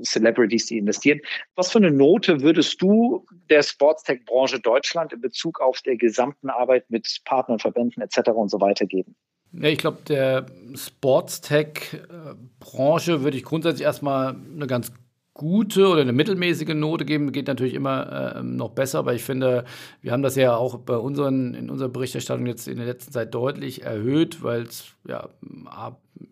Celebrities, 0.03 0.65
die 0.65 0.77
investieren. 0.77 1.21
Was 1.55 1.71
für 1.71 1.77
eine 1.79 1.91
Note 1.91 2.41
würdest 2.41 2.81
du 2.81 3.25
der 3.49 3.63
Sportstech-Branche 3.63 4.59
Deutschland 4.59 5.13
in 5.13 5.21
Bezug 5.21 5.61
auf 5.61 5.81
der 5.81 5.95
gesamten 5.95 6.49
Arbeit 6.49 6.89
mit 6.89 7.21
Partnern, 7.25 7.59
Verbänden 7.59 8.03
etc. 8.03 8.31
und 8.31 8.49
so 8.49 8.59
weiter 8.59 8.85
geben? 8.85 9.15
Ja, 9.53 9.69
ich 9.69 9.77
glaube, 9.77 9.99
der 10.07 10.47
Sportstech-Branche 10.75 13.23
würde 13.23 13.37
ich 13.37 13.43
grundsätzlich 13.43 13.85
erstmal 13.85 14.35
eine 14.35 14.67
ganz 14.67 14.91
gute 15.33 15.87
oder 15.87 16.01
eine 16.01 16.11
mittelmäßige 16.13 16.73
Note 16.73 17.05
geben, 17.05 17.31
geht 17.31 17.47
natürlich 17.47 17.73
immer 17.73 18.35
äh, 18.37 18.43
noch 18.43 18.71
besser, 18.71 18.99
aber 18.99 19.13
ich 19.13 19.23
finde, 19.23 19.65
wir 20.01 20.11
haben 20.13 20.23
das 20.23 20.35
ja 20.35 20.55
auch 20.55 20.79
bei 20.79 20.95
unseren, 20.95 21.53
in 21.53 21.69
unserer 21.69 21.89
Berichterstattung 21.89 22.47
jetzt 22.47 22.69
in 22.69 22.77
der 22.77 22.85
letzten 22.85 23.11
Zeit 23.11 23.35
deutlich 23.35 23.83
erhöht, 23.83 24.41
weil 24.43 24.61
es 24.61 24.94
ja 25.07 25.29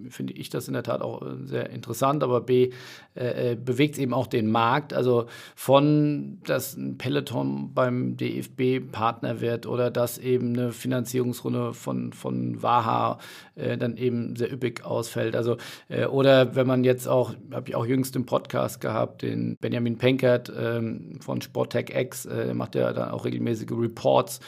finde 0.09 0.33
ich 0.33 0.49
das 0.49 0.67
in 0.67 0.73
der 0.73 0.83
Tat 0.83 1.01
auch 1.01 1.21
äh, 1.21 1.45
sehr 1.45 1.69
interessant, 1.69 2.23
aber 2.23 2.41
B, 2.41 2.71
äh, 3.15 3.51
äh 3.51 3.55
bewegt 3.55 3.95
es 3.95 3.99
eben 3.99 4.13
auch 4.13 4.27
den 4.27 4.49
Markt. 4.49 4.93
Also 4.93 5.25
von, 5.55 6.39
dass 6.45 6.75
ein 6.75 6.97
Peloton 6.97 7.73
beim 7.73 8.17
DFB 8.17 8.91
Partner 8.91 9.41
wird 9.41 9.65
oder 9.65 9.91
dass 9.91 10.17
eben 10.17 10.53
eine 10.53 10.71
Finanzierungsrunde 10.71 11.73
von, 11.73 12.13
von 12.13 12.61
Waha 12.61 13.19
äh, 13.55 13.77
dann 13.77 13.97
eben 13.97 14.35
sehr 14.35 14.51
üppig 14.51 14.85
ausfällt. 14.85 15.35
Also, 15.35 15.57
äh, 15.89 16.05
oder 16.05 16.55
wenn 16.55 16.67
man 16.67 16.83
jetzt 16.83 17.07
auch, 17.07 17.33
habe 17.51 17.69
ich 17.69 17.75
auch 17.75 17.85
jüngst 17.85 18.15
im 18.15 18.25
Podcast 18.25 18.81
gehabt, 18.81 19.21
den 19.21 19.57
Benjamin 19.59 19.97
Penkert 19.97 20.51
ähm, 20.57 21.19
von 21.19 21.41
Sporttech 21.41 21.91
X, 21.93 22.25
äh, 22.25 22.53
macht 22.53 22.75
ja 22.75 22.93
dann 22.93 23.11
auch 23.11 23.25
regelmäßige 23.25 23.71
Reports 23.71 24.39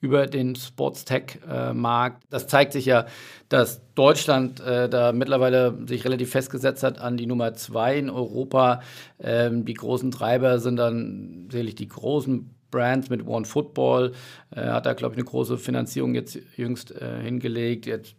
über 0.00 0.26
den 0.26 0.56
Sports-Tech-Markt. 0.56 2.22
Das 2.30 2.46
zeigt 2.46 2.72
sich 2.72 2.86
ja, 2.86 3.06
dass 3.48 3.82
Deutschland 3.94 4.60
äh, 4.60 4.88
da 4.88 5.12
mittlerweile 5.12 5.76
sich 5.86 6.04
relativ 6.04 6.30
festgesetzt 6.30 6.82
hat 6.82 6.98
an 6.98 7.16
die 7.16 7.26
Nummer 7.26 7.54
zwei 7.54 7.98
in 7.98 8.10
Europa. 8.10 8.80
Ähm, 9.18 9.64
die 9.64 9.74
großen 9.74 10.10
Treiber 10.10 10.58
sind 10.58 10.76
dann 10.76 11.48
sicherlich 11.50 11.74
die 11.74 11.88
großen 11.88 12.50
Brands 12.70 13.10
mit 13.10 13.26
One 13.26 13.44
Football. 13.44 14.12
Äh, 14.50 14.62
hat 14.62 14.86
da, 14.86 14.94
glaube 14.94 15.14
ich, 15.14 15.18
eine 15.18 15.28
große 15.28 15.58
Finanzierung 15.58 16.14
jetzt 16.14 16.38
jüngst 16.56 16.92
äh, 16.92 17.20
hingelegt. 17.22 17.86
Jetzt 17.86 18.14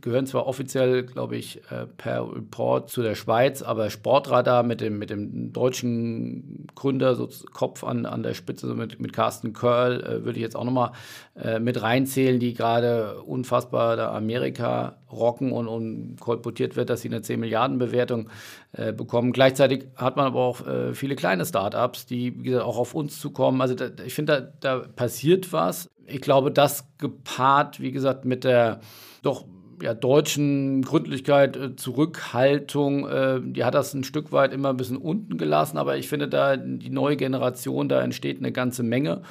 gehören 0.00 0.26
zwar 0.26 0.46
offiziell, 0.46 1.04
glaube 1.04 1.36
ich, 1.36 1.62
äh, 1.70 1.86
per 1.96 2.30
Report 2.34 2.90
zu 2.90 3.02
der 3.02 3.14
Schweiz, 3.14 3.62
aber 3.62 3.90
Sportradar 3.90 4.62
mit 4.62 4.80
dem, 4.80 4.98
mit 4.98 5.10
dem 5.10 5.52
deutschen 5.52 6.66
Gründer, 6.74 7.14
so 7.14 7.28
Kopf 7.52 7.84
an, 7.84 8.06
an 8.06 8.22
der 8.22 8.34
Spitze, 8.34 8.66
so 8.66 8.74
mit, 8.74 9.00
mit 9.00 9.12
Carsten 9.12 9.52
Curl, 9.52 10.00
äh, 10.02 10.24
würde 10.24 10.38
ich 10.38 10.42
jetzt 10.42 10.56
auch 10.56 10.64
nochmal 10.64 10.92
äh, 11.36 11.58
mit 11.58 11.82
reinzählen, 11.82 12.38
die 12.40 12.54
gerade 12.54 13.22
unfassbar 13.22 13.96
da 13.96 14.14
Amerika 14.14 14.96
rocken 15.10 15.52
und, 15.52 15.68
und 15.68 16.16
kolportiert 16.20 16.76
wird, 16.76 16.90
dass 16.90 17.00
sie 17.00 17.08
eine 17.08 17.22
10 17.22 17.40
Milliarden 17.40 17.78
Bewertung 17.78 18.28
äh, 18.72 18.92
bekommen. 18.92 19.32
Gleichzeitig 19.32 19.86
hat 19.96 20.16
man 20.16 20.26
aber 20.26 20.40
auch 20.40 20.66
äh, 20.66 20.94
viele 20.94 21.16
kleine 21.16 21.44
Startups, 21.44 22.06
die, 22.06 22.38
wie 22.38 22.44
gesagt, 22.44 22.64
auch 22.64 22.78
auf 22.78 22.94
uns 22.94 23.20
zukommen. 23.20 23.60
Also 23.60 23.74
da, 23.74 23.90
ich 24.04 24.14
finde, 24.14 24.52
da, 24.60 24.78
da 24.78 24.86
passiert 24.88 25.52
was. 25.52 25.90
Ich 26.06 26.20
glaube, 26.20 26.50
das 26.50 26.86
gepaart, 26.98 27.80
wie 27.80 27.92
gesagt, 27.92 28.24
mit 28.24 28.44
der 28.44 28.80
doch 29.22 29.44
ja, 29.82 29.94
deutschen 29.94 30.82
Gründlichkeit, 30.82 31.56
äh, 31.56 31.76
Zurückhaltung, 31.76 33.08
äh, 33.08 33.40
die 33.42 33.64
hat 33.64 33.74
das 33.74 33.94
ein 33.94 34.04
Stück 34.04 34.32
weit 34.32 34.52
immer 34.52 34.70
ein 34.70 34.76
bisschen 34.76 34.96
unten 34.96 35.38
gelassen, 35.38 35.78
aber 35.78 35.96
ich 35.96 36.08
finde 36.08 36.28
da 36.28 36.56
die 36.56 36.90
neue 36.90 37.16
Generation, 37.16 37.88
da 37.88 38.00
entsteht 38.00 38.38
eine 38.38 38.52
ganze 38.52 38.82
Menge. 38.82 39.22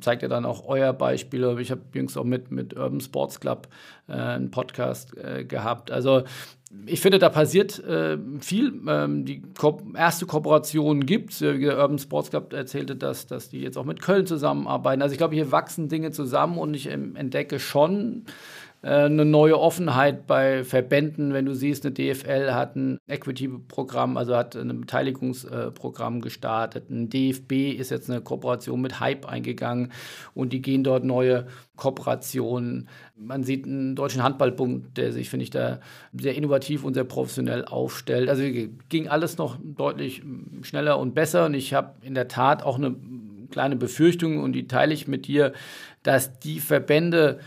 Zeigt 0.00 0.22
ja 0.22 0.28
dann 0.28 0.46
auch 0.46 0.66
euer 0.66 0.94
Beispiel. 0.94 1.58
Ich 1.60 1.70
habe 1.70 1.82
jüngst 1.92 2.16
auch 2.16 2.24
mit, 2.24 2.50
mit 2.50 2.74
Urban 2.74 3.00
Sports 3.00 3.40
Club 3.40 3.68
äh, 4.08 4.12
einen 4.12 4.50
Podcast 4.50 5.14
äh, 5.18 5.44
gehabt. 5.44 5.90
Also 5.90 6.22
ich 6.86 7.00
finde, 7.00 7.18
da 7.18 7.28
passiert 7.28 7.78
äh, 7.84 8.16
viel. 8.40 8.72
Ähm, 8.88 9.26
die 9.26 9.42
Ko 9.58 9.82
erste 9.94 10.24
Kooperation 10.24 11.04
gibt 11.04 11.32
es. 11.32 11.40
Der 11.40 11.78
Urban 11.78 11.98
Sports 11.98 12.30
Club 12.30 12.52
erzählte 12.54 12.96
das, 12.96 13.26
dass 13.26 13.50
die 13.50 13.60
jetzt 13.60 13.76
auch 13.76 13.84
mit 13.84 14.00
Köln 14.00 14.26
zusammenarbeiten. 14.26 15.02
Also 15.02 15.12
ich 15.12 15.18
glaube, 15.18 15.34
hier 15.34 15.52
wachsen 15.52 15.88
Dinge 15.88 16.12
zusammen 16.12 16.56
und 16.56 16.72
ich 16.72 16.88
ähm, 16.88 17.14
entdecke 17.14 17.58
schon, 17.58 18.24
äh, 18.24 18.30
eine 18.82 19.24
neue 19.24 19.60
Offenheit 19.60 20.26
bei 20.26 20.64
Verbänden. 20.64 21.32
Wenn 21.32 21.46
du 21.46 21.54
siehst, 21.54 21.86
eine 21.86 21.94
DFL 21.94 22.52
hat 22.52 22.74
ein 22.74 22.98
Equity-Programm, 23.06 24.16
also 24.16 24.36
hat 24.36 24.56
ein 24.56 24.80
Beteiligungsprogramm 24.80 26.20
gestartet. 26.20 26.90
Ein 26.90 27.08
DFB 27.08 27.78
ist 27.78 27.90
jetzt 27.92 28.10
eine 28.10 28.20
Kooperation 28.20 28.80
mit 28.80 28.98
Hype 28.98 29.26
eingegangen 29.26 29.92
und 30.34 30.52
die 30.52 30.62
gehen 30.62 30.82
dort 30.82 31.04
neue 31.04 31.46
Kooperationen. 31.76 32.88
Man 33.16 33.44
sieht 33.44 33.66
einen 33.66 33.94
deutschen 33.94 34.24
Handballbund, 34.24 34.96
der 34.96 35.12
sich, 35.12 35.30
finde 35.30 35.44
ich, 35.44 35.50
da 35.50 35.78
sehr 36.12 36.34
innovativ 36.34 36.82
und 36.82 36.94
sehr 36.94 37.04
professionell 37.04 37.64
aufstellt. 37.64 38.28
Also 38.28 38.42
ging 38.88 39.06
alles 39.06 39.38
noch 39.38 39.58
deutlich 39.62 40.22
schneller 40.62 40.98
und 40.98 41.14
besser 41.14 41.46
und 41.46 41.54
ich 41.54 41.72
habe 41.72 41.94
in 42.04 42.14
der 42.14 42.26
Tat 42.26 42.64
auch 42.64 42.78
eine 42.78 42.96
kleine 43.52 43.76
Befürchtung 43.76 44.40
und 44.40 44.54
die 44.54 44.66
teile 44.66 44.92
ich 44.92 45.06
mit 45.06 45.28
dir, 45.28 45.52
dass 46.02 46.40
die 46.40 46.58
Verbände 46.58 47.38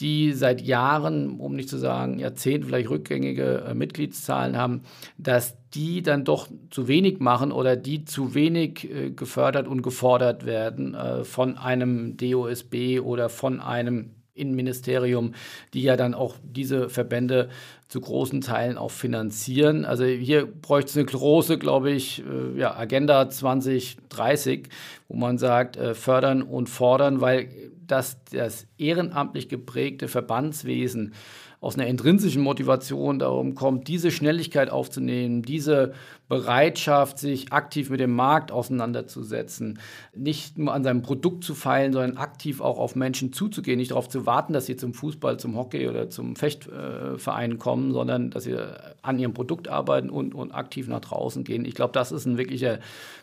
die 0.00 0.32
seit 0.32 0.60
Jahren, 0.60 1.38
um 1.40 1.56
nicht 1.56 1.68
zu 1.68 1.78
sagen 1.78 2.18
Jahrzehnten, 2.18 2.68
vielleicht 2.68 2.90
rückgängige 2.90 3.64
äh, 3.68 3.74
Mitgliedszahlen 3.74 4.56
haben, 4.56 4.82
dass 5.16 5.56
die 5.74 6.02
dann 6.02 6.24
doch 6.24 6.48
zu 6.70 6.88
wenig 6.88 7.20
machen 7.20 7.52
oder 7.52 7.76
die 7.76 8.04
zu 8.04 8.34
wenig 8.34 8.90
äh, 8.90 9.10
gefördert 9.10 9.66
und 9.66 9.82
gefordert 9.82 10.46
werden 10.46 10.94
äh, 10.94 11.24
von 11.24 11.58
einem 11.58 12.16
DOSB 12.16 13.00
oder 13.00 13.28
von 13.28 13.60
einem 13.60 14.10
Innenministerium, 14.38 15.34
die 15.74 15.82
ja 15.82 15.96
dann 15.96 16.14
auch 16.14 16.36
diese 16.42 16.88
Verbände 16.88 17.48
zu 17.88 18.00
großen 18.00 18.40
Teilen 18.40 18.78
auch 18.78 18.90
finanzieren. 18.90 19.84
Also 19.84 20.04
hier 20.04 20.46
bräuchte 20.46 20.90
es 20.90 20.96
eine 20.96 21.06
große, 21.06 21.58
glaube 21.58 21.90
ich, 21.90 22.22
äh, 22.24 22.58
ja, 22.58 22.76
Agenda 22.76 23.28
2030, 23.28 24.68
wo 25.08 25.16
man 25.16 25.38
sagt, 25.38 25.76
äh, 25.76 25.94
fördern 25.94 26.42
und 26.42 26.68
fordern, 26.68 27.20
weil 27.20 27.48
dass 27.90 28.22
das 28.24 28.66
ehrenamtlich 28.78 29.48
geprägte 29.48 30.08
Verbandswesen 30.08 31.14
aus 31.60 31.74
einer 31.74 31.88
intrinsischen 31.88 32.42
Motivation 32.42 33.18
darum 33.18 33.56
kommt, 33.56 33.88
diese 33.88 34.12
Schnelligkeit 34.12 34.70
aufzunehmen, 34.70 35.42
diese 35.42 35.92
Bereitschaft, 36.28 37.18
sich 37.18 37.52
aktiv 37.52 37.90
mit 37.90 37.98
dem 37.98 38.14
Markt 38.14 38.52
auseinanderzusetzen, 38.52 39.80
nicht 40.14 40.56
nur 40.56 40.72
an 40.72 40.84
seinem 40.84 41.02
Produkt 41.02 41.42
zu 41.42 41.56
feilen, 41.56 41.92
sondern 41.92 42.16
aktiv 42.16 42.60
auch 42.60 42.78
auf 42.78 42.94
Menschen 42.94 43.32
zuzugehen, 43.32 43.78
nicht 43.78 43.90
darauf 43.90 44.08
zu 44.08 44.24
warten, 44.24 44.52
dass 44.52 44.66
sie 44.66 44.76
zum 44.76 44.94
Fußball, 44.94 45.40
zum 45.40 45.56
Hockey 45.56 45.88
oder 45.88 46.10
zum 46.10 46.36
Fechtverein 46.36 47.58
kommen, 47.58 47.92
sondern 47.92 48.30
dass 48.30 48.44
sie 48.44 48.56
an 49.02 49.18
ihrem 49.18 49.34
Produkt 49.34 49.66
arbeiten 49.66 50.10
und, 50.10 50.36
und 50.36 50.52
aktiv 50.52 50.86
nach 50.86 51.00
draußen 51.00 51.42
gehen. 51.42 51.64
Ich 51.64 51.74
glaube, 51.74 51.92
das 51.92 52.12
ist 52.12 52.24
ein 52.26 52.38
wirklicher 52.38 52.78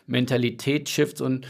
Mentalitätsshift 0.06 1.22
und 1.22 1.46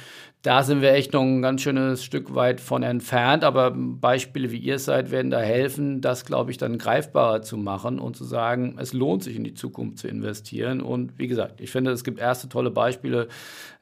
da 0.46 0.62
sind 0.62 0.80
wir 0.80 0.92
echt 0.92 1.12
noch 1.12 1.22
ein 1.22 1.42
ganz 1.42 1.62
schönes 1.62 2.04
Stück 2.04 2.36
weit 2.36 2.60
von 2.60 2.84
entfernt, 2.84 3.42
aber 3.42 3.72
Beispiele 3.74 4.52
wie 4.52 4.58
ihr 4.58 4.78
seid 4.78 5.10
werden 5.10 5.32
da 5.32 5.40
helfen, 5.40 6.00
das, 6.00 6.24
glaube 6.24 6.52
ich, 6.52 6.56
dann 6.56 6.78
greifbarer 6.78 7.42
zu 7.42 7.56
machen 7.56 7.98
und 7.98 8.16
zu 8.16 8.22
sagen, 8.22 8.76
es 8.78 8.92
lohnt 8.92 9.24
sich 9.24 9.34
in 9.34 9.42
die 9.42 9.54
Zukunft 9.54 9.98
zu 9.98 10.06
investieren. 10.06 10.80
Und 10.80 11.18
wie 11.18 11.26
gesagt, 11.26 11.60
ich 11.60 11.72
finde, 11.72 11.90
es 11.90 12.04
gibt 12.04 12.20
erste 12.20 12.48
tolle 12.48 12.70
Beispiele. 12.70 13.26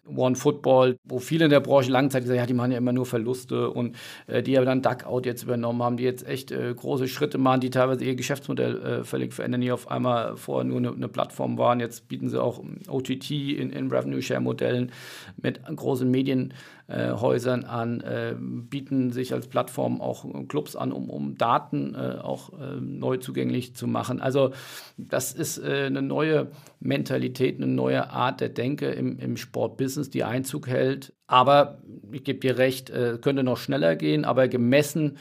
One 0.06 0.36
Football, 0.36 0.96
wo 1.04 1.18
viele 1.18 1.44
in 1.44 1.50
der 1.50 1.60
Branche 1.60 1.90
lange 1.90 2.08
Zeit 2.08 2.22
gesagt 2.22 2.38
haben, 2.38 2.44
ja, 2.44 2.46
die 2.46 2.54
machen 2.54 2.72
ja 2.72 2.78
immer 2.78 2.92
nur 2.92 3.06
Verluste 3.06 3.70
und 3.70 3.96
äh, 4.26 4.42
die 4.42 4.56
aber 4.56 4.66
dann 4.66 4.82
Duckout 4.82 5.22
jetzt 5.24 5.42
übernommen 5.42 5.82
haben, 5.82 5.96
die 5.96 6.04
jetzt 6.04 6.26
echt 6.26 6.50
äh, 6.52 6.74
große 6.74 7.08
Schritte 7.08 7.38
machen, 7.38 7.60
die 7.60 7.70
teilweise 7.70 8.04
ihr 8.04 8.14
Geschäftsmodell 8.14 8.82
äh, 8.82 9.04
völlig 9.04 9.32
verändern, 9.32 9.62
die 9.62 9.72
auf 9.72 9.90
einmal 9.90 10.36
vorher 10.36 10.64
nur 10.64 10.78
eine, 10.78 10.92
eine, 10.92 11.08
Plattform 11.08 11.58
waren. 11.58 11.80
Jetzt 11.80 12.08
bieten 12.08 12.28
sie 12.28 12.42
auch 12.42 12.62
OTT 12.88 13.30
in, 13.30 13.70
in 13.70 13.90
Revenue-Share-Modellen 13.90 14.92
mit 15.40 15.60
großen 15.64 16.10
Medien 16.10 16.52
äh, 16.86 17.12
Häusern 17.12 17.64
an, 17.64 18.00
äh, 18.00 18.34
bieten 18.38 19.10
sich 19.10 19.32
als 19.32 19.48
Plattform 19.48 20.00
auch 20.00 20.26
Clubs 20.48 20.76
an, 20.76 20.92
um, 20.92 21.08
um 21.08 21.36
Daten 21.36 21.94
äh, 21.94 22.18
auch 22.20 22.52
äh, 22.52 22.80
neu 22.80 23.16
zugänglich 23.16 23.74
zu 23.74 23.86
machen. 23.86 24.20
Also 24.20 24.52
das 24.96 25.32
ist 25.32 25.58
äh, 25.58 25.84
eine 25.86 26.02
neue 26.02 26.50
Mentalität, 26.80 27.56
eine 27.56 27.66
neue 27.66 28.10
Art 28.10 28.40
der 28.40 28.50
Denke 28.50 28.90
im, 28.90 29.18
im 29.18 29.36
Sportbusiness, 29.36 30.10
die 30.10 30.24
Einzug 30.24 30.68
hält. 30.68 31.14
Aber 31.26 31.82
ich 32.12 32.24
gebe 32.24 32.40
dir 32.40 32.58
recht, 32.58 32.90
äh, 32.90 33.18
könnte 33.20 33.42
noch 33.42 33.56
schneller 33.56 33.96
gehen, 33.96 34.24
aber 34.24 34.48
gemessen, 34.48 35.16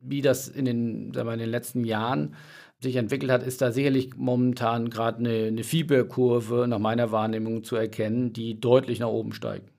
wie 0.00 0.22
das 0.22 0.48
in 0.48 0.64
den, 0.64 1.12
sagen 1.12 1.28
wir, 1.28 1.32
in 1.32 1.40
den 1.40 1.50
letzten 1.50 1.84
Jahren 1.84 2.36
sich 2.80 2.94
entwickelt 2.94 3.32
hat, 3.32 3.42
ist 3.42 3.60
da 3.60 3.72
sicherlich 3.72 4.16
momentan 4.16 4.88
gerade 4.88 5.18
eine, 5.18 5.46
eine 5.46 5.64
Fieberkurve 5.64 6.66
nach 6.68 6.78
meiner 6.78 7.10
Wahrnehmung 7.10 7.64
zu 7.64 7.74
erkennen, 7.74 8.32
die 8.32 8.60
deutlich 8.60 9.00
nach 9.00 9.08
oben 9.08 9.32
steigt. 9.32 9.72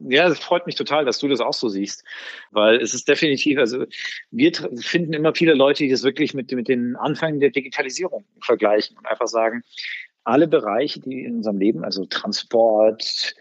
Ja, 0.00 0.28
es 0.28 0.38
freut 0.38 0.66
mich 0.66 0.76
total, 0.76 1.04
dass 1.04 1.18
du 1.18 1.26
das 1.28 1.40
auch 1.40 1.52
so 1.52 1.68
siehst, 1.68 2.04
weil 2.52 2.76
es 2.76 2.94
ist 2.94 3.08
definitiv, 3.08 3.58
also 3.58 3.84
wir 4.30 4.52
finden 4.76 5.12
immer 5.12 5.34
viele 5.34 5.54
Leute, 5.54 5.82
die 5.82 5.90
das 5.90 6.04
wirklich 6.04 6.34
mit, 6.34 6.52
mit 6.52 6.68
den 6.68 6.94
Anfängen 6.96 7.40
der 7.40 7.50
Digitalisierung 7.50 8.24
vergleichen 8.40 8.96
und 8.96 9.06
einfach 9.06 9.26
sagen, 9.26 9.62
alle 10.24 10.46
Bereiche, 10.46 11.00
die 11.00 11.24
in 11.24 11.36
unserem 11.36 11.58
Leben, 11.58 11.84
also 11.84 12.04
Transport, 12.04 13.34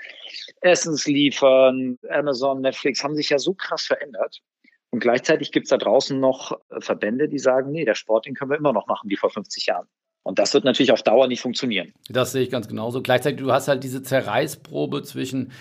Essensliefern, 0.62 2.00
Amazon, 2.10 2.62
Netflix, 2.62 3.04
haben 3.04 3.16
sich 3.16 3.30
ja 3.30 3.40
so 3.40 3.54
krass 3.54 3.84
verändert. 3.84 4.42
Und 4.90 5.00
gleichzeitig 5.00 5.52
gibt 5.52 5.66
es 5.66 5.70
da 5.70 5.78
draußen 5.78 6.18
noch 6.20 6.58
Verbände, 6.80 7.28
die 7.28 7.40
sagen, 7.40 7.72
nee, 7.72 7.84
der 7.84 7.96
Sport, 7.96 8.26
den 8.26 8.36
können 8.36 8.52
wir 8.52 8.58
immer 8.58 8.74
noch 8.74 8.88
machen 8.88 9.10
wie 9.10 9.18
vor 9.18 9.30
50 9.30 9.66
Jahren. 9.66 9.88
Und 10.24 10.40
das 10.40 10.54
wird 10.54 10.64
natürlich 10.64 10.92
auf 10.92 11.04
Dauer 11.04 11.28
nicht 11.28 11.42
funktionieren. 11.42 11.94
Das 12.10 12.32
sehe 12.32 12.44
ich 12.44 12.50
ganz 12.50 12.68
genauso. 12.68 13.02
Gleichzeitig, 13.02 13.40
du 13.40 13.52
hast 13.52 13.68
halt 13.68 13.84
diese 13.84 14.02
Zerreißprobe 14.02 15.04
zwischen 15.04 15.52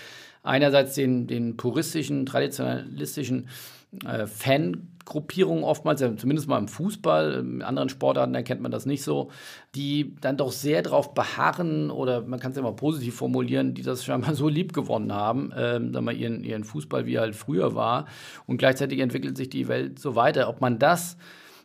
einerseits 0.47 0.95
den, 0.95 1.27
den 1.27 1.57
puristischen, 1.57 2.25
traditionalistischen 2.25 3.47
äh, 4.05 4.27
Fangruppierungen 4.27 5.63
oftmals, 5.63 5.99
zumindest 5.99 6.47
mal 6.47 6.57
im 6.57 6.67
Fußball, 6.67 7.39
in 7.39 7.61
anderen 7.61 7.89
Sportarten 7.89 8.35
erkennt 8.35 8.61
man 8.61 8.71
das 8.71 8.85
nicht 8.85 9.03
so, 9.03 9.31
die 9.75 10.15
dann 10.19 10.37
doch 10.37 10.51
sehr 10.51 10.81
darauf 10.81 11.13
beharren 11.13 11.89
oder 11.89 12.21
man 12.21 12.39
kann 12.39 12.51
es 12.51 12.57
ja 12.57 12.63
mal 12.63 12.75
positiv 12.75 13.15
formulieren, 13.15 13.73
die 13.73 13.83
das 13.83 14.03
scheinbar 14.03 14.35
so 14.35 14.47
lieb 14.47 14.73
gewonnen 14.73 15.13
haben, 15.13 15.51
äh, 15.51 15.79
sagen 15.79 16.05
wir, 16.05 16.13
ihren, 16.13 16.43
ihren 16.43 16.63
Fußball, 16.63 17.05
wie 17.05 17.15
er 17.15 17.21
halt 17.21 17.35
früher 17.35 17.75
war. 17.75 18.07
Und 18.45 18.57
gleichzeitig 18.57 18.99
entwickelt 18.99 19.37
sich 19.37 19.49
die 19.49 19.67
Welt 19.67 19.99
so 19.99 20.15
weiter. 20.15 20.49
Ob 20.49 20.61
man 20.61 20.79
das 20.79 21.17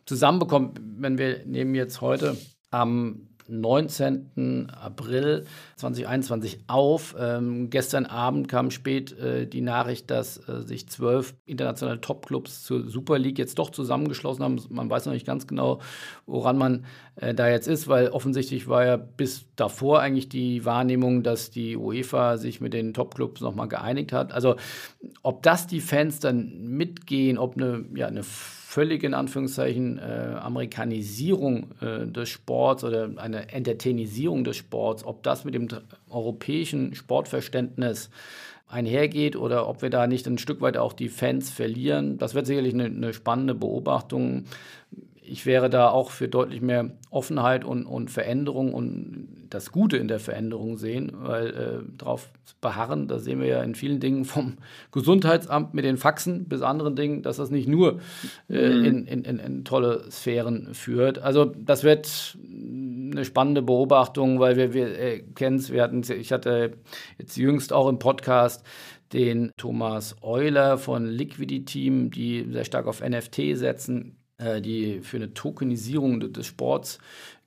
zusammenbekommt, 0.05 0.79
wenn 0.97 1.17
wir 1.17 1.45
nehmen 1.45 1.75
jetzt 1.75 2.01
heute 2.01 2.37
am 2.71 3.27
19. 3.47 4.69
April 4.69 5.45
2021 5.77 6.59
auf. 6.67 7.15
Ähm, 7.19 7.69
gestern 7.69 8.05
Abend 8.05 8.47
kam 8.47 8.71
spät 8.71 9.17
äh, 9.19 9.47
die 9.47 9.61
Nachricht, 9.61 10.09
dass 10.11 10.37
äh, 10.47 10.61
sich 10.61 10.87
zwölf 10.89 11.35
internationale 11.45 12.01
Topclubs 12.01 12.63
zur 12.63 12.89
Super 12.89 13.19
League 13.19 13.39
jetzt 13.39 13.59
doch 13.59 13.69
zusammengeschlossen 13.69 14.43
haben. 14.43 14.61
Man 14.69 14.89
weiß 14.89 15.05
noch 15.05 15.13
nicht 15.13 15.25
ganz 15.25 15.47
genau, 15.47 15.79
woran 16.25 16.57
man 16.57 16.85
äh, 17.15 17.33
da 17.33 17.49
jetzt 17.49 17.67
ist, 17.67 17.87
weil 17.87 18.09
offensichtlich 18.09 18.67
war 18.67 18.85
ja 18.85 18.97
bis 18.97 19.45
davor 19.55 19.99
eigentlich 19.99 20.29
die 20.29 20.65
Wahrnehmung, 20.65 21.23
dass 21.23 21.51
die 21.51 21.77
UEFA 21.77 22.37
sich 22.37 22.61
mit 22.61 22.73
den 22.73 22.93
Topclubs 22.93 23.41
nochmal 23.41 23.67
geeinigt 23.67 24.13
hat. 24.13 24.33
Also 24.33 24.55
ob 25.21 25.43
das 25.43 25.67
die 25.67 25.81
Fans 25.81 26.19
dann 26.19 26.63
mitgehen, 26.63 27.37
ob 27.37 27.55
eine, 27.55 27.85
ja, 27.95 28.07
eine 28.07 28.23
völlige, 28.73 29.05
in 29.05 29.13
Anführungszeichen, 29.13 29.99
äh, 29.99 30.35
Amerikanisierung 30.41 31.75
äh, 31.79 32.07
des 32.07 32.29
Sports 32.29 32.83
oder 32.83 33.11
eine 33.17 33.53
Entertainisierung 33.53 34.43
des 34.43 34.57
Sports, 34.57 35.05
ob 35.05 35.21
das 35.21 35.45
mit 35.45 35.53
dem 35.53 35.67
europäischen 36.09 36.95
Sportverständnis 36.95 38.09
einhergeht 38.67 39.35
oder 39.35 39.69
ob 39.69 39.83
wir 39.83 39.91
da 39.91 40.07
nicht 40.07 40.25
ein 40.25 40.39
Stück 40.39 40.59
weit 40.61 40.77
auch 40.77 40.93
die 40.93 41.09
Fans 41.09 41.51
verlieren. 41.51 42.17
Das 42.17 42.33
wird 42.33 42.47
sicherlich 42.47 42.73
eine, 42.73 42.85
eine 42.85 43.13
spannende 43.13 43.53
Beobachtung 43.53 44.45
ich 45.33 45.47
wäre 45.47 45.67
da 45.67 45.89
auch 45.89 46.11
für 46.11 46.27
deutlich 46.27 46.61
mehr 46.61 46.91
Offenheit 47.09 47.65
und, 47.65 47.87
und 47.87 48.11
Veränderung 48.11 48.71
und 48.71 49.47
das 49.49 49.71
Gute 49.71 49.97
in 49.97 50.07
der 50.07 50.19
Veränderung 50.19 50.77
sehen, 50.77 51.11
weil 51.15 51.47
äh, 51.47 51.97
darauf 51.97 52.29
beharren, 52.61 53.07
da 53.07 53.17
sehen 53.17 53.41
wir 53.41 53.47
ja 53.47 53.63
in 53.63 53.73
vielen 53.73 53.99
Dingen 53.99 54.25
vom 54.25 54.57
Gesundheitsamt 54.91 55.73
mit 55.73 55.85
den 55.85 55.97
Faxen 55.97 56.47
bis 56.47 56.61
anderen 56.61 56.95
Dingen, 56.95 57.23
dass 57.23 57.37
das 57.37 57.49
nicht 57.49 57.67
nur 57.67 57.99
äh, 58.47 58.69
mhm. 58.69 58.85
in, 58.85 59.07
in, 59.07 59.23
in, 59.23 59.39
in, 59.39 59.65
tolle 59.65 60.05
Sphären 60.11 60.75
führt. 60.75 61.17
Also 61.17 61.45
das 61.45 61.83
wird 61.83 62.37
eine 63.11 63.25
spannende 63.25 63.63
Beobachtung, 63.63 64.39
weil 64.39 64.55
wir, 64.55 64.75
wir 64.75 64.99
äh, 64.99 65.23
kennen 65.33 65.57
es, 65.57 65.71
wir 65.71 65.81
hatten, 65.81 66.03
ich 66.11 66.31
hatte 66.31 66.73
jetzt 67.17 67.37
jüngst 67.37 67.73
auch 67.73 67.89
im 67.89 67.97
Podcast 67.97 68.63
den 69.13 69.51
Thomas 69.57 70.15
Euler 70.21 70.77
von 70.77 71.07
Liquidity 71.07 71.65
Team, 71.65 72.11
die 72.11 72.45
sehr 72.51 72.65
stark 72.65 72.85
auf 72.85 73.01
NFT 73.01 73.57
setzen 73.57 74.19
die 74.39 75.01
für 75.01 75.17
eine 75.17 75.33
Tokenisierung 75.33 76.19
des 76.19 76.47
Sports 76.47 76.99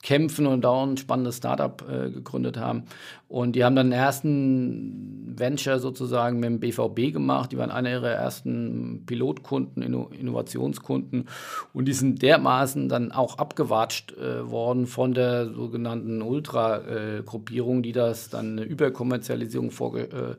kämpfen 0.06 0.46
und 0.46 0.62
da 0.62 0.84
ein 0.84 0.96
spannendes 0.96 1.38
Startup 1.38 1.84
äh, 1.90 2.10
gegründet 2.10 2.58
haben. 2.58 2.84
Und 3.28 3.56
die 3.56 3.64
haben 3.64 3.74
dann 3.74 3.90
den 3.90 3.98
ersten 3.98 5.34
Venture 5.36 5.80
sozusagen 5.80 6.38
mit 6.38 6.48
dem 6.48 6.60
BVB 6.60 7.12
gemacht. 7.12 7.50
Die 7.50 7.58
waren 7.58 7.72
einer 7.72 7.90
ihrer 7.90 8.10
ersten 8.10 9.02
Pilotkunden, 9.04 9.82
Inno 9.82 10.08
Innovationskunden. 10.16 11.28
Und 11.72 11.86
die 11.86 11.92
sind 11.92 12.22
dermaßen 12.22 12.88
dann 12.88 13.10
auch 13.10 13.38
abgewatscht 13.38 14.12
äh, 14.12 14.48
worden 14.48 14.86
von 14.86 15.12
der 15.12 15.52
sogenannten 15.52 16.22
Ultra-Gruppierung, 16.22 17.82
die 17.82 17.92
das 17.92 18.30
dann 18.30 18.52
eine 18.52 18.62
Überkommerzialisierung 18.62 19.72
vorge 19.72 20.02
äh, 20.02 20.36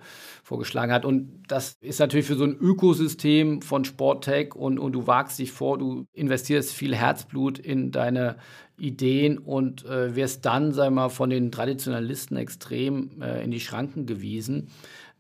vorgeschlagen 0.48 0.94
hat. 0.94 1.04
Und 1.04 1.44
das 1.50 1.76
ist 1.82 2.00
natürlich 2.00 2.26
für 2.26 2.38
so 2.38 2.46
ein 2.46 2.56
Ökosystem 2.58 3.62
von 3.62 3.84
Sporttech 3.84 4.56
und, 4.56 4.80
und 4.80 4.94
du 4.94 5.06
wagst 5.06 5.40
dich 5.40 5.52
vor, 5.52 5.78
du 5.78 6.06
investierst 6.14 6.72
viel 6.72 6.96
Herzblut 6.96 7.60
in 7.60 7.92
deine 7.92 8.38
Ideen 8.78 9.40
und 9.40 9.84
äh, 9.84 10.16
wirst 10.16 10.46
dann, 10.46 10.72
sei 10.72 10.90
mal, 10.90 11.10
von 11.10 11.30
den 11.30 11.52
Traditionalisten 11.52 12.38
extrem 12.38 13.22
äh, 13.22 13.44
in 13.44 13.52
die 13.52 13.60
Schranken 13.60 14.06
gewiesen. 14.06 14.70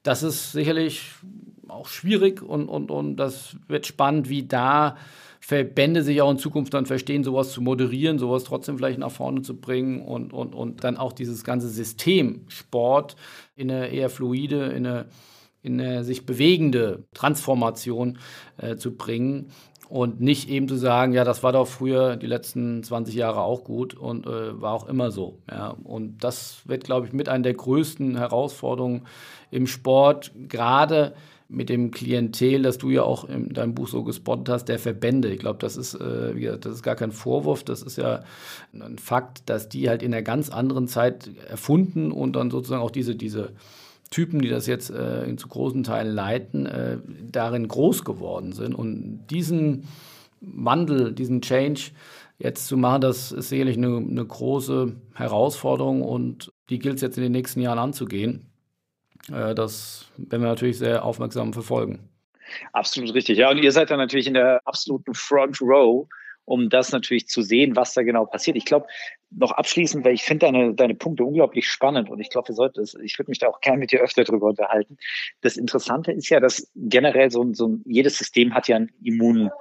Das 0.02 0.24
ist 0.24 0.54
sicherlich 0.54 1.02
auch 1.68 1.90
schwierig 1.90 2.42
und, 2.42 2.70
und, 2.70 2.90
und 2.90 3.18
das 3.18 3.58
wird 3.68 3.86
spannend, 3.86 4.30
wie 4.30 4.48
da 4.48 4.96
Verbände 5.48 6.04
sich 6.04 6.22
auch 6.22 6.30
in 6.30 6.38
Zukunft 6.38 6.74
dann 6.74 6.86
verstehen, 6.86 7.24
sowas 7.24 7.54
zu 7.54 7.62
moderieren, 7.62 8.20
sowas 8.20 8.44
trotzdem 8.44 8.78
vielleicht 8.78 9.00
nach 9.00 9.12
vorne 9.12 9.44
zu 9.44 9.56
bringen 9.56 10.02
und, 10.02 10.34
und, 10.34 10.54
und 10.54 10.84
dann 10.84 10.98
auch 10.98 11.14
dieses 11.14 11.46
ganze 11.46 11.70
System 11.70 12.42
Sport 12.50 13.16
in 13.56 13.72
eine 13.72 13.88
eher 13.88 14.10
fluide, 14.10 14.66
in 14.66 14.86
eine, 14.86 15.06
in 15.62 15.80
eine 15.80 16.04
sich 16.04 16.26
bewegende 16.26 17.06
Transformation 17.14 18.18
äh, 18.58 18.76
zu 18.76 18.98
bringen 18.98 19.54
und 19.88 20.20
nicht 20.20 20.50
eben 20.50 20.68
zu 20.68 20.76
sagen, 20.76 21.14
ja, 21.14 21.24
das 21.24 21.44
war 21.44 21.54
doch 21.54 21.70
früher 21.70 22.18
die 22.18 22.28
letzten 22.28 22.84
20 22.84 23.16
Jahre 23.16 23.40
auch 23.40 23.64
gut 23.64 23.94
und 23.94 24.28
äh, 24.28 24.62
war 24.62 24.74
auch 24.74 24.90
immer 24.90 25.12
so. 25.12 25.40
Ja. 25.50 25.78
Und 25.82 26.26
das 26.26 26.64
wird, 26.66 26.84
glaube 26.84 27.08
ich, 27.08 27.14
mit 27.14 27.30
einer 27.30 27.44
der 27.44 27.54
größten 27.54 28.18
Herausforderungen 28.18 29.08
im 29.50 29.66
Sport, 29.66 30.34
gerade 30.50 31.14
mit 31.50 31.70
dem 31.70 31.92
Klientel, 31.92 32.64
das 32.64 32.78
du 32.78 32.90
ja 32.90 33.04
auch 33.04 33.28
in 33.28 33.54
deinem 33.54 33.74
Buch 33.74 33.88
so 33.88 34.04
gespottet 34.04 34.50
hast, 34.50 34.66
der 34.66 34.80
Verbände. 34.80 35.30
Ich 35.30 35.40
glaube, 35.40 35.60
das 35.60 35.78
ist, 35.78 35.96
äh, 35.96 36.34
gesagt, 36.34 36.66
das 36.66 36.74
ist 36.76 36.84
gar 36.84 36.96
kein 36.96 37.12
Vorwurf, 37.12 37.64
das 37.64 37.82
ist 37.82 37.98
ja 37.98 38.24
ein 38.74 38.98
Fakt, 38.98 39.50
dass 39.50 39.70
die 39.70 39.88
halt 39.90 40.04
in 40.04 40.14
einer 40.14 40.24
ganz 40.24 40.50
anderen 40.50 40.88
Zeit 40.88 41.30
erfunden 41.48 42.12
und 42.12 42.36
dann 42.36 42.52
sozusagen 42.52 42.82
auch 42.82 42.92
diese, 42.92 43.16
diese 43.16 43.54
Typen, 44.10 44.42
die 44.42 44.50
das 44.50 44.68
jetzt 44.68 44.90
äh, 44.90 45.34
zu 45.38 45.48
großen 45.48 45.84
Teilen 45.84 46.14
leiten, 46.14 46.66
äh, 46.66 46.98
darin 47.32 47.68
groß 47.68 48.04
geworden 48.04 48.52
sind. 48.52 48.74
Und 48.76 49.28
diesen 49.30 49.88
Wandel, 50.42 51.14
diesen 51.14 51.42
Change 51.42 51.92
jetzt 52.40 52.68
zu 52.68 52.78
machen, 52.78 53.02
das 53.02 53.32
ist 53.32 53.50
sicherlich 53.50 53.78
eine, 53.78 53.98
eine 53.98 54.26
große 54.26 54.96
Herausforderung 55.14 56.02
und 56.02 56.52
die 56.70 56.80
gilt 56.80 56.96
es 56.96 57.02
jetzt 57.02 57.18
in 57.18 57.24
den 57.24 57.32
nächsten 57.32 57.62
Jahren 57.62 57.80
anzugehen. 57.80 58.46
Äh, 59.32 59.56
das 59.56 60.06
werden 60.18 60.42
wir 60.42 60.50
natürlich 60.50 60.78
sehr 60.78 61.04
aufmerksam 61.04 61.54
verfolgen. 61.54 62.10
Absolut 62.72 63.14
richtig. 63.14 63.38
Ja, 63.38 63.52
und 63.52 63.58
ihr 63.58 63.72
seid 63.72 63.92
dann 63.92 64.00
natürlich 64.00 64.28
in 64.28 64.34
der 64.34 64.62
absoluten 64.66 65.14
Front 65.14 65.62
Row 65.62 66.08
um 66.48 66.70
das 66.70 66.94
natürlich 66.94 67.28
zu 67.28 67.42
sehen, 67.42 67.76
was 67.76 67.94
da 67.94 68.04
genau 68.04 68.26
passiert. 68.26 68.56
Ich 68.56 68.64
glaube, 68.64 68.88
noch 69.32 69.52
abschließend, 69.52 70.06
weil 70.06 70.14
ich 70.14 70.24
finde 70.24 70.46
deine, 70.46 70.74
deine 70.74 70.96
Punkte 70.96 71.26
unglaublich 71.26 71.70
spannend 71.70 72.10
und 72.10 72.22
ich 72.22 72.30
glaube, 72.30 72.48
wir 72.48 72.56
sollten 72.56 72.80
es, 72.80 72.96
ich 73.04 73.20
würde 73.20 73.30
mich 73.30 73.40
da 73.40 73.48
auch 73.48 73.60
gerne 73.60 73.80
mit 73.80 73.92
dir 73.92 74.00
öfter 74.00 74.24
drüber 74.24 74.48
unterhalten. 74.48 74.98
Das 75.42 75.58
Interessante 75.58 76.14
ist 76.14 76.30
ja, 76.30 76.40
dass 76.40 76.72
generell 76.74 77.30
so, 77.32 77.54
so 77.54 77.78
jedes 77.84 78.18
System 78.18 78.54
hat 78.54 78.70
ja 78.70 78.78
ein 78.78 78.90
Immun, 79.04 79.52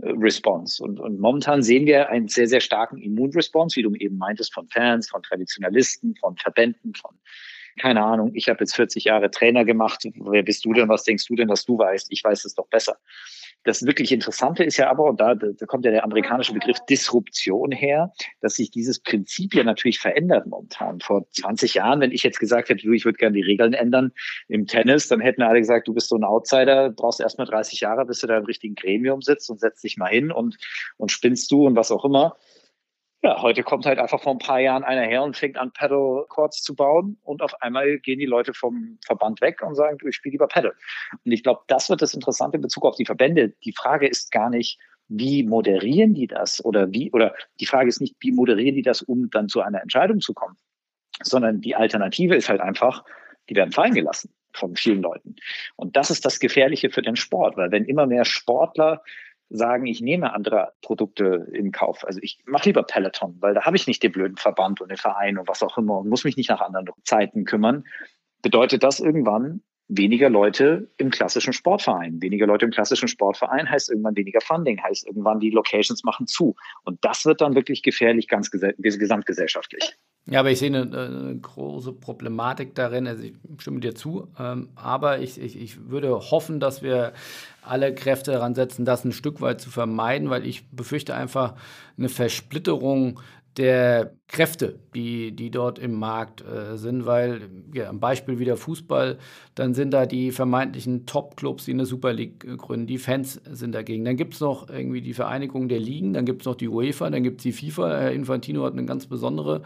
Response. 0.00 0.82
Und, 0.82 0.98
und 0.98 1.20
momentan 1.20 1.62
sehen 1.62 1.86
wir 1.86 2.08
einen 2.08 2.26
sehr, 2.26 2.48
sehr 2.48 2.60
starken 2.60 2.98
Immunresponse, 2.98 3.76
wie 3.76 3.82
du 3.82 3.94
eben 3.94 4.18
meintest, 4.18 4.52
von 4.52 4.68
Fans, 4.68 5.08
von 5.08 5.22
Traditionalisten, 5.22 6.16
von 6.16 6.36
Verbänden, 6.36 6.94
von 6.94 7.16
keine 7.80 8.02
Ahnung, 8.02 8.30
ich 8.34 8.48
habe 8.48 8.60
jetzt 8.60 8.76
40 8.76 9.04
Jahre 9.04 9.30
Trainer 9.30 9.64
gemacht. 9.64 10.06
Wer 10.14 10.42
bist 10.42 10.64
du 10.64 10.72
denn? 10.72 10.88
Was 10.88 11.04
denkst 11.04 11.26
du 11.26 11.34
denn, 11.34 11.48
dass 11.48 11.64
du 11.64 11.78
weißt? 11.78 12.06
Ich 12.10 12.22
weiß 12.22 12.44
es 12.44 12.54
doch 12.54 12.68
besser. 12.68 12.96
Das 13.64 13.84
wirklich 13.84 14.12
Interessante 14.12 14.62
ist 14.62 14.76
ja 14.76 14.90
aber, 14.90 15.04
und 15.04 15.20
da, 15.20 15.34
da 15.34 15.66
kommt 15.66 15.86
ja 15.86 15.90
der 15.90 16.04
amerikanische 16.04 16.52
Begriff 16.52 16.78
Disruption 16.88 17.72
her, 17.72 18.12
dass 18.40 18.56
sich 18.56 18.70
dieses 18.70 19.00
Prinzip 19.00 19.54
ja 19.54 19.64
natürlich 19.64 19.98
verändert 19.98 20.46
momentan. 20.46 21.00
Vor 21.00 21.26
20 21.30 21.74
Jahren, 21.74 22.00
wenn 22.00 22.12
ich 22.12 22.22
jetzt 22.22 22.38
gesagt 22.38 22.68
hätte, 22.68 22.86
du, 22.86 22.92
ich 22.92 23.06
würde 23.06 23.16
gerne 23.16 23.34
die 23.34 23.42
Regeln 23.42 23.72
ändern 23.72 24.12
im 24.48 24.66
Tennis, 24.66 25.08
dann 25.08 25.20
hätten 25.20 25.42
alle 25.42 25.60
gesagt, 25.60 25.88
du 25.88 25.94
bist 25.94 26.10
so 26.10 26.16
ein 26.16 26.24
Outsider, 26.24 26.90
brauchst 26.90 27.20
erst 27.20 27.38
mal 27.38 27.46
30 27.46 27.80
Jahre, 27.80 28.04
bis 28.04 28.20
du 28.20 28.26
da 28.26 28.36
im 28.36 28.44
richtigen 28.44 28.74
Gremium 28.74 29.22
sitzt 29.22 29.48
und 29.48 29.60
setzt 29.60 29.82
dich 29.82 29.96
mal 29.96 30.10
hin 30.10 30.30
und, 30.30 30.58
und 30.98 31.10
spinnst 31.10 31.50
du 31.50 31.66
und 31.66 31.74
was 31.74 31.90
auch 31.90 32.04
immer. 32.04 32.36
Ja, 33.24 33.40
heute 33.40 33.62
kommt 33.62 33.86
halt 33.86 33.98
einfach 33.98 34.20
vor 34.20 34.32
ein 34.32 34.38
paar 34.38 34.60
Jahren 34.60 34.84
einer 34.84 35.06
her 35.06 35.22
und 35.22 35.34
fängt 35.34 35.56
an, 35.56 35.72
Paddle 35.72 36.26
Courts 36.28 36.62
zu 36.62 36.76
bauen 36.76 37.16
und 37.22 37.40
auf 37.40 37.54
einmal 37.62 37.98
gehen 38.00 38.18
die 38.18 38.26
Leute 38.26 38.52
vom 38.52 38.98
Verband 39.02 39.40
weg 39.40 39.62
und 39.62 39.76
sagen, 39.76 39.96
ich 40.06 40.14
spiele 40.14 40.32
lieber 40.32 40.46
Paddle. 40.46 40.74
Und 41.24 41.32
ich 41.32 41.42
glaube, 41.42 41.62
das 41.68 41.88
wird 41.88 42.02
das 42.02 42.12
Interessante 42.12 42.56
in 42.56 42.62
Bezug 42.62 42.84
auf 42.84 42.96
die 42.96 43.06
Verbände. 43.06 43.54
Die 43.64 43.72
Frage 43.72 44.06
ist 44.06 44.30
gar 44.30 44.50
nicht, 44.50 44.78
wie 45.08 45.42
moderieren 45.42 46.12
die 46.12 46.26
das 46.26 46.62
oder 46.62 46.92
wie, 46.92 47.10
oder 47.12 47.34
die 47.60 47.64
Frage 47.64 47.88
ist 47.88 48.02
nicht, 48.02 48.14
wie 48.20 48.30
moderieren 48.30 48.74
die 48.74 48.82
das, 48.82 49.00
um 49.00 49.30
dann 49.30 49.48
zu 49.48 49.62
einer 49.62 49.80
Entscheidung 49.80 50.20
zu 50.20 50.34
kommen, 50.34 50.58
sondern 51.22 51.62
die 51.62 51.74
Alternative 51.74 52.34
ist 52.34 52.50
halt 52.50 52.60
einfach, 52.60 53.06
die 53.48 53.56
werden 53.56 53.72
fallen 53.72 53.94
gelassen 53.94 54.34
von 54.52 54.76
vielen 54.76 55.00
Leuten. 55.00 55.36
Und 55.76 55.96
das 55.96 56.10
ist 56.10 56.26
das 56.26 56.40
Gefährliche 56.40 56.90
für 56.90 57.00
den 57.00 57.16
Sport, 57.16 57.56
weil 57.56 57.70
wenn 57.70 57.86
immer 57.86 58.06
mehr 58.06 58.26
Sportler 58.26 59.02
sagen, 59.50 59.86
ich 59.86 60.00
nehme 60.00 60.32
andere 60.32 60.72
Produkte 60.82 61.48
in 61.52 61.70
Kauf. 61.72 62.04
Also 62.04 62.18
ich 62.22 62.38
mache 62.46 62.68
lieber 62.68 62.82
Peloton, 62.82 63.36
weil 63.40 63.54
da 63.54 63.64
habe 63.64 63.76
ich 63.76 63.86
nicht 63.86 64.02
den 64.02 64.12
blöden 64.12 64.36
Verband 64.36 64.80
und 64.80 64.88
den 64.88 64.96
Verein 64.96 65.38
und 65.38 65.48
was 65.48 65.62
auch 65.62 65.78
immer 65.78 65.98
und 65.98 66.08
muss 66.08 66.24
mich 66.24 66.36
nicht 66.36 66.50
nach 66.50 66.60
anderen 66.60 66.88
Zeiten 67.04 67.44
kümmern. 67.44 67.84
Bedeutet 68.42 68.82
das 68.82 69.00
irgendwann 69.00 69.62
weniger 69.88 70.30
Leute 70.30 70.90
im 70.96 71.10
klassischen 71.10 71.52
Sportverein. 71.52 72.20
Weniger 72.22 72.46
Leute 72.46 72.64
im 72.64 72.70
klassischen 72.70 73.08
Sportverein 73.08 73.68
heißt 73.68 73.90
irgendwann 73.90 74.16
weniger 74.16 74.40
Funding, 74.40 74.82
heißt 74.82 75.06
irgendwann 75.06 75.40
die 75.40 75.50
Locations 75.50 76.04
machen 76.04 76.26
zu. 76.26 76.56
Und 76.84 77.04
das 77.04 77.24
wird 77.26 77.40
dann 77.40 77.54
wirklich 77.54 77.82
gefährlich, 77.82 78.28
ganz 78.28 78.50
gesamtgesellschaftlich. 78.50 79.94
Ja, 80.26 80.40
aber 80.40 80.50
ich 80.50 80.58
sehe 80.58 80.68
eine, 80.68 80.82
eine, 80.82 81.36
große 81.36 81.92
Problematik 81.92 82.74
darin. 82.74 83.06
Also 83.06 83.24
ich 83.24 83.34
stimme 83.58 83.80
dir 83.80 83.94
zu. 83.94 84.28
Ähm, 84.38 84.70
aber 84.74 85.18
ich, 85.18 85.38
ich, 85.38 85.60
ich 85.60 85.90
würde 85.90 86.18
hoffen, 86.18 86.60
dass 86.60 86.82
wir 86.82 87.12
alle 87.62 87.94
Kräfte 87.94 88.32
daran 88.32 88.54
setzen, 88.54 88.86
das 88.86 89.04
ein 89.04 89.12
Stück 89.12 89.42
weit 89.42 89.60
zu 89.60 89.70
vermeiden, 89.70 90.30
weil 90.30 90.46
ich 90.46 90.66
befürchte 90.70 91.14
einfach 91.14 91.54
eine 91.98 92.08
Versplitterung 92.08 93.20
der 93.56 94.14
Kräfte, 94.26 94.80
die, 94.94 95.30
die 95.30 95.50
dort 95.50 95.78
im 95.78 95.94
Markt 95.94 96.42
äh, 96.42 96.76
sind, 96.76 97.06
weil, 97.06 97.42
ja, 97.72 97.88
am 97.88 98.00
Beispiel 98.00 98.38
wieder 98.38 98.56
Fußball, 98.56 99.18
dann 99.54 99.74
sind 99.74 99.92
da 99.92 100.06
die 100.06 100.32
vermeintlichen 100.32 101.06
Top-Clubs, 101.06 101.66
die 101.66 101.72
eine 101.72 101.86
Super 101.86 102.12
League 102.12 102.44
äh, 102.44 102.56
gründen, 102.56 102.86
die 102.86 102.98
Fans 102.98 103.40
sind 103.48 103.72
dagegen. 103.72 104.04
Dann 104.04 104.16
gibt 104.16 104.34
es 104.34 104.40
noch 104.40 104.68
irgendwie 104.68 105.02
die 105.02 105.14
Vereinigung 105.14 105.68
der 105.68 105.78
Ligen, 105.78 106.14
dann 106.14 106.24
gibt 106.24 106.42
es 106.42 106.46
noch 106.46 106.56
die 106.56 106.68
UEFA, 106.68 107.10
dann 107.10 107.22
gibt 107.22 107.40
es 107.40 107.42
die 107.44 107.52
FIFA. 107.52 108.00
Herr 108.00 108.12
Infantino 108.12 108.64
hat 108.64 108.72
eine 108.72 108.86
ganz 108.86 109.06
besondere 109.06 109.62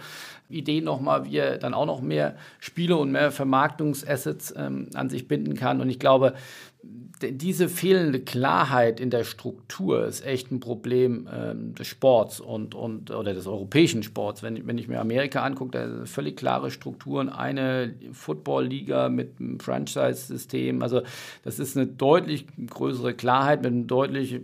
Idee 0.51 0.83
nochmal, 0.83 1.25
wie 1.25 1.39
er 1.39 1.57
dann 1.57 1.73
auch 1.73 1.87
noch 1.87 2.03
mehr 2.03 2.37
Spiele 2.59 2.97
und 2.97 3.11
mehr 3.11 3.31
Vermarktungsassets 3.31 4.53
ähm, 4.57 4.89
an 4.95 5.09
sich 5.09 5.29
binden 5.29 5.55
kann. 5.55 5.81
Und 5.81 5.89
ich 5.89 5.99
glaube, 5.99 6.35
diese 6.83 7.69
fehlende 7.69 8.21
Klarheit 8.21 9.01
in 9.01 9.11
der 9.11 9.25
Struktur 9.25 10.07
ist 10.07 10.25
echt 10.25 10.53
ein 10.53 10.61
Problem 10.61 11.29
ähm, 11.33 11.75
des 11.75 11.89
Sports 11.89 12.39
und, 12.41 12.75
und 12.75 13.11
oder 13.11 13.35
des 13.35 13.47
europäischen 13.47 14.03
Sports. 14.03 14.43
Wenn, 14.43 14.67
wenn 14.67 14.79
ich 14.79 14.87
mir 14.87 15.01
Amerika 15.01 15.43
angucke, 15.43 15.73
da 15.73 15.89
sind 15.89 16.09
völlig 16.09 16.37
klare 16.37 16.71
Strukturen, 16.71 17.29
eine 17.29 17.95
Football-Liga 18.13 19.09
mit 19.09 19.41
einem 19.41 19.59
Franchise-System. 19.59 20.83
Also 20.83 21.03
das 21.43 21.59
ist 21.59 21.77
eine 21.77 21.87
deutlich 21.87 22.47
größere 22.69 23.15
Klarheit 23.15 23.63
mit 23.63 23.73
einem 23.73 23.87
deutlich 23.89 24.41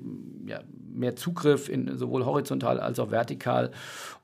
ja, 0.46 0.60
mehr 0.94 1.16
Zugriff 1.16 1.68
in 1.68 1.96
sowohl 1.96 2.24
horizontal 2.24 2.80
als 2.80 2.98
auch 2.98 3.10
vertikal 3.10 3.70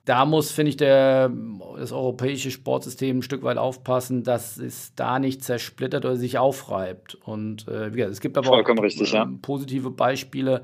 da 0.07 0.25
muss, 0.25 0.51
finde 0.51 0.71
ich, 0.71 0.77
der, 0.77 1.31
das 1.79 1.93
europäische 1.93 2.51
Sportsystem 2.51 3.19
ein 3.19 3.23
Stück 3.23 3.43
weit 3.43 3.59
aufpassen, 3.59 4.25
dass 4.25 4.57
es 4.57 4.95
da 4.95 5.19
nicht 5.19 5.45
zersplittert 5.45 6.05
oder 6.05 6.17
sich 6.17 6.39
aufreibt. 6.39 7.17
Und 7.17 7.69
äh, 7.69 7.93
wie 7.93 7.99
gesagt, 7.99 8.15
es 8.15 8.21
gibt 8.21 8.39
aber 8.39 8.49
Vollkommen 8.49 8.81
auch 8.81 8.85
richtig, 8.85 9.13
ja. 9.13 9.31
positive 9.43 9.91
Beispiele, 9.91 10.63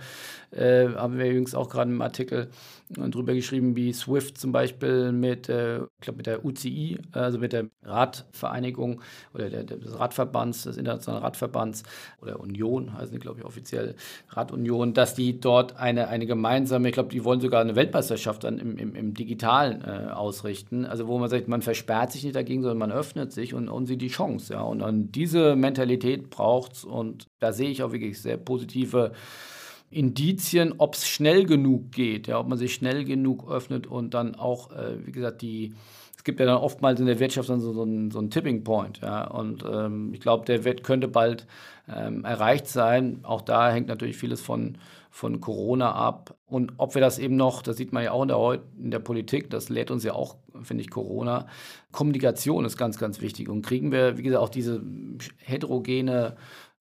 äh, 0.52 0.88
haben 0.88 1.18
wir 1.18 1.26
übrigens 1.26 1.54
auch 1.54 1.68
gerade 1.68 1.90
im 1.90 2.00
Artikel 2.00 2.50
drüber 2.88 3.34
geschrieben, 3.34 3.74
wie 3.74 3.92
Swift 3.92 4.38
zum 4.38 4.52
Beispiel 4.52 5.10
mit, 5.12 5.48
äh, 5.48 5.78
ich 5.78 6.00
glaube, 6.00 6.18
mit 6.18 6.26
der 6.26 6.44
UCI, 6.44 6.98
also 7.12 7.38
mit 7.38 7.52
der 7.52 7.66
Radvereinigung 7.82 9.00
oder 9.34 9.50
der, 9.50 9.64
des 9.64 9.98
Radverbands, 9.98 10.62
des 10.62 10.76
Internationalen 10.76 11.24
Radverbands 11.24 11.82
oder 12.22 12.38
Union, 12.38 12.92
heißen 12.92 13.12
die, 13.12 13.18
glaube 13.18 13.40
ich, 13.40 13.44
offiziell 13.44 13.96
Radunion, 14.28 14.94
dass 14.94 15.14
die 15.14 15.40
dort 15.40 15.76
eine, 15.76 16.08
eine 16.08 16.26
gemeinsame, 16.26 16.88
ich 16.88 16.94
glaube, 16.94 17.08
die 17.08 17.24
wollen 17.24 17.40
sogar 17.40 17.60
eine 17.60 17.74
Weltmeisterschaft 17.74 18.44
dann 18.44 18.58
im, 18.58 18.78
im, 18.78 18.94
im 18.94 19.14
Digitalen 19.14 19.82
äh, 19.82 20.12
ausrichten. 20.12 20.86
Also 20.86 21.08
wo 21.08 21.18
man 21.18 21.28
sagt, 21.28 21.48
man 21.48 21.62
versperrt 21.62 22.12
sich 22.12 22.22
nicht 22.22 22.36
dagegen, 22.36 22.62
sondern 22.62 22.78
man 22.78 22.92
öffnet 22.92 23.32
sich 23.32 23.52
und, 23.52 23.68
und 23.68 23.86
sieht 23.86 24.00
die 24.00 24.08
Chance. 24.08 24.54
Ja. 24.54 24.62
Und 24.62 24.78
dann 24.78 25.10
diese 25.10 25.56
Mentalität 25.56 26.30
braucht 26.30 26.74
es 26.74 26.84
und 26.84 27.26
da 27.40 27.52
sehe 27.52 27.70
ich 27.70 27.82
auch 27.82 27.92
wirklich 27.92 28.20
sehr 28.22 28.36
positive 28.36 29.12
Indizien, 29.90 30.74
ob 30.78 30.94
es 30.94 31.06
schnell 31.06 31.44
genug 31.44 31.92
geht, 31.92 32.26
ja, 32.26 32.38
ob 32.38 32.48
man 32.48 32.58
sich 32.58 32.74
schnell 32.74 33.04
genug 33.04 33.50
öffnet 33.50 33.86
und 33.86 34.14
dann 34.14 34.34
auch, 34.34 34.72
äh, 34.72 35.06
wie 35.06 35.12
gesagt, 35.12 35.42
die, 35.42 35.74
es 36.16 36.24
gibt 36.24 36.40
ja 36.40 36.46
dann 36.46 36.58
oftmals 36.58 36.98
in 36.98 37.06
der 37.06 37.20
Wirtschaft 37.20 37.48
dann 37.48 37.60
so, 37.60 37.72
so, 37.72 37.82
einen, 37.82 38.10
so 38.10 38.18
einen 38.18 38.30
Tipping 38.30 38.64
Point, 38.64 39.00
ja, 39.00 39.26
und 39.28 39.64
ähm, 39.70 40.12
ich 40.12 40.20
glaube, 40.20 40.44
der 40.44 40.64
Wert 40.64 40.82
könnte 40.82 41.08
bald 41.08 41.46
ähm, 41.88 42.24
erreicht 42.24 42.66
sein. 42.66 43.20
Auch 43.22 43.42
da 43.42 43.70
hängt 43.70 43.88
natürlich 43.88 44.16
vieles 44.16 44.40
von, 44.40 44.78
von 45.10 45.40
Corona 45.40 45.92
ab. 45.92 46.36
Und 46.46 46.74
ob 46.78 46.94
wir 46.94 47.00
das 47.00 47.18
eben 47.18 47.36
noch, 47.36 47.62
das 47.62 47.76
sieht 47.76 47.92
man 47.92 48.04
ja 48.04 48.12
auch 48.12 48.22
in 48.22 48.28
der, 48.28 48.60
in 48.78 48.90
der 48.90 48.98
Politik, 48.98 49.50
das 49.50 49.68
lehrt 49.68 49.90
uns 49.90 50.04
ja 50.04 50.12
auch, 50.14 50.36
finde 50.62 50.82
ich, 50.82 50.90
Corona. 50.90 51.46
Kommunikation 51.92 52.64
ist 52.64 52.76
ganz, 52.76 52.98
ganz 52.98 53.20
wichtig. 53.20 53.48
Und 53.48 53.62
kriegen 53.62 53.92
wir, 53.92 54.18
wie 54.18 54.22
gesagt, 54.22 54.42
auch 54.42 54.48
diese 54.48 54.82
heterogene 55.38 56.36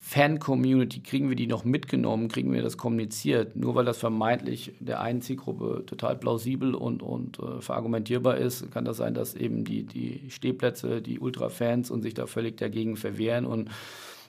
Fan-Community, 0.08 1.00
kriegen 1.00 1.28
wir 1.28 1.34
die 1.34 1.48
noch 1.48 1.64
mitgenommen, 1.64 2.28
kriegen 2.28 2.52
wir 2.52 2.62
das 2.62 2.76
kommuniziert, 2.76 3.56
nur 3.56 3.74
weil 3.74 3.84
das 3.84 3.98
vermeintlich 3.98 4.72
der 4.78 5.00
einen 5.00 5.20
Zielgruppe 5.20 5.82
total 5.84 6.14
plausibel 6.14 6.76
und, 6.76 7.02
und 7.02 7.40
äh, 7.40 7.60
verargumentierbar 7.60 8.36
ist, 8.36 8.70
kann 8.70 8.84
das 8.84 8.98
sein, 8.98 9.14
dass 9.14 9.34
eben 9.34 9.64
die, 9.64 9.82
die 9.82 10.30
Stehplätze, 10.30 11.02
die 11.02 11.18
Ultra-Fans 11.18 11.90
und 11.90 12.02
sich 12.02 12.14
da 12.14 12.28
völlig 12.28 12.56
dagegen 12.56 12.96
verwehren. 12.96 13.46
Und 13.46 13.70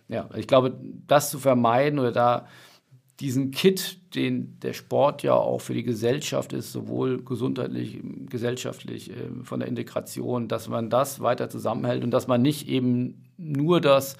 ja, 0.08 0.28
ich 0.36 0.48
glaube, 0.48 0.76
das 1.06 1.30
zu 1.30 1.38
vermeiden 1.38 2.00
oder 2.00 2.12
da 2.12 2.48
diesen 3.20 3.52
Kit, 3.52 4.00
den 4.16 4.60
der 4.62 4.74
Sport 4.74 5.22
ja 5.22 5.36
auch 5.36 5.62
für 5.62 5.76
die 5.76 5.84
Gesellschaft 5.84 6.54
ist, 6.54 6.72
sowohl 6.72 7.24
gesundheitlich, 7.24 8.00
gesellschaftlich, 8.32 9.12
äh, 9.12 9.44
von 9.44 9.60
der 9.60 9.70
Integration, 9.70 10.48
dass 10.48 10.70
man 10.70 10.90
das 10.90 11.20
weiter 11.20 11.52
zusammenhält 11.52 12.04
und 12.04 12.10
dass 12.10 12.26
man 12.26 12.42
nicht 12.42 12.68
eben 12.68 13.26
nur 13.38 13.80
das 13.80 14.18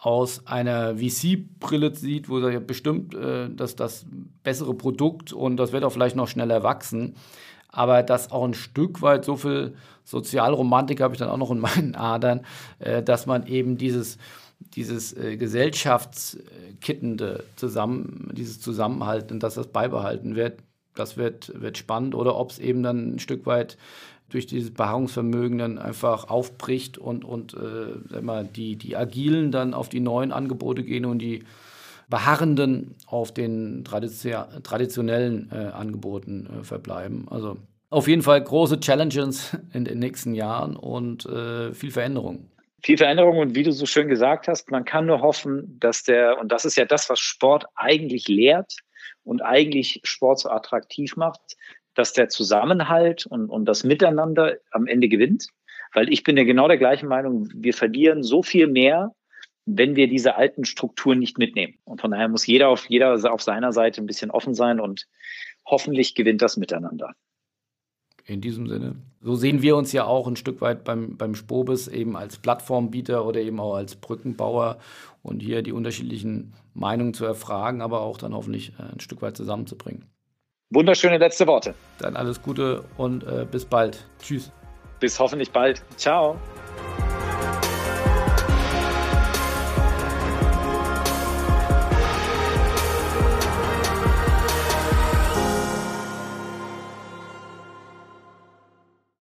aus 0.00 0.46
einer 0.46 0.96
VC-Brille 0.96 1.94
sieht, 1.94 2.28
wo 2.28 2.38
er 2.38 2.60
bestimmt 2.60 3.14
äh, 3.14 3.48
dass 3.50 3.74
das 3.74 4.06
bessere 4.44 4.74
Produkt 4.74 5.32
und 5.32 5.56
das 5.56 5.72
wird 5.72 5.84
auch 5.84 5.90
vielleicht 5.90 6.16
noch 6.16 6.28
schneller 6.28 6.62
wachsen. 6.62 7.16
Aber 7.70 8.02
dass 8.02 8.30
auch 8.30 8.44
ein 8.44 8.54
Stück 8.54 9.02
weit 9.02 9.24
so 9.24 9.36
viel 9.36 9.74
Sozialromantik 10.04 11.00
habe 11.00 11.14
ich 11.14 11.18
dann 11.18 11.28
auch 11.28 11.36
noch 11.36 11.50
in 11.50 11.58
meinen 11.58 11.96
Adern, 11.96 12.46
äh, 12.78 13.02
dass 13.02 13.26
man 13.26 13.46
eben 13.46 13.76
dieses, 13.76 14.18
dieses 14.74 15.16
äh, 15.16 15.36
gesellschaftskittende 15.36 17.44
zusammen, 17.56 18.30
dieses 18.32 18.60
Zusammenhalten, 18.60 19.40
dass 19.40 19.54
das 19.54 19.66
beibehalten 19.66 20.36
wird, 20.36 20.60
das 20.94 21.16
wird, 21.16 21.60
wird 21.60 21.76
spannend. 21.76 22.14
Oder 22.14 22.36
ob 22.36 22.50
es 22.50 22.58
eben 22.58 22.82
dann 22.82 23.16
ein 23.16 23.18
Stück 23.18 23.46
weit 23.46 23.76
durch 24.28 24.46
dieses 24.46 24.72
Beharrungsvermögen 24.72 25.58
dann 25.58 25.78
einfach 25.78 26.28
aufbricht 26.28 26.98
und, 26.98 27.24
und 27.24 27.54
äh, 27.54 28.20
mal, 28.20 28.44
die, 28.44 28.76
die 28.76 28.96
Agilen 28.96 29.50
dann 29.52 29.74
auf 29.74 29.88
die 29.88 30.00
neuen 30.00 30.32
Angebote 30.32 30.82
gehen 30.82 31.04
und 31.04 31.20
die 31.20 31.44
Beharrenden 32.10 32.94
auf 33.06 33.32
den 33.32 33.84
traditionellen 33.84 35.50
äh, 35.52 35.56
Angeboten 35.56 36.48
äh, 36.60 36.64
verbleiben. 36.64 37.26
Also 37.30 37.58
auf 37.90 38.08
jeden 38.08 38.22
Fall 38.22 38.42
große 38.42 38.80
Challenges 38.80 39.56
in 39.72 39.84
den 39.84 39.98
nächsten 39.98 40.34
Jahren 40.34 40.76
und 40.76 41.26
äh, 41.26 41.72
viel 41.72 41.90
Veränderung. 41.90 42.50
Viel 42.82 42.96
Veränderung 42.96 43.38
und 43.38 43.54
wie 43.54 43.62
du 43.62 43.72
so 43.72 43.86
schön 43.86 44.08
gesagt 44.08 44.46
hast, 44.46 44.70
man 44.70 44.84
kann 44.84 45.06
nur 45.06 45.20
hoffen, 45.20 45.78
dass 45.80 46.04
der, 46.04 46.38
und 46.38 46.52
das 46.52 46.64
ist 46.64 46.76
ja 46.76 46.84
das, 46.84 47.10
was 47.10 47.18
Sport 47.18 47.64
eigentlich 47.74 48.28
lehrt 48.28 48.76
und 49.24 49.42
eigentlich 49.42 50.00
Sport 50.04 50.40
so 50.40 50.48
attraktiv 50.50 51.16
macht, 51.16 51.40
dass 51.98 52.12
der 52.12 52.28
Zusammenhalt 52.28 53.26
und, 53.26 53.50
und 53.50 53.64
das 53.64 53.82
Miteinander 53.82 54.58
am 54.70 54.86
Ende 54.86 55.08
gewinnt. 55.08 55.48
Weil 55.92 56.12
ich 56.12 56.22
bin 56.22 56.36
ja 56.36 56.44
genau 56.44 56.68
der 56.68 56.78
gleichen 56.78 57.08
Meinung, 57.08 57.48
wir 57.52 57.74
verlieren 57.74 58.22
so 58.22 58.44
viel 58.44 58.68
mehr, 58.68 59.14
wenn 59.66 59.96
wir 59.96 60.06
diese 60.06 60.36
alten 60.36 60.64
Strukturen 60.64 61.18
nicht 61.18 61.38
mitnehmen. 61.38 61.74
Und 61.84 62.00
von 62.00 62.12
daher 62.12 62.28
muss 62.28 62.46
jeder 62.46 62.68
auf, 62.68 62.88
jeder 62.88 63.32
auf 63.32 63.42
seiner 63.42 63.72
Seite 63.72 64.00
ein 64.00 64.06
bisschen 64.06 64.30
offen 64.30 64.54
sein 64.54 64.78
und 64.78 65.08
hoffentlich 65.66 66.14
gewinnt 66.14 66.40
das 66.40 66.56
Miteinander. 66.56 67.14
In 68.26 68.40
diesem 68.40 68.68
Sinne. 68.68 68.94
So 69.20 69.34
sehen 69.34 69.62
wir 69.62 69.74
uns 69.74 69.90
ja 69.90 70.04
auch 70.04 70.28
ein 70.28 70.36
Stück 70.36 70.60
weit 70.60 70.84
beim, 70.84 71.16
beim 71.16 71.34
Spobis 71.34 71.88
eben 71.88 72.16
als 72.16 72.36
Plattformbieter 72.36 73.26
oder 73.26 73.40
eben 73.40 73.58
auch 73.58 73.74
als 73.74 73.96
Brückenbauer 73.96 74.78
und 75.22 75.40
hier 75.40 75.62
die 75.62 75.72
unterschiedlichen 75.72 76.54
Meinungen 76.74 77.12
zu 77.14 77.24
erfragen, 77.24 77.82
aber 77.82 78.02
auch 78.02 78.18
dann 78.18 78.34
hoffentlich 78.34 78.74
äh, 78.78 78.92
ein 78.92 79.00
Stück 79.00 79.20
weit 79.20 79.36
zusammenzubringen. 79.36 80.04
Wunderschöne 80.70 81.18
letzte 81.18 81.46
Worte. 81.46 81.74
Dann 81.98 82.16
alles 82.16 82.42
Gute 82.42 82.84
und 82.96 83.24
äh, 83.24 83.46
bis 83.50 83.64
bald. 83.64 84.04
Tschüss. 84.20 84.52
Bis 85.00 85.18
hoffentlich 85.18 85.50
bald. 85.50 85.82
Ciao. 85.96 86.36